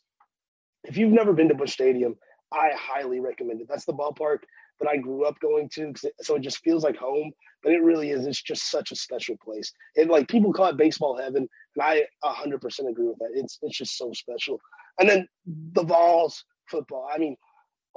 if 0.83 0.97
you've 0.97 1.11
never 1.11 1.33
been 1.33 1.49
to 1.49 1.55
Busch 1.55 1.73
Stadium, 1.73 2.15
I 2.51 2.71
highly 2.75 3.19
recommend 3.19 3.61
it. 3.61 3.67
That's 3.69 3.85
the 3.85 3.93
ballpark 3.93 4.39
that 4.79 4.89
I 4.89 4.97
grew 4.97 5.25
up 5.25 5.39
going 5.39 5.69
to, 5.73 5.93
so 6.21 6.35
it 6.35 6.41
just 6.41 6.59
feels 6.59 6.83
like 6.83 6.95
home. 6.95 7.31
But 7.63 7.73
it 7.73 7.81
really 7.81 8.11
is. 8.11 8.25
It's 8.25 8.41
just 8.41 8.69
such 8.69 8.91
a 8.91 8.95
special 8.95 9.35
place. 9.43 9.71
And 9.95 10.09
like 10.09 10.27
people 10.27 10.53
call 10.53 10.67
it 10.67 10.77
baseball 10.77 11.17
heaven, 11.17 11.47
and 11.75 11.83
I 11.83 12.03
100% 12.23 12.89
agree 12.89 13.07
with 13.07 13.17
that. 13.17 13.31
It's 13.33 13.57
it's 13.61 13.77
just 13.77 13.97
so 13.97 14.11
special. 14.13 14.59
And 14.99 15.09
then 15.09 15.27
the 15.73 15.83
Vols 15.83 16.43
football. 16.69 17.07
I 17.13 17.17
mean, 17.17 17.35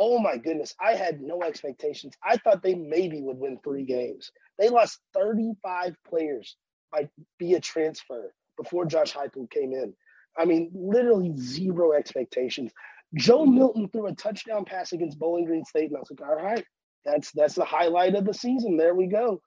oh 0.00 0.18
my 0.18 0.38
goodness, 0.38 0.74
I 0.80 0.94
had 0.94 1.20
no 1.20 1.42
expectations. 1.42 2.14
I 2.24 2.38
thought 2.38 2.62
they 2.62 2.74
maybe 2.74 3.20
would 3.20 3.36
win 3.36 3.58
three 3.62 3.84
games. 3.84 4.32
They 4.58 4.70
lost 4.70 4.98
35 5.14 5.94
players 6.08 6.56
by 6.90 7.08
via 7.38 7.60
transfer 7.60 8.34
before 8.56 8.86
Josh 8.86 9.12
Heupel 9.12 9.50
came 9.50 9.74
in. 9.74 9.92
I 10.38 10.46
mean, 10.46 10.70
literally 10.74 11.34
zero 11.36 11.92
expectations. 11.92 12.72
Joe 13.14 13.44
Milton 13.44 13.90
threw 13.90 14.06
a 14.06 14.14
touchdown 14.14 14.64
pass 14.64 14.92
against 14.92 15.18
Bowling 15.18 15.44
Green 15.44 15.64
State, 15.66 15.88
and 15.88 15.96
I 15.96 16.00
was 16.00 16.10
like, 16.10 16.26
all 16.26 16.36
right, 16.36 16.64
that's 17.04 17.30
that's 17.32 17.54
the 17.54 17.64
highlight 17.64 18.14
of 18.14 18.24
the 18.24 18.34
season. 18.34 18.78
There 18.78 18.94
we 18.94 19.06
go. 19.06 19.42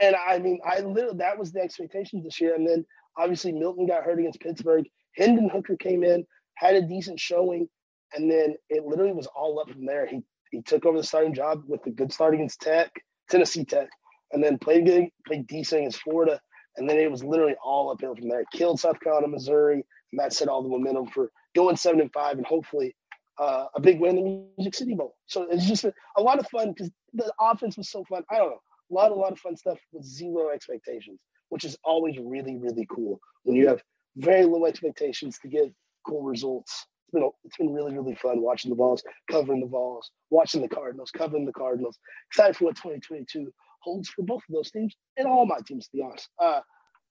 And 0.00 0.14
I 0.14 0.38
mean, 0.38 0.60
I 0.64 0.80
literally 0.80 1.18
that 1.18 1.38
was 1.38 1.50
the 1.50 1.60
expectations 1.60 2.22
this 2.22 2.40
year. 2.40 2.54
And 2.54 2.68
then 2.68 2.84
obviously 3.16 3.52
Milton 3.52 3.86
got 3.86 4.04
hurt 4.04 4.20
against 4.20 4.40
Pittsburgh. 4.40 4.84
Hendon 5.16 5.48
Hooker 5.48 5.76
came 5.76 6.04
in, 6.04 6.24
had 6.54 6.74
a 6.76 6.82
decent 6.82 7.18
showing, 7.18 7.68
and 8.14 8.30
then 8.30 8.54
it 8.68 8.84
literally 8.84 9.12
was 9.12 9.26
all 9.26 9.60
up 9.60 9.70
from 9.70 9.86
there. 9.86 10.06
He 10.06 10.22
he 10.50 10.62
took 10.62 10.86
over 10.86 10.98
the 10.98 11.04
starting 11.04 11.34
job 11.34 11.64
with 11.66 11.84
a 11.86 11.90
good 11.90 12.12
start 12.12 12.34
against 12.34 12.60
Tech, 12.60 12.90
Tennessee 13.28 13.64
Tech, 13.64 13.88
and 14.32 14.42
then 14.42 14.58
played 14.58 14.86
good, 14.86 15.08
played 15.26 15.46
decent 15.46 15.80
against 15.80 16.02
Florida. 16.02 16.40
And 16.76 16.88
then 16.88 16.98
it 16.98 17.10
was 17.10 17.24
literally 17.24 17.56
all 17.62 17.90
uphill 17.90 18.14
from 18.14 18.28
there. 18.28 18.44
Killed 18.52 18.78
South 18.78 19.00
Carolina, 19.00 19.28
Missouri, 19.28 19.84
and 20.12 20.20
that 20.20 20.32
set 20.32 20.48
all 20.48 20.62
the 20.62 20.68
momentum 20.68 21.06
for 21.08 21.30
going 21.54 21.76
seven 21.76 22.00
and 22.00 22.12
five, 22.12 22.36
and 22.36 22.46
hopefully 22.46 22.94
uh, 23.38 23.66
a 23.74 23.80
big 23.80 24.00
win 24.00 24.18
in 24.18 24.24
the 24.24 24.46
Music 24.58 24.74
City 24.74 24.94
Bowl. 24.94 25.16
So 25.26 25.46
it's 25.50 25.66
just 25.66 25.84
a, 25.84 25.92
a 26.16 26.22
lot 26.22 26.38
of 26.38 26.46
fun 26.48 26.72
because 26.72 26.90
the 27.12 27.32
offense 27.40 27.76
was 27.76 27.90
so 27.90 28.04
fun. 28.04 28.24
I 28.30 28.36
don't 28.36 28.50
know, 28.50 28.60
a 28.90 28.94
lot, 28.94 29.10
a 29.10 29.14
lot 29.14 29.32
of 29.32 29.38
fun 29.38 29.56
stuff 29.56 29.78
with 29.92 30.04
zero 30.04 30.50
expectations, 30.50 31.20
which 31.48 31.64
is 31.64 31.76
always 31.82 32.18
really, 32.18 32.56
really 32.56 32.86
cool 32.90 33.20
when 33.44 33.56
you 33.56 33.68
have 33.68 33.82
very 34.16 34.44
low 34.44 34.66
expectations 34.66 35.38
to 35.40 35.48
get 35.48 35.72
cool 36.06 36.22
results. 36.22 36.86
It's 37.06 37.12
been, 37.12 37.30
it's 37.44 37.56
been 37.56 37.72
really, 37.72 37.96
really 37.96 38.16
fun 38.16 38.42
watching 38.42 38.70
the 38.70 38.76
Vols, 38.76 39.02
covering 39.30 39.60
the 39.60 39.66
Vols, 39.66 40.10
watching 40.30 40.60
the 40.60 40.68
Cardinals, 40.68 41.10
covering 41.10 41.46
the 41.46 41.52
Cardinals. 41.52 41.98
Excited 42.30 42.56
for 42.56 42.64
what 42.64 42.76
2022 42.76 43.52
holds 43.80 44.08
for 44.08 44.22
both 44.22 44.42
of 44.48 44.54
those 44.54 44.70
teams 44.70 44.94
and 45.16 45.28
all 45.28 45.46
my 45.46 45.58
teams, 45.66 45.86
to 45.86 45.96
be 45.96 46.02
honest. 46.02 46.28
Uh, 46.42 46.60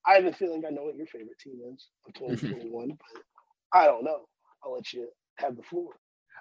I 0.06 0.14
have 0.14 0.26
a 0.26 0.32
feeling 0.32 0.62
I 0.66 0.70
know 0.70 0.84
what 0.84 0.96
your 0.96 1.06
favorite 1.06 1.38
team 1.42 1.54
is 1.72 1.88
of 2.06 2.14
2021, 2.40 2.88
but 2.88 3.22
I 3.72 3.86
don't 3.86 4.04
know. 4.04 4.26
I'll 4.62 4.74
let 4.74 4.92
you 4.92 5.08
have 5.36 5.56
the 5.56 5.62
floor. 5.62 5.94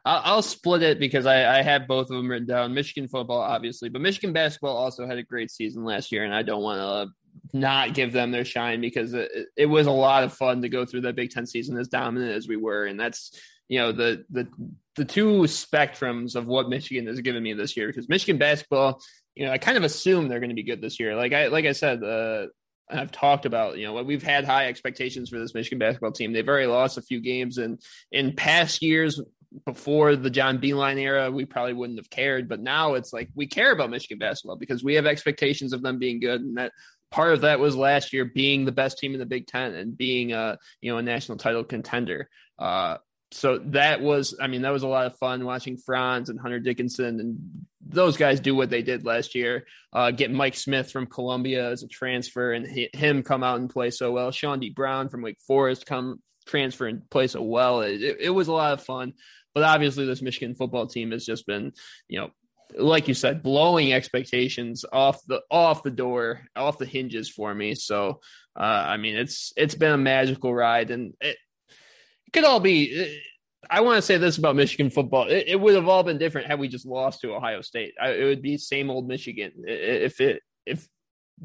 I'll, 0.04 0.22
I'll 0.24 0.42
split 0.42 0.84
it 0.84 1.00
because 1.00 1.26
I, 1.26 1.60
I 1.60 1.62
have 1.62 1.88
both 1.88 2.10
of 2.10 2.18
them 2.18 2.30
written 2.30 2.48
down. 2.48 2.74
Michigan 2.74 3.08
football, 3.08 3.40
obviously, 3.40 3.90
but 3.90 4.02
Michigan 4.02 4.34
basketball 4.34 4.76
also 4.76 5.08
had 5.08 5.18
a 5.18 5.24
great 5.24 5.50
season 5.50 5.86
last 5.86 6.12
year, 6.12 6.26
and 6.26 6.36
I 6.36 6.44
don't 6.44 6.62
want 6.62 6.80
to 6.80 7.14
not 7.54 7.94
give 7.94 8.12
them 8.12 8.32
their 8.32 8.46
shine 8.46 8.82
because 8.82 9.14
it, 9.14 9.30
it 9.56 9.66
was 9.66 9.88
a 9.88 9.92
lot 9.92 10.24
of 10.24 10.34
fun 10.34 10.62
to 10.62 10.70
go 10.70 10.86
through 10.86 11.02
that 11.02 11.16
Big 11.16 11.32
Ten 11.32 11.46
season 11.46 11.78
as 11.78 11.88
dominant 11.88 12.32
as 12.32 12.48
we 12.48 12.58
were, 12.58 12.86
and 12.86 13.00
that's 13.00 13.40
you 13.68 13.80
know 13.80 13.92
the 13.92 14.26
the 14.30 14.48
the 14.96 15.06
two 15.06 15.42
spectrums 15.42 16.36
of 16.36 16.46
what 16.46 16.70
Michigan 16.70 17.08
has 17.08 17.20
given 17.22 17.44
me 17.44 17.54
this 17.54 17.76
year. 17.76 17.88
Because 17.88 18.10
Michigan 18.10 18.38
basketball, 18.38 19.02
you 19.36 19.46
know, 19.46 19.52
I 19.52 19.58
kind 19.58 19.78
of 19.78 19.84
assume 19.84 20.28
they're 20.28 20.40
going 20.40 20.50
to 20.50 20.56
be 20.56 20.64
good 20.64 20.82
this 20.82 21.00
year. 21.00 21.16
Like 21.16 21.34
I 21.34 21.48
like 21.48 21.66
I 21.66 21.74
said, 21.74 22.04
uh, 22.04 22.48
I've 22.90 23.12
talked 23.12 23.46
about, 23.46 23.78
you 23.78 23.86
know, 23.86 24.04
we've 24.04 24.24
had 24.24 24.46
high 24.46 24.68
expectations 24.68 25.30
for 25.30 25.40
this 25.40 25.54
Michigan 25.54 25.80
basketball 25.80 26.12
team. 26.12 26.34
They've 26.34 26.48
already 26.48 26.68
lost 26.68 26.98
a 26.98 27.02
few 27.02 27.20
games, 27.20 27.58
and 27.58 27.82
in 28.12 28.36
past 28.36 28.82
years, 28.82 29.20
before 29.66 30.16
the 30.16 30.30
John 30.30 30.60
Beilein 30.60 31.00
era, 31.00 31.32
we 31.32 31.46
probably 31.46 31.74
wouldn't 31.74 32.00
have 32.00 32.10
cared. 32.10 32.50
But 32.50 32.60
now 32.60 32.96
it's 32.96 33.14
like 33.14 33.30
we 33.36 33.48
care 33.48 33.72
about 33.72 33.90
Michigan 33.90 34.20
basketball 34.20 34.58
because 34.58 34.84
we 34.84 34.96
have 34.96 35.06
expectations 35.06 35.74
of 35.74 35.82
them 35.82 35.98
being 35.98 36.20
good, 36.20 36.42
and 36.42 36.58
that 36.58 36.74
part 37.12 37.34
of 37.34 37.42
that 37.42 37.60
was 37.60 37.76
last 37.76 38.14
year 38.14 38.26
being 38.26 38.66
the 38.66 38.72
best 38.72 38.98
team 38.98 39.14
in 39.14 39.20
the 39.20 39.26
Big 39.26 39.48
Ten 39.48 39.74
and 39.74 39.98
being 39.98 40.34
a 40.34 40.58
you 40.82 40.92
know 40.92 40.98
a 40.98 41.04
national 41.04 41.38
title 41.38 41.64
contender. 41.64 42.30
Uh, 42.60 42.98
so 43.32 43.58
that 43.58 44.02
was, 44.02 44.38
I 44.40 44.48
mean, 44.48 44.62
that 44.62 44.72
was 44.72 44.84
a 44.84 44.88
lot 44.88 45.08
of 45.08 45.18
fun 45.18 45.44
watching 45.44 45.78
Franz 45.78 46.30
and 46.30 46.40
Hunter 46.40 46.60
Dickinson 46.60 47.20
and 47.20 47.38
those 47.86 48.18
guys 48.18 48.40
do 48.40 48.56
what 48.56 48.70
they 48.70 48.82
did 48.82 49.06
last 49.06 49.36
year. 49.36 49.66
Uh, 49.92 50.12
get 50.12 50.32
Mike 50.32 50.56
Smith 50.56 50.92
from 50.92 51.06
Columbia 51.06 51.70
as 51.70 51.84
a 51.84 51.88
transfer 51.88 52.54
and 52.54 52.66
him 52.66 53.24
come 53.24 53.44
out 53.44 53.60
and 53.60 53.70
play 53.70 53.92
so 53.92 54.12
well. 54.12 54.32
Chaundee 54.32 54.74
Brown 54.74 55.10
from 55.10 55.22
Wake 55.22 55.40
Forest 55.46 55.86
come 55.86 56.22
transfer 56.46 56.88
and 56.88 57.10
play 57.10 57.28
so 57.28 57.42
well. 57.42 57.82
It, 57.82 58.02
it, 58.02 58.18
it 58.22 58.30
was 58.30 58.48
a 58.48 58.54
lot 58.54 58.74
of 58.74 58.84
fun. 58.84 59.14
But 59.54 59.64
obviously, 59.64 60.06
this 60.06 60.22
Michigan 60.22 60.56
football 60.56 60.88
team 60.88 61.12
has 61.12 61.26
just 61.26 61.46
been, 61.46 61.74
you 62.08 62.20
know, 62.20 62.30
like 62.78 63.08
you 63.08 63.14
said, 63.14 63.44
blowing 63.44 63.94
expectations 63.94 64.86
off 64.92 65.26
the 65.28 65.42
off 65.50 65.84
the 65.84 65.92
door, 65.92 66.42
off 66.56 66.78
the 66.78 66.86
hinges 66.86 67.30
for 67.30 67.54
me. 67.54 67.76
So, 67.76 68.22
uh, 68.56 68.64
I 68.88 68.98
mean, 68.98 69.16
it's 69.16 69.54
it's 69.56 69.76
been 69.76 69.92
a 69.92 69.98
magical 69.98 70.54
ride, 70.54 70.92
and 70.92 71.14
it, 71.22 71.38
it 72.28 72.34
could 72.34 72.44
all 72.44 72.60
be. 72.60 73.20
I 73.68 73.82
want 73.82 73.98
to 73.98 74.02
say 74.02 74.18
this 74.18 74.38
about 74.38 74.56
Michigan 74.56 74.90
football: 74.90 75.28
it, 75.28 75.46
it, 75.48 75.60
would 75.60 75.76
have 75.76 75.88
all 75.88 76.04
been 76.04 76.18
different 76.18 76.48
had 76.48 76.60
we 76.60 76.68
just 76.68 76.86
lost 76.86 77.22
to 77.22 77.34
Ohio 77.34 77.62
State. 77.62 77.94
I, 78.02 78.12
it 78.12 78.26
would 78.26 78.42
be 78.42 78.58
same 78.58 78.90
old 78.90 79.08
Michigan 79.08 79.52
if 79.66 80.22
it 80.22 80.42
if 80.66 80.88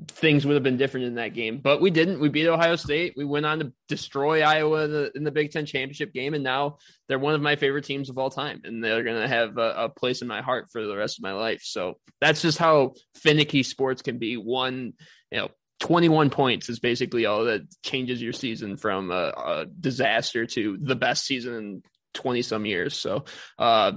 things 0.09 0.47
would 0.47 0.55
have 0.55 0.63
been 0.63 0.77
different 0.77 1.07
in 1.07 1.15
that 1.17 1.35
game. 1.35 1.59
But 1.59 1.81
we 1.81 1.91
didn't. 1.91 2.21
We 2.21 2.29
beat 2.29 2.47
Ohio 2.47 2.77
State. 2.77 3.15
We 3.17 3.25
went 3.25 3.47
on 3.47 3.59
to 3.59 3.73
destroy 3.89 4.43
Iowa 4.43 4.85
in 4.85 4.93
the, 4.93 5.13
in 5.17 5.25
the 5.25 5.31
Big 5.31 5.51
Ten 5.51 5.67
championship 5.67 6.13
game, 6.13 6.35
and 6.35 6.45
now 6.45 6.79
they're 7.09 7.19
one 7.19 7.35
of 7.35 7.43
my 7.43 7.57
favorite 7.57 7.85
teams 7.85 8.09
of 8.09 8.19
all 8.19 8.31
time, 8.31 8.61
and 8.65 8.83
they're 8.83 9.03
going 9.03 9.21
to 9.21 9.29
have 9.29 9.59
a, 9.59 9.75
a, 9.77 9.89
place 9.89 10.23
in 10.23 10.29
my 10.29 10.43
heart 10.43 10.69
for 10.71 10.87
the 10.87 10.97
rest 10.97 11.19
of 11.19 11.23
my 11.23 11.33
life. 11.33 11.63
So 11.63 11.95
that's 12.21 12.43
just 12.43 12.59
how 12.59 12.95
finicky 13.17 13.63
sports 13.63 14.03
can 14.03 14.19
be. 14.19 14.37
One, 14.37 14.95
you 15.31 15.39
know. 15.39 15.49
21 15.81 16.29
points 16.29 16.69
is 16.69 16.79
basically 16.79 17.25
all 17.25 17.47
that 17.47 17.63
changes 17.83 18.21
your 18.21 18.35
season 18.35 18.77
from 18.77 19.11
a, 19.11 19.33
a 19.35 19.67
disaster 19.81 20.45
to 20.45 20.77
the 20.79 20.95
best 20.95 21.25
season 21.25 21.55
in 21.55 21.83
20 22.13 22.43
some 22.43 22.67
years. 22.67 22.99
So, 22.99 23.25
uh, 23.59 23.93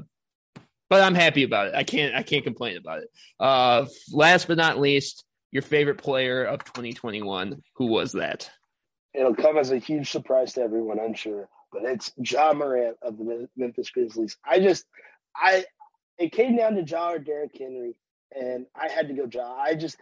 but 0.90 1.02
I'm 1.02 1.14
happy 1.14 1.44
about 1.44 1.68
it. 1.68 1.76
I 1.76 1.84
can't, 1.84 2.16
I 2.16 2.24
can't 2.24 2.46
complain 2.46 2.78
about 2.78 3.00
it. 3.00 3.10
Uh, 3.38 3.88
last 4.14 4.48
but 4.48 4.56
not 4.56 4.80
least, 4.80 5.26
your 5.54 5.62
favorite 5.62 6.00
player 6.00 6.44
of 6.44 6.66
2021. 6.66 7.62
Who 7.76 7.86
was 7.86 8.12
that? 8.14 8.50
It'll 9.14 9.36
come 9.36 9.58
as 9.58 9.72
a 9.72 9.78
huge 9.78 10.10
surprise 10.10 10.54
to 10.54 10.62
everyone, 10.62 11.00
I'm 11.00 11.14
sure, 11.14 11.48
but 11.72 11.84
it's 11.84 12.12
Ja 12.18 12.54
Morant 12.54 12.98
of 13.04 13.20
the 13.20 13.48
Memphis 13.56 13.92
Grizzlies. 13.92 14.36
I 14.44 14.60
just, 14.60 14.86
I, 15.36 15.64
it 16.18 16.32
came 16.32 16.58
down 16.58 16.74
to 16.76 16.82
Ja 16.82 17.12
or 17.12 17.20
Derrick 17.20 17.52
Henry, 17.58 17.94
and 18.36 18.66
I 18.76 18.90
had 18.90 19.08
to 19.10 19.14
go 19.14 19.28
Ja. 19.32 19.54
I 19.54 19.76
just, 19.76 19.96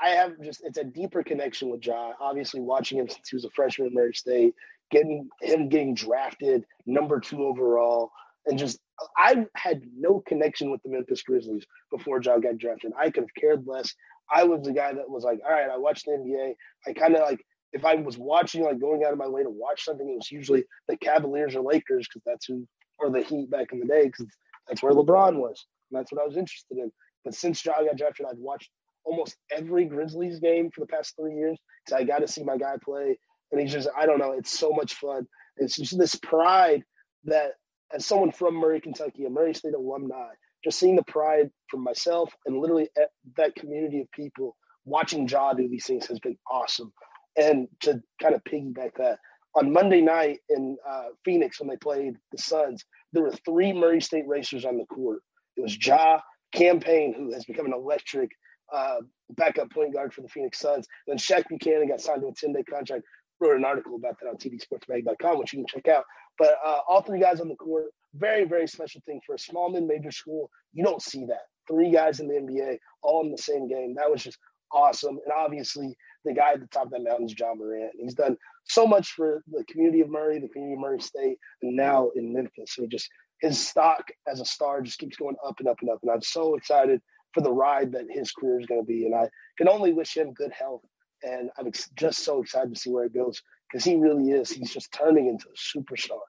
I 0.00 0.10
have 0.10 0.32
just 0.42 0.60
it's 0.62 0.76
a 0.76 0.84
deeper 0.84 1.22
connection 1.22 1.70
with 1.70 1.86
Ja. 1.86 2.12
Obviously, 2.20 2.60
watching 2.60 2.98
him 2.98 3.08
since 3.08 3.30
he 3.30 3.36
was 3.36 3.46
a 3.46 3.50
freshman 3.56 3.88
at 3.88 3.94
Murray 3.94 4.12
State, 4.12 4.54
getting 4.90 5.30
him 5.40 5.70
getting 5.70 5.94
drafted 5.94 6.66
number 6.84 7.18
two 7.18 7.44
overall, 7.46 8.10
and 8.44 8.58
just 8.58 8.78
I 9.16 9.46
had 9.54 9.82
no 9.96 10.22
connection 10.26 10.70
with 10.70 10.82
the 10.82 10.90
Memphis 10.90 11.22
Grizzlies 11.22 11.64
before 11.90 12.20
Ja 12.22 12.38
got 12.38 12.58
drafted. 12.58 12.92
I 12.98 13.10
could 13.10 13.24
have 13.24 13.34
cared 13.34 13.66
less. 13.66 13.94
I 14.30 14.44
was 14.44 14.62
the 14.62 14.72
guy 14.72 14.92
that 14.92 15.08
was 15.08 15.24
like, 15.24 15.40
all 15.44 15.52
right, 15.52 15.70
I 15.70 15.76
watched 15.78 16.04
the 16.04 16.12
NBA. 16.12 16.54
I 16.86 16.92
kind 16.92 17.14
of 17.14 17.22
like 17.22 17.40
if 17.72 17.84
I 17.84 17.94
was 17.96 18.18
watching, 18.18 18.62
like 18.64 18.80
going 18.80 19.04
out 19.04 19.12
of 19.12 19.18
my 19.18 19.28
way 19.28 19.42
to 19.42 19.50
watch 19.50 19.84
something, 19.84 20.08
it 20.08 20.16
was 20.16 20.30
usually 20.30 20.64
the 20.88 20.96
Cavaliers 20.96 21.54
or 21.54 21.62
Lakers 21.62 22.06
because 22.08 22.22
that's 22.24 22.46
who, 22.46 22.66
or 22.98 23.10
the 23.10 23.20
Heat 23.20 23.50
back 23.50 23.72
in 23.72 23.80
the 23.80 23.86
day 23.86 24.06
because 24.06 24.26
that's 24.66 24.82
where 24.82 24.92
LeBron 24.92 25.36
was. 25.36 25.66
And 25.90 25.98
that's 25.98 26.12
what 26.12 26.22
I 26.22 26.26
was 26.26 26.36
interested 26.36 26.78
in. 26.78 26.90
But 27.24 27.34
since 27.34 27.64
Ja 27.64 27.82
got 27.82 27.96
drafted, 27.96 28.26
I've 28.26 28.38
watched 28.38 28.70
almost 29.04 29.36
every 29.50 29.84
Grizzlies 29.84 30.40
game 30.40 30.70
for 30.70 30.80
the 30.80 30.86
past 30.86 31.14
three 31.16 31.34
years 31.34 31.58
because 31.84 32.00
I 32.00 32.04
got 32.04 32.20
to 32.20 32.28
see 32.28 32.42
my 32.42 32.56
guy 32.56 32.76
play. 32.82 33.18
And 33.50 33.60
he's 33.60 33.72
just, 33.72 33.88
I 33.96 34.06
don't 34.06 34.18
know, 34.18 34.32
it's 34.32 34.58
so 34.58 34.70
much 34.70 34.94
fun. 34.94 35.26
It's 35.56 35.76
just 35.76 35.98
this 35.98 36.14
pride 36.16 36.84
that, 37.24 37.52
as 37.92 38.04
someone 38.04 38.32
from 38.32 38.54
Murray, 38.54 38.80
Kentucky, 38.80 39.24
a 39.24 39.30
Murray 39.30 39.54
State 39.54 39.74
alumni, 39.74 40.28
just 40.64 40.78
seeing 40.78 40.96
the 40.96 41.04
pride 41.04 41.50
from 41.70 41.82
myself 41.82 42.32
and 42.46 42.58
literally 42.58 42.88
that 43.36 43.54
community 43.54 44.00
of 44.00 44.10
people 44.12 44.56
watching 44.84 45.28
Ja 45.28 45.52
do 45.52 45.68
these 45.68 45.86
things 45.86 46.06
has 46.06 46.18
been 46.18 46.36
awesome. 46.50 46.92
And 47.36 47.68
to 47.80 48.00
kind 48.20 48.34
of 48.34 48.42
piggyback 48.44 48.92
that, 48.98 49.18
on 49.54 49.72
Monday 49.72 50.00
night 50.00 50.38
in 50.48 50.76
uh, 50.88 51.06
Phoenix 51.24 51.60
when 51.60 51.68
they 51.68 51.76
played 51.76 52.14
the 52.32 52.38
Suns, 52.38 52.84
there 53.12 53.22
were 53.22 53.32
three 53.44 53.72
Murray 53.72 54.00
State 54.00 54.26
racers 54.26 54.64
on 54.64 54.76
the 54.76 54.84
court. 54.86 55.20
It 55.56 55.62
was 55.62 55.76
Ja, 55.84 56.20
Cam 56.52 56.80
Payne, 56.80 57.14
who 57.14 57.32
has 57.32 57.44
become 57.44 57.66
an 57.66 57.72
electric 57.72 58.30
uh, 58.72 58.98
backup 59.30 59.70
point 59.70 59.94
guard 59.94 60.12
for 60.12 60.22
the 60.22 60.28
Phoenix 60.28 60.58
Suns. 60.58 60.86
And 61.06 61.12
then 61.12 61.18
Shaq 61.18 61.44
Buchanan 61.48 61.88
got 61.88 62.00
signed 62.00 62.22
to 62.22 62.28
a 62.28 62.32
10 62.32 62.52
day 62.52 62.62
contract. 62.62 63.04
Wrote 63.40 63.56
an 63.56 63.64
article 63.64 63.96
about 63.96 64.16
that 64.20 64.28
on 64.28 64.36
tdsportsmag.com, 64.36 65.38
which 65.38 65.52
you 65.52 65.60
can 65.60 65.66
check 65.66 65.88
out. 65.88 66.04
But 66.38 66.56
uh, 66.64 66.80
all 66.88 67.02
three 67.02 67.20
guys 67.20 67.40
on 67.40 67.48
the 67.48 67.56
court, 67.56 67.86
very, 68.14 68.44
very 68.44 68.66
special 68.66 69.00
thing 69.06 69.20
for 69.26 69.34
a 69.34 69.38
small 69.38 69.70
mid 69.70 69.84
major 69.84 70.10
school. 70.10 70.50
You 70.72 70.84
don't 70.84 71.02
see 71.02 71.24
that. 71.26 71.42
Three 71.68 71.90
guys 71.90 72.20
in 72.20 72.28
the 72.28 72.34
NBA 72.34 72.78
all 73.02 73.24
in 73.24 73.30
the 73.30 73.38
same 73.38 73.68
game. 73.68 73.94
That 73.96 74.10
was 74.10 74.22
just 74.22 74.38
awesome. 74.72 75.18
And 75.24 75.32
obviously, 75.36 75.96
the 76.24 76.32
guy 76.32 76.52
at 76.52 76.60
the 76.60 76.66
top 76.68 76.86
of 76.86 76.90
that 76.90 77.02
mountain 77.02 77.26
is 77.26 77.38
Ja 77.38 77.54
Morant. 77.54 77.92
He's 77.98 78.14
done 78.14 78.36
so 78.64 78.86
much 78.86 79.12
for 79.12 79.42
the 79.50 79.64
community 79.70 80.00
of 80.00 80.10
Murray, 80.10 80.38
the 80.38 80.48
community 80.48 80.74
of 80.74 80.80
Murray 80.80 81.00
State, 81.00 81.38
and 81.62 81.76
now 81.76 82.10
in 82.16 82.32
Memphis. 82.32 82.74
So 82.74 82.86
just 82.86 83.08
his 83.40 83.58
stock 83.58 84.04
as 84.26 84.40
a 84.40 84.44
star 84.44 84.82
just 84.82 84.98
keeps 84.98 85.16
going 85.16 85.36
up 85.46 85.58
and 85.60 85.68
up 85.68 85.78
and 85.80 85.90
up. 85.90 85.98
And 86.02 86.10
I'm 86.10 86.22
so 86.22 86.54
excited 86.54 87.00
for 87.32 87.40
the 87.42 87.52
ride 87.52 87.92
that 87.92 88.06
his 88.10 88.32
career 88.32 88.58
is 88.58 88.66
going 88.66 88.80
to 88.80 88.86
be. 88.86 89.06
And 89.06 89.14
I 89.14 89.28
can 89.56 89.68
only 89.68 89.92
wish 89.92 90.16
him 90.16 90.32
good 90.32 90.52
health. 90.52 90.82
And 91.22 91.50
I'm 91.58 91.66
ex- 91.66 91.90
just 91.96 92.24
so 92.24 92.42
excited 92.42 92.74
to 92.74 92.80
see 92.80 92.90
where 92.90 93.04
it 93.04 93.14
goes 93.14 93.42
because 93.70 93.84
he 93.84 93.96
really 93.96 94.30
is. 94.30 94.50
He's 94.50 94.72
just 94.72 94.92
turning 94.92 95.28
into 95.28 95.46
a 95.48 95.78
superstar. 95.78 96.20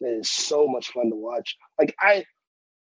It 0.00 0.06
is 0.06 0.30
so 0.30 0.66
much 0.66 0.90
fun 0.90 1.10
to 1.10 1.16
watch. 1.16 1.56
Like 1.78 1.94
I, 2.00 2.24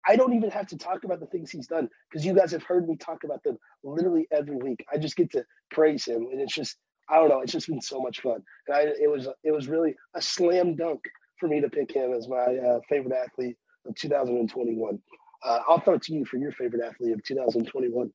I 0.07 0.15
don't 0.15 0.33
even 0.33 0.51
have 0.51 0.67
to 0.67 0.77
talk 0.77 1.03
about 1.03 1.19
the 1.19 1.27
things 1.27 1.51
he's 1.51 1.67
done 1.67 1.89
because 2.09 2.25
you 2.25 2.33
guys 2.33 2.51
have 2.51 2.63
heard 2.63 2.87
me 2.87 2.97
talk 2.97 3.23
about 3.23 3.43
them 3.43 3.57
literally 3.83 4.27
every 4.31 4.57
week. 4.57 4.83
I 4.91 4.97
just 4.97 5.15
get 5.15 5.31
to 5.31 5.45
praise 5.71 6.05
him, 6.05 6.27
and 6.31 6.41
it's 6.41 6.53
just 6.53 6.77
I 7.09 7.17
don't 7.17 7.29
know. 7.29 7.41
It's 7.41 7.51
just 7.51 7.67
been 7.67 7.81
so 7.81 7.99
much 7.99 8.21
fun. 8.21 8.43
And 8.67 8.75
I, 8.75 8.81
it 9.01 9.09
was 9.09 9.27
it 9.43 9.51
was 9.51 9.67
really 9.67 9.95
a 10.15 10.21
slam 10.21 10.75
dunk 10.75 11.01
for 11.39 11.47
me 11.47 11.61
to 11.61 11.69
pick 11.69 11.93
him 11.93 12.13
as 12.13 12.27
my 12.27 12.37
uh, 12.37 12.79
favorite 12.89 13.13
athlete 13.13 13.57
of 13.85 13.95
2021. 13.95 14.99
Uh, 15.43 15.59
I'll 15.67 15.79
throw 15.79 15.95
it 15.95 16.01
to 16.03 16.13
you 16.13 16.25
for 16.25 16.37
your 16.37 16.51
favorite 16.53 16.83
athlete 16.83 17.13
of 17.13 17.23
2021. 17.23 18.11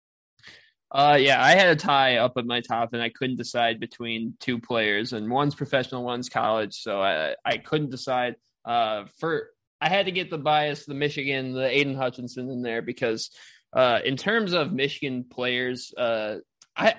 Uh, 0.90 1.18
yeah, 1.20 1.42
I 1.42 1.50
had 1.50 1.68
a 1.68 1.76
tie 1.76 2.16
up 2.16 2.36
at 2.36 2.46
my 2.46 2.60
top, 2.60 2.94
and 2.94 3.02
I 3.02 3.10
couldn't 3.10 3.36
decide 3.36 3.78
between 3.78 4.34
two 4.40 4.58
players, 4.58 5.12
and 5.12 5.30
one's 5.30 5.54
professional, 5.54 6.02
one's 6.02 6.28
college, 6.30 6.74
so 6.74 7.02
I 7.02 7.34
I 7.44 7.58
couldn't 7.58 7.90
decide. 7.90 8.36
Uh, 8.64 9.04
for 9.18 9.50
I 9.80 9.88
had 9.88 10.06
to 10.06 10.12
get 10.12 10.30
the 10.30 10.38
bias, 10.38 10.86
the 10.86 10.94
Michigan, 10.94 11.52
the 11.52 11.68
Aidan 11.68 11.94
Hutchinson 11.94 12.50
in 12.50 12.62
there 12.62 12.82
because, 12.82 13.30
uh, 13.74 14.00
in 14.04 14.16
terms 14.16 14.54
of 14.54 14.72
Michigan 14.72 15.24
players, 15.24 15.92
uh, 15.96 16.38
I. 16.76 16.94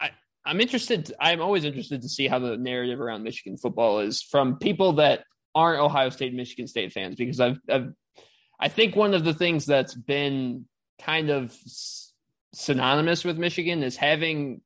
I, 0.00 0.10
I'm 0.44 0.60
interested. 0.60 1.10
I'm 1.18 1.40
always 1.40 1.64
interested 1.64 2.02
to 2.02 2.08
see 2.08 2.28
how 2.28 2.38
the 2.38 2.56
narrative 2.58 3.00
around 3.00 3.22
Michigan 3.22 3.56
football 3.56 4.00
is 4.00 4.20
from 4.20 4.58
people 4.58 4.94
that 4.94 5.24
aren't 5.54 5.80
Ohio 5.80 6.10
State, 6.10 6.34
Michigan 6.34 6.66
State 6.66 6.92
fans, 6.92 7.14
because 7.16 7.40
I've, 7.40 7.58
I've 7.70 7.94
I 8.60 8.68
think 8.68 8.96
one 8.96 9.14
of 9.14 9.24
the 9.24 9.34
things 9.34 9.66
that's 9.66 9.94
been 9.94 10.66
kind 11.00 11.30
of 11.30 11.56
synonymous 12.54 13.24
with 13.24 13.38
Michigan 13.38 13.82
is 13.82 13.96
having 13.96 14.60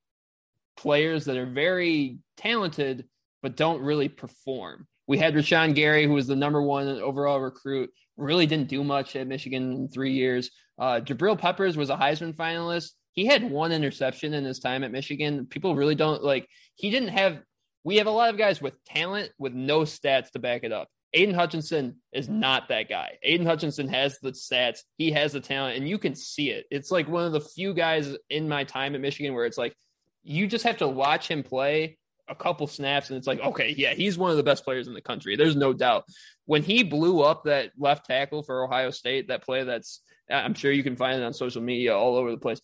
players 0.76 1.24
that 1.24 1.36
are 1.36 1.50
very 1.50 2.18
talented 2.36 3.06
but 3.42 3.56
don't 3.56 3.82
really 3.82 4.08
perform. 4.08 4.86
We 5.06 5.18
had 5.18 5.34
Rashan 5.34 5.74
Gary, 5.74 6.06
who 6.06 6.12
was 6.12 6.26
the 6.26 6.36
number 6.36 6.60
one 6.60 6.86
overall 6.86 7.40
recruit, 7.40 7.90
really 8.16 8.46
didn't 8.46 8.68
do 8.68 8.84
much 8.84 9.16
at 9.16 9.26
Michigan 9.26 9.72
in 9.72 9.88
three 9.88 10.12
years. 10.12 10.50
Uh, 10.78 11.00
Jabril 11.00 11.38
Peppers 11.38 11.76
was 11.76 11.90
a 11.90 11.96
Heisman 11.96 12.34
finalist. 12.34 12.92
He 13.12 13.26
had 13.26 13.48
one 13.48 13.72
interception 13.72 14.34
in 14.34 14.44
his 14.44 14.58
time 14.58 14.84
at 14.84 14.92
Michigan. 14.92 15.46
People 15.46 15.74
really 15.74 15.94
don't 15.94 16.22
like, 16.22 16.46
he 16.74 16.90
didn't 16.90 17.08
have, 17.08 17.38
we 17.84 17.96
have 17.96 18.06
a 18.06 18.10
lot 18.12 18.30
of 18.30 18.38
guys 18.38 18.60
with 18.60 18.74
talent 18.84 19.30
with 19.38 19.54
no 19.54 19.80
stats 19.80 20.30
to 20.32 20.38
back 20.38 20.62
it 20.62 20.72
up. 20.72 20.88
Aidan 21.14 21.34
Hutchinson 21.34 21.96
is 22.12 22.26
mm-hmm. 22.26 22.40
not 22.40 22.68
that 22.68 22.88
guy. 22.88 23.18
Aidan 23.22 23.46
Hutchinson 23.46 23.88
has 23.88 24.18
the 24.20 24.32
stats, 24.32 24.80
he 24.96 25.12
has 25.12 25.32
the 25.32 25.40
talent, 25.40 25.76
and 25.78 25.88
you 25.88 25.98
can 25.98 26.14
see 26.14 26.50
it. 26.50 26.66
It's 26.70 26.90
like 26.90 27.08
one 27.08 27.24
of 27.24 27.32
the 27.32 27.40
few 27.40 27.74
guys 27.74 28.14
in 28.28 28.48
my 28.48 28.64
time 28.64 28.94
at 28.94 29.00
Michigan 29.00 29.34
where 29.34 29.46
it's 29.46 29.58
like 29.58 29.74
you 30.22 30.46
just 30.46 30.64
have 30.64 30.78
to 30.78 30.88
watch 30.88 31.28
him 31.28 31.42
play 31.42 31.98
a 32.28 32.34
couple 32.34 32.66
snaps 32.66 33.08
and 33.08 33.16
it's 33.16 33.26
like, 33.26 33.40
okay, 33.40 33.74
yeah, 33.76 33.94
he's 33.94 34.18
one 34.18 34.30
of 34.30 34.36
the 34.36 34.42
best 34.42 34.64
players 34.64 34.86
in 34.86 34.94
the 34.94 35.00
country. 35.00 35.36
There's 35.36 35.56
no 35.56 35.72
doubt. 35.72 36.04
When 36.44 36.62
he 36.62 36.82
blew 36.82 37.22
up 37.22 37.44
that 37.44 37.72
left 37.78 38.06
tackle 38.06 38.42
for 38.42 38.64
Ohio 38.64 38.90
State, 38.90 39.28
that 39.28 39.42
play 39.42 39.64
that's 39.64 40.02
I'm 40.30 40.54
sure 40.54 40.70
you 40.70 40.82
can 40.82 40.96
find 40.96 41.18
it 41.18 41.24
on 41.24 41.32
social 41.32 41.62
media 41.62 41.96
all 41.96 42.16
over 42.16 42.30
the 42.30 42.36
place. 42.36 42.60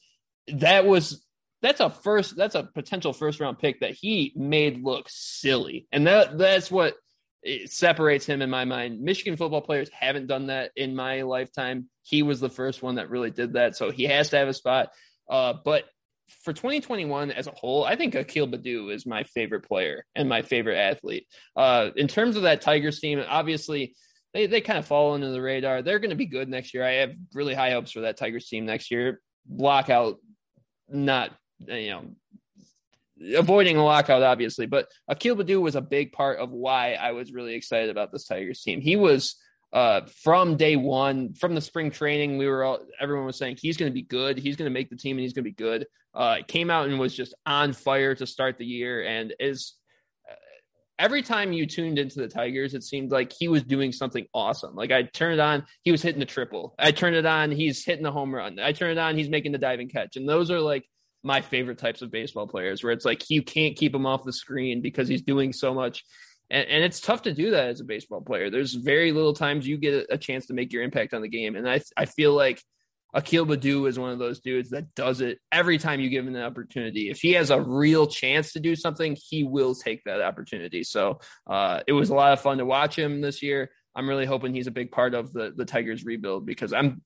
That 0.48 0.84
was 0.84 1.24
that's 1.62 1.80
a 1.80 1.88
first 1.88 2.36
that's 2.36 2.54
a 2.54 2.64
potential 2.74 3.14
first 3.14 3.40
round 3.40 3.58
pick 3.58 3.80
that 3.80 3.92
he 3.92 4.32
made 4.36 4.84
look 4.84 5.06
silly. 5.08 5.86
And 5.92 6.06
that 6.06 6.36
that's 6.36 6.70
what 6.70 6.94
it 7.44 7.70
separates 7.70 8.24
him 8.24 8.40
in 8.42 8.48
my 8.48 8.64
mind. 8.64 9.00
Michigan 9.00 9.36
football 9.36 9.60
players 9.60 9.90
haven't 9.90 10.26
done 10.26 10.46
that 10.46 10.72
in 10.76 10.96
my 10.96 11.22
lifetime. 11.22 11.88
He 12.02 12.22
was 12.22 12.40
the 12.40 12.48
first 12.48 12.82
one 12.82 12.96
that 12.96 13.10
really 13.10 13.30
did 13.30 13.52
that, 13.52 13.76
so 13.76 13.90
he 13.90 14.04
has 14.04 14.30
to 14.30 14.38
have 14.38 14.48
a 14.48 14.54
spot. 14.54 14.90
Uh, 15.28 15.52
but 15.64 15.84
for 16.42 16.54
2021 16.54 17.30
as 17.30 17.46
a 17.46 17.52
whole, 17.52 17.84
I 17.84 17.96
think 17.96 18.14
Akil 18.14 18.48
Baddoo 18.48 18.92
is 18.92 19.04
my 19.04 19.24
favorite 19.24 19.68
player 19.68 20.04
and 20.14 20.28
my 20.28 20.40
favorite 20.40 20.78
athlete. 20.78 21.26
Uh, 21.54 21.90
in 21.96 22.08
terms 22.08 22.36
of 22.36 22.42
that 22.42 22.62
Tigers 22.62 22.98
team, 22.98 23.22
obviously 23.28 23.94
they, 24.32 24.46
they 24.46 24.62
kind 24.62 24.78
of 24.78 24.86
fall 24.86 25.12
under 25.12 25.30
the 25.30 25.42
radar. 25.42 25.82
They're 25.82 25.98
going 25.98 26.10
to 26.10 26.16
be 26.16 26.26
good 26.26 26.48
next 26.48 26.72
year. 26.72 26.84
I 26.84 26.94
have 26.94 27.12
really 27.34 27.54
high 27.54 27.72
hopes 27.72 27.92
for 27.92 28.00
that 28.00 28.16
Tigers 28.16 28.48
team 28.48 28.64
next 28.64 28.90
year. 28.90 29.20
Lockout, 29.48 30.16
not 30.88 31.30
you 31.66 31.90
know 31.90 32.04
avoiding 33.36 33.76
a 33.76 33.84
lockout, 33.84 34.22
obviously, 34.22 34.66
but 34.66 34.88
Akil 35.08 35.36
Baddoo 35.36 35.60
was 35.60 35.76
a 35.76 35.80
big 35.80 36.12
part 36.12 36.38
of 36.38 36.50
why 36.50 36.94
I 36.94 37.12
was 37.12 37.32
really 37.32 37.54
excited 37.54 37.90
about 37.90 38.12
this 38.12 38.26
Tigers 38.26 38.62
team. 38.62 38.80
He 38.80 38.96
was 38.96 39.36
uh, 39.74 40.02
from 40.22 40.56
day 40.56 40.76
one, 40.76 41.34
from 41.34 41.56
the 41.56 41.60
spring 41.60 41.90
training, 41.90 42.38
we 42.38 42.46
were 42.46 42.62
all, 42.62 42.78
everyone 43.00 43.26
was 43.26 43.36
saying 43.36 43.58
he's 43.60 43.76
going 43.76 43.90
to 43.90 43.94
be 43.94 44.02
good. 44.02 44.38
He's 44.38 44.54
going 44.54 44.70
to 44.70 44.72
make 44.72 44.88
the 44.88 44.96
team 44.96 45.16
and 45.16 45.22
he's 45.22 45.32
going 45.32 45.44
to 45.44 45.50
be 45.50 45.54
good. 45.54 45.86
Uh, 46.14 46.38
came 46.46 46.70
out 46.70 46.88
and 46.88 46.96
was 46.96 47.14
just 47.14 47.34
on 47.44 47.72
fire 47.72 48.14
to 48.14 48.24
start 48.24 48.56
the 48.56 48.64
year 48.64 49.04
and 49.04 49.34
is 49.40 49.74
uh, 50.30 50.34
every 50.96 51.22
time 51.22 51.52
you 51.52 51.66
tuned 51.66 51.98
into 51.98 52.20
the 52.20 52.28
Tigers, 52.28 52.74
it 52.74 52.84
seemed 52.84 53.10
like 53.10 53.32
he 53.36 53.48
was 53.48 53.64
doing 53.64 53.90
something 53.90 54.24
awesome. 54.32 54.76
Like 54.76 54.92
I 54.92 55.02
turned 55.02 55.34
it 55.34 55.40
on, 55.40 55.64
he 55.82 55.90
was 55.90 56.02
hitting 56.02 56.20
the 56.20 56.24
triple. 56.26 56.76
I 56.78 56.92
turned 56.92 57.16
it 57.16 57.26
on, 57.26 57.50
he's 57.50 57.84
hitting 57.84 58.04
the 58.04 58.12
home 58.12 58.32
run. 58.32 58.60
I 58.60 58.70
turned 58.70 58.92
it 58.92 58.98
on, 58.98 59.16
he's 59.16 59.28
making 59.28 59.50
the 59.50 59.58
diving 59.58 59.88
catch. 59.88 60.14
And 60.14 60.28
those 60.28 60.52
are 60.52 60.60
like 60.60 60.88
my 61.24 61.40
favorite 61.40 61.78
types 61.78 62.02
of 62.02 62.10
baseball 62.10 62.46
players 62.46 62.84
where 62.84 62.92
it's 62.92 63.04
like 63.04 63.30
you 63.30 63.42
can't 63.42 63.76
keep 63.76 63.94
him 63.94 64.06
off 64.06 64.24
the 64.24 64.32
screen 64.32 64.82
because 64.82 65.08
he's 65.08 65.22
doing 65.22 65.52
so 65.52 65.74
much. 65.74 66.04
And, 66.50 66.68
and 66.68 66.84
it's 66.84 67.00
tough 67.00 67.22
to 67.22 67.32
do 67.32 67.50
that 67.52 67.68
as 67.68 67.80
a 67.80 67.84
baseball 67.84 68.20
player. 68.20 68.50
There's 68.50 68.74
very 68.74 69.10
little 69.10 69.32
times 69.32 69.66
you 69.66 69.78
get 69.78 70.06
a 70.10 70.18
chance 70.18 70.46
to 70.46 70.54
make 70.54 70.72
your 70.72 70.82
impact 70.82 71.14
on 71.14 71.22
the 71.22 71.28
game. 71.28 71.56
And 71.56 71.68
I, 71.68 71.80
I 71.96 72.04
feel 72.04 72.34
like 72.34 72.62
Akil 73.14 73.46
Baddoo 73.46 73.88
is 73.88 73.98
one 73.98 74.10
of 74.10 74.18
those 74.18 74.40
dudes 74.40 74.70
that 74.70 74.94
does 74.94 75.20
it 75.20 75.38
every 75.50 75.78
time 75.78 76.00
you 76.00 76.10
give 76.10 76.26
him 76.26 76.34
an 76.34 76.42
opportunity. 76.42 77.10
If 77.10 77.20
he 77.20 77.32
has 77.32 77.50
a 77.50 77.60
real 77.60 78.06
chance 78.06 78.52
to 78.52 78.60
do 78.60 78.76
something, 78.76 79.16
he 79.18 79.44
will 79.44 79.74
take 79.74 80.02
that 80.04 80.20
opportunity. 80.20 80.84
So 80.84 81.20
uh, 81.46 81.80
it 81.86 81.92
was 81.92 82.10
a 82.10 82.14
lot 82.14 82.32
of 82.32 82.40
fun 82.40 82.58
to 82.58 82.66
watch 82.66 82.98
him 82.98 83.20
this 83.20 83.42
year. 83.42 83.70
I'm 83.96 84.08
really 84.08 84.26
hoping 84.26 84.52
he's 84.52 84.66
a 84.66 84.72
big 84.72 84.90
part 84.90 85.14
of 85.14 85.32
the 85.32 85.52
the 85.56 85.64
Tigers 85.64 86.04
rebuild 86.04 86.44
because 86.44 86.72
I'm 86.72 87.02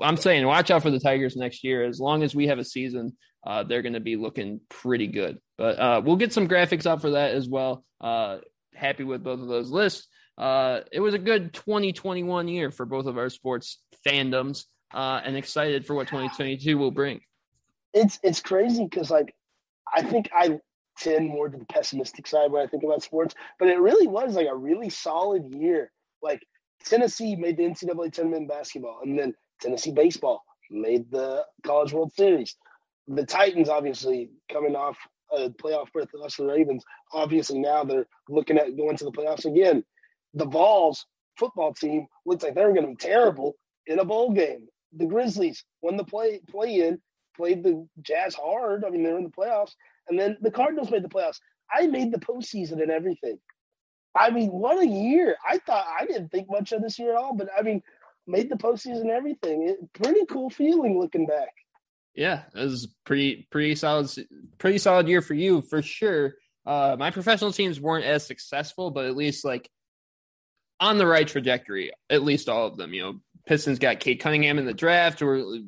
I'm 0.00 0.16
saying 0.16 0.46
watch 0.46 0.70
out 0.70 0.82
for 0.82 0.90
the 0.90 1.00
Tigers 1.00 1.36
next 1.36 1.64
year. 1.64 1.84
As 1.84 2.00
long 2.00 2.22
as 2.22 2.34
we 2.34 2.46
have 2.48 2.58
a 2.58 2.64
season, 2.64 3.16
uh, 3.46 3.62
they're 3.62 3.82
going 3.82 3.94
to 3.94 4.00
be 4.00 4.16
looking 4.16 4.60
pretty 4.68 5.06
good. 5.06 5.38
But 5.56 5.78
uh, 5.78 6.02
we'll 6.04 6.16
get 6.16 6.32
some 6.32 6.48
graphics 6.48 6.86
up 6.86 7.00
for 7.00 7.10
that 7.10 7.32
as 7.32 7.48
well. 7.48 7.84
Uh, 8.00 8.38
happy 8.74 9.04
with 9.04 9.22
both 9.22 9.40
of 9.40 9.48
those 9.48 9.70
lists. 9.70 10.08
Uh, 10.36 10.80
it 10.92 11.00
was 11.00 11.14
a 11.14 11.18
good 11.18 11.54
2021 11.54 12.48
year 12.48 12.70
for 12.70 12.84
both 12.84 13.06
of 13.06 13.16
our 13.16 13.30
sports 13.30 13.80
fandoms, 14.06 14.64
uh, 14.92 15.20
and 15.24 15.36
excited 15.36 15.86
for 15.86 15.94
what 15.94 16.08
2022 16.08 16.76
will 16.76 16.90
bring. 16.90 17.20
It's 17.94 18.18
it's 18.22 18.40
crazy 18.40 18.84
because 18.84 19.10
like 19.10 19.34
I 19.94 20.02
think 20.02 20.28
I 20.34 20.60
tend 20.98 21.28
more 21.28 21.48
to 21.48 21.56
the 21.56 21.64
pessimistic 21.66 22.26
side 22.26 22.50
when 22.50 22.62
I 22.62 22.66
think 22.66 22.82
about 22.82 23.02
sports, 23.02 23.34
but 23.58 23.68
it 23.68 23.78
really 23.78 24.06
was 24.06 24.34
like 24.34 24.48
a 24.48 24.56
really 24.56 24.90
solid 24.90 25.54
year. 25.54 25.90
Like 26.22 26.42
Tennessee 26.84 27.36
made 27.36 27.56
the 27.56 27.62
NCAA 27.62 28.12
tournament 28.12 28.42
in 28.42 28.48
basketball, 28.48 29.00
and 29.02 29.18
then 29.18 29.34
Tennessee 29.60 29.92
baseball 29.92 30.42
made 30.70 31.10
the 31.10 31.44
College 31.64 31.92
World 31.92 32.12
Series. 32.12 32.56
The 33.08 33.24
Titans, 33.24 33.68
obviously, 33.68 34.30
coming 34.52 34.74
off 34.74 34.98
a 35.32 35.50
playoff 35.50 35.92
berth 35.92 36.08
us 36.24 36.36
the 36.36 36.46
Ravens, 36.46 36.84
obviously 37.12 37.58
now 37.58 37.84
they're 37.84 38.06
looking 38.28 38.58
at 38.58 38.76
going 38.76 38.96
to 38.96 39.04
the 39.04 39.12
playoffs 39.12 39.44
again. 39.44 39.84
The 40.34 40.46
Vols 40.46 41.06
football 41.38 41.72
team 41.74 42.06
looks 42.24 42.42
like 42.44 42.54
they're 42.54 42.72
going 42.72 42.82
to 42.82 42.88
be 42.88 42.96
terrible 42.96 43.56
in 43.86 43.98
a 43.98 44.04
bowl 44.04 44.32
game. 44.32 44.66
The 44.96 45.06
Grizzlies 45.06 45.64
won 45.82 45.96
the 45.96 46.04
play 46.04 46.40
play 46.48 46.80
in, 46.80 47.00
played 47.36 47.62
the 47.62 47.86
Jazz 48.02 48.34
hard. 48.34 48.84
I 48.84 48.90
mean, 48.90 49.02
they're 49.02 49.18
in 49.18 49.24
the 49.24 49.30
playoffs, 49.30 49.72
and 50.08 50.18
then 50.18 50.36
the 50.40 50.50
Cardinals 50.50 50.90
made 50.90 51.04
the 51.04 51.08
playoffs. 51.08 51.40
I 51.72 51.86
made 51.86 52.12
the 52.12 52.20
postseason 52.20 52.80
and 52.80 52.90
everything. 52.90 53.38
I 54.18 54.30
mean, 54.30 54.50
what 54.50 54.78
a 54.78 54.86
year! 54.86 55.36
I 55.46 55.58
thought 55.58 55.84
I 56.00 56.06
didn't 56.06 56.30
think 56.30 56.48
much 56.50 56.72
of 56.72 56.82
this 56.82 56.98
year 56.98 57.12
at 57.12 57.18
all, 57.18 57.34
but 57.34 57.48
I 57.56 57.62
mean, 57.62 57.82
made 58.26 58.50
the 58.50 58.56
postseason 58.56 59.08
everything. 59.08 59.68
It, 59.68 59.92
pretty 59.92 60.24
cool 60.26 60.50
feeling 60.50 60.98
looking 60.98 61.26
back. 61.26 61.54
Yeah, 62.14 62.42
it 62.54 62.60
was 62.60 62.88
pretty 63.04 63.46
pretty 63.50 63.74
solid 63.74 64.10
pretty 64.58 64.78
solid 64.78 65.08
year 65.08 65.20
for 65.20 65.34
you 65.34 65.60
for 65.62 65.82
sure. 65.82 66.34
Uh, 66.64 66.96
my 66.98 67.10
professional 67.10 67.52
teams 67.52 67.80
weren't 67.80 68.04
as 68.04 68.26
successful, 68.26 68.90
but 68.90 69.04
at 69.04 69.16
least 69.16 69.44
like 69.44 69.70
on 70.80 70.98
the 70.98 71.06
right 71.06 71.28
trajectory. 71.28 71.92
At 72.10 72.22
least 72.22 72.48
all 72.48 72.66
of 72.66 72.76
them. 72.76 72.92
You 72.92 73.02
know, 73.02 73.20
Pistons 73.46 73.78
got 73.78 74.00
Cade 74.00 74.20
Cunningham 74.20 74.58
in 74.58 74.66
the 74.66 74.74
draft, 74.74 75.22
or 75.22 75.58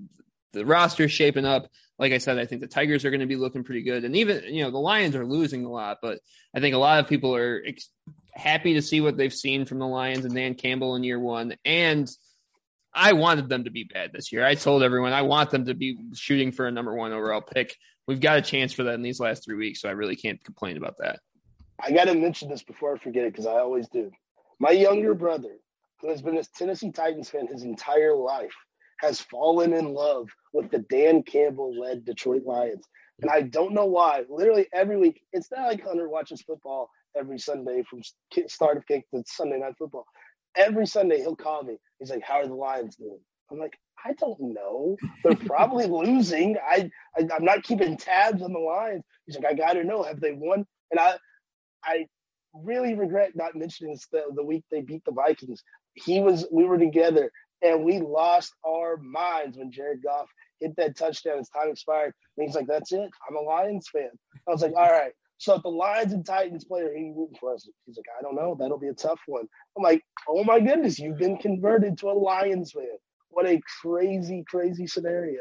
the 0.53 0.67
roster's 0.67 1.13
shaping 1.13 1.45
up. 1.45 1.69
Like 1.99 2.13
I 2.13 2.19
said, 2.19 2.39
I 2.39 2.47
think 2.47 2.61
the 2.61 2.69
Tigers 2.69 3.05
are 3.05 3.11
going 3.11 3.21
to 3.21 3.27
be 3.27 3.37
looking 3.37 3.65
pretty 3.65 3.83
good, 3.83 4.05
and 4.05 4.17
even 4.17 4.43
you 4.45 4.63
know 4.63 4.71
the 4.71 4.79
Lions 4.79 5.17
are 5.17 5.27
losing 5.27 5.65
a 5.65 5.71
lot, 5.71 5.99
but 6.01 6.21
I 6.55 6.61
think 6.61 6.75
a 6.75 6.79
lot 6.79 7.01
of 7.01 7.09
people 7.09 7.35
are 7.35 7.63
ex- 7.67 7.91
happy 8.33 8.75
to 8.75 8.83
see 8.83 9.01
what 9.01 9.17
they've 9.17 9.35
seen 9.35 9.65
from 9.65 9.81
the 9.81 9.87
Lions 9.87 10.25
and 10.25 10.35
Dan 10.35 10.55
Campbell 10.55 10.95
in 10.95 11.05
year 11.05 11.19
one, 11.19 11.57
and 11.65 12.09
I 12.95 13.13
wanted 13.13 13.49
them 13.49 13.65
to 13.65 13.71
be 13.71 13.85
bad 13.85 14.13
this 14.13 14.33
year. 14.33 14.45
I 14.45 14.55
told 14.55 14.83
everyone 14.83 15.13
I 15.13 15.23
want 15.23 15.51
them 15.51 15.65
to 15.67 15.75
be 15.75 15.99
shooting 16.15 16.53
for 16.53 16.67
a 16.67 16.71
number 16.71 16.95
one 16.95 17.13
overall 17.13 17.41
pick. 17.41 17.77
We've 18.07 18.21
got 18.21 18.39
a 18.39 18.43
chance 18.43 18.73
for 18.73 18.85
that 18.85 18.95
in 18.95 19.03
these 19.03 19.21
last 19.21 19.45
three 19.45 19.57
weeks, 19.57 19.83
so 19.83 19.89
I 19.89 19.93
really 19.93 20.17
can't 20.17 20.43
complain 20.43 20.77
about 20.77 20.97
that. 20.99 21.21
I 21.81 21.93
got 21.93 22.05
to 22.05 22.15
mention 22.15 22.49
this 22.49 22.63
before 22.63 22.95
I 22.95 22.99
forget 22.99 23.25
it 23.25 23.33
because 23.33 23.47
I 23.47 23.59
always 23.59 23.89
do. 23.89 24.11
My 24.59 24.71
younger 24.71 25.15
brother, 25.15 25.57
who 26.01 26.09
has 26.09 26.23
been 26.23 26.39
a 26.39 26.43
Tennessee 26.57 26.91
Titans 26.91 27.31
fan 27.31 27.47
his 27.47 27.63
entire 27.63 28.17
life, 28.17 28.55
has 29.01 29.21
fallen 29.21 29.73
in 29.75 29.95
love 29.95 30.29
with 30.53 30.71
the 30.71 30.81
Dan 30.91 31.23
Campbell 31.23 31.79
led 31.79 32.05
Detroit 32.05 32.45
Lions. 32.45 32.85
And 33.21 33.31
I 33.31 33.43
don't 33.43 33.75
know 33.75 33.87
why. 33.87 34.25
Literally 34.29 34.67
every 34.73 34.97
week, 34.97 35.23
it's 35.33 35.51
not 35.51 35.69
like 35.69 35.85
Hunter 35.85 36.09
watches 36.09 36.43
football 36.43 36.91
every 37.17 37.39
Sunday 37.39 37.83
from 37.89 38.01
start 38.47 38.77
of 38.77 38.87
kick 38.87 39.09
to 39.13 39.23
Sunday 39.27 39.59
night 39.59 39.75
football. 39.79 40.05
Every 40.57 40.87
Sunday, 40.87 41.19
he'll 41.19 41.37
call 41.37 41.63
me. 41.63 41.77
He's 41.99 42.11
like, 42.11 42.23
How 42.23 42.37
are 42.37 42.47
the 42.47 42.55
Lions 42.55 42.97
doing? 42.97 43.21
I'm 43.51 43.59
like, 43.59 43.79
I 44.05 44.13
don't 44.15 44.41
know. 44.41 44.97
They're 45.25 45.35
probably 45.37 45.87
losing. 45.89 46.57
I, 46.67 46.91
I 47.17 47.23
am 47.37 47.45
not 47.45 47.63
keeping 47.65 47.97
tabs 47.97 48.43
on 48.43 48.53
the 48.53 48.59
Lions. 48.59 49.05
He's 49.27 49.37
like, 49.37 49.47
I 49.47 49.55
gotta 49.55 49.85
know. 49.85 50.03
Have 50.03 50.21
they 50.21 50.33
won? 50.33 50.67
And 50.91 51.01
I 51.01 51.17
I 51.85 52.07
really 52.55 52.95
regret 52.95 53.33
not 53.37 53.55
mentioning 53.55 53.93
this 53.95 54.07
the, 54.13 54.23
the 54.35 54.45
week 54.45 54.65
they 54.71 54.83
beat 54.83 55.05
the 55.05 55.13
Vikings. 55.13 55.63
He 55.95 56.21
was 56.21 56.47
we 56.53 56.65
were 56.65 56.79
together 56.79 57.31
and 57.63 57.85
we 57.85 58.01
lost 58.01 58.55
our 58.67 58.97
minds 58.99 59.59
when 59.59 59.73
Jared 59.73 60.03
Goff 60.03 60.29
hit 60.61 60.77
that 60.77 60.97
touchdown. 60.97 61.39
His 61.39 61.49
time 61.49 61.71
expired. 61.71 62.15
And 62.37 62.47
he's 62.47 62.57
like, 62.57 62.67
That's 62.67 62.93
it. 62.93 63.11
I'm 63.29 63.37
a 63.37 63.41
Lions 63.41 63.89
fan. 63.93 64.11
I 64.49 64.51
was 64.51 64.63
like, 64.63 64.75
All 64.77 64.91
right. 64.91 65.13
So 65.39 65.55
if 65.55 65.63
the 65.63 65.69
Lions 65.69 66.13
and 66.13 66.27
Titans 66.27 66.65
player, 66.65 66.93
he 66.95 67.13
rooting 67.17 67.37
for 67.39 67.55
us. 67.55 67.69
He's 67.87 67.97
like, 67.97 68.07
I 68.19 68.23
don't 68.23 68.35
know. 68.35 68.57
That'll 68.59 68.79
be 68.79 68.89
a 68.89 68.95
tough 68.95 69.21
one. 69.27 69.47
I'm 69.77 69.83
like, 69.83 70.03
oh 70.29 70.45
my 70.45 70.61
goodness, 70.61 70.99
you've 70.99 71.19
been 71.19 71.39
converted 71.39 71.97
to 71.99 72.11
a 72.11 72.13
Lions 72.13 72.73
fan. 72.73 72.85
What 73.31 73.47
a 73.47 73.61
crazy, 73.81 74.45
crazy 74.49 74.87
scenario. 74.87 75.41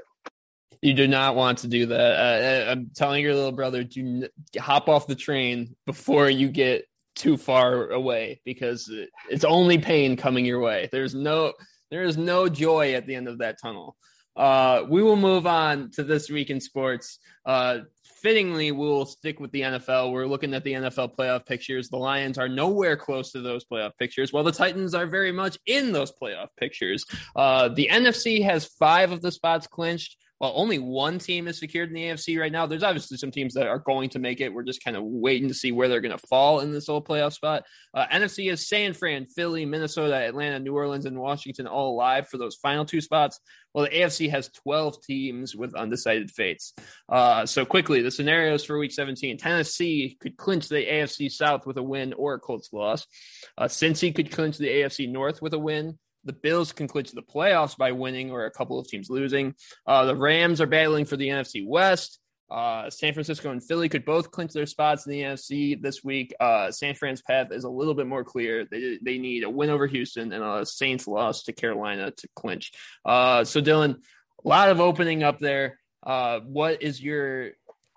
You 0.82 0.94
do 0.94 1.08
not 1.08 1.36
want 1.36 1.60
to 1.60 1.68
do 1.68 1.88
that. 1.88 2.00
Uh, 2.00 2.70
uh 2.70 2.72
I'm 2.72 2.92
telling 2.96 3.24
your 3.24 3.34
little 3.34 3.52
brother, 3.52 3.84
do 3.84 4.28
hop 4.60 4.88
off 4.88 5.08
the 5.08 5.16
train 5.16 5.76
before 5.88 6.30
you 6.30 6.50
get 6.50 6.86
too 7.16 7.36
far 7.36 7.90
away 7.90 8.40
because 8.46 8.92
it's 9.30 9.44
only 9.44 9.80
pain 9.80 10.16
coming 10.16 10.46
your 10.46 10.60
way. 10.60 10.88
There's 10.92 11.16
no 11.16 11.54
there 11.90 12.04
is 12.04 12.18
no 12.18 12.48
joy 12.48 12.94
at 12.94 13.08
the 13.08 13.16
end 13.16 13.28
of 13.28 13.40
that 13.40 13.58
tunnel. 13.62 13.96
Uh, 14.36 14.86
we 14.88 15.02
will 15.02 15.16
move 15.16 15.48
on 15.48 15.90
to 15.92 16.04
this 16.04 16.30
week 16.30 16.52
in 16.52 16.62
sports. 16.62 17.18
Uh, 17.44 17.80
fittingly, 18.22 18.72
we'll 18.72 19.06
stick 19.06 19.40
with 19.40 19.52
the 19.52 19.62
NFL. 19.62 20.12
We're 20.12 20.26
looking 20.26 20.54
at 20.54 20.64
the 20.64 20.74
NFL 20.74 21.16
playoff 21.16 21.46
pictures. 21.46 21.90
The 21.90 21.98
Lions 21.98 22.38
are 22.38 22.50
nowhere 22.50 22.98
close 22.98 23.32
to 23.32 23.42
those 23.42 23.66
playoff 23.66 23.92
pictures, 23.98 24.34
while 24.34 24.44
the 24.44 24.52
Titans 24.52 24.94
are 24.94 25.06
very 25.06 25.32
much 25.32 25.58
in 25.66 25.92
those 25.92 26.12
playoff 26.12 26.48
pictures. 26.58 27.06
Uh, 27.36 27.70
the 27.70 27.90
NFC 27.92 28.44
has 28.44 28.66
five 28.66 29.12
of 29.12 29.22
the 29.22 29.32
spots 29.32 29.68
clinched 29.68 30.18
while 30.40 30.54
only 30.56 30.80
one 30.80 31.20
team 31.20 31.48
is 31.48 31.60
secured 31.60 31.90
in 31.90 31.96
the 31.96 32.04
AFC 32.04 32.40
right 32.40 32.52
now, 32.52 32.66
there's 32.66 32.84
obviously 32.84 33.18
some 33.18 33.32
teams 33.32 33.56
that 33.56 33.68
are 33.68 33.80
going 33.80 34.10
to 34.10 34.20
make 34.20 34.40
it. 34.40 34.54
We're 34.54 34.64
just 34.64 34.84
kind 34.84 34.96
of 34.96 35.04
waiting 35.04 35.48
to 35.48 35.54
see 35.54 35.72
where 35.72 35.88
they're 35.88 36.02
going 36.02 36.18
to 36.18 36.28
fall 36.28 36.60
in 36.60 36.72
this 36.72 36.88
whole 36.88 37.04
playoff 37.04 37.34
spot. 37.34 37.66
Uh, 37.94 38.06
NFC 38.08 38.52
is 38.52 38.68
San 38.68 38.94
Fran, 38.94 39.26
Philly, 39.26 39.66
Minnesota, 39.66 40.16
Atlanta, 40.16 40.60
New 40.60 40.76
Orleans, 40.76 41.06
and 41.06 41.20
Washington 41.20 41.68
all 41.68 41.94
alive 41.94 42.28
for 42.28 42.38
those 42.38 42.56
final 42.56 42.86
two 42.86 43.02
spots. 43.02 43.40
Well, 43.74 43.86
the 43.86 43.92
AFC 43.92 44.30
has 44.30 44.50
12 44.50 45.04
teams 45.04 45.56
with 45.56 45.76
undecided 45.76 46.32
fates. 46.32 46.74
Uh, 47.10 47.46
so 47.46 47.66
quickly, 47.66 48.02
the 48.02 48.12
scenarios 48.12 48.64
for 48.64 48.78
Week 48.78 48.92
17: 48.92 49.38
Tennessee 49.38 50.18
could 50.20 50.38
clinch 50.38 50.68
the 50.68 50.86
AFC 50.86 51.32
South 51.32 51.66
with 51.66 51.78
a 51.78 51.84
win 51.84 52.14
or 52.14 52.36
a 52.36 52.40
Colts 52.40 52.72
loss. 52.74 53.06
Uh, 53.58 53.66
Cincy 53.66 54.16
could 54.16 54.32
clinch 54.32 54.58
the 54.58 54.68
AFC 54.68 55.12
North 55.12 55.42
with 55.42 55.54
a 55.54 55.60
win. 55.60 55.98
The 56.28 56.34
Bills 56.34 56.72
can 56.72 56.88
clinch 56.88 57.12
the 57.12 57.24
playoffs 57.24 57.78
by 57.78 57.92
winning 57.92 58.32
or 58.32 58.46
a 58.46 58.52
couple 58.52 58.78
of 58.80 58.88
teams 58.88 59.10
losing. 59.10 59.56
Uh, 59.86 60.06
the 60.06 60.16
Rams 60.16 60.62
are 60.62 60.68
battling 60.68 61.06
for 61.06 61.18
the 61.18 61.30
NFC 61.30 61.66
West. 61.66 62.20
Uh, 62.50 62.90
San 62.90 63.14
Francisco 63.14 63.52
and 63.52 63.64
Philly 63.64 63.90
could 63.90 64.06
both 64.06 64.32
clinch 64.32 64.54
their 64.54 64.66
spots 64.66 65.06
in 65.06 65.12
the 65.12 65.22
NFC 65.22 65.82
this 65.82 66.04
week. 66.04 66.34
Uh, 66.40 66.72
San 66.72 66.96
Fran's 66.96 67.22
path 67.22 67.48
is 67.52 67.66
a 67.66 67.70
little 67.70 67.94
bit 67.94 68.08
more 68.08 68.24
clear. 68.24 68.66
They, 68.70 69.00
they 69.02 69.18
need 69.18 69.44
a 69.44 69.50
win 69.50 69.70
over 69.70 69.86
Houston 69.86 70.32
and 70.32 70.44
a 70.44 70.66
Saints 70.66 71.08
loss 71.08 71.44
to 71.44 71.54
Carolina 71.54 72.12
to 72.12 72.28
clinch. 72.36 72.72
Uh, 73.04 73.44
so, 73.44 73.62
Dylan, 73.62 73.96
a 74.46 74.48
lot 74.48 74.70
of 74.70 74.80
opening 74.80 75.24
up 75.24 75.40
there. 75.40 75.80
Uh, 76.04 76.40
what 76.40 76.82
is 76.82 77.02
your 77.02 77.52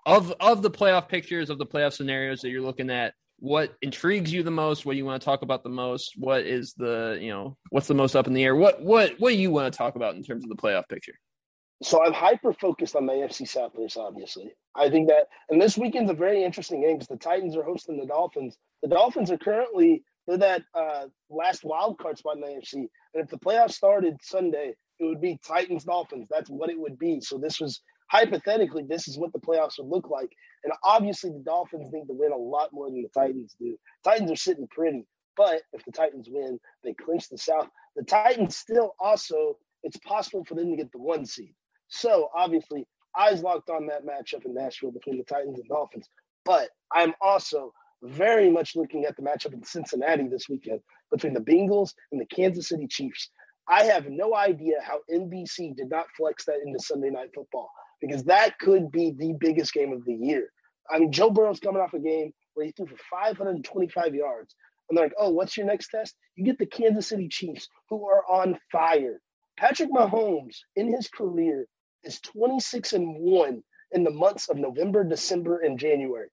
of 0.05 0.33
of 0.39 0.61
the 0.61 0.71
playoff 0.71 1.07
pictures 1.07 1.49
of 1.49 1.57
the 1.57 1.65
playoff 1.65 1.93
scenarios 1.93 2.41
that 2.41 2.49
you're 2.49 2.61
looking 2.61 2.89
at? 2.89 3.13
What 3.41 3.75
intrigues 3.81 4.31
you 4.31 4.43
the 4.43 4.51
most 4.51 4.85
what 4.85 4.95
you 4.95 5.03
want 5.03 5.19
to 5.19 5.25
talk 5.25 5.41
about 5.41 5.63
the 5.63 5.69
most 5.69 6.13
what 6.15 6.41
is 6.41 6.75
the 6.77 7.17
you 7.19 7.29
know 7.29 7.57
what's 7.71 7.87
the 7.87 7.93
most 7.93 8.15
up 8.15 8.27
in 8.27 8.33
the 8.33 8.43
air? 8.43 8.55
What 8.55 8.81
what 8.83 9.15
what 9.17 9.31
do 9.31 9.35
you 9.35 9.49
want 9.49 9.73
to 9.73 9.75
talk 9.75 9.95
about 9.95 10.15
in 10.15 10.23
terms 10.23 10.43
of 10.45 10.49
the 10.49 10.55
playoff 10.55 10.87
picture? 10.87 11.15
So 11.81 12.05
i'm 12.05 12.13
hyper 12.13 12.53
focused 12.53 12.95
on 12.95 13.07
the 13.07 13.13
afc 13.13 13.47
south 13.47 13.73
obviously. 13.97 14.53
I 14.75 14.89
think 14.91 15.09
that 15.09 15.27
and 15.49 15.59
this 15.59 15.75
weekend's 15.75 16.11
a 16.11 16.15
very 16.15 16.43
interesting 16.43 16.81
game 16.81 16.97
because 16.97 17.07
the 17.07 17.17
titans 17.17 17.57
are 17.57 17.63
hosting 17.63 17.99
the 17.99 18.05
dolphins. 18.05 18.57
The 18.83 18.89
dolphins 18.89 19.31
are 19.31 19.39
currently 19.39 20.03
they're 20.27 20.37
that 20.37 20.61
uh, 20.75 21.07
last 21.31 21.63
wild 21.63 21.97
card 21.97 22.19
spot 22.19 22.35
in 22.35 22.41
the 22.41 22.47
afc 22.47 22.73
and 22.73 22.87
if 23.15 23.27
the 23.29 23.39
playoffs 23.39 23.71
started 23.71 24.17
sunday 24.21 24.75
it 24.99 25.03
would 25.03 25.19
be 25.19 25.39
titans 25.43 25.83
dolphins 25.83 26.27
that's 26.29 26.49
what 26.51 26.69
it 26.69 26.79
would 26.79 26.99
be. 26.99 27.19
So 27.21 27.39
this 27.39 27.59
was 27.59 27.81
hypothetically, 28.11 28.83
this 28.83 29.07
is 29.07 29.17
what 29.17 29.31
the 29.31 29.39
playoffs 29.39 29.79
would 29.79 29.87
look 29.87 30.09
like. 30.09 30.31
And 30.65 30.73
obviously, 30.83 31.31
the 31.31 31.39
Dolphins 31.39 31.89
need 31.93 32.07
to 32.07 32.13
win 32.13 32.33
a 32.33 32.37
lot 32.37 32.69
more 32.73 32.89
than 32.89 33.01
the 33.01 33.09
Titans 33.09 33.55
do. 33.59 33.77
Titans 34.03 34.29
are 34.31 34.35
sitting 34.35 34.67
pretty, 34.69 35.05
but 35.37 35.61
if 35.71 35.83
the 35.85 35.93
Titans 35.93 36.27
win, 36.29 36.59
they 36.83 36.93
clinch 36.93 37.29
the 37.29 37.37
South. 37.37 37.69
The 37.95 38.03
Titans 38.03 38.57
still 38.57 38.95
also, 38.99 39.57
it's 39.83 39.97
possible 39.97 40.43
for 40.43 40.55
them 40.55 40.71
to 40.71 40.77
get 40.77 40.91
the 40.91 40.99
one 40.99 41.25
seed. 41.25 41.53
So 41.87 42.29
obviously, 42.35 42.85
eyes 43.17 43.43
locked 43.43 43.69
on 43.69 43.87
that 43.87 44.05
matchup 44.05 44.45
in 44.45 44.53
Nashville 44.53 44.91
between 44.91 45.17
the 45.17 45.23
Titans 45.23 45.59
and 45.59 45.67
Dolphins. 45.69 46.09
But 46.43 46.69
I'm 46.93 47.13
also 47.21 47.71
very 48.03 48.49
much 48.49 48.75
looking 48.75 49.05
at 49.05 49.15
the 49.15 49.21
matchup 49.21 49.53
in 49.53 49.63
Cincinnati 49.63 50.27
this 50.27 50.49
weekend 50.49 50.81
between 51.11 51.33
the 51.33 51.39
Bengals 51.39 51.93
and 52.11 52.19
the 52.19 52.25
Kansas 52.25 52.69
City 52.69 52.87
Chiefs. 52.87 53.29
I 53.69 53.83
have 53.83 54.09
no 54.09 54.35
idea 54.35 54.75
how 54.83 54.99
NBC 55.09 55.77
did 55.77 55.89
not 55.89 56.07
flex 56.17 56.45
that 56.45 56.59
into 56.65 56.79
Sunday 56.79 57.09
Night 57.09 57.29
Football 57.33 57.69
because 58.01 58.23
that 58.25 58.57
could 58.59 58.91
be 58.91 59.11
the 59.17 59.33
biggest 59.39 59.73
game 59.73 59.93
of 59.93 60.03
the 60.05 60.13
year. 60.13 60.49
I 60.89 60.99
mean, 60.99 61.11
Joe 61.11 61.29
Burrow's 61.29 61.59
coming 61.59 61.81
off 61.81 61.93
a 61.93 61.99
game 61.99 62.33
where 62.53 62.65
he 62.65 62.71
threw 62.71 62.87
for 62.87 62.97
525 63.09 64.15
yards. 64.15 64.55
And 64.89 64.97
they're 64.97 65.05
like, 65.05 65.13
oh, 65.17 65.29
what's 65.29 65.55
your 65.55 65.65
next 65.65 65.89
test? 65.89 66.15
You 66.35 66.43
get 66.43 66.57
the 66.57 66.65
Kansas 66.65 67.07
City 67.07 67.29
Chiefs, 67.29 67.69
who 67.89 68.05
are 68.05 68.23
on 68.29 68.59
fire. 68.71 69.21
Patrick 69.57 69.89
Mahomes, 69.89 70.57
in 70.75 70.93
his 70.93 71.07
career, 71.07 71.65
is 72.03 72.19
26 72.21 72.93
and 72.93 73.15
1 73.19 73.63
in 73.91 74.03
the 74.03 74.11
months 74.11 74.49
of 74.49 74.57
November, 74.57 75.03
December, 75.03 75.59
and 75.59 75.79
January. 75.79 76.29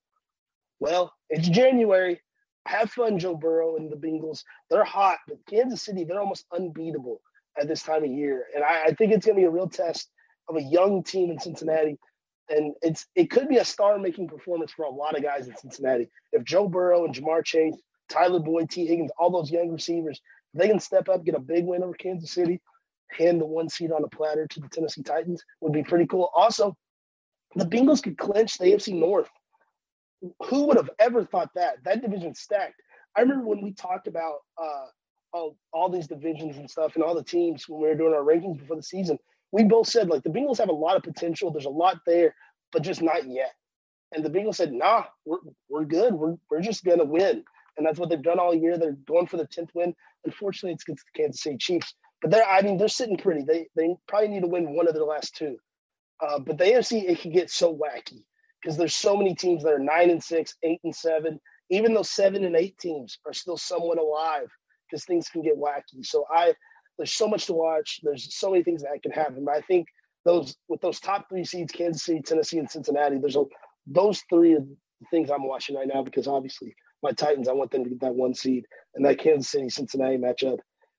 Well, 0.81 1.13
it's 1.31 1.49
January. 1.49 2.21
Have 2.67 2.91
fun, 2.91 3.19
Joe 3.19 3.37
Burrow 3.37 3.77
and 3.77 3.91
the 3.91 3.97
Bengals. 3.97 4.43
They're 4.71 4.85
hot, 4.85 5.19
but 5.29 5.39
Kansas 5.49 5.83
City, 5.83 6.05
they're 6.05 6.21
almost 6.21 6.47
unbeatable 6.53 7.21
at 7.61 7.69
this 7.69 7.83
time 7.83 8.05
of 8.05 8.11
year. 8.11 8.47
And 8.55 8.65
I, 8.65 8.85
I 8.87 8.93
think 8.93 9.13
it's 9.13 9.27
going 9.27 9.37
to 9.37 9.41
be 9.41 9.47
a 9.47 9.51
real 9.51 9.69
test 9.69 10.11
of 10.49 10.57
a 10.57 10.63
young 10.63 11.03
team 11.03 11.31
in 11.31 11.39
Cincinnati. 11.39 11.99
and 12.51 12.75
it's 12.83 13.07
it 13.15 13.31
could 13.31 13.49
be 13.49 13.59
a 13.59 13.65
star-making 13.65 14.29
performance 14.29 14.73
for 14.73 14.85
a 14.85 14.91
lot 14.91 15.17
of 15.17 15.23
guys 15.23 15.49
in 15.49 15.57
Cincinnati. 15.57 16.09
If 16.33 16.45
Joe 16.45 16.69
Burrow 16.69 17.05
and 17.05 17.15
Ja'Marr 17.15 17.45
Chase, 17.45 17.77
Tyler 18.09 18.41
Boyd, 18.41 18.71
Tee 18.71 18.87
Higgins, 18.87 19.11
all 19.19 19.31
those 19.31 19.51
young 19.51 19.71
receivers, 19.71 20.21
they 20.55 20.69
can 20.69 20.81
step 20.81 21.09
up, 21.09 21.25
get 21.25 21.35
a 21.35 21.41
big 21.41 21.65
win 21.67 21.83
over 21.83 21.93
Kansas 21.93 22.33
City, 22.33 22.61
hand 23.11 23.41
the 23.41 23.47
one 23.47 23.69
seed 23.69 23.93
on 23.93 24.05
a 24.05 24.09
platter 24.09 24.47
to 24.47 24.61
the 24.61 24.69
Tennessee 24.69 25.03
Titans 25.03 25.45
would 25.61 25.73
be 25.73 25.83
pretty 25.83 26.07
cool. 26.07 26.31
Also, 26.35 26.77
the 27.55 27.67
Bengals 27.67 28.03
could 28.03 28.19
clinch 28.19 28.59
the 28.59 28.67
AFC 28.67 28.95
North. 28.95 29.29
Who 30.47 30.65
would 30.65 30.77
have 30.77 30.91
ever 30.99 31.25
thought 31.25 31.51
that? 31.55 31.77
That 31.85 32.03
division's 32.03 32.41
stacked. 32.41 32.81
I 33.17 33.21
remember 33.21 33.47
when 33.47 33.61
we 33.61 33.73
talked 33.73 34.07
about 34.09 34.39
uh, 34.61 34.87
all, 35.33 35.57
all 35.73 35.89
these 35.89 36.07
divisions 36.07 36.57
and 36.57 36.69
stuff 36.69 36.95
and 36.95 37.05
all 37.05 37.15
the 37.15 37.23
teams 37.23 37.69
when 37.69 37.81
we 37.81 37.89
were 37.89 37.95
doing 37.95 38.15
our 38.15 38.23
rankings 38.23 38.59
before 38.59 38.77
the 38.77 38.83
season 38.83 39.19
we 39.53 39.65
both 39.65 39.89
said 39.89 40.09
like 40.09 40.23
the 40.23 40.31
Bengals 40.31 40.59
have 40.59 40.69
a 40.69 40.73
lot 40.73 40.97
of 40.97 41.03
potential. 41.03 41.51
There's 41.51 41.65
a 41.67 41.71
lot 41.71 41.99
there, 42.07 42.35
but 42.73 42.83
just 42.83 43.03
not 43.03 43.27
yet. 43.29 43.53
And 44.13 44.25
the 44.25 44.31
Bengals 44.31 44.57
said, 44.57 44.73
"Nah, 44.73 45.05
we're 45.25 45.39
we're 45.69 45.85
good. 45.85 46.15
We're 46.15 46.37
we're 46.51 46.61
just 46.61 46.85
gonna 46.85 47.05
win." 47.05 47.45
And 47.77 47.87
that's 47.87 47.99
what 47.99 48.11
they've 48.11 48.23
done 48.23 48.39
all 48.39 48.55
year. 48.55 48.79
They're 48.79 48.97
going 49.07 49.27
for 49.27 49.37
the 49.37 49.47
tenth 49.47 49.71
win. 49.75 49.95
Unfortunately, 50.25 50.75
it's 50.75 50.85
against 50.85 51.05
the 51.15 51.23
Kansas 51.23 51.43
City 51.43 51.57
Chiefs, 51.59 51.95
but 52.23 52.31
they're 52.31 52.45
I 52.45 52.63
mean 52.63 52.79
they're 52.79 52.89
sitting 52.89 53.17
pretty. 53.17 53.43
They 53.43 53.69
they 53.77 53.95
probably 54.09 54.29
need 54.29 54.43
to 54.43 54.49
win 54.49 54.75
one 54.75 54.89
of 54.89 54.95
their 54.95 55.05
last 55.05 55.37
two. 55.37 55.57
Uh, 56.21 56.39
but 56.41 56.59
the 56.59 56.65
AFC 56.65 57.09
it 57.09 57.21
can 57.21 57.33
get 57.33 57.51
so 57.51 57.75
wacky 57.77 58.25
because 58.63 58.77
there's 58.79 58.95
so 58.95 59.17
many 59.17 59.35
teams 59.35 59.65
that 59.65 59.73
are 59.75 59.79
nine 59.81 60.11
and 60.11 60.23
six, 60.23 60.57
eight 60.65 60.81
and 60.85 60.95
seven. 60.97 61.41
Even 61.71 61.95
those 61.95 62.11
seven 62.11 62.45
and 62.45 62.57
eight 62.57 62.79
teams 62.79 63.19
are 63.27 63.35
still 63.35 63.57
somewhat 63.59 63.99
alive 63.99 64.49
because 64.91 65.05
things 65.05 65.29
can 65.29 65.43
get 65.43 65.59
wacky. 65.59 66.05
So 66.05 66.27
I 66.33 66.55
there's 66.99 67.15
so 67.15 67.29
much 67.29 67.47
to 67.47 67.55
watch. 67.55 68.01
There's 68.03 68.35
so 68.35 68.51
many 68.51 68.63
things 68.63 68.83
that 68.83 69.03
can 69.03 69.13
happen. 69.13 69.45
But 69.45 69.55
I 69.55 69.61
think 69.63 69.87
those 70.25 70.57
with 70.69 70.81
those 70.81 71.01
top 71.01 71.29
three 71.29 71.45
seeds, 71.45 71.73
Kansas 71.73 72.05
City, 72.05 72.21
Tennessee, 72.21 72.59
and 72.59 72.71
Cincinnati, 72.71 73.19
there's 73.19 73.37
a, 73.37 73.45
those 73.87 74.23
three 74.29 74.55
are 74.55 74.61
the 74.61 75.07
things 75.11 75.31
I'm 75.31 75.47
watching 75.47 75.77
right 75.77 75.89
now 75.93 76.03
because 76.03 76.27
obviously 76.27 76.75
my 77.03 77.13
Titans, 77.13 77.49
I 77.49 77.53
want 77.53 77.71
them 77.71 77.85
to 77.85 77.91
get 77.91 78.01
that 78.01 78.15
one 78.15 78.35
seed, 78.35 78.65
and 78.95 79.05
that 79.05 79.19
Kansas 79.19 79.51
City 79.51 79.69
Cincinnati 79.69 80.17
matchup 80.17 80.59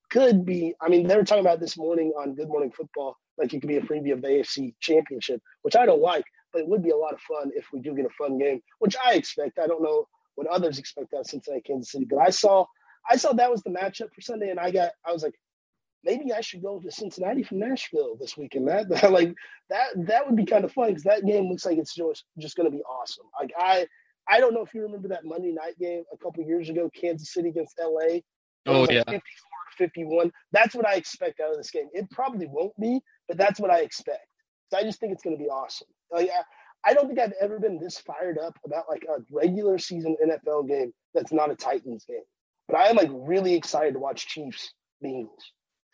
could 0.10 0.46
be. 0.46 0.74
I 0.82 0.90
mean, 0.90 1.08
they 1.08 1.16
were 1.16 1.24
talking 1.24 1.44
about 1.44 1.60
this 1.60 1.78
morning 1.78 2.14
on 2.18 2.36
Good 2.36 2.48
Morning 2.48 2.72
Football, 2.72 3.18
like 3.38 3.54
it 3.54 3.60
could 3.60 3.68
be 3.68 3.78
a 3.78 3.82
preview 3.82 4.14
of 4.14 4.22
the 4.22 4.30
AFC 4.30 4.74
Championship, 4.80 5.42
which 5.64 5.76
I 5.76 5.86
don't 5.86 6.02
like, 6.02 6.26
but 6.54 6.62
it 6.62 6.68
would 6.68 6.84
be 6.84 6.92
a 6.92 6.98
lot 6.98 7.14
of 7.14 7.22
fun 7.22 7.52
if 7.56 7.66
we 7.74 7.82
do 7.82 7.94
get 7.94 8.06
a 8.06 8.10
fun 8.18 8.38
game, 8.38 8.62
which 8.80 8.96
I 9.06 9.14
expect. 9.14 9.60
I 9.60 9.68
don't 9.68 9.84
know 9.84 10.08
what 10.36 10.48
others 10.48 10.80
expect 10.80 11.14
out 11.14 11.22
of 11.22 11.28
Cincinnati, 11.28 11.62
Kansas 11.62 11.92
City, 11.92 12.06
but 12.10 12.20
I 12.20 12.30
saw. 12.30 12.66
I 13.10 13.16
saw 13.16 13.34
that 13.34 13.50
was 13.50 13.64
the 13.64 13.70
matchup 13.72 14.14
for 14.14 14.22
Sunday, 14.22 14.50
and 14.50 14.60
I 14.60 14.72
got 14.72 14.92
I 15.06 15.12
was 15.12 15.24
like, 15.24 15.34
maybe 16.04 16.32
I 16.34 16.42
should 16.42 16.62
go 16.62 16.80
to 16.80 16.92
Cincinnati 16.92 17.44
from 17.44 17.60
Nashville 17.60 18.16
this 18.20 18.38
weekend. 18.38 18.68
That 18.68 18.90
like 19.12 19.34
that 19.70 19.90
that 20.08 20.26
would 20.26 20.36
be 20.36 20.46
kind 20.46 20.66
of 20.66 20.72
fun 20.72 20.90
because 20.90 21.04
that 21.04 21.26
game 21.26 21.50
looks 21.50 21.66
like 21.66 21.78
it's 21.78 21.96
just 21.96 22.26
just 22.38 22.56
going 22.56 22.70
to 22.70 22.76
be 22.76 22.84
awesome. 22.84 23.26
Like 23.40 23.52
I 23.58 23.88
I 24.28 24.40
don't 24.40 24.54
know 24.54 24.62
if 24.62 24.74
you 24.74 24.82
remember 24.82 25.08
that 25.10 25.26
Monday 25.26 25.52
night 25.52 25.78
game 25.80 26.04
a 26.14 26.18
couple 26.18 26.44
years 26.44 26.70
ago, 26.70 26.90
Kansas 26.94 27.34
City 27.34 27.50
against 27.50 27.80
LA. 27.80 28.20
Oh 28.66 28.82
like 28.82 28.92
yeah, 28.92 29.04
54 29.08 29.20
to 29.20 29.78
51. 29.78 30.32
That's 30.52 30.76
what 30.76 30.88
I 30.88 30.96
expect 30.96 31.40
out 31.40 31.52
of 31.52 31.58
this 31.58 31.72
game. 31.72 31.88
It 31.94 32.10
probably 32.12 32.48
won't 32.48 32.78
be, 32.80 33.00
but 33.28 33.38
that's 33.38 33.60
what 33.60 33.72
I 33.72 33.80
expect. 33.80 34.28
So 34.72 34.78
I 34.78 34.84
just 34.84 35.00
think 35.00 35.14
it's 35.14 35.24
going 35.24 35.38
to 35.38 35.44
be 35.44 35.50
awesome. 35.50 35.88
Like 36.12 36.30
I, 36.30 36.92
I 36.92 36.94
don't 36.94 37.08
think 37.08 37.20
I've 37.20 37.34
ever 37.42 37.60
been 37.60 37.80
this 37.80 37.98
fired 37.98 38.38
up 38.38 38.58
about 38.66 38.86
like 38.90 39.04
a 39.10 39.22
regular 39.32 39.78
season 39.78 40.16
NFL 40.24 40.68
game 40.68 40.94
that's 41.14 41.34
not 41.34 41.52
a 41.52 41.56
Titans 41.56 42.06
game. 42.06 42.24
But 42.68 42.78
I 42.78 42.88
am 42.88 42.96
like 42.96 43.10
really 43.12 43.56
excited 43.56 43.94
to 43.94 44.00
watch 44.00 44.28
Chiefs 44.28 44.74
Bengals. 45.04 45.28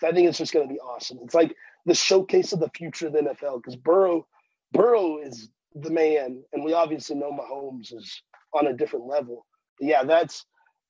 I 0.04 0.12
think 0.12 0.28
it's 0.28 0.38
just 0.38 0.54
going 0.54 0.68
to 0.68 0.74
be 0.74 0.80
awesome. 0.80 1.20
It's 1.24 1.36
like 1.36 1.56
the 1.86 1.96
showcase 1.96 2.54
of 2.54 2.60
the 2.60 2.72
future 2.76 3.08
of 3.08 3.14
the 3.14 3.20
NFL 3.20 3.58
because 3.58 3.76
Burrow, 3.76 4.28
Burrow 4.72 5.20
is 5.20 5.50
the 5.74 5.90
man, 5.90 6.44
and 6.54 6.64
we 6.64 6.74
obviously 6.74 7.16
know 7.16 7.32
Mahomes 7.32 7.94
is 7.94 8.22
on 8.54 8.68
a 8.68 8.74
different 8.74 9.06
level. 9.06 9.46
But 9.80 9.88
yeah, 9.88 10.04
that's 10.04 10.46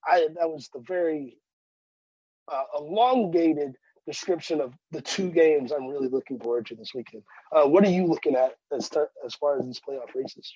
I. 0.07 0.27
That 0.39 0.49
was 0.49 0.69
the 0.73 0.83
very 0.87 1.37
uh, 2.51 2.63
elongated 2.77 3.75
description 4.07 4.61
of 4.61 4.73
the 4.91 5.01
two 5.01 5.31
games 5.31 5.71
I'm 5.71 5.87
really 5.87 6.07
looking 6.07 6.39
forward 6.39 6.67
to 6.67 6.75
this 6.75 6.93
weekend. 6.93 7.23
Uh, 7.51 7.65
what 7.65 7.83
are 7.83 7.89
you 7.89 8.05
looking 8.05 8.35
at 8.35 8.55
as 8.71 8.89
as 9.25 9.35
far 9.35 9.57
as 9.57 9.65
these 9.65 9.81
playoff 9.87 10.13
races? 10.15 10.51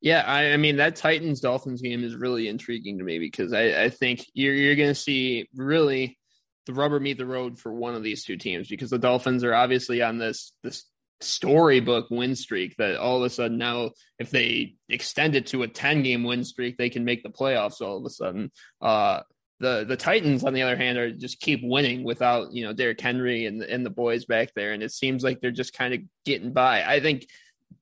Yeah, 0.00 0.22
I, 0.26 0.52
I, 0.52 0.56
mean 0.58 0.76
that 0.76 0.96
Titans 0.96 1.40
Dolphins 1.40 1.80
game 1.80 2.04
is 2.04 2.14
really 2.14 2.48
intriguing 2.48 2.98
to 2.98 3.04
me 3.04 3.18
because 3.18 3.54
I, 3.54 3.84
I 3.84 3.88
think 3.88 4.26
you're 4.34 4.54
you're 4.54 4.76
going 4.76 4.90
to 4.90 4.94
see 4.94 5.48
really 5.54 6.18
the 6.66 6.74
rubber 6.74 7.00
meet 7.00 7.18
the 7.18 7.26
road 7.26 7.58
for 7.58 7.72
one 7.72 7.94
of 7.94 8.02
these 8.02 8.24
two 8.24 8.36
teams 8.36 8.68
because 8.68 8.90
the 8.90 8.98
Dolphins 8.98 9.44
are 9.44 9.54
obviously 9.54 10.02
on 10.02 10.18
this 10.18 10.52
this 10.62 10.84
storybook 11.20 12.10
win 12.10 12.34
streak 12.34 12.76
that 12.76 12.96
all 12.96 13.16
of 13.16 13.22
a 13.22 13.30
sudden 13.30 13.56
now 13.56 13.90
if 14.18 14.30
they 14.30 14.74
extend 14.88 15.34
it 15.34 15.46
to 15.46 15.62
a 15.62 15.68
10 15.68 16.02
game 16.02 16.24
win 16.24 16.44
streak 16.44 16.76
they 16.76 16.90
can 16.90 17.04
make 17.04 17.22
the 17.22 17.30
playoffs 17.30 17.80
all 17.80 17.98
of 17.98 18.04
a 18.04 18.10
sudden. 18.10 18.50
Uh 18.80 19.20
the 19.60 19.84
the 19.86 19.96
Titans 19.96 20.44
on 20.44 20.52
the 20.52 20.62
other 20.62 20.76
hand 20.76 20.98
are 20.98 21.10
just 21.12 21.40
keep 21.40 21.60
winning 21.62 22.04
without 22.04 22.52
you 22.52 22.64
know 22.64 22.72
Derrick 22.72 23.00
Henry 23.00 23.46
and 23.46 23.62
and 23.62 23.86
the 23.86 23.90
boys 23.90 24.24
back 24.24 24.52
there. 24.54 24.72
And 24.72 24.82
it 24.82 24.92
seems 24.92 25.22
like 25.22 25.40
they're 25.40 25.50
just 25.50 25.72
kind 25.72 25.94
of 25.94 26.00
getting 26.24 26.52
by. 26.52 26.84
I 26.84 27.00
think 27.00 27.26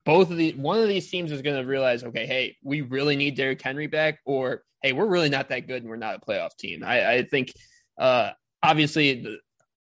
both 0.05 0.31
of 0.31 0.37
the 0.37 0.53
one 0.53 0.79
of 0.79 0.89
these 0.89 1.11
teams 1.11 1.33
is 1.33 1.43
going 1.43 1.61
to 1.61 1.69
realize 1.69 2.05
okay 2.05 2.27
hey 2.27 2.57
we 2.63 2.83
really 2.83 3.17
need 3.17 3.37
Derrick 3.37 3.63
Henry 3.63 3.87
back 3.87 4.21
or 4.25 4.63
hey 4.83 4.93
we're 4.93 5.07
really 5.07 5.29
not 5.29 5.49
that 5.49 5.67
good 5.67 5.83
and 5.83 5.91
we're 5.91 5.97
not 5.97 6.17
a 6.17 6.21
playoff 6.21 6.57
team. 6.57 6.85
I 6.85 7.11
I 7.11 7.23
think 7.23 7.53
uh 7.99 8.31
obviously 8.63 9.23
the, 9.23 9.39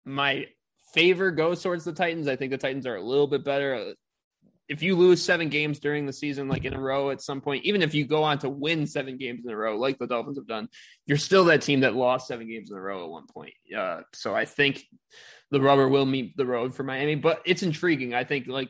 my 0.04 0.46
favor 0.94 1.30
goes 1.30 1.62
towards 1.62 1.84
the 1.84 1.92
Titans. 1.92 2.28
I 2.28 2.36
think 2.36 2.50
the 2.50 2.58
Titans 2.58 2.86
are 2.86 2.96
a 2.96 3.02
little 3.02 3.26
bit 3.26 3.44
better. 3.44 3.94
If 4.68 4.82
you 4.82 4.96
lose 4.96 5.22
seven 5.22 5.48
games 5.48 5.78
during 5.78 6.04
the 6.04 6.12
season, 6.12 6.48
like 6.48 6.64
in 6.64 6.74
a 6.74 6.80
row 6.80 7.10
at 7.10 7.22
some 7.22 7.40
point, 7.40 7.64
even 7.64 7.80
if 7.82 7.94
you 7.94 8.04
go 8.04 8.22
on 8.22 8.38
to 8.40 8.50
win 8.50 8.86
seven 8.86 9.16
games 9.16 9.46
in 9.46 9.50
a 9.50 9.56
row, 9.56 9.78
like 9.78 9.98
the 9.98 10.06
Dolphins 10.06 10.36
have 10.36 10.46
done, 10.46 10.68
you're 11.06 11.16
still 11.16 11.44
that 11.46 11.62
team 11.62 11.80
that 11.80 11.94
lost 11.94 12.28
seven 12.28 12.48
games 12.48 12.70
in 12.70 12.76
a 12.76 12.80
row 12.80 13.04
at 13.04 13.10
one 13.10 13.26
point. 13.26 13.54
Uh, 13.74 14.02
so 14.12 14.34
I 14.34 14.44
think 14.44 14.84
the 15.50 15.60
rubber 15.60 15.88
will 15.88 16.04
meet 16.04 16.36
the 16.36 16.44
road 16.44 16.74
for 16.74 16.82
Miami, 16.82 17.14
but 17.14 17.40
it's 17.46 17.62
intriguing. 17.62 18.12
I 18.12 18.24
think 18.24 18.46
like 18.46 18.68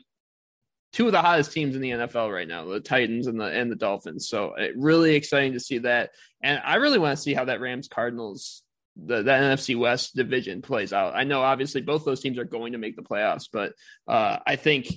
two 0.93 1.05
of 1.05 1.11
the 1.11 1.21
hottest 1.21 1.51
teams 1.51 1.75
in 1.75 1.81
the 1.81 1.91
NFL 1.91 2.33
right 2.33 2.47
now, 2.47 2.65
the 2.65 2.79
Titans 2.79 3.27
and 3.27 3.39
the 3.39 3.45
and 3.45 3.69
the 3.71 3.75
Dolphins. 3.75 4.29
So 4.29 4.53
it, 4.55 4.73
really 4.77 5.15
exciting 5.15 5.53
to 5.53 5.59
see 5.59 5.79
that, 5.79 6.11
and 6.41 6.61
I 6.63 6.75
really 6.75 6.99
want 6.99 7.17
to 7.17 7.21
see 7.21 7.33
how 7.33 7.45
that 7.45 7.59
Rams 7.59 7.87
Cardinals 7.87 8.63
the, 9.05 9.23
the 9.23 9.31
NFC 9.31 9.77
West 9.77 10.15
division 10.15 10.61
plays 10.61 10.93
out. 10.93 11.15
I 11.15 11.23
know 11.23 11.41
obviously 11.41 11.81
both 11.81 12.05
those 12.05 12.21
teams 12.21 12.37
are 12.37 12.45
going 12.45 12.73
to 12.73 12.77
make 12.77 12.95
the 12.95 13.01
playoffs, 13.01 13.49
but 13.51 13.73
uh, 14.07 14.37
I 14.45 14.55
think 14.55 14.87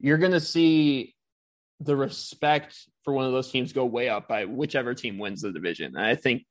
you're 0.00 0.18
going 0.18 0.32
to 0.32 0.40
see 0.40 1.14
the 1.80 1.96
respect 1.96 2.76
for 3.02 3.12
one 3.12 3.26
of 3.26 3.32
those 3.32 3.50
teams 3.50 3.72
go 3.72 3.84
way 3.84 4.08
up 4.08 4.28
by 4.28 4.44
whichever 4.44 4.94
team 4.94 5.18
wins 5.18 5.42
the 5.42 5.52
division. 5.52 5.96
And 5.96 6.04
I 6.04 6.14
think 6.14 6.44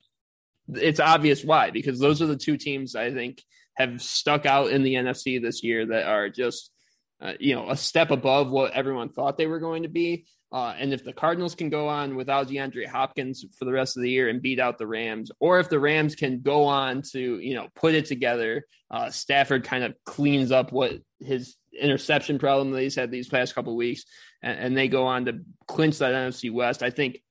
it's 0.73 0.99
obvious 0.99 1.43
why, 1.43 1.71
because 1.71 1.99
those 1.99 2.21
are 2.21 2.27
the 2.27 2.37
two 2.37 2.57
teams 2.57 2.95
I 2.95 3.11
think 3.11 3.41
have 3.75 4.01
stuck 4.01 4.45
out 4.45 4.71
in 4.71 4.83
the 4.83 4.95
NFC 4.95 5.41
this 5.41 5.63
year 5.63 5.85
that 5.87 6.05
are 6.05 6.29
just, 6.29 6.71
uh, 7.23 7.33
you 7.39 7.55
know, 7.55 7.69
a 7.69 7.77
step 7.77 8.11
above 8.11 8.49
what 8.51 8.73
everyone 8.73 9.07
thought 9.07 9.37
they 9.37 9.47
were 9.47 9.59
going 9.59 9.83
to 9.83 9.89
be. 9.89 10.25
Uh, 10.51 10.75
and 10.77 10.93
if 10.93 11.03
the 11.03 11.13
Cardinals 11.13 11.55
can 11.55 11.69
go 11.69 11.87
on 11.87 12.15
without 12.15 12.47
DeAndre 12.47 12.85
Hopkins 12.85 13.43
for 13.57 13.65
the 13.65 13.71
rest 13.71 13.97
of 13.97 14.03
the 14.03 14.09
year 14.09 14.29
and 14.29 14.41
beat 14.41 14.59
out 14.59 14.77
the 14.77 14.85
Rams, 14.85 15.31
or 15.39 15.59
if 15.59 15.69
the 15.69 15.79
Rams 15.79 16.15
can 16.15 16.41
go 16.41 16.65
on 16.65 17.01
to, 17.13 17.39
you 17.39 17.55
know, 17.55 17.69
put 17.75 17.95
it 17.95 18.05
together, 18.05 18.65
uh, 18.91 19.09
Stafford 19.09 19.63
kind 19.63 19.83
of 19.83 19.95
cleans 20.05 20.51
up 20.51 20.71
what 20.71 20.99
his 21.19 21.55
interception 21.79 22.37
problem 22.37 22.71
that 22.71 22.81
he's 22.81 22.93
had 22.93 23.09
these 23.09 23.29
past 23.29 23.55
couple 23.55 23.75
weeks, 23.75 24.03
and, 24.43 24.59
and, 24.59 24.77
they 24.77 24.87
go 24.87 25.07
on 25.07 25.25
to 25.25 25.39
clinch 25.67 25.97
that 25.97 26.13
NFC 26.13 26.53
West. 26.53 26.83
I 26.83 26.91
think 26.91 27.23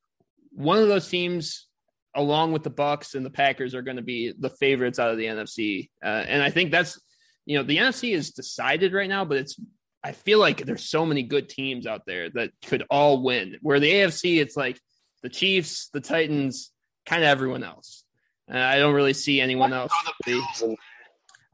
one 0.51 0.79
of 0.79 0.89
those 0.89 1.09
teams, 1.09 1.69
along 2.17 2.51
with 2.51 2.65
the 2.65 2.73
Bucs 2.73 3.15
and 3.15 3.25
the 3.25 3.31
Packers, 3.31 3.77
are 3.77 3.83
going 3.83 3.99
to 3.99 4.03
be 4.03 4.33
the 4.37 4.51
favorites 4.51 4.99
out 4.99 5.13
of 5.13 5.17
the 5.17 5.27
NFC, 5.27 5.91
uh, 6.03 6.25
and 6.27 6.43
I 6.43 6.51
think 6.51 6.73
that's, 6.73 7.01
you 7.47 7.57
know, 7.57 7.63
the 7.63 7.77
NFC 7.77 8.15
is 8.15 8.33
decided 8.33 8.93
right 8.93 9.09
now, 9.09 9.25
but 9.25 9.37
it's 9.37 9.57
I 10.05 10.13
feel 10.13 10.39
like 10.39 10.65
there's 10.65 10.89
so 10.89 11.07
many 11.07 11.23
good 11.23 11.49
teams 11.49 11.87
out 11.87 12.03
there 12.07 12.29
that 12.31 12.51
could 12.67 12.85
all 12.91 13.23
win. 13.23 13.57
Where 13.63 13.81
the 13.81 13.91
AFC, 13.91 14.41
it's 14.41 14.57
like 14.57 14.81
the 15.23 15.29
Chiefs, 15.29 15.89
the 15.93 16.01
Titans, 16.01 16.73
kind 17.07 17.23
of 17.23 17.29
everyone 17.29 17.63
else. 17.63 18.05
And 18.49 18.59
I 18.59 18.79
don't 18.79 18.95
really 18.95 19.13
see 19.13 19.41
anyone 19.41 19.73
else. 19.73 19.93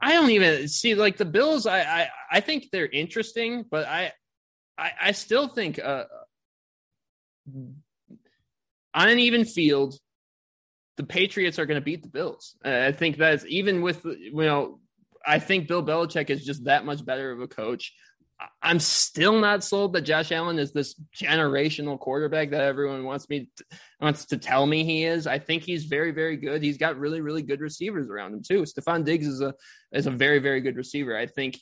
I 0.01 0.12
don't 0.12 0.31
even 0.31 0.69
see 0.69 0.95
like 0.95 1.16
the 1.16 1.25
Bills. 1.25 1.66
I, 1.66 1.81
I 1.81 2.09
I 2.31 2.41
think 2.41 2.69
they're 2.70 2.87
interesting, 2.87 3.65
but 3.69 3.87
I 3.87 4.12
I, 4.77 4.93
I 5.01 5.12
still 5.12 5.49
think 5.49 5.79
uh, 5.79 6.05
on 8.95 9.09
an 9.09 9.19
even 9.19 9.45
field, 9.45 9.99
the 10.97 11.05
Patriots 11.05 11.59
are 11.59 11.66
going 11.66 11.81
to 11.81 11.85
beat 11.85 12.03
the 12.03 12.09
Bills. 12.09 12.57
I 12.65 12.93
think 12.93 13.16
that's 13.16 13.45
even 13.47 13.83
with 13.83 14.05
you 14.05 14.33
know. 14.35 14.81
I 15.27 15.41
think 15.41 15.69
Bill 15.69 15.85
Belichick 15.85 16.31
is 16.31 16.45
just 16.45 16.65
that 16.65 16.87
much 16.87 17.05
better 17.05 17.33
of 17.33 17.41
a 17.41 17.49
coach. 17.49 17.93
I'm 18.62 18.78
still 18.78 19.39
not 19.40 19.65
sold 19.65 19.93
that 19.94 20.02
Josh 20.02 20.31
Allen 20.31 20.59
is 20.59 20.73
this 20.73 20.94
generational 21.16 21.98
quarterback 21.98 22.51
that 22.51 22.60
everyone 22.60 23.05
wants 23.05 23.28
me 23.28 23.48
to, 23.56 23.65
wants 24.01 24.27
to 24.27 24.39
tell 24.39 24.66
me 24.66 24.85
he 24.85 25.05
is. 25.05 25.27
I 25.27 25.39
think 25.39 25.62
he's 25.62 25.86
very 25.86 26.12
very 26.12 26.36
good. 26.36 26.62
He's 26.62 26.78
got 26.78 26.98
really 26.98 27.20
really 27.20 27.43
good 27.43 27.60
receivers 27.60 28.09
around 28.09 28.35
him 28.35 28.43
too. 28.43 28.62
Stefon 28.62 29.05
Diggs 29.05 29.27
is 29.27 29.40
a 29.40 29.55
is 29.93 30.06
a 30.06 30.10
very 30.10 30.39
very 30.39 30.60
good 30.60 30.77
receiver. 30.77 31.16
I 31.16 31.27
think 31.27 31.59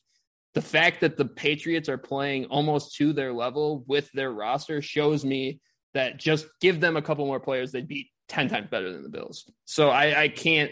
the 0.55 0.63
fact 0.63 1.01
that 1.03 1.17
the 1.17 1.27
Patriots 1.27 1.89
are 1.89 1.99
playing 1.99 2.47
almost 2.47 2.97
to 2.97 3.13
their 3.13 3.33
level 3.33 3.85
with 3.87 4.11
their 4.13 4.33
roster 4.33 4.81
shows 4.81 5.25
me 5.25 5.61
that 5.93 6.19
just 6.19 6.47
give 6.61 6.81
them 6.81 6.97
a 6.97 7.03
couple 7.03 7.27
more 7.27 7.41
players, 7.41 7.73
they'd 7.73 7.89
be 7.89 8.11
10 8.29 8.49
times 8.49 8.69
better 8.71 8.93
than 8.93 9.03
the 9.03 9.09
Bills. 9.09 9.51
So 9.65 9.91
I, 9.91 10.23
I 10.23 10.29
can't 10.29 10.71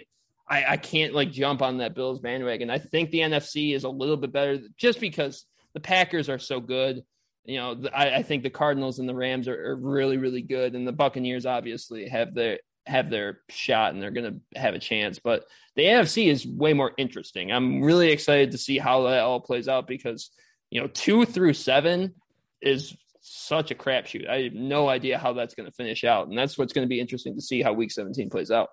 I, 0.49 0.65
I 0.73 0.77
can't 0.77 1.15
like 1.15 1.31
jump 1.31 1.63
on 1.63 1.79
that 1.79 1.95
Bills 1.95 2.21
bandwagon. 2.21 2.69
I 2.69 2.79
think 2.79 3.11
the 3.11 3.21
NFC 3.21 3.75
is 3.75 3.85
a 3.85 3.89
little 3.89 4.17
bit 4.17 4.33
better 4.33 4.59
just 4.77 5.01
because 5.01 5.47
the 5.75 5.81
Packers 5.81 6.29
are 6.29 6.39
so 6.39 6.61
good. 6.61 7.05
You 7.45 7.59
know, 7.59 7.83
I, 7.95 8.17
I, 8.17 8.23
think 8.23 8.43
the 8.43 8.51
Cardinals 8.51 8.99
and 8.99 9.09
the 9.09 9.15
Rams 9.15 9.49
are, 9.49 9.73
are, 9.73 9.77
really, 9.77 10.17
really 10.17 10.41
good, 10.41 10.75
and 10.75 10.87
the 10.87 10.93
Buccaneers 10.93 11.45
obviously 11.45 12.09
have 12.09 12.35
their 12.35 12.61
have 12.87 13.11
their 13.11 13.41
shot 13.49 13.95
and 13.95 14.03
they're 14.03 14.11
going 14.11 14.41
to 14.55 14.59
have 14.59 14.75
a 14.75 14.79
chance. 14.79 15.19
But 15.19 15.45
the 15.75 15.85
NFC 15.85 16.31
is 16.31 16.47
way 16.47 16.73
more 16.73 16.93
interesting. 16.97 17.51
I'm 17.51 17.83
really 17.83 18.11
excited 18.11 18.51
to 18.53 18.59
see 18.59 18.79
how 18.79 19.03
that 19.05 19.21
all 19.21 19.41
plays 19.41 19.69
out 19.69 19.87
because 19.87 20.31
you 20.71 20.81
know 20.81 20.87
two 20.87 21.27
through 21.27 21.55
seven 21.55 22.15
is 22.63 22.97
such 23.21 23.71
a 23.71 23.75
crapshoot. 23.75 24.29
I 24.29 24.45
have 24.45 24.55
no 24.55 24.89
idea 24.89 25.19
how 25.19 25.33
that's 25.33 25.55
going 25.55 25.69
to 25.69 25.75
finish 25.75 26.05
out, 26.05 26.29
and 26.29 26.39
that's 26.39 26.57
what's 26.57 26.73
going 26.73 26.87
to 26.87 26.91
be 26.91 27.01
interesting 27.01 27.35
to 27.35 27.43
see 27.43 27.63
how 27.63 27.73
Week 27.73 27.91
17 27.91 28.31
plays 28.31 28.51
out. 28.51 28.71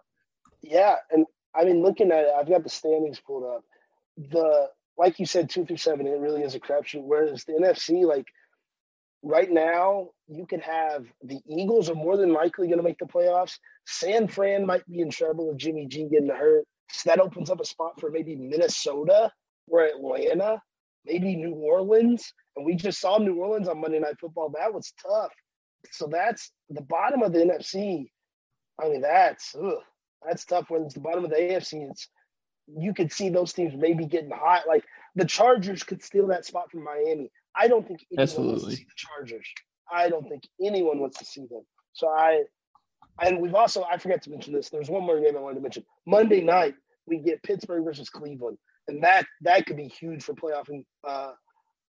Yeah, 0.61 0.95
and 1.09 1.25
I 1.55 1.65
mean, 1.65 1.81
looking 1.81 2.11
at 2.11 2.25
it, 2.25 2.31
I've 2.37 2.49
got 2.49 2.63
the 2.63 2.69
standings 2.69 3.19
pulled 3.19 3.43
up. 3.43 3.63
The 4.17 4.69
like 5.01 5.17
you 5.17 5.25
said, 5.25 5.49
two 5.49 5.65
through 5.65 5.77
seven, 5.77 6.05
it 6.05 6.19
really 6.19 6.43
is 6.43 6.53
a 6.53 6.59
crapshoot. 6.59 7.01
Whereas 7.01 7.43
the 7.43 7.53
NFC, 7.53 8.05
like 8.05 8.27
right 9.23 9.51
now, 9.51 10.09
you 10.27 10.45
could 10.45 10.61
have 10.61 11.05
the 11.23 11.39
Eagles 11.49 11.89
are 11.89 11.95
more 11.95 12.17
than 12.17 12.33
likely 12.33 12.67
going 12.67 12.77
to 12.77 12.83
make 12.83 12.99
the 12.99 13.05
playoffs. 13.05 13.57
San 13.87 14.27
Fran 14.27 14.63
might 14.63 14.87
be 14.87 14.99
in 14.99 15.09
trouble 15.09 15.47
with 15.47 15.57
Jimmy 15.57 15.87
G 15.87 16.07
getting 16.07 16.29
hurt. 16.29 16.65
So 16.91 17.09
that 17.09 17.19
opens 17.19 17.49
up 17.49 17.59
a 17.59 17.65
spot 17.65 17.99
for 17.99 18.11
maybe 18.11 18.35
Minnesota 18.35 19.31
or 19.67 19.85
Atlanta, 19.85 20.61
maybe 21.03 21.35
New 21.35 21.55
Orleans. 21.55 22.31
And 22.55 22.63
we 22.63 22.75
just 22.75 23.01
saw 23.01 23.17
New 23.17 23.37
Orleans 23.37 23.67
on 23.67 23.81
Monday 23.81 23.97
Night 23.99 24.19
Football. 24.19 24.53
That 24.55 24.71
was 24.71 24.93
tough. 25.01 25.31
So 25.89 26.07
that's 26.11 26.51
the 26.69 26.83
bottom 26.83 27.23
of 27.23 27.33
the 27.33 27.39
NFC. 27.39 28.05
I 28.79 28.87
mean, 28.87 29.01
that's 29.01 29.55
ugh, 29.55 29.81
that's 30.23 30.45
tough 30.45 30.69
when 30.69 30.83
it's 30.83 30.93
the 30.93 30.99
bottom 30.99 31.23
of 31.23 31.31
the 31.31 31.37
AFC. 31.37 31.89
It's 31.89 32.07
you 32.77 32.93
could 32.93 33.11
see 33.11 33.30
those 33.30 33.53
teams 33.53 33.73
maybe 33.76 34.06
getting 34.06 34.31
hot. 34.31 34.68
Like 34.68 34.85
the 35.15 35.26
Chargers 35.26 35.84
could 35.84 36.03
steal 36.03 36.27
that 36.27 36.45
spot 36.45 36.72
from 36.72 36.84
Miami. 36.84 37.31
I 37.56 37.68
don't 37.68 37.88
think 37.88 38.06
anyone 38.11 38.23
Absolutely. 38.23 38.52
wants 38.53 38.65
to 38.65 38.76
see 38.76 38.84
the 38.84 38.89
Chargers. 38.95 39.48
I 39.91 40.10
don't 40.10 40.27
think 40.27 40.43
anyone 40.61 40.99
wants 40.99 41.19
to 41.19 41.26
see 41.26 41.45
them. 41.49 41.64
So 41.93 42.07
I, 42.07 42.43
and 43.22 43.41
we've 43.41 43.56
also 43.56 43.84
I 43.84 43.98
forgot 43.98 44.22
to 44.23 44.30
mention 44.30 44.53
this. 44.53 44.69
There's 44.69 44.89
one 44.89 45.03
more 45.03 45.19
game 45.19 45.35
I 45.35 45.41
wanted 45.41 45.56
to 45.56 45.61
mention. 45.61 45.84
Monday 46.06 46.41
night 46.41 46.76
we 47.06 47.18
get 47.18 47.43
Pittsburgh 47.43 47.84
versus 47.84 48.10
Cleveland, 48.10 48.57
and 48.88 49.03
that 49.03 49.26
that 49.41 49.65
could 49.65 49.77
be 49.77 49.88
huge 49.88 50.23
for 50.23 50.34
playoff 50.34 50.69
and 50.69 50.85
uh, 51.06 51.31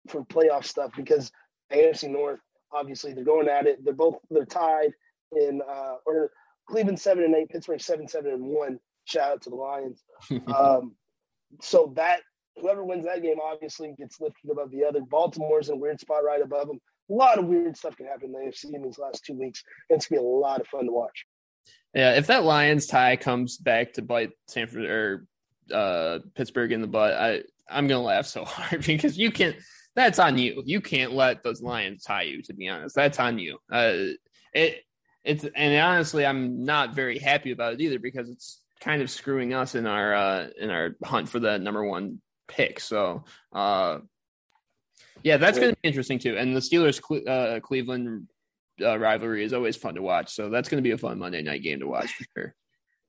for 0.10 0.26
playoff 0.26 0.66
stuff 0.66 0.92
because 0.96 1.32
AFC 1.72 2.10
North 2.10 2.40
obviously 2.74 3.14
they're 3.14 3.24
going 3.24 3.48
at 3.48 3.68
it. 3.68 3.84
They're 3.84 3.94
both 3.94 4.18
they're 4.30 4.46
tied 4.46 4.94
in 5.34 5.62
uh, 5.68 5.96
or 6.06 6.32
Cleveland 6.68 7.00
seven 7.00 7.24
and 7.24 7.36
eight, 7.36 7.50
Pittsburgh 7.50 7.82
seven 7.82 8.08
seven 8.08 8.32
and 8.34 8.44
one. 8.44 8.80
Shout 9.12 9.32
out 9.32 9.42
to 9.44 9.50
the 9.50 9.56
Lions. 9.56 10.04
um, 10.56 10.96
so 11.62 11.94
that 11.96 12.22
whoever 12.58 12.84
wins 12.84 13.06
that 13.06 13.22
game 13.22 13.38
obviously 13.44 13.94
gets 13.98 14.20
lifted 14.20 14.50
above 14.50 14.72
the 14.72 14.86
other. 14.86 15.02
Baltimore's 15.02 15.70
in 15.70 15.76
a 15.76 15.78
weird 15.78 16.00
spot 16.00 16.24
right 16.24 16.42
above 16.42 16.68
them. 16.68 16.80
A 17.10 17.14
lot 17.14 17.38
of 17.38 17.46
weird 17.46 17.76
stuff 17.76 17.98
can 17.98 18.06
happen 18.06 18.28
in 18.28 18.32
the 18.32 18.40
AFC 18.40 18.74
in 18.74 18.84
these 18.84 18.98
last 18.98 19.26
two 19.26 19.34
weeks. 19.34 19.64
It's 19.90 20.08
gonna 20.08 20.22
be 20.22 20.26
a 20.26 20.30
lot 20.30 20.62
of 20.62 20.68
fun 20.68 20.86
to 20.86 20.92
watch. 20.92 21.26
Yeah, 21.94 22.14
if 22.14 22.28
that 22.28 22.44
Lions 22.44 22.88
tie 22.88 23.18
comes 23.18 23.58
back 23.58 23.94
to 23.94 24.02
bite 24.02 24.32
Sanford 24.48 24.86
or 24.86 25.26
uh, 25.74 26.20
Pittsburgh 26.36 26.72
in 26.72 26.82
the 26.82 26.88
butt, 26.88 27.14
I 27.14 27.44
I'm 27.70 27.88
gonna 27.88 28.02
laugh 28.02 28.26
so 28.26 28.46
hard 28.46 28.86
because 28.86 29.18
you 29.18 29.32
can't. 29.32 29.56
That's 29.94 30.20
on 30.20 30.38
you. 30.38 30.64
You 30.66 30.80
can't 30.80 31.12
let 31.12 31.44
those 31.44 31.62
Lions 31.62 32.04
tie 32.04 32.22
you. 32.24 32.42
To 32.44 32.54
be 32.54 32.70
honest, 32.70 32.96
that's 32.96 33.20
on 33.20 33.40
you. 33.40 33.58
Uh, 33.70 34.14
it 34.54 34.84
it's 35.24 35.44
and 35.44 35.82
honestly, 35.82 36.26
I'm 36.26 36.64
not 36.64 36.96
very 36.96 37.20
happy 37.20 37.52
about 37.52 37.74
it 37.74 37.82
either 37.82 38.00
because 38.00 38.30
it's 38.30 38.62
kind 38.82 39.02
of 39.02 39.10
screwing 39.10 39.54
us 39.54 39.76
in 39.76 39.86
our 39.86 40.14
uh, 40.14 40.48
in 40.60 40.70
our 40.70 40.96
hunt 41.04 41.30
for 41.30 41.40
the 41.40 41.58
number 41.60 41.86
one 41.86 42.22
pick. 42.48 42.80
So, 42.80 43.24
uh, 43.54 44.00
yeah, 45.24 45.38
that's 45.38 45.60
going 45.60 45.72
to 45.72 45.78
be 45.82 45.88
interesting 45.88 46.20
too. 46.20 46.36
And 46.38 46.56
the 46.56 46.60
Steelers 46.60 47.00
uh, 47.28 47.60
Cleveland 47.62 48.28
uh, 48.82 48.98
rivalry 48.98 49.44
is 49.44 49.54
always 49.54 49.76
fun 49.78 49.96
to 49.96 50.02
watch. 50.02 50.34
So 50.34 50.50
that's 50.50 50.68
going 50.68 50.84
to 50.84 50.88
be 50.88 50.94
a 50.94 50.98
fun 50.98 51.20
Monday 51.20 51.42
night 51.42 51.64
game 51.64 51.80
to 51.80 51.88
watch 51.88 52.12
for 52.14 52.26
sure. 52.36 52.56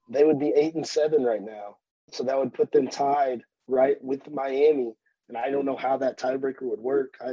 They 0.09 0.25
would 0.25 0.39
be 0.39 0.53
eight 0.55 0.75
and 0.75 0.87
seven 0.87 1.25
right 1.25 1.43
now, 1.43 1.77
so 2.13 2.23
that 2.25 2.39
would 2.39 2.53
put 2.53 2.71
them 2.71 2.89
tied 2.89 3.43
right 3.67 3.97
with 4.03 4.31
Miami. 4.31 4.93
And 5.29 5.39
I 5.39 5.51
don't 5.51 5.65
know 5.65 5.77
how 5.77 5.97
that 5.99 6.19
tiebreaker 6.19 6.63
would 6.63 6.81
work. 6.81 7.15
I 7.21 7.33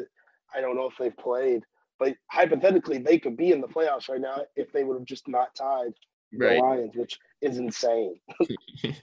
I 0.55 0.61
don't 0.61 0.75
know 0.75 0.87
if 0.87 0.97
they've 0.97 1.17
played. 1.17 1.63
But 1.99 2.15
hypothetically, 2.31 2.99
they 2.99 3.19
could 3.19 3.35
be 3.35 3.51
in 3.51 3.59
the 3.59 3.67
playoffs 3.67 4.07
right 4.07 4.21
now 4.21 4.43
if 4.55 4.71
they 4.71 4.85
would 4.85 4.97
have 4.97 5.05
just 5.05 5.27
not 5.27 5.53
tied 5.53 5.91
right. 6.33 6.55
the 6.55 6.61
Lions, 6.61 6.95
which 6.95 7.19
is 7.41 7.57
insane. 7.57 8.15
the 8.83 8.95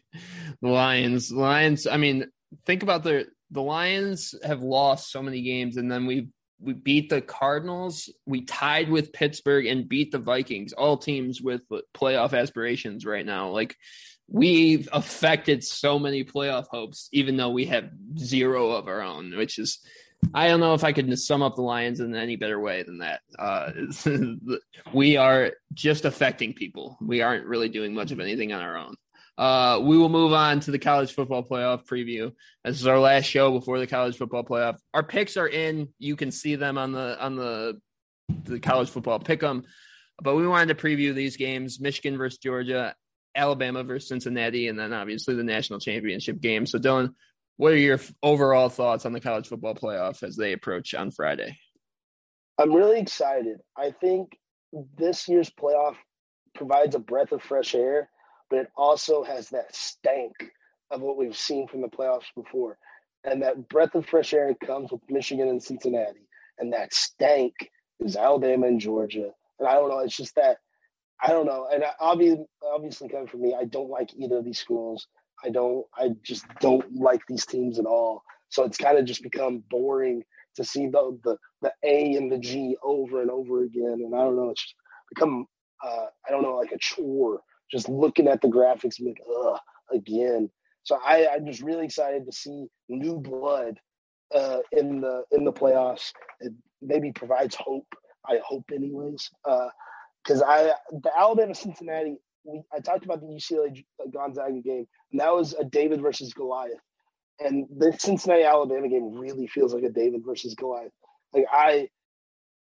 Lions, 0.62 1.32
Lions. 1.32 1.86
I 1.86 1.96
mean, 1.96 2.26
think 2.64 2.82
about 2.82 3.02
the 3.02 3.26
the 3.50 3.62
Lions 3.62 4.34
have 4.44 4.62
lost 4.62 5.10
so 5.10 5.22
many 5.22 5.42
games, 5.42 5.76
and 5.76 5.90
then 5.90 6.06
we 6.06 6.28
we 6.58 6.72
beat 6.72 7.10
the 7.10 7.20
Cardinals, 7.20 8.10
we 8.24 8.42
tied 8.42 8.88
with 8.88 9.12
Pittsburgh, 9.12 9.66
and 9.66 9.88
beat 9.88 10.10
the 10.10 10.18
Vikings. 10.18 10.72
All 10.72 10.96
teams 10.96 11.42
with 11.42 11.62
playoff 11.94 12.32
aspirations 12.32 13.04
right 13.04 13.26
now. 13.26 13.50
Like 13.50 13.76
we've 14.28 14.88
affected 14.92 15.62
so 15.62 15.98
many 15.98 16.24
playoff 16.24 16.66
hopes, 16.70 17.08
even 17.12 17.36
though 17.36 17.50
we 17.50 17.66
have 17.66 17.90
zero 18.18 18.72
of 18.72 18.88
our 18.88 19.02
own, 19.02 19.36
which 19.36 19.58
is 19.58 19.80
I 20.34 20.48
don't 20.48 20.60
know 20.60 20.74
if 20.74 20.84
I 20.84 20.92
could 20.92 21.18
sum 21.18 21.42
up 21.42 21.56
the 21.56 21.62
Lions 21.62 22.00
in 22.00 22.14
any 22.14 22.36
better 22.36 22.58
way 22.60 22.82
than 22.82 22.98
that. 22.98 23.20
Uh, 23.38 23.72
we 24.92 25.16
are 25.16 25.52
just 25.74 26.04
affecting 26.04 26.52
people. 26.52 26.96
We 27.00 27.22
aren't 27.22 27.46
really 27.46 27.68
doing 27.68 27.94
much 27.94 28.12
of 28.12 28.20
anything 28.20 28.52
on 28.52 28.62
our 28.62 28.76
own. 28.76 28.94
Uh, 29.38 29.80
we 29.82 29.98
will 29.98 30.08
move 30.08 30.32
on 30.32 30.60
to 30.60 30.70
the 30.70 30.78
college 30.78 31.12
football 31.12 31.42
playoff 31.42 31.84
preview. 31.84 32.32
This 32.64 32.80
is 32.80 32.86
our 32.86 32.98
last 32.98 33.24
show 33.24 33.52
before 33.52 33.78
the 33.78 33.86
college 33.86 34.16
football 34.16 34.44
playoff. 34.44 34.78
Our 34.94 35.02
picks 35.02 35.36
are 35.36 35.48
in. 35.48 35.88
You 35.98 36.16
can 36.16 36.30
see 36.30 36.56
them 36.56 36.78
on 36.78 36.92
the 36.92 37.22
on 37.22 37.36
the 37.36 37.80
the 38.44 38.58
college 38.58 38.88
football 38.88 39.18
pick 39.18 39.42
'em. 39.42 39.64
But 40.22 40.36
we 40.36 40.48
wanted 40.48 40.76
to 40.76 40.82
preview 40.82 41.14
these 41.14 41.36
games: 41.36 41.80
Michigan 41.80 42.16
versus 42.16 42.38
Georgia, 42.38 42.94
Alabama 43.34 43.84
versus 43.84 44.08
Cincinnati, 44.08 44.68
and 44.68 44.78
then 44.78 44.94
obviously 44.94 45.34
the 45.34 45.44
national 45.44 45.80
championship 45.80 46.40
game. 46.40 46.64
So, 46.64 46.78
Dylan, 46.78 47.14
what 47.56 47.72
are 47.72 47.78
your 47.78 48.00
overall 48.22 48.68
thoughts 48.68 49.06
on 49.06 49.12
the 49.12 49.20
college 49.20 49.48
football 49.48 49.74
playoff 49.74 50.22
as 50.22 50.36
they 50.36 50.52
approach 50.52 50.94
on 50.94 51.10
Friday? 51.10 51.56
I'm 52.58 52.72
really 52.72 53.00
excited. 53.00 53.58
I 53.76 53.90
think 53.90 54.36
this 54.96 55.28
year's 55.28 55.50
playoff 55.50 55.96
provides 56.54 56.94
a 56.94 56.98
breath 56.98 57.32
of 57.32 57.42
fresh 57.42 57.74
air, 57.74 58.10
but 58.50 58.58
it 58.58 58.68
also 58.76 59.22
has 59.24 59.48
that 59.50 59.74
stank 59.74 60.32
of 60.90 61.00
what 61.00 61.16
we've 61.16 61.36
seen 61.36 61.66
from 61.66 61.82
the 61.82 61.88
playoffs 61.88 62.26
before. 62.34 62.78
And 63.24 63.42
that 63.42 63.68
breath 63.68 63.94
of 63.94 64.06
fresh 64.06 64.32
air 64.32 64.54
comes 64.64 64.92
with 64.92 65.00
Michigan 65.08 65.48
and 65.48 65.62
Cincinnati. 65.62 66.28
And 66.58 66.72
that 66.72 66.94
stank 66.94 67.54
is 68.00 68.16
Alabama 68.16 68.66
and 68.66 68.80
Georgia. 68.80 69.30
And 69.58 69.68
I 69.68 69.74
don't 69.74 69.88
know, 69.88 69.98
it's 69.98 70.16
just 70.16 70.34
that 70.36 70.58
I 71.22 71.28
don't 71.28 71.46
know. 71.46 71.66
And 71.72 71.82
obviously, 71.98 72.44
obviously 72.62 73.08
coming 73.08 73.26
from 73.26 73.40
me, 73.40 73.56
I 73.58 73.64
don't 73.64 73.88
like 73.90 74.10
either 74.14 74.38
of 74.38 74.44
these 74.44 74.58
schools. 74.58 75.06
I 75.44 75.50
don't. 75.50 75.84
I 75.96 76.10
just 76.22 76.44
don't 76.60 76.84
like 76.96 77.22
these 77.28 77.46
teams 77.46 77.78
at 77.78 77.86
all. 77.86 78.22
So 78.48 78.64
it's 78.64 78.78
kind 78.78 78.98
of 78.98 79.04
just 79.04 79.22
become 79.22 79.62
boring 79.70 80.22
to 80.56 80.64
see 80.64 80.86
the 80.88 81.18
the 81.24 81.36
the 81.62 81.72
A 81.84 82.14
and 82.14 82.30
the 82.30 82.38
G 82.38 82.76
over 82.82 83.22
and 83.22 83.30
over 83.30 83.64
again. 83.64 84.00
And 84.04 84.14
I 84.14 84.18
don't 84.18 84.36
know. 84.36 84.50
It's 84.50 84.74
become 85.14 85.46
uh, 85.84 86.06
I 86.26 86.30
don't 86.30 86.42
know 86.42 86.56
like 86.56 86.72
a 86.72 86.78
chore 86.78 87.40
just 87.70 87.88
looking 87.88 88.28
at 88.28 88.40
the 88.40 88.48
graphics 88.48 88.98
and 88.98 89.08
like 89.08 89.20
ugh 89.44 89.60
again. 89.92 90.50
So 90.84 90.98
I, 91.04 91.26
I'm 91.32 91.46
just 91.46 91.62
really 91.62 91.84
excited 91.84 92.24
to 92.26 92.32
see 92.32 92.66
new 92.88 93.18
blood 93.18 93.78
uh, 94.34 94.58
in 94.72 95.00
the 95.00 95.24
in 95.32 95.44
the 95.44 95.52
playoffs. 95.52 96.12
It 96.40 96.52
maybe 96.80 97.12
provides 97.12 97.56
hope. 97.56 97.86
I 98.28 98.40
hope, 98.44 98.64
anyways, 98.74 99.30
because 99.44 100.42
uh, 100.42 100.46
I 100.46 100.72
the 100.92 101.10
Alabama 101.16 101.54
Cincinnati. 101.54 102.16
We, 102.46 102.62
I 102.72 102.80
talked 102.80 103.04
about 103.04 103.20
the 103.20 103.26
UCLA 103.26 103.84
uh, 104.00 104.08
Gonzaga 104.10 104.60
game 104.60 104.86
and 105.12 105.20
that 105.20 105.34
was 105.34 105.54
a 105.54 105.64
David 105.64 106.00
versus 106.00 106.32
Goliath. 106.32 106.80
And 107.40 107.66
the 107.76 107.94
Cincinnati 107.98 108.44
Alabama 108.44 108.88
game 108.88 109.14
really 109.14 109.46
feels 109.46 109.74
like 109.74 109.82
a 109.84 109.90
David 109.90 110.22
versus 110.24 110.54
Goliath. 110.54 110.92
Like 111.32 111.46
I 111.50 111.88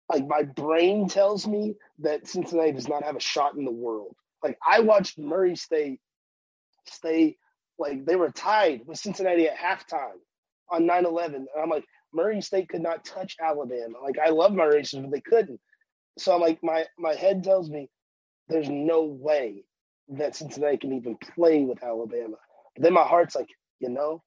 like 0.10 0.28
my 0.28 0.44
brain 0.44 1.08
tells 1.08 1.48
me 1.48 1.76
that 2.00 2.28
Cincinnati 2.28 2.72
does 2.72 2.88
not 2.88 3.04
have 3.04 3.16
a 3.16 3.22
shot 3.22 3.56
in 3.56 3.66
the 3.66 3.72
world. 3.72 4.16
Like 4.44 4.58
I 4.66 4.80
watched 4.80 5.20
Murray 5.20 5.56
State 5.56 6.00
stay 6.86 7.38
like 7.78 8.06
they 8.06 8.16
were 8.16 8.32
tied 8.32 8.82
with 8.86 8.98
Cincinnati 8.98 9.48
at 9.48 9.58
halftime 9.58 10.20
on 10.72 10.84
9-11. 10.88 11.36
And 11.36 11.48
I'm 11.62 11.70
like, 11.70 11.86
Murray 12.14 12.42
State 12.42 12.70
could 12.70 12.82
not 12.82 13.06
touch 13.06 13.36
Alabama. 13.42 14.00
Like 14.02 14.18
I 14.18 14.30
love 14.30 14.54
my 14.54 14.66
racers, 14.66 15.02
but 15.02 15.12
they 15.12 15.22
couldn't. 15.22 15.60
So 16.18 16.34
I'm 16.34 16.42
like, 16.42 16.60
my 16.64 16.86
my 16.98 17.14
head 17.14 17.44
tells 17.44 17.70
me 17.70 17.90
there's 18.50 18.70
no 18.70 19.04
way 19.04 19.64
that 20.10 20.36
Cincinnati 20.36 20.78
can 20.78 20.94
even 20.94 21.18
play 21.36 21.64
with 21.64 21.84
Alabama. 21.84 22.38
But 22.76 22.84
then 22.84 22.94
my 22.94 23.04
heart's 23.04 23.36
like, 23.36 23.50
you 23.80 23.90
know, 23.90 24.24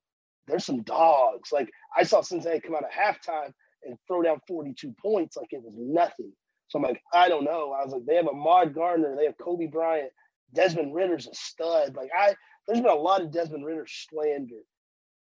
there's 0.46 0.64
some 0.64 0.82
dogs. 0.82 1.52
Like 1.52 1.70
I 1.96 2.02
saw 2.02 2.20
Cincinnati 2.20 2.60
come 2.60 2.74
out 2.74 2.84
at 2.84 2.92
halftime 2.92 3.52
and 3.84 3.96
throw 4.06 4.22
down 4.22 4.40
42 4.46 4.94
points 5.00 5.36
like 5.36 5.48
it 5.52 5.62
was 5.62 5.74
nothing. 5.76 6.32
So 6.68 6.78
I'm 6.78 6.84
like, 6.84 7.00
I 7.12 7.28
don't 7.28 7.44
know. 7.44 7.72
I 7.72 7.84
was 7.84 7.92
like, 7.92 8.04
they 8.06 8.16
have 8.16 8.26
a 8.26 8.30
Ahmad 8.30 8.74
Gardner, 8.74 9.16
they 9.16 9.24
have 9.24 9.36
Coby 9.38 9.70
Bryant, 9.70 10.10
Desmond 10.54 10.94
Ridder's 10.94 11.26
a 11.26 11.34
stud. 11.34 11.96
Like 11.96 12.10
I, 12.16 12.34
there's 12.66 12.80
been 12.80 12.90
a 12.90 12.94
lot 12.94 13.22
of 13.22 13.32
Desmond 13.32 13.64
Ridder 13.64 13.86
slander. 13.88 14.62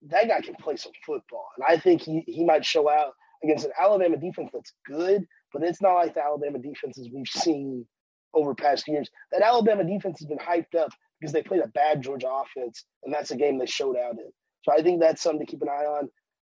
That 0.08 0.28
guy 0.28 0.40
can 0.40 0.54
play 0.54 0.76
some 0.76 0.92
football, 1.04 1.48
and 1.56 1.64
I 1.66 1.80
think 1.80 2.02
he 2.02 2.22
he 2.26 2.44
might 2.44 2.64
show 2.64 2.88
out 2.88 3.12
against 3.42 3.64
an 3.64 3.72
Alabama 3.80 4.16
defense 4.16 4.50
that's 4.52 4.72
good, 4.86 5.24
but 5.52 5.62
it's 5.62 5.80
not 5.80 5.94
like 5.94 6.14
the 6.14 6.22
Alabama 6.22 6.58
defenses 6.58 7.08
we've 7.12 7.26
seen 7.26 7.86
over 8.34 8.54
past 8.54 8.86
years. 8.88 9.08
That 9.32 9.42
Alabama 9.42 9.84
defense 9.84 10.18
has 10.20 10.26
been 10.26 10.38
hyped 10.38 10.74
up 10.78 10.90
because 11.20 11.32
they 11.32 11.42
played 11.42 11.62
a 11.62 11.68
bad 11.68 12.02
Georgia 12.02 12.28
offense, 12.30 12.84
and 13.04 13.12
that's 13.12 13.30
a 13.30 13.36
game 13.36 13.58
they 13.58 13.66
showed 13.66 13.96
out 13.96 14.12
in. 14.12 14.30
So 14.62 14.72
I 14.72 14.82
think 14.82 15.00
that's 15.00 15.22
something 15.22 15.44
to 15.44 15.50
keep 15.50 15.62
an 15.62 15.68
eye 15.68 15.86
on. 15.86 16.08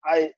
I 0.06 0.32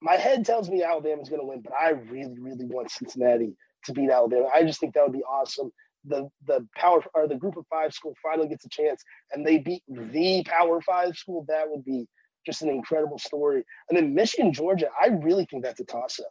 my 0.00 0.16
head 0.16 0.44
tells 0.44 0.68
me 0.68 0.82
Alabama's 0.82 1.28
going 1.28 1.40
to 1.40 1.46
win, 1.46 1.60
but 1.60 1.72
I 1.80 1.90
really, 1.90 2.34
really 2.38 2.64
want 2.64 2.90
Cincinnati 2.90 3.54
to 3.84 3.92
beat 3.92 4.10
Alabama. 4.10 4.48
I 4.52 4.64
just 4.64 4.80
think 4.80 4.94
that 4.94 5.04
would 5.04 5.12
be 5.12 5.22
awesome. 5.22 5.70
The 6.04 6.28
the 6.46 6.66
power 6.76 7.02
or 7.14 7.28
the 7.28 7.36
group 7.36 7.56
of 7.56 7.64
five 7.70 7.92
school 7.92 8.14
finally 8.22 8.48
gets 8.48 8.64
a 8.64 8.68
chance, 8.68 9.02
and 9.32 9.46
they 9.46 9.58
beat 9.58 9.82
the 9.88 10.44
power 10.46 10.80
five 10.80 11.16
school. 11.16 11.44
That 11.48 11.68
would 11.68 11.84
be 11.84 12.06
just 12.44 12.62
an 12.62 12.68
incredible 12.70 13.18
story. 13.18 13.62
And 13.88 13.96
then 13.96 14.14
Michigan, 14.14 14.52
Georgia, 14.52 14.88
I 15.00 15.08
really 15.08 15.46
think 15.48 15.62
that's 15.62 15.80
a 15.80 15.84
toss 15.84 16.18
up. 16.18 16.30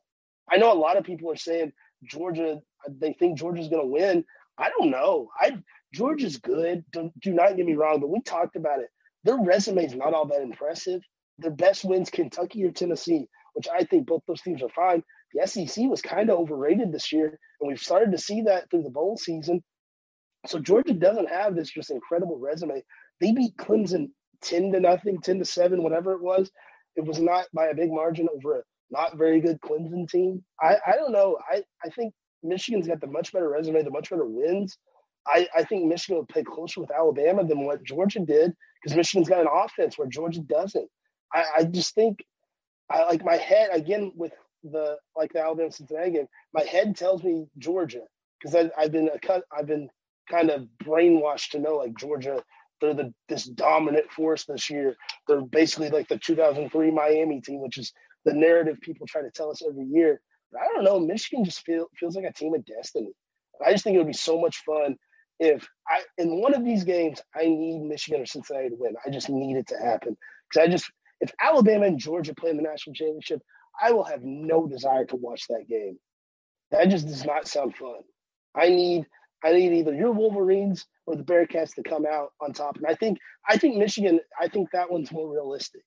I 0.52 0.58
know 0.58 0.74
a 0.74 0.76
lot 0.76 0.98
of 0.98 1.06
people 1.06 1.32
are 1.32 1.38
saying 1.38 1.72
Georgia, 2.04 2.60
they 2.88 3.14
think 3.14 3.38
Georgia's 3.38 3.68
going 3.68 3.82
to 3.82 3.88
win. 3.88 4.26
I 4.58 4.70
don't 4.78 4.90
know. 4.90 5.30
I 5.40 5.58
Georgia's 5.94 6.38
good. 6.38 6.84
Do, 6.92 7.12
do 7.22 7.34
not 7.34 7.58
get 7.58 7.66
me 7.66 7.76
wrong, 7.76 8.00
but 8.00 8.10
we 8.10 8.22
talked 8.22 8.56
about 8.56 8.80
it. 8.80 8.90
Their 9.24 9.38
resume 9.38 9.86
is 9.86 9.96
not 9.96 10.14
all 10.14 10.26
that 10.28 10.42
impressive. 10.42 11.02
Their 11.38 11.52
best 11.52 11.84
wins 11.84 12.10
Kentucky 12.10 12.64
or 12.64 12.72
Tennessee, 12.72 13.28
which 13.54 13.68
I 13.68 13.84
think 13.84 14.08
both 14.08 14.24
those 14.28 14.42
teams 14.42 14.64
are 14.64 14.70
fine. 14.70 15.04
The 15.34 15.48
SEC 15.48 15.86
was 15.86 16.02
kind 16.02 16.30
of 16.30 16.40
overrated 16.40 16.92
this 16.92 17.12
year, 17.12 17.38
and 17.60 17.68
we've 17.68 17.80
started 17.80 18.12
to 18.12 18.18
see 18.18 18.42
that 18.44 18.70
through 18.70 18.84
the 18.84 18.90
bowl 18.90 19.18
season. 19.18 19.64
So 20.48 20.60
Georgia 20.60 20.94
doesn't 20.94 21.30
have 21.30 21.56
this 21.56 21.70
just 21.70 21.92
incredible 21.92 22.38
resume. 22.40 22.84
They 23.20 23.32
beat 23.32 23.56
Clemson 23.58 24.10
10 24.42 24.72
to 24.72 24.80
nothing, 24.80 25.20
10 25.22 25.40
to 25.40 25.46
7, 25.46 25.84
whatever 25.84 26.14
it 26.14 26.22
was. 26.22 26.52
It 26.96 27.06
was 27.06 27.20
not 27.20 27.46
by 27.54 27.68
a 27.68 27.76
big 27.76 27.92
margin 27.92 28.28
over 28.36 28.60
a 28.60 28.64
not 28.92 29.18
very 29.18 29.40
good 29.40 29.60
Clemson 29.62 30.10
team. 30.10 30.44
I, 30.62 30.78
I 30.86 30.96
don't 30.96 31.12
know. 31.12 31.38
I, 31.52 31.64
I 31.84 31.90
think 31.90 32.14
Michigan's 32.44 32.88
got 32.88 33.02
the 33.02 33.08
much 33.08 33.32
better 33.32 33.50
resume, 33.50 33.84
the 33.84 33.92
much 33.92 34.10
better 34.10 34.26
wins. 34.26 34.78
I, 35.28 35.48
I 35.56 35.64
think 35.64 35.86
Michigan 35.86 36.18
will 36.18 36.26
play 36.26 36.44
closer 36.44 36.82
with 36.82 36.92
Alabama 36.92 37.46
than 37.46 37.66
what 37.66 37.84
Georgia 37.84 38.20
did 38.20 38.54
because 38.82 38.96
Michigan's 38.98 39.30
got 39.30 39.42
an 39.42 39.48
offense 39.52 39.98
where 39.98 40.08
Georgia 40.08 40.42
doesn't. 40.42 40.90
I, 41.34 41.46
I 41.58 41.64
just 41.64 41.96
think 41.96 42.24
I 42.90 43.04
like 43.04 43.24
my 43.24 43.38
head 43.38 43.70
again 43.72 44.12
with 44.16 44.34
the 44.64 44.98
like 45.16 45.32
the 45.34 45.42
Alabama 45.42 45.72
Cincinnati 45.72 46.12
game. 46.12 46.28
My 46.54 46.64
head 46.64 46.96
tells 46.96 47.24
me 47.24 47.46
Georgia 47.58 48.02
because 48.42 48.70
I've 48.78 48.92
been 48.92 49.10
cut. 49.22 49.44
I've 49.56 49.68
been 49.68 49.90
kind 50.30 50.50
of 50.50 50.68
brainwashed 50.84 51.52
to 51.52 51.60
know 51.60 51.78
like 51.78 51.98
Georgia 51.98 52.42
they're 52.82 52.94
the 52.96 53.14
this 53.30 53.46
dominant 53.46 54.12
force 54.12 54.46
this 54.46 54.70
year. 54.70 54.96
They're 55.28 55.42
basically 55.42 55.90
like 55.90 56.10
the 56.10 56.18
2003 56.18 56.92
Miami 56.92 57.40
team, 57.40 57.62
which 57.62 57.78
is 57.78 57.94
the 58.26 58.34
narrative 58.34 58.80
people 58.82 59.08
try 59.08 59.22
to 59.22 59.32
tell 59.32 59.50
us 59.50 59.62
every 59.68 59.86
year. 59.86 60.22
But 60.52 60.62
I 60.62 60.66
don't 60.74 60.84
know. 60.84 61.00
Michigan 61.00 61.44
just 61.44 61.64
feel, 61.66 61.88
feels 61.98 62.16
like 62.16 62.26
a 62.26 62.34
team 62.34 62.54
of 62.54 62.66
destiny. 62.66 63.12
I 63.66 63.72
just 63.72 63.84
think 63.84 63.96
it 63.96 64.00
would 64.00 64.08
be 64.08 64.14
so 64.14 64.40
much 64.40 64.58
fun 64.66 64.96
if 65.40 65.68
I 65.88 66.02
in 66.18 66.40
one 66.40 66.54
of 66.54 66.64
these 66.64 66.84
games 66.84 67.22
I 67.36 67.46
need 67.46 67.82
Michigan 67.82 68.22
or 68.22 68.26
Cincinnati 68.26 68.70
to 68.70 68.76
win. 68.78 68.96
I 69.06 69.10
just 69.10 69.30
need 69.30 69.58
it 69.58 69.68
to 69.68 69.78
happen 69.78 70.16
because 70.50 70.68
I 70.68 70.72
just 70.72 70.92
if 71.20 71.32
Alabama 71.40 71.86
and 71.86 72.00
Georgia 72.00 72.34
play 72.34 72.50
in 72.50 72.58
the 72.58 72.64
national 72.64 72.94
championship, 72.94 73.42
I 73.82 73.92
will 73.92 74.04
have 74.04 74.22
no 74.24 74.68
desire 74.68 75.06
to 75.06 75.16
watch 75.16 75.44
that 75.50 75.68
game. 75.70 75.98
That 76.72 76.90
just 76.90 77.08
does 77.08 77.26
not 77.26 77.48
sound 77.48 77.76
fun. 77.76 78.02
I 78.56 78.70
need 78.70 79.06
I 79.44 79.54
need 79.54 79.74
either 79.74 79.94
your 79.94 80.12
Wolverines 80.12 80.86
or 81.08 81.16
the 81.16 81.24
Bearcats 81.24 81.74
to 81.76 81.84
come 81.84 82.06
out 82.06 82.30
on 82.40 82.54
top. 82.54 82.78
And 82.78 82.86
I 82.88 82.94
think 82.94 83.18
I 83.50 83.58
think 83.58 83.78
Michigan, 83.78 84.20
I 84.40 84.48
think 84.48 84.70
that 84.72 84.92
one's 84.92 85.12
more 85.12 85.32
realistic. 85.32 85.82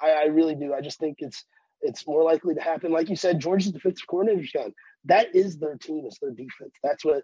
I, 0.00 0.10
I 0.10 0.24
really 0.24 0.54
do. 0.54 0.72
I 0.74 0.80
just 0.80 0.98
think 0.98 1.16
it's 1.18 1.44
it's 1.84 2.06
more 2.06 2.22
likely 2.22 2.54
to 2.54 2.60
happen. 2.60 2.92
Like 2.92 3.08
you 3.08 3.16
said, 3.16 3.40
Georgia's 3.40 3.72
defensive 3.72 4.06
coordinator's 4.06 4.50
gone. 4.52 4.74
That 5.04 5.34
is 5.34 5.58
their 5.58 5.76
team, 5.76 6.04
it's 6.06 6.18
their 6.18 6.30
defense. 6.30 6.74
That's 6.82 7.04
what 7.04 7.22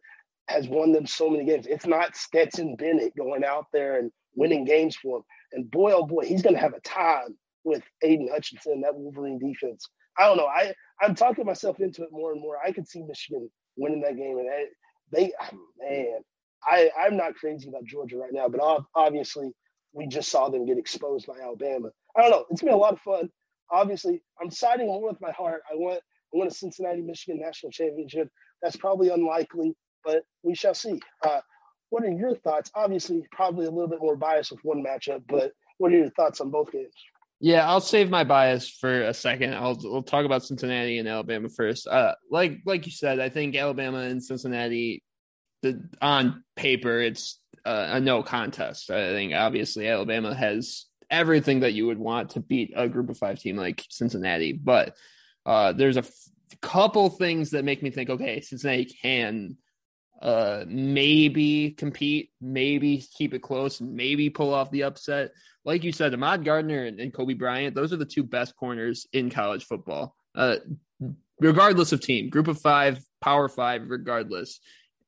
has 0.49 0.69
won 0.69 0.93
them 0.93 1.07
so 1.07 1.31
many 1.31 1.45
games. 1.45 1.66
It's 1.66 1.87
not 1.87 2.16
Stetson 2.16 2.77
Bennett 2.77 3.16
going 3.16 3.45
out 3.45 3.66
there 3.73 3.99
and 3.99 4.11
winning 4.35 4.65
games 4.65 4.97
for 4.97 5.19
them. 5.19 5.24
And 5.53 5.70
boy, 5.70 5.93
oh 5.93 6.05
boy, 6.05 6.24
he's 6.24 6.43
going 6.43 6.55
to 6.55 6.61
have 6.61 6.74
a 6.74 6.81
time 6.81 7.37
with 7.65 7.82
Aidan 8.03 8.28
Hutchinson, 8.32 8.81
that 8.82 8.95
Wolverine 8.95 9.39
defense. 9.39 9.89
I 10.19 10.27
don't 10.27 10.37
know. 10.37 10.47
I 10.47 10.74
I'm 11.01 11.15
talking 11.15 11.47
myself 11.47 11.81
into 11.81 12.03
it 12.03 12.11
more 12.12 12.32
and 12.32 12.41
more. 12.41 12.59
I 12.65 12.73
could 12.73 12.87
see 12.87 13.03
Michigan 13.03 13.49
winning 13.77 14.03
that 14.03 14.16
game, 14.16 14.39
and 14.39 14.49
they, 15.12 15.32
oh, 15.41 15.59
man, 15.81 16.19
I 16.65 16.91
I'm 16.99 17.16
not 17.16 17.35
crazy 17.35 17.69
about 17.69 17.85
Georgia 17.85 18.16
right 18.16 18.32
now, 18.32 18.49
but 18.49 18.61
obviously 18.95 19.53
we 19.93 20.07
just 20.07 20.31
saw 20.31 20.49
them 20.49 20.66
get 20.66 20.78
exposed 20.78 21.27
by 21.27 21.35
Alabama. 21.43 21.89
I 22.16 22.23
don't 22.23 22.31
know. 22.31 22.45
It's 22.51 22.62
been 22.62 22.73
a 22.73 22.77
lot 22.77 22.93
of 22.93 23.01
fun. 23.01 23.31
Obviously, 23.73 24.23
I'm 24.41 24.51
siding 24.51 24.87
more 24.87 25.09
with 25.09 25.21
my 25.21 25.33
heart. 25.33 25.63
I 25.71 25.77
want 25.77 26.01
I 26.33 26.39
want 26.39 26.51
a 26.51 26.55
Cincinnati 26.55 27.01
Michigan 27.01 27.41
national 27.41 27.73
championship. 27.73 28.29
That's 28.63 28.77
probably 28.77 29.09
unlikely, 29.09 29.75
but 30.05 30.25
we 30.43 30.55
shall 30.55 30.75
see. 30.75 31.01
Uh, 31.25 31.41
what 31.91 32.05
are 32.05 32.11
your 32.11 32.37
thoughts? 32.37 32.71
Obviously, 32.75 33.27
probably 33.33 33.67
a 33.67 33.71
little 33.71 33.89
bit 33.89 34.01
more 34.01 34.17
biased 34.17 34.53
with 34.53 34.61
one 34.63 34.85
matchup, 34.85 35.23
but 35.29 35.53
what 35.79 35.93
are 35.93 35.97
your 35.97 36.11
thoughts 36.11 36.41
on 36.41 36.51
both 36.51 36.71
games? 36.71 36.95
Yeah, 37.41 37.69
I'll 37.69 37.81
save 37.81 38.11
my 38.11 38.23
bias 38.23 38.69
for 38.69 39.03
a 39.03 39.15
second. 39.15 39.55
I'll 39.55 39.79
we'll 39.83 40.03
talk 40.03 40.27
about 40.27 40.45
Cincinnati 40.45 40.99
and 40.99 41.09
Alabama 41.09 41.49
first. 41.49 41.87
Uh, 41.87 42.15
like 42.31 42.59
like 42.67 42.87
you 42.87 42.93
said, 42.93 43.19
I 43.19 43.31
think 43.31 43.57
Alabama 43.57 44.01
and 44.01 44.23
Cincinnati, 44.23 45.03
the 45.63 45.89
on 46.03 46.45
paper, 46.55 47.01
it's 47.01 47.41
uh, 47.65 47.89
a 47.93 48.01
no 48.01 48.23
contest. 48.23 48.91
I 48.91 49.11
think 49.11 49.33
obviously 49.33 49.89
Alabama 49.89 50.35
has 50.35 50.85
everything 51.11 51.61
that 51.61 51.73
you 51.73 51.87
would 51.87 51.99
want 51.99 52.31
to 52.31 52.41
beat 52.41 52.73
a 52.77 52.89
Group 52.89 53.11
of 53.11 53.19
Five 53.19 53.39
team 53.41 53.57
like 53.57 53.85
Cincinnati, 53.91 54.53
but 54.53 54.97
uh, 55.47 55.73
there's 55.73 55.97
a 55.97 56.01
f- 56.01 56.12
couple 56.61 57.09
things 57.11 57.51
that 57.51 57.65
make 57.65 57.82
me 57.82 57.91
think, 57.91 58.11
okay, 58.11 58.41
Cincinnati 58.41 58.85
can 58.85 59.57
uh, 60.20 60.65
maybe 60.66 61.70
compete, 61.70 62.31
maybe 62.41 63.05
keep 63.16 63.35
it 63.35 63.43
close, 63.43 63.81
maybe 63.81 64.31
pull 64.31 64.53
off 64.53 64.70
the 64.70 64.85
upset 64.85 65.32
like 65.65 65.85
you 65.85 65.93
said, 65.93 66.15
Ahmad 66.15 66.45
Gardner 66.45 66.85
and, 66.85 67.01
and 67.01 67.12
Coby 67.12 67.39
Bryant, 67.39 67.74
those 67.74 67.93
are 67.93 67.97
the 67.97 68.05
two 68.05 68.23
best 68.23 68.57
corners 68.57 69.07
in 69.12 69.31
college 69.31 69.65
football. 69.65 70.16
Uh, 70.35 70.57
regardless 71.39 71.93
of 71.93 72.01
team, 72.01 72.31
group 72.31 72.49
of 72.49 72.61
five, 72.61 73.01
power 73.20 73.49
five, 73.49 73.82
regardless. 73.89 74.61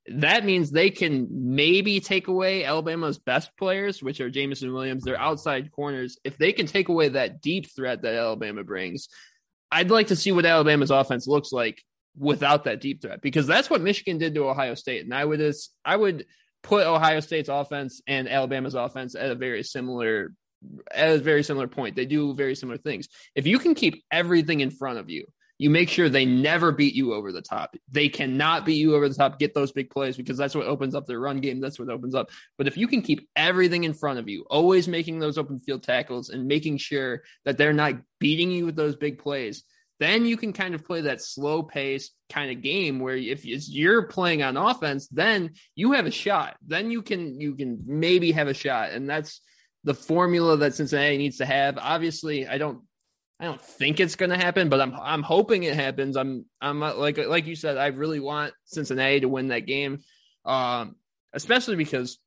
That 0.08 0.44
means 0.44 0.70
they 0.70 0.90
can 0.90 1.28
maybe 1.30 2.00
take 2.00 2.26
away 2.26 2.64
Alabama's 2.64 3.18
best 3.18 3.56
players, 3.56 4.02
which 4.02 4.20
are 4.20 4.30
Jameson 4.30 4.72
Williams, 4.72 5.04
their 5.04 5.18
outside 5.18 5.70
corners. 5.70 6.18
If 6.24 6.36
they 6.38 6.52
can 6.52 6.66
take 6.66 6.88
away 6.88 7.10
that 7.10 7.40
deep 7.40 7.72
threat 7.74 8.02
that 8.02 8.14
Alabama 8.14 8.64
brings, 8.64 9.08
I'd 9.70 9.90
like 9.90 10.08
to 10.08 10.16
see 10.16 10.32
what 10.32 10.44
Alabama's 10.44 10.90
offense 10.90 11.26
looks 11.28 11.52
like 11.52 11.82
without 12.18 12.64
that 12.64 12.80
deep 12.80 13.00
threat 13.00 13.22
because 13.22 13.46
that's 13.46 13.70
what 13.70 13.80
Michigan 13.80 14.18
did 14.18 14.34
to 14.34 14.48
Ohio 14.48 14.74
State. 14.74 15.04
And 15.04 15.14
I 15.14 15.24
would 15.24 15.40
as 15.40 15.70
I 15.84 15.96
would 15.96 16.26
put 16.62 16.86
Ohio 16.86 17.20
State's 17.20 17.48
offense 17.48 18.02
and 18.06 18.28
Alabama's 18.28 18.74
offense 18.74 19.14
at 19.14 19.30
a 19.30 19.34
very 19.34 19.62
similar 19.62 20.32
at 20.92 21.16
a 21.16 21.18
very 21.18 21.42
similar 21.42 21.68
point. 21.68 21.96
They 21.96 22.06
do 22.06 22.34
very 22.34 22.54
similar 22.54 22.78
things. 22.78 23.08
If 23.34 23.46
you 23.46 23.58
can 23.58 23.74
keep 23.74 24.04
everything 24.10 24.60
in 24.60 24.70
front 24.70 24.98
of 24.98 25.10
you, 25.10 25.26
you 25.62 25.70
make 25.70 25.88
sure 25.88 26.08
they 26.08 26.26
never 26.26 26.72
beat 26.72 26.92
you 26.92 27.14
over 27.14 27.30
the 27.30 27.40
top. 27.40 27.76
They 27.88 28.08
cannot 28.08 28.66
beat 28.66 28.78
you 28.78 28.96
over 28.96 29.08
the 29.08 29.14
top, 29.14 29.38
get 29.38 29.54
those 29.54 29.70
big 29.70 29.90
plays 29.90 30.16
because 30.16 30.36
that's 30.36 30.56
what 30.56 30.66
opens 30.66 30.96
up 30.96 31.06
their 31.06 31.20
run 31.20 31.40
game. 31.40 31.60
That's 31.60 31.78
what 31.78 31.88
opens 31.88 32.16
up. 32.16 32.30
But 32.58 32.66
if 32.66 32.76
you 32.76 32.88
can 32.88 33.00
keep 33.00 33.28
everything 33.36 33.84
in 33.84 33.94
front 33.94 34.18
of 34.18 34.28
you, 34.28 34.44
always 34.50 34.88
making 34.88 35.20
those 35.20 35.38
open 35.38 35.60
field 35.60 35.84
tackles 35.84 36.30
and 36.30 36.48
making 36.48 36.78
sure 36.78 37.22
that 37.44 37.58
they're 37.58 37.72
not 37.72 37.94
beating 38.18 38.50
you 38.50 38.66
with 38.66 38.74
those 38.74 38.96
big 38.96 39.20
plays, 39.20 39.62
then 40.00 40.26
you 40.26 40.36
can 40.36 40.52
kind 40.52 40.74
of 40.74 40.84
play 40.84 41.02
that 41.02 41.22
slow 41.22 41.62
pace 41.62 42.10
kind 42.28 42.50
of 42.50 42.60
game 42.60 42.98
where 42.98 43.16
if 43.16 43.44
you're 43.44 44.08
playing 44.08 44.42
on 44.42 44.56
offense, 44.56 45.06
then 45.12 45.52
you 45.76 45.92
have 45.92 46.06
a 46.06 46.10
shot. 46.10 46.56
Then 46.66 46.90
you 46.90 47.02
can 47.02 47.40
you 47.40 47.54
can 47.54 47.84
maybe 47.86 48.32
have 48.32 48.48
a 48.48 48.54
shot, 48.54 48.90
and 48.90 49.08
that's 49.08 49.40
the 49.84 49.94
formula 49.94 50.56
that 50.56 50.74
Cincinnati 50.74 51.18
needs 51.18 51.36
to 51.36 51.46
have. 51.46 51.78
Obviously, 51.78 52.48
I 52.48 52.58
don't 52.58 52.82
I 53.42 53.46
don't 53.46 53.60
think 53.60 53.98
it's 53.98 54.14
going 54.14 54.30
to 54.30 54.36
happen, 54.36 54.68
but 54.68 54.80
I'm 54.80 54.94
I'm 54.94 55.22
hoping 55.24 55.64
it 55.64 55.74
happens. 55.74 56.16
I'm 56.16 56.46
I'm 56.60 56.78
like 56.78 57.18
like 57.18 57.46
you 57.46 57.56
said, 57.56 57.76
I 57.76 57.88
really 57.88 58.20
want 58.20 58.54
Cincinnati 58.66 59.18
to 59.18 59.28
win 59.28 59.48
that 59.48 59.66
game, 59.66 59.98
um, 60.44 60.94
especially 61.32 61.74
because 61.74 62.20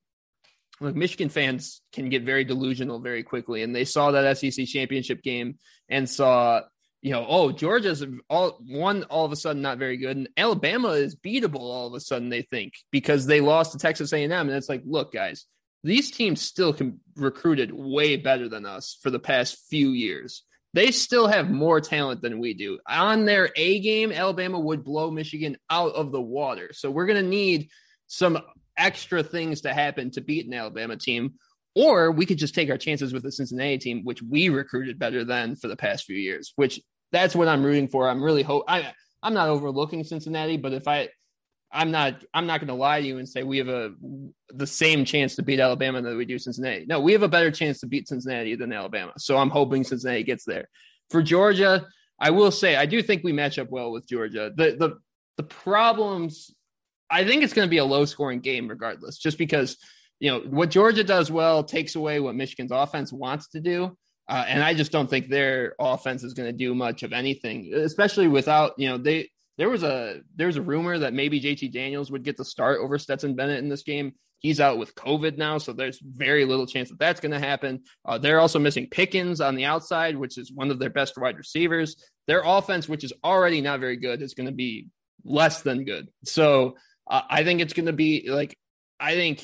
like 0.82 0.94
Michigan 0.94 1.30
fans 1.30 1.82
can 1.94 2.10
get 2.10 2.24
very 2.24 2.44
delusional 2.44 3.00
very 3.00 3.24
quickly, 3.24 3.64
and 3.64 3.74
they 3.74 3.86
saw 3.86 4.12
that 4.12 4.38
SEC 4.38 4.66
championship 4.66 5.24
game 5.24 5.58
and 5.88 6.10
saw 6.10 6.60
you 7.02 7.12
know 7.12 7.26
oh 7.26 7.54
Georgia's 7.54 8.04
all 8.30 8.60
one 8.68 9.04
all 9.04 9.24
of 9.24 9.32
a 9.32 9.38
sudden 9.38 9.62
not 9.62 9.78
very 9.78 9.96
good, 9.96 10.18
and 10.18 10.28
Alabama 10.36 10.90
is 10.90 11.16
beatable 11.16 11.62
all 11.62 11.88
of 11.88 11.94
a 11.94 12.02
sudden 12.02 12.28
they 12.28 12.42
think 12.42 12.74
because 12.92 13.26
they 13.26 13.40
lost 13.40 13.72
to 13.72 13.78
Texas 13.78 14.12
A&M, 14.12 14.32
and 14.34 14.52
it's 14.52 14.68
like 14.68 14.84
look 14.86 15.14
guys 15.14 15.46
these 15.86 16.12
teams 16.12 16.42
still 16.42 16.74
can 16.74 17.00
recruited 17.16 17.72
way 17.72 18.18
better 18.18 18.50
than 18.50 18.66
us 18.66 18.98
for 19.02 19.12
the 19.12 19.20
past 19.20 19.60
few 19.70 19.92
years. 19.92 20.44
They 20.76 20.92
still 20.92 21.28
have 21.28 21.50
more 21.50 21.80
talent 21.80 22.22
than 22.22 22.38
we 22.38 22.54
do. 22.54 22.80
On 22.86 23.24
their 23.24 23.50
A 23.56 23.80
game, 23.80 24.12
Alabama 24.12 24.60
would 24.60 24.84
blow 24.84 25.10
Michigan 25.10 25.56
out 25.70 25.96
of 25.96 26.12
the 26.12 26.22
water. 26.22 26.72
So 26.74 26.92
we're 26.92 27.06
going 27.06 27.24
to 27.24 27.30
need 27.30 27.70
some 28.08 28.38
extra 28.78 29.24
things 29.24 29.62
to 29.62 29.74
happen 29.74 30.12
to 30.12 30.22
beat 30.22 30.48
an 30.48 30.54
Alabama 30.54 30.98
team. 30.98 31.36
Or 31.76 32.12
we 32.12 32.26
could 32.26 32.38
just 32.38 32.54
take 32.54 32.70
our 32.70 32.78
chances 32.78 33.14
with 33.14 33.24
the 33.24 33.32
Cincinnati 33.32 33.78
team, 33.78 34.04
which 34.04 34.22
we 34.22 34.50
recruited 34.50 35.00
better 35.00 35.24
than 35.24 35.56
for 35.56 35.70
the 35.70 35.78
past 35.78 36.04
few 36.04 36.18
years, 36.18 36.52
which 36.58 36.82
that's 37.14 37.38
what 37.38 37.48
I'm 37.48 37.64
rooting 37.64 37.88
for. 37.88 38.10
I'm 38.10 38.22
really 38.22 38.44
hope 38.44 38.66
I 38.68 38.92
I'm 39.24 39.34
not 39.34 39.48
overlooking 39.48 40.04
Cincinnati, 40.04 40.58
but 40.58 40.74
if 40.74 40.90
I 40.90 41.08
I'm 41.76 41.92
not 41.92 42.24
I'm 42.34 42.48
not 42.48 42.62
going 42.62 42.70
to 42.70 42.74
lie 42.74 43.02
to 43.02 43.06
you 43.08 43.18
and 43.20 43.28
say 43.28 43.44
we 43.44 43.58
have 43.58 43.68
a 43.68 43.94
the 44.50 44.66
same 44.66 45.04
chance 45.04 45.36
to 45.36 45.44
beat 45.44 45.60
Alabama 45.60 46.02
that 46.02 46.16
we 46.16 46.26
do 46.26 46.40
Cincinnati. 46.40 46.86
No, 46.88 47.00
we 47.02 47.12
have 47.12 47.24
a 47.24 47.28
better 47.28 47.52
chance 47.52 47.82
to 47.82 47.88
beat 47.88 48.08
Cincinnati 48.08 48.56
than 48.56 48.72
Alabama. 48.72 49.12
So 49.18 49.38
I'm 49.38 49.50
hoping 49.50 49.84
Cincinnati 49.84 50.24
gets 50.24 50.46
there. 50.46 50.70
For 51.10 51.22
Georgia, 51.22 51.86
I 52.20 52.32
will 52.32 52.52
say 52.52 52.78
I 52.78 52.86
do 52.86 53.04
think 53.04 53.24
we 53.24 53.34
match 53.34 53.60
up 53.60 53.70
well 53.70 53.92
with 53.92 54.08
Georgia. 54.08 54.52
The 54.56 54.76
the 54.78 54.98
the 55.38 55.44
problems 55.44 56.56
I 57.10 57.26
think 57.26 57.44
it's 57.44 57.54
going 57.54 57.68
to 57.68 57.70
be 57.70 57.78
a 57.78 57.86
low 57.86 58.06
scoring 58.06 58.40
game 58.40 58.68
regardless, 58.68 59.18
just 59.18 59.38
because 59.38 59.78
you 60.20 60.32
know 60.32 60.40
what 60.40 60.70
Georgia 60.72 61.04
does 61.04 61.30
well 61.30 61.64
takes 61.64 61.96
away 61.96 62.20
what 62.20 62.36
Michigan's 62.36 62.72
offense 62.72 63.12
wants 63.12 63.50
to 63.50 63.60
do. 63.60 63.98
Uh, 64.28 64.44
and 64.48 64.64
I 64.64 64.74
just 64.74 64.92
don't 64.92 65.08
think 65.10 65.30
their 65.30 65.76
offense 65.80 66.24
is 66.24 66.34
going 66.34 66.48
to 66.48 66.58
do 66.58 66.74
much 66.74 67.04
of 67.04 67.14
anything, 67.14 67.72
especially 67.74 68.28
without 68.28 68.74
you 68.78 68.88
know 68.88 68.98
they 68.98 69.30
there 69.58 69.70
was 69.70 69.84
a 69.84 70.22
there 70.36 70.48
was 70.48 70.58
a 70.58 70.62
rumor 70.62 71.00
that 71.00 71.14
maybe 71.14 71.42
JT 71.42 71.72
Daniels 71.72 72.12
would 72.12 72.24
get 72.24 72.38
the 72.38 72.46
start 72.46 72.80
over 72.82 72.98
Stetson 72.98 73.36
Bennett 73.36 73.60
in 73.60 73.70
this 73.70 73.84
game. 73.84 74.14
He's 74.40 74.60
out 74.60 74.78
with 74.78 74.96
COVID 74.96 75.38
now, 75.38 75.58
so 75.58 75.74
there's 75.74 76.00
very 76.00 76.46
little 76.46 76.68
chance 76.68 76.90
that 76.90 77.00
that's 77.00 77.22
going 77.22 77.32
to 77.32 77.40
happen. 77.40 77.84
Uh, 78.04 78.18
they're 78.18 78.42
also 78.42 78.60
missing 78.60 78.88
Pickens 78.92 79.42
on 79.42 79.56
the 79.56 79.66
outside, 79.66 80.18
which 80.18 80.38
is 80.38 80.52
one 80.52 80.72
of 80.72 80.78
their 80.78 80.90
best 80.90 81.18
wide 81.18 81.38
receivers. 81.38 81.96
Their 82.28 82.44
offense, 82.46 82.88
which 82.88 83.04
is 83.04 83.14
already 83.24 83.62
not 83.62 83.80
very 83.80 83.98
good, 83.98 84.22
is 84.22 84.34
going 84.34 84.48
to 84.48 84.54
be 84.54 84.88
less 85.24 85.62
than 85.62 85.86
good. 85.86 86.10
So 86.26 86.76
uh, 87.10 87.22
I 87.30 87.44
think 87.44 87.62
it's 87.62 87.74
going 87.74 87.88
to 87.88 87.94
be 87.94 88.30
like 88.30 88.58
I 89.00 89.16
think 89.16 89.44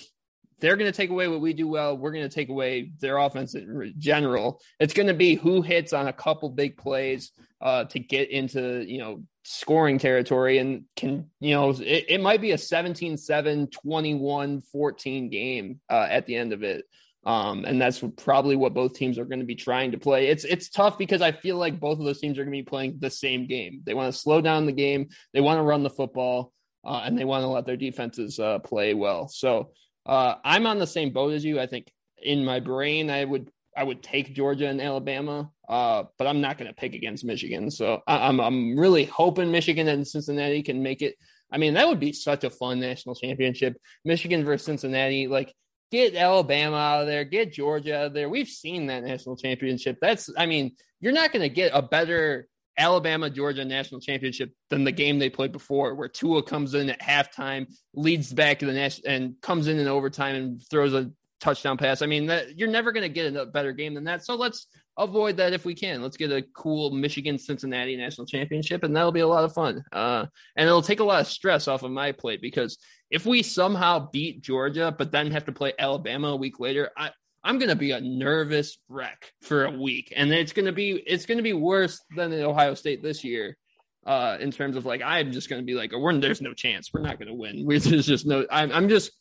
they're 0.60 0.76
going 0.76 0.92
to 0.92 0.96
take 0.96 1.10
away 1.10 1.28
what 1.28 1.42
we 1.42 1.54
do 1.54 1.68
well. 1.68 1.98
We're 1.98 2.12
going 2.12 2.28
to 2.28 2.34
take 2.34 2.50
away 2.50 2.92
their 3.00 3.18
offense 3.18 3.56
in 3.56 3.96
general. 3.98 4.62
It's 4.80 4.94
going 4.94 5.08
to 5.08 5.14
be 5.14 5.36
who 5.36 5.62
hits 5.62 5.92
on 5.92 6.08
a 6.08 6.14
couple 6.14 6.50
big 6.50 6.78
plays 6.78 7.32
uh, 7.60 7.86
to 7.86 8.00
get 8.00 8.30
into, 8.30 8.86
you 8.88 9.00
know, 9.00 9.24
scoring 9.44 9.98
territory 9.98 10.60
and 10.60 10.86
can, 10.96 11.30
you 11.40 11.54
know, 11.56 11.72
it, 11.72 12.06
it 12.10 12.22
might 12.22 12.42
be 12.42 12.52
a 12.52 12.58
17 12.58 13.18
7, 13.18 13.68
21 13.68 14.62
14 14.62 15.30
game 15.30 15.80
uh, 15.90 16.08
at 16.10 16.26
the 16.26 16.36
end 16.36 16.54
of 16.54 16.64
it. 16.64 16.86
Um, 17.24 17.66
and 17.66 17.80
that's 17.80 18.04
probably 18.18 18.56
what 18.56 18.74
both 18.74 18.96
teams 18.96 19.20
are 19.20 19.26
going 19.26 19.40
to 19.40 19.46
be 19.46 19.56
trying 19.56 19.92
to 19.92 20.00
play. 20.00 20.28
It's 20.28 20.44
it's 20.44 20.70
tough 20.70 20.98
because 20.98 21.22
I 21.22 21.32
feel 21.32 21.58
like 21.58 21.80
both 21.80 22.00
of 22.00 22.06
those 22.06 22.20
teams 22.20 22.40
are 22.40 22.44
going 22.44 22.54
to 22.54 22.64
be 22.64 22.68
playing 22.68 22.98
the 23.00 23.12
same 23.12 23.46
game. 23.46 23.82
They 23.86 23.94
want 23.94 24.12
to 24.12 24.20
slow 24.20 24.42
down 24.42 24.66
the 24.66 24.72
game, 24.72 25.10
they 25.34 25.42
want 25.42 25.60
to 25.60 25.64
run 25.64 25.84
the 25.84 25.90
football, 25.90 26.52
uh, 26.84 27.02
and 27.06 27.18
they 27.18 27.26
want 27.26 27.44
to 27.44 27.48
let 27.48 27.68
their 27.68 27.78
defenses 27.78 28.40
uh, 28.40 28.58
play 28.60 28.96
well. 28.96 29.28
So 29.28 29.72
uh, 30.06 30.36
I'm 30.44 30.66
on 30.66 30.80
the 30.80 30.88
same 30.88 31.12
boat 31.12 31.34
as 31.34 31.46
you. 31.46 31.60
I 31.60 31.68
think 31.68 31.92
in 32.22 32.44
my 32.44 32.60
brain, 32.60 33.12
I 33.12 33.24
would 33.24 33.52
I 33.76 33.84
would 33.84 34.04
take 34.04 34.34
Georgia 34.34 34.68
and 34.68 34.82
Alabama, 34.82 35.50
uh, 35.70 36.04
but 36.18 36.28
I'm 36.28 36.42
not 36.42 36.58
going 36.58 36.70
to 36.70 36.76
pick 36.76 36.94
against 36.94 37.24
Michigan. 37.24 37.72
So 37.72 38.02
I, 38.08 38.28
am 38.28 38.40
I'm, 38.40 38.42
I'm 38.42 38.80
really 38.80 39.06
hoping 39.06 39.52
Michigan 39.52 39.88
and 39.88 40.08
Cincinnati 40.08 40.62
can 40.64 40.84
make 40.84 41.02
it. 41.02 41.16
I 41.52 41.58
mean, 41.58 41.74
that 41.76 41.88
would 41.88 42.00
be 42.00 42.14
such 42.14 42.44
a 42.44 42.50
fun 42.50 42.80
national 42.80 43.16
championship. 43.16 43.78
Michigan 44.06 44.44
versus 44.44 44.66
Cincinnati, 44.66 45.28
like 45.28 45.54
get 45.92 46.16
Alabama 46.16 46.78
out 46.78 47.02
of 47.02 47.08
there, 47.08 47.24
get 47.24 47.54
Georgia 47.54 47.98
out 47.98 48.06
of 48.08 48.14
there. 48.14 48.30
We've 48.30 48.48
seen 48.48 48.88
that 48.88 49.04
national 49.04 49.38
championship. 49.38 49.98
That's, 50.02 50.30
I 50.38 50.46
mean, 50.46 50.76
you're 51.00 51.14
not 51.14 51.32
going 51.32 51.44
to 51.44 51.50
get 51.50 51.72
a 51.74 51.82
better 51.82 52.48
Alabama 52.78 53.30
Georgia 53.30 53.66
national 53.66 54.02
championship 54.02 54.52
than 54.70 54.84
the 54.84 54.92
game 54.92 55.20
they 55.20 55.30
played 55.30 55.52
before, 55.52 55.94
where 55.94 56.08
Tua 56.08 56.42
comes 56.44 56.74
in 56.74 56.90
at 56.90 57.02
halftime, 57.02 57.68
leads 57.94 58.34
back 58.34 58.60
to 58.60 58.66
the 58.66 58.74
national, 58.74 59.12
and 59.12 59.36
comes 59.42 59.68
in 59.68 59.78
in 59.78 59.88
overtime 59.88 60.36
and 60.36 60.62
throws 60.70 60.94
a 60.94 61.12
touchdown 61.42 61.78
pass. 61.78 62.02
I 62.02 62.06
mean, 62.06 62.28
that, 62.28 62.58
you're 62.58 62.70
never 62.70 62.92
going 62.92 63.04
to 63.04 63.10
get 63.10 63.36
a 63.36 63.46
better 63.46 63.74
game 63.74 63.94
than 63.94 64.04
that. 64.06 64.24
So 64.24 64.36
let's 64.36 64.68
avoid 64.98 65.38
that 65.38 65.54
if 65.54 65.66
we 65.66 65.74
can. 65.74 66.02
Let's 66.02 66.18
get 66.18 66.32
a 66.32 66.44
cool 66.56 66.92
Michigan 66.92 67.38
Cincinnati 67.38 67.98
national 67.98 68.28
championship, 68.28 68.84
and 68.84 68.96
that'll 68.96 69.12
be 69.12 69.22
a 69.22 69.28
lot 69.28 69.44
of 69.44 69.54
fun. 69.54 69.84
Uh, 69.92 70.26
and 70.56 70.68
it'll 70.68 70.82
take 70.82 71.00
a 71.00 71.04
lot 71.04 71.22
of 71.22 71.28
stress 71.28 71.68
off 71.68 71.84
of 71.84 71.92
my 71.92 72.12
plate 72.12 72.42
because 72.42 72.78
if 73.10 73.26
we 73.26 73.44
somehow 73.44 74.10
beat 74.12 74.42
Georgia, 74.42 74.94
but 74.98 75.12
then 75.12 75.32
have 75.32 75.46
to 75.46 75.52
play 75.52 75.74
Alabama 75.78 76.30
a 76.30 76.36
week 76.36 76.60
later, 76.60 76.92
I, 76.96 77.12
I'm 77.44 77.58
going 77.58 77.70
to 77.70 77.76
be 77.76 77.92
a 77.92 78.00
nervous 78.00 78.78
wreck 78.88 79.32
for 79.42 79.66
a 79.66 79.72
week, 79.72 80.14
and 80.16 80.32
it's 80.32 80.54
going 80.54 80.68
to 80.68 80.72
be 80.72 80.92
it's 80.92 81.26
going 81.26 81.40
to 81.40 81.44
be 81.44 81.54
worse 81.54 82.00
than 82.16 82.30
the 82.30 82.46
Ohio 82.46 82.76
State 82.76 83.02
this 83.02 83.24
year. 83.24 83.58
Uh, 84.04 84.36
in 84.40 84.50
terms 84.50 84.76
of 84.76 84.86
like, 84.86 85.04
I'm 85.04 85.32
just 85.32 85.48
going 85.48 85.62
to 85.62 85.66
be 85.66 85.76
like, 85.76 85.94
oh, 85.94 86.20
there's 86.20 86.42
no 86.42 86.56
chance. 86.56 86.90
We're 86.92 87.02
not 87.02 87.20
going 87.20 87.28
to 87.28 87.36
win. 87.36 87.68
There's 87.68 88.08
just 88.08 88.26
no. 88.26 88.46
I'm, 88.52 88.72
I'm 88.72 88.90
just. 88.90 89.12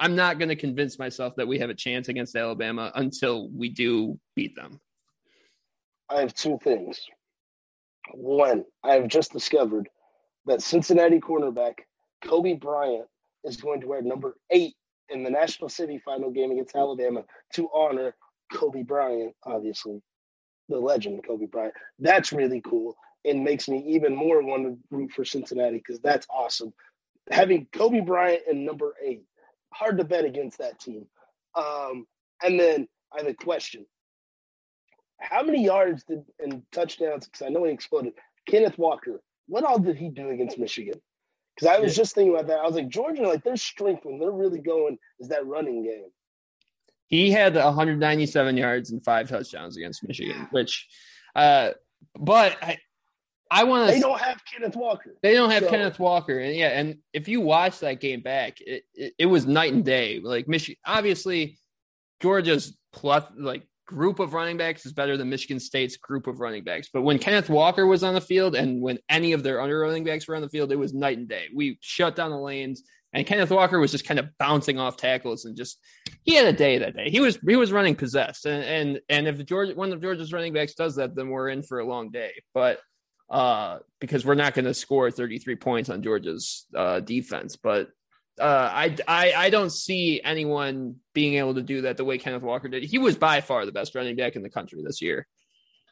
I'm 0.00 0.16
not 0.16 0.38
going 0.38 0.48
to 0.48 0.56
convince 0.56 0.98
myself 0.98 1.36
that 1.36 1.46
we 1.46 1.58
have 1.58 1.68
a 1.68 1.74
chance 1.74 2.08
against 2.08 2.34
Alabama 2.34 2.90
until 2.94 3.50
we 3.50 3.68
do 3.68 4.18
beat 4.34 4.56
them. 4.56 4.80
I 6.08 6.20
have 6.20 6.34
two 6.34 6.58
things. 6.64 6.98
One, 8.14 8.64
I 8.82 8.94
have 8.94 9.08
just 9.08 9.32
discovered 9.32 9.88
that 10.46 10.62
Cincinnati 10.62 11.20
cornerback 11.20 11.74
Coby 12.24 12.58
Bryant 12.58 13.06
is 13.44 13.58
going 13.58 13.82
to 13.82 13.86
wear 13.86 14.00
number 14.00 14.36
eight 14.50 14.74
in 15.10 15.22
the 15.22 15.30
National 15.30 15.68
City 15.68 16.00
final 16.02 16.30
game 16.30 16.50
against 16.50 16.74
Alabama 16.74 17.22
to 17.54 17.68
honor 17.74 18.14
Kobe 18.52 18.82
Bryant, 18.82 19.34
obviously, 19.44 20.00
the 20.70 20.78
legend 20.78 21.22
Kobe 21.26 21.46
Bryant. 21.46 21.74
That's 21.98 22.32
really 22.32 22.62
cool 22.62 22.96
and 23.26 23.44
makes 23.44 23.68
me 23.68 23.84
even 23.86 24.16
more 24.16 24.42
want 24.42 24.64
to 24.64 24.78
root 24.90 25.12
for 25.12 25.26
Cincinnati 25.26 25.76
because 25.76 26.00
that's 26.00 26.26
awesome. 26.30 26.72
Having 27.30 27.68
Kobe 27.72 28.00
Bryant 28.00 28.42
in 28.50 28.64
number 28.64 28.94
eight, 29.04 29.22
hard 29.72 29.98
to 29.98 30.04
bet 30.04 30.24
against 30.24 30.58
that 30.58 30.78
team. 30.80 31.06
Um, 31.54 32.06
and 32.42 32.58
then 32.58 32.88
I 33.12 33.18
have 33.18 33.26
a 33.26 33.34
question. 33.34 33.86
How 35.18 35.42
many 35.42 35.64
yards 35.64 36.04
did 36.04 36.22
and 36.38 36.62
touchdowns? 36.72 37.26
Because 37.26 37.42
I 37.46 37.50
know 37.50 37.64
he 37.64 37.72
exploded. 37.72 38.14
Kenneth 38.48 38.78
Walker, 38.78 39.20
what 39.46 39.64
all 39.64 39.78
did 39.78 39.96
he 39.96 40.08
do 40.08 40.30
against 40.30 40.58
Michigan? 40.58 41.00
Because 41.54 41.76
I 41.76 41.80
was 41.80 41.94
just 41.94 42.14
thinking 42.14 42.34
about 42.34 42.46
that. 42.46 42.60
I 42.60 42.66
was 42.66 42.74
like, 42.74 42.88
Georgia, 42.88 43.22
like 43.22 43.44
their 43.44 43.56
strength 43.56 44.04
when 44.04 44.18
they're 44.18 44.30
really 44.30 44.60
going 44.60 44.98
is 45.18 45.28
that 45.28 45.46
running 45.46 45.82
game. 45.84 46.06
He 47.06 47.30
had 47.30 47.56
197 47.56 48.56
yards 48.56 48.92
and 48.92 49.04
five 49.04 49.28
touchdowns 49.28 49.76
against 49.76 50.06
Michigan, 50.06 50.46
which, 50.52 50.86
uh, 51.34 51.70
but 52.18 52.56
I, 52.62 52.78
I 53.50 53.64
want 53.64 53.88
to. 53.88 53.94
They 53.94 54.00
don't 54.00 54.20
have 54.20 54.40
Kenneth 54.44 54.76
Walker. 54.76 55.16
They 55.22 55.34
don't 55.34 55.50
have 55.50 55.64
so. 55.64 55.70
Kenneth 55.70 55.98
Walker, 55.98 56.38
and 56.38 56.54
yeah, 56.54 56.68
and 56.68 56.98
if 57.12 57.26
you 57.26 57.40
watch 57.40 57.80
that 57.80 58.00
game 58.00 58.20
back, 58.20 58.60
it, 58.60 58.84
it, 58.94 59.14
it 59.18 59.26
was 59.26 59.46
night 59.46 59.72
and 59.72 59.84
day. 59.84 60.20
Like 60.22 60.46
Michigan, 60.46 60.78
obviously, 60.86 61.58
Georgia's 62.20 62.76
plus 62.92 63.24
like 63.36 63.66
group 63.86 64.20
of 64.20 64.34
running 64.34 64.56
backs 64.56 64.86
is 64.86 64.92
better 64.92 65.16
than 65.16 65.28
Michigan 65.28 65.58
State's 65.58 65.96
group 65.96 66.28
of 66.28 66.38
running 66.38 66.62
backs. 66.62 66.88
But 66.92 67.02
when 67.02 67.18
Kenneth 67.18 67.50
Walker 67.50 67.86
was 67.86 68.04
on 68.04 68.14
the 68.14 68.20
field 68.20 68.54
and 68.54 68.80
when 68.80 69.00
any 69.08 69.32
of 69.32 69.42
their 69.42 69.60
under 69.60 69.80
running 69.80 70.04
backs 70.04 70.28
were 70.28 70.36
on 70.36 70.42
the 70.42 70.48
field, 70.48 70.70
it 70.70 70.76
was 70.76 70.94
night 70.94 71.18
and 71.18 71.28
day. 71.28 71.46
We 71.52 71.76
shut 71.80 72.14
down 72.14 72.30
the 72.30 72.38
lanes, 72.38 72.84
and 73.12 73.26
Kenneth 73.26 73.50
Walker 73.50 73.80
was 73.80 73.90
just 73.90 74.06
kind 74.06 74.20
of 74.20 74.28
bouncing 74.38 74.78
off 74.78 74.96
tackles 74.96 75.44
and 75.44 75.56
just 75.56 75.80
he 76.22 76.34
had 76.34 76.46
a 76.46 76.52
day 76.52 76.78
that 76.78 76.94
day. 76.94 77.10
He 77.10 77.18
was 77.18 77.38
he 77.46 77.56
was 77.56 77.72
running 77.72 77.96
possessed, 77.96 78.46
and 78.46 78.64
and 78.64 79.00
and 79.08 79.26
if 79.26 79.44
Georgia 79.44 79.74
one 79.74 79.92
of 79.92 80.00
Georgia's 80.00 80.32
running 80.32 80.52
backs 80.52 80.74
does 80.74 80.94
that, 80.96 81.16
then 81.16 81.28
we're 81.28 81.48
in 81.48 81.64
for 81.64 81.80
a 81.80 81.84
long 81.84 82.10
day. 82.10 82.30
But 82.54 82.78
uh, 83.30 83.78
because 84.00 84.24
we're 84.24 84.34
not 84.34 84.54
going 84.54 84.64
to 84.64 84.74
score 84.74 85.10
33 85.10 85.56
points 85.56 85.88
on 85.88 86.02
Georgia's 86.02 86.66
uh, 86.74 87.00
defense, 87.00 87.56
but 87.56 87.88
uh, 88.40 88.70
I, 88.72 88.96
I 89.06 89.32
I 89.34 89.50
don't 89.50 89.70
see 89.70 90.20
anyone 90.24 90.96
being 91.12 91.34
able 91.34 91.54
to 91.54 91.62
do 91.62 91.82
that 91.82 91.96
the 91.96 92.04
way 92.04 92.18
Kenneth 92.18 92.42
Walker 92.42 92.68
did. 92.68 92.82
He 92.82 92.98
was 92.98 93.16
by 93.16 93.40
far 93.40 93.66
the 93.66 93.72
best 93.72 93.94
running 93.94 94.16
back 94.16 94.34
in 94.34 94.42
the 94.42 94.50
country 94.50 94.82
this 94.84 95.02
year. 95.02 95.26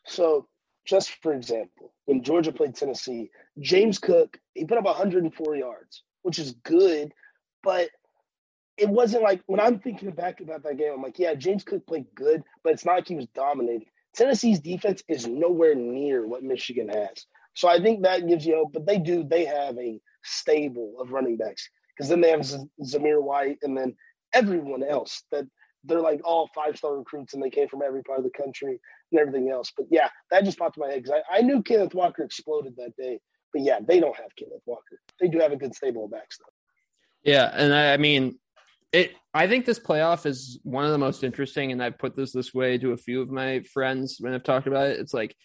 So, 0.07 0.49
just 0.87 1.11
for 1.23 1.35
example, 1.35 1.93
when 2.07 2.23
Georgia 2.23 2.53
played 2.53 2.75
Tennessee, 2.75 3.31
James 3.61 3.99
Cook 3.99 4.39
he 4.55 4.65
put 4.65 4.79
up 4.79 4.85
104 4.85 5.57
yards, 5.57 6.03
which 6.23 6.39
is 6.39 6.53
good, 6.65 7.13
but 7.63 7.91
it 8.77 8.89
wasn't 8.89 9.23
like 9.23 9.43
when 9.47 9.61
I'm 9.61 9.79
thinking 9.79 10.11
back 10.11 10.41
about 10.41 10.63
that 10.63 10.79
game, 10.79 10.93
I'm 10.95 11.03
like, 11.03 11.19
yeah, 11.19 11.35
James 11.35 11.65
Cook 11.65 11.87
played 11.87 12.07
good, 12.15 12.43
but 12.65 12.73
it's 12.73 12.85
not 12.85 12.95
like 12.95 13.09
he 13.09 13.17
was 13.17 13.27
dominating. 13.35 13.87
Tennessee's 14.15 14.61
defense 14.61 15.03
is 15.09 15.27
nowhere 15.27 15.75
near 15.75 16.27
what 16.27 16.43
Michigan 16.43 16.89
has. 16.89 17.27
So 17.55 17.69
I 17.69 17.81
think 17.81 18.03
that 18.03 18.27
gives 18.29 18.47
you 18.47 18.57
hope, 18.57 18.73
but 18.73 18.87
they 18.87 18.99
do, 18.99 19.25
they 19.25 19.45
have 19.45 19.77
a 19.79 20.01
stable 20.23 20.95
of 21.01 21.13
running 21.13 21.37
backs 21.37 21.69
because 21.97 22.09
then 22.09 22.21
they 22.21 22.31
have 22.31 22.45
Z- 22.45 22.69
Zamir 22.83 23.23
White 23.23 23.59
and 23.63 23.77
then 23.77 23.97
everyone 24.33 24.83
else 24.83 25.25
that 25.33 25.45
they're 25.85 26.01
like 26.01 26.21
all 26.25 26.49
five 26.55 26.77
star 26.77 26.97
recruits 26.97 27.35
and 27.35 27.43
they 27.43 27.51
came 27.51 27.69
from 27.69 27.83
every 27.83 28.03
part 28.03 28.19
of 28.19 28.25
the 28.25 28.31
country 28.31 28.81
and 29.11 29.21
everything 29.21 29.51
else. 29.51 29.73
But 29.77 29.87
yeah, 29.91 30.09
that 30.31 30.45
just 30.45 30.59
popped 30.59 30.77
in 30.77 30.83
my 30.83 30.91
head 30.91 31.03
because 31.03 31.21
I, 31.31 31.39
I, 31.39 31.41
knew 31.43 31.63
Kenneth 31.63 31.95
Walker 31.95 32.23
exploded 32.23 32.75
that 32.77 32.97
day. 32.97 33.21
But 33.53 33.63
yeah, 33.63 33.79
they 33.87 34.01
don't 34.01 34.17
have 34.17 34.35
Kenneth 34.37 34.63
Walker. 34.67 35.01
They 35.21 35.29
do 35.29 35.39
have 35.39 35.53
a 35.53 35.57
good 35.57 35.75
stable 35.75 36.05
of 36.05 36.11
backs 36.11 36.39
though. 36.39 37.31
Yeah, 37.31 37.51
and 37.55 37.75
I, 37.75 37.95
I 37.95 37.97
mean, 37.97 38.39
it 38.93 39.13
I 39.35 39.47
think 39.47 39.67
this 39.67 39.79
playoff 39.79 40.27
is 40.27 40.59
one 40.63 40.85
of 40.85 40.91
the 40.91 40.99
most 40.99 41.23
interesting, 41.23 41.73
and 41.73 41.83
I've 41.83 41.99
put 41.99 42.17
this 42.17 42.33
this 42.33 42.55
way 42.55 42.79
to 42.79 42.93
a 42.93 42.97
few 42.97 43.23
of 43.23 43.31
my 43.31 43.61
friends 43.61 44.17
when 44.21 44.35
I've 44.35 44.43
talked 44.43 44.67
about 44.67 44.89
it. 44.89 45.01
It's 45.01 45.15
like 45.15 45.37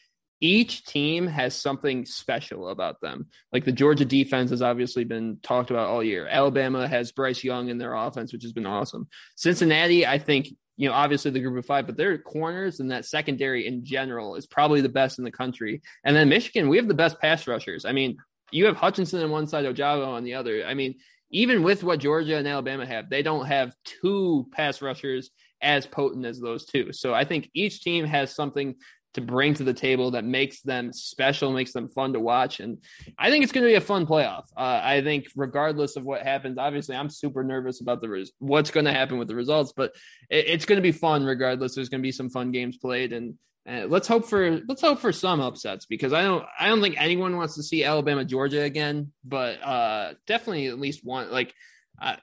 each 0.44 0.84
team 0.86 1.26
has 1.28 1.56
something 1.56 2.06
special 2.06 2.68
about 2.68 3.00
them. 3.02 3.28
Like 3.54 3.64
the 3.64 3.72
Georgia 3.72 4.04
defense 4.04 4.50
has 4.50 4.62
obviously 4.62 5.06
been 5.06 5.38
talked 5.42 5.72
about 5.72 5.88
all 5.88 6.04
year. 6.04 6.28
Alabama 6.28 6.86
has 6.86 7.14
Bryce 7.14 7.46
Young 7.46 7.70
in 7.70 7.78
their 7.78 7.94
offense, 7.94 8.34
which 8.34 8.44
has 8.44 8.52
been 8.52 8.66
awesome. 8.66 9.08
Cincinnati, 9.38 10.06
I 10.06 10.20
think, 10.20 10.50
you 10.76 10.90
know, 10.90 10.96
obviously 10.96 11.32
the 11.32 11.40
group 11.40 11.58
of 11.58 11.66
five, 11.66 11.86
but 11.86 11.96
their 11.96 12.18
corners 12.18 12.82
and 12.82 12.92
that 12.92 13.06
secondary 13.06 13.68
in 13.68 13.86
general 13.86 14.36
is 14.36 14.46
probably 14.46 14.82
the 14.82 14.90
best 14.90 15.18
in 15.18 15.24
the 15.24 15.32
country. 15.32 15.82
And 16.04 16.14
then 16.14 16.28
Michigan, 16.28 16.68
we 16.68 16.76
have 16.76 16.90
the 16.90 16.94
best 16.94 17.22
pass 17.22 17.48
rushers. 17.48 17.86
I 17.86 17.94
mean, 17.94 18.18
you 18.52 18.66
have 18.66 18.76
Hutchinson 18.76 19.24
on 19.24 19.32
one 19.32 19.48
side, 19.48 19.64
Ojabo 19.64 20.08
on 20.08 20.26
the 20.26 20.34
other. 20.34 20.66
I 20.66 20.74
mean, 20.74 20.96
even 21.34 21.64
with 21.64 21.84
what 21.84 22.00
Georgia 22.00 22.38
and 22.38 22.48
Alabama 22.48 22.86
have, 22.86 23.10
they 23.10 23.24
don't 23.24 23.48
have 23.48 23.76
two 23.84 24.48
pass 24.52 24.82
rushers 24.82 25.32
as 25.62 25.86
potent 25.86 26.26
as 26.26 26.40
those 26.40 26.66
two. 26.66 26.94
So 26.94 27.14
I 27.14 27.26
think 27.26 27.50
each 27.54 27.82
team 27.82 28.06
has 28.06 28.34
something 28.34 28.76
to 29.16 29.22
bring 29.22 29.54
to 29.54 29.64
the 29.64 29.74
table 29.74 30.12
that 30.12 30.24
makes 30.24 30.62
them 30.62 30.92
special, 30.92 31.52
makes 31.52 31.72
them 31.72 31.88
fun 31.88 32.14
to 32.14 32.20
watch. 32.20 32.60
And 32.60 32.80
I 33.18 33.30
think 33.30 33.44
it's 33.44 33.52
going 33.52 33.64
to 33.64 33.70
be 33.70 33.76
a 33.76 33.82
fun 33.82 34.06
playoff. 34.08 34.46
Uh, 34.58 34.82
I 34.84 35.02
think, 35.04 35.28
regardless 35.36 35.96
of 35.96 36.04
what 36.04 36.24
happens, 36.24 36.58
obviously, 36.58 36.96
I'm 36.96 37.10
super 37.10 37.44
nervous 37.44 37.82
about 37.82 38.02
the 38.02 38.10
res- 38.10 38.32
what's 38.40 38.72
going 38.72 38.86
to 38.86 38.94
happen 38.94 39.18
with 39.18 39.28
the 39.28 39.36
results, 39.36 39.74
but 39.76 39.94
it, 40.30 40.48
it's 40.48 40.66
going 40.66 40.78
to 40.78 40.84
be 40.84 40.92
fun 40.92 41.24
regardless. 41.24 41.76
There's 41.76 41.90
going 41.90 42.02
to 42.02 42.08
be 42.08 42.12
some 42.12 42.30
fun 42.30 42.52
games 42.52 42.78
played, 42.78 43.14
and 43.14 43.36
uh, 43.68 43.86
let's 43.88 44.08
hope 44.08 44.26
for 44.26 44.62
let's 44.68 44.82
hope 44.82 45.00
for 45.00 45.14
some 45.14 45.40
upsets 45.40 45.86
because 45.86 46.12
I 46.12 46.22
don't 46.24 46.46
I 46.60 46.68
don't 46.68 46.82
think 46.82 46.96
anyone 46.98 47.38
wants 47.38 47.56
to 47.56 47.64
see 47.64 47.84
Alabama 47.84 48.26
Georgia 48.26 48.62
again, 48.62 49.12
but 49.24 49.62
uh, 49.64 50.14
definitely 50.28 50.68
at 50.68 50.80
least 50.80 51.04
one. 51.04 51.32
Like, 51.32 51.54
uh, 52.02 52.18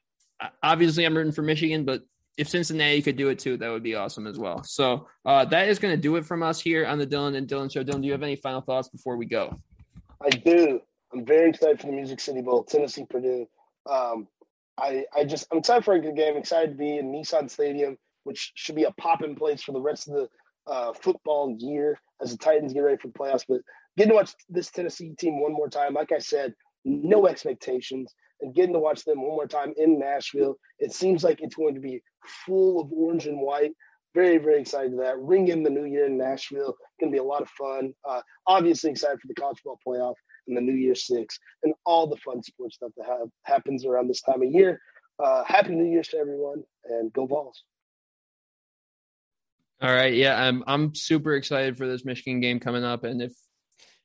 obviously, 0.62 1.04
I'm 1.04 1.16
rooting 1.16 1.32
for 1.32 1.42
Michigan, 1.42 1.84
but 1.84 2.02
if 2.36 2.48
Cincinnati 2.48 3.00
could 3.00 3.16
do 3.16 3.28
it 3.28 3.38
too, 3.38 3.56
that 3.56 3.70
would 3.70 3.82
be 3.82 3.94
awesome 3.94 4.26
as 4.26 4.38
well. 4.38 4.62
So 4.64 5.08
uh, 5.24 5.46
that 5.46 5.68
is 5.68 5.78
going 5.78 5.94
to 5.94 6.00
do 6.00 6.16
it 6.16 6.26
from 6.26 6.42
us 6.42 6.60
here 6.60 6.86
on 6.86 6.98
the 6.98 7.06
Dylan 7.06 7.36
and 7.36 7.48
Dylan 7.48 7.72
Show. 7.72 7.84
Dylan, 7.84 8.02
do 8.02 8.06
you 8.06 8.12
have 8.12 8.22
any 8.22 8.36
final 8.36 8.60
thoughts 8.60 8.88
before 8.88 9.16
we 9.16 9.26
go? 9.26 9.58
I 10.22 10.28
do. 10.28 10.80
I'm 11.12 11.24
very 11.24 11.50
excited 11.50 11.80
for 11.80 11.86
the 11.86 11.92
Music 11.92 12.20
City 12.20 12.42
Bowl, 12.42 12.64
Tennessee 12.64 13.06
Purdue. 13.08 13.46
Um, 13.90 14.28
I 14.78 15.04
I 15.14 15.24
just 15.24 15.46
I'm 15.50 15.58
excited 15.58 15.84
for 15.84 15.94
a 15.94 16.00
good 16.00 16.16
game. 16.16 16.36
Excited 16.36 16.72
to 16.72 16.76
be 16.76 16.98
in 16.98 17.10
Nissan 17.12 17.50
Stadium, 17.50 17.96
which 18.24 18.52
should 18.54 18.76
be 18.76 18.84
a 18.84 18.92
popping 18.92 19.34
place 19.34 19.62
for 19.62 19.72
the 19.72 19.80
rest 19.80 20.06
of 20.06 20.14
the 20.14 20.28
uh, 20.66 20.92
football 20.92 21.54
year 21.58 21.98
as 22.22 22.32
the 22.32 22.38
Titans 22.38 22.72
get 22.72 22.80
ready 22.80 22.98
for 22.98 23.08
playoffs. 23.08 23.44
But 23.48 23.60
getting 23.96 24.10
to 24.10 24.16
watch 24.16 24.34
this 24.48 24.70
Tennessee 24.70 25.14
team 25.18 25.40
one 25.40 25.52
more 25.52 25.68
time, 25.68 25.94
like 25.94 26.12
I 26.12 26.18
said, 26.18 26.54
no 26.84 27.26
expectations, 27.26 28.14
and 28.40 28.54
getting 28.54 28.72
to 28.72 28.78
watch 28.78 29.04
them 29.04 29.20
one 29.20 29.36
more 29.36 29.46
time 29.46 29.74
in 29.76 29.98
Nashville, 29.98 30.56
it 30.78 30.92
seems 30.92 31.22
like 31.22 31.40
it's 31.40 31.54
going 31.54 31.74
to 31.74 31.80
be 31.80 32.02
full 32.46 32.80
of 32.80 32.92
orange 32.92 33.26
and 33.26 33.40
white. 33.40 33.72
Very, 34.14 34.38
very 34.38 34.60
excited 34.60 34.92
for 34.92 35.04
that. 35.04 35.18
Ring 35.18 35.48
in 35.48 35.62
the 35.62 35.70
new 35.70 35.84
year 35.84 36.06
in 36.06 36.18
Nashville. 36.18 36.74
Going 36.98 37.12
to 37.12 37.16
be 37.16 37.18
a 37.18 37.24
lot 37.24 37.42
of 37.42 37.48
fun. 37.50 37.92
Uh, 38.08 38.20
obviously 38.46 38.90
excited 38.90 39.20
for 39.20 39.28
the 39.28 39.34
college 39.34 39.58
ball 39.64 39.78
playoff 39.86 40.14
and 40.48 40.56
the 40.56 40.60
New 40.60 40.74
Year 40.74 40.94
Six 40.94 41.38
and 41.62 41.74
all 41.86 42.06
the 42.06 42.16
fun 42.16 42.42
sports 42.42 42.76
stuff 42.76 42.90
that 42.96 43.06
happens 43.44 43.84
around 43.84 44.08
this 44.08 44.22
time 44.22 44.42
of 44.42 44.50
year. 44.50 44.80
Uh, 45.22 45.44
happy 45.44 45.74
New 45.74 45.84
Year's 45.84 46.08
to 46.08 46.16
everyone, 46.16 46.62
and 46.86 47.12
go 47.12 47.26
Vols! 47.26 47.62
All 49.82 49.92
right, 49.92 50.12
yeah, 50.12 50.38
I'm 50.38 50.62
I'm 50.66 50.94
super 50.94 51.34
excited 51.34 51.78
for 51.78 51.86
this 51.86 52.04
Michigan 52.04 52.40
game 52.40 52.60
coming 52.60 52.84
up, 52.84 53.04
and 53.04 53.22
if 53.22 53.32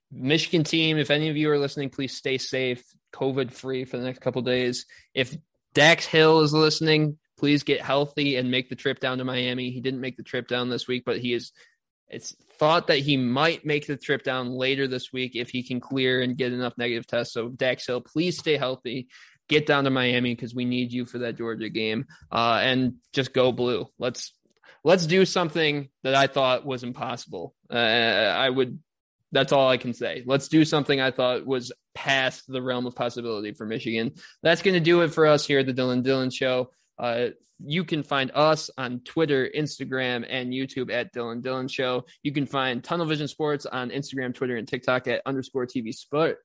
Michigan 0.09 0.63
team, 0.63 0.97
if 0.97 1.11
any 1.11 1.27
of 1.27 1.35
you 1.35 1.51
are 1.51 1.59
listening, 1.59 1.89
please 1.89 2.15
stay 2.15 2.37
safe, 2.37 2.81
COVID 3.13 3.51
free 3.51 3.83
for 3.83 3.97
the 3.97 4.03
next 4.03 4.19
couple 4.19 4.41
days. 4.41 4.85
If 5.13 5.35
Dax 5.73 6.05
Hill 6.05 6.41
is 6.41 6.53
listening, 6.53 7.17
please 7.37 7.63
get 7.63 7.81
healthy 7.81 8.37
and 8.37 8.51
make 8.51 8.69
the 8.69 8.75
trip 8.75 9.01
down 9.01 9.17
to 9.17 9.25
Miami. 9.25 9.71
He 9.71 9.81
didn't 9.81 9.99
make 9.99 10.15
the 10.15 10.23
trip 10.23 10.47
down 10.47 10.69
this 10.69 10.87
week, 10.87 11.03
but 11.05 11.19
he 11.19 11.33
is. 11.33 11.51
It's 12.07 12.35
thought 12.57 12.87
that 12.87 12.99
he 12.99 13.17
might 13.17 13.65
make 13.65 13.87
the 13.87 13.97
trip 13.97 14.23
down 14.23 14.51
later 14.51 14.87
this 14.87 15.11
week 15.11 15.35
if 15.35 15.49
he 15.49 15.63
can 15.63 15.81
clear 15.81 16.21
and 16.21 16.37
get 16.37 16.53
enough 16.53 16.77
negative 16.77 17.07
tests. 17.07 17.33
So 17.33 17.49
Dax 17.49 17.85
Hill, 17.85 17.99
please 17.99 18.37
stay 18.37 18.55
healthy. 18.55 19.07
Get 19.49 19.65
down 19.65 19.83
to 19.83 19.89
Miami 19.89 20.33
because 20.33 20.55
we 20.55 20.65
need 20.65 20.93
you 20.93 21.03
for 21.03 21.17
that 21.19 21.35
Georgia 21.35 21.69
game, 21.69 22.05
uh, 22.31 22.59
and 22.61 22.93
just 23.11 23.33
go 23.33 23.51
blue. 23.51 23.87
Let's 23.99 24.31
let's 24.85 25.05
do 25.05 25.25
something 25.25 25.89
that 26.03 26.15
I 26.15 26.27
thought 26.27 26.65
was 26.65 26.83
impossible. 26.83 27.53
Uh, 27.69 27.75
I 27.75 28.49
would. 28.49 28.79
That's 29.33 29.51
all 29.51 29.67
I 29.67 29.75
can 29.75 29.93
say. 29.93 30.23
Let's 30.25 30.47
do 30.47 30.63
something 30.63 31.01
I 31.01 31.11
thought 31.11 31.45
was 31.45 31.73
past 31.93 32.43
the 32.47 32.61
realm 32.61 32.85
of 32.85 32.95
possibility 32.95 33.51
for 33.51 33.65
Michigan. 33.65 34.13
That's 34.43 34.61
going 34.61 34.75
to 34.75 34.79
do 34.79 35.01
it 35.01 35.09
for 35.09 35.25
us 35.25 35.45
here 35.45 35.59
at 35.59 35.65
the 35.65 35.73
Dylan 35.73 36.03
Dylan 36.03 36.33
Show. 36.33 36.69
Uh, 36.97 37.29
you 37.59 37.83
can 37.83 38.03
find 38.03 38.31
us 38.33 38.69
on 38.77 39.01
Twitter, 39.01 39.49
Instagram, 39.57 40.25
and 40.29 40.53
YouTube 40.53 40.91
at 40.93 41.13
Dylan 41.13 41.41
Dylan 41.41 41.69
Show. 41.69 42.05
You 42.23 42.31
can 42.31 42.45
find 42.45 42.81
Tunnel 42.81 43.07
Vision 43.07 43.27
Sports 43.27 43.65
on 43.65 43.89
Instagram, 43.89 44.33
Twitter, 44.33 44.55
and 44.55 44.67
TikTok 44.67 45.07
at 45.07 45.21
underscore 45.25 45.65
TV 45.65 45.93
Sport 45.93 46.39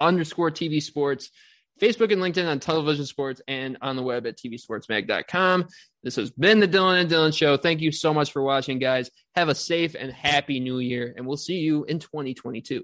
underscore 0.00 0.50
TV 0.50 0.82
Sports. 0.82 1.30
Facebook 1.78 2.12
and 2.12 2.20
LinkedIn 2.20 2.48
on 2.48 2.60
Tunnel 2.60 2.82
Vision 2.84 3.06
Sports 3.06 3.40
and 3.48 3.78
on 3.80 3.96
the 3.96 4.02
web 4.02 4.26
at 4.26 4.36
tvsportsmag.com. 4.36 5.66
This 6.02 6.16
has 6.16 6.30
been 6.30 6.60
the 6.60 6.68
Dylan 6.68 7.00
and 7.00 7.10
Dylan 7.10 7.36
Show. 7.36 7.56
Thank 7.56 7.80
you 7.80 7.92
so 7.92 8.12
much 8.12 8.32
for 8.32 8.42
watching, 8.42 8.78
guys. 8.78 9.10
Have 9.34 9.48
a 9.48 9.54
safe 9.54 9.94
and 9.98 10.12
happy 10.12 10.60
new 10.60 10.78
year, 10.78 11.14
and 11.16 11.26
we'll 11.26 11.36
see 11.36 11.58
you 11.58 11.84
in 11.84 11.98
2022. 11.98 12.82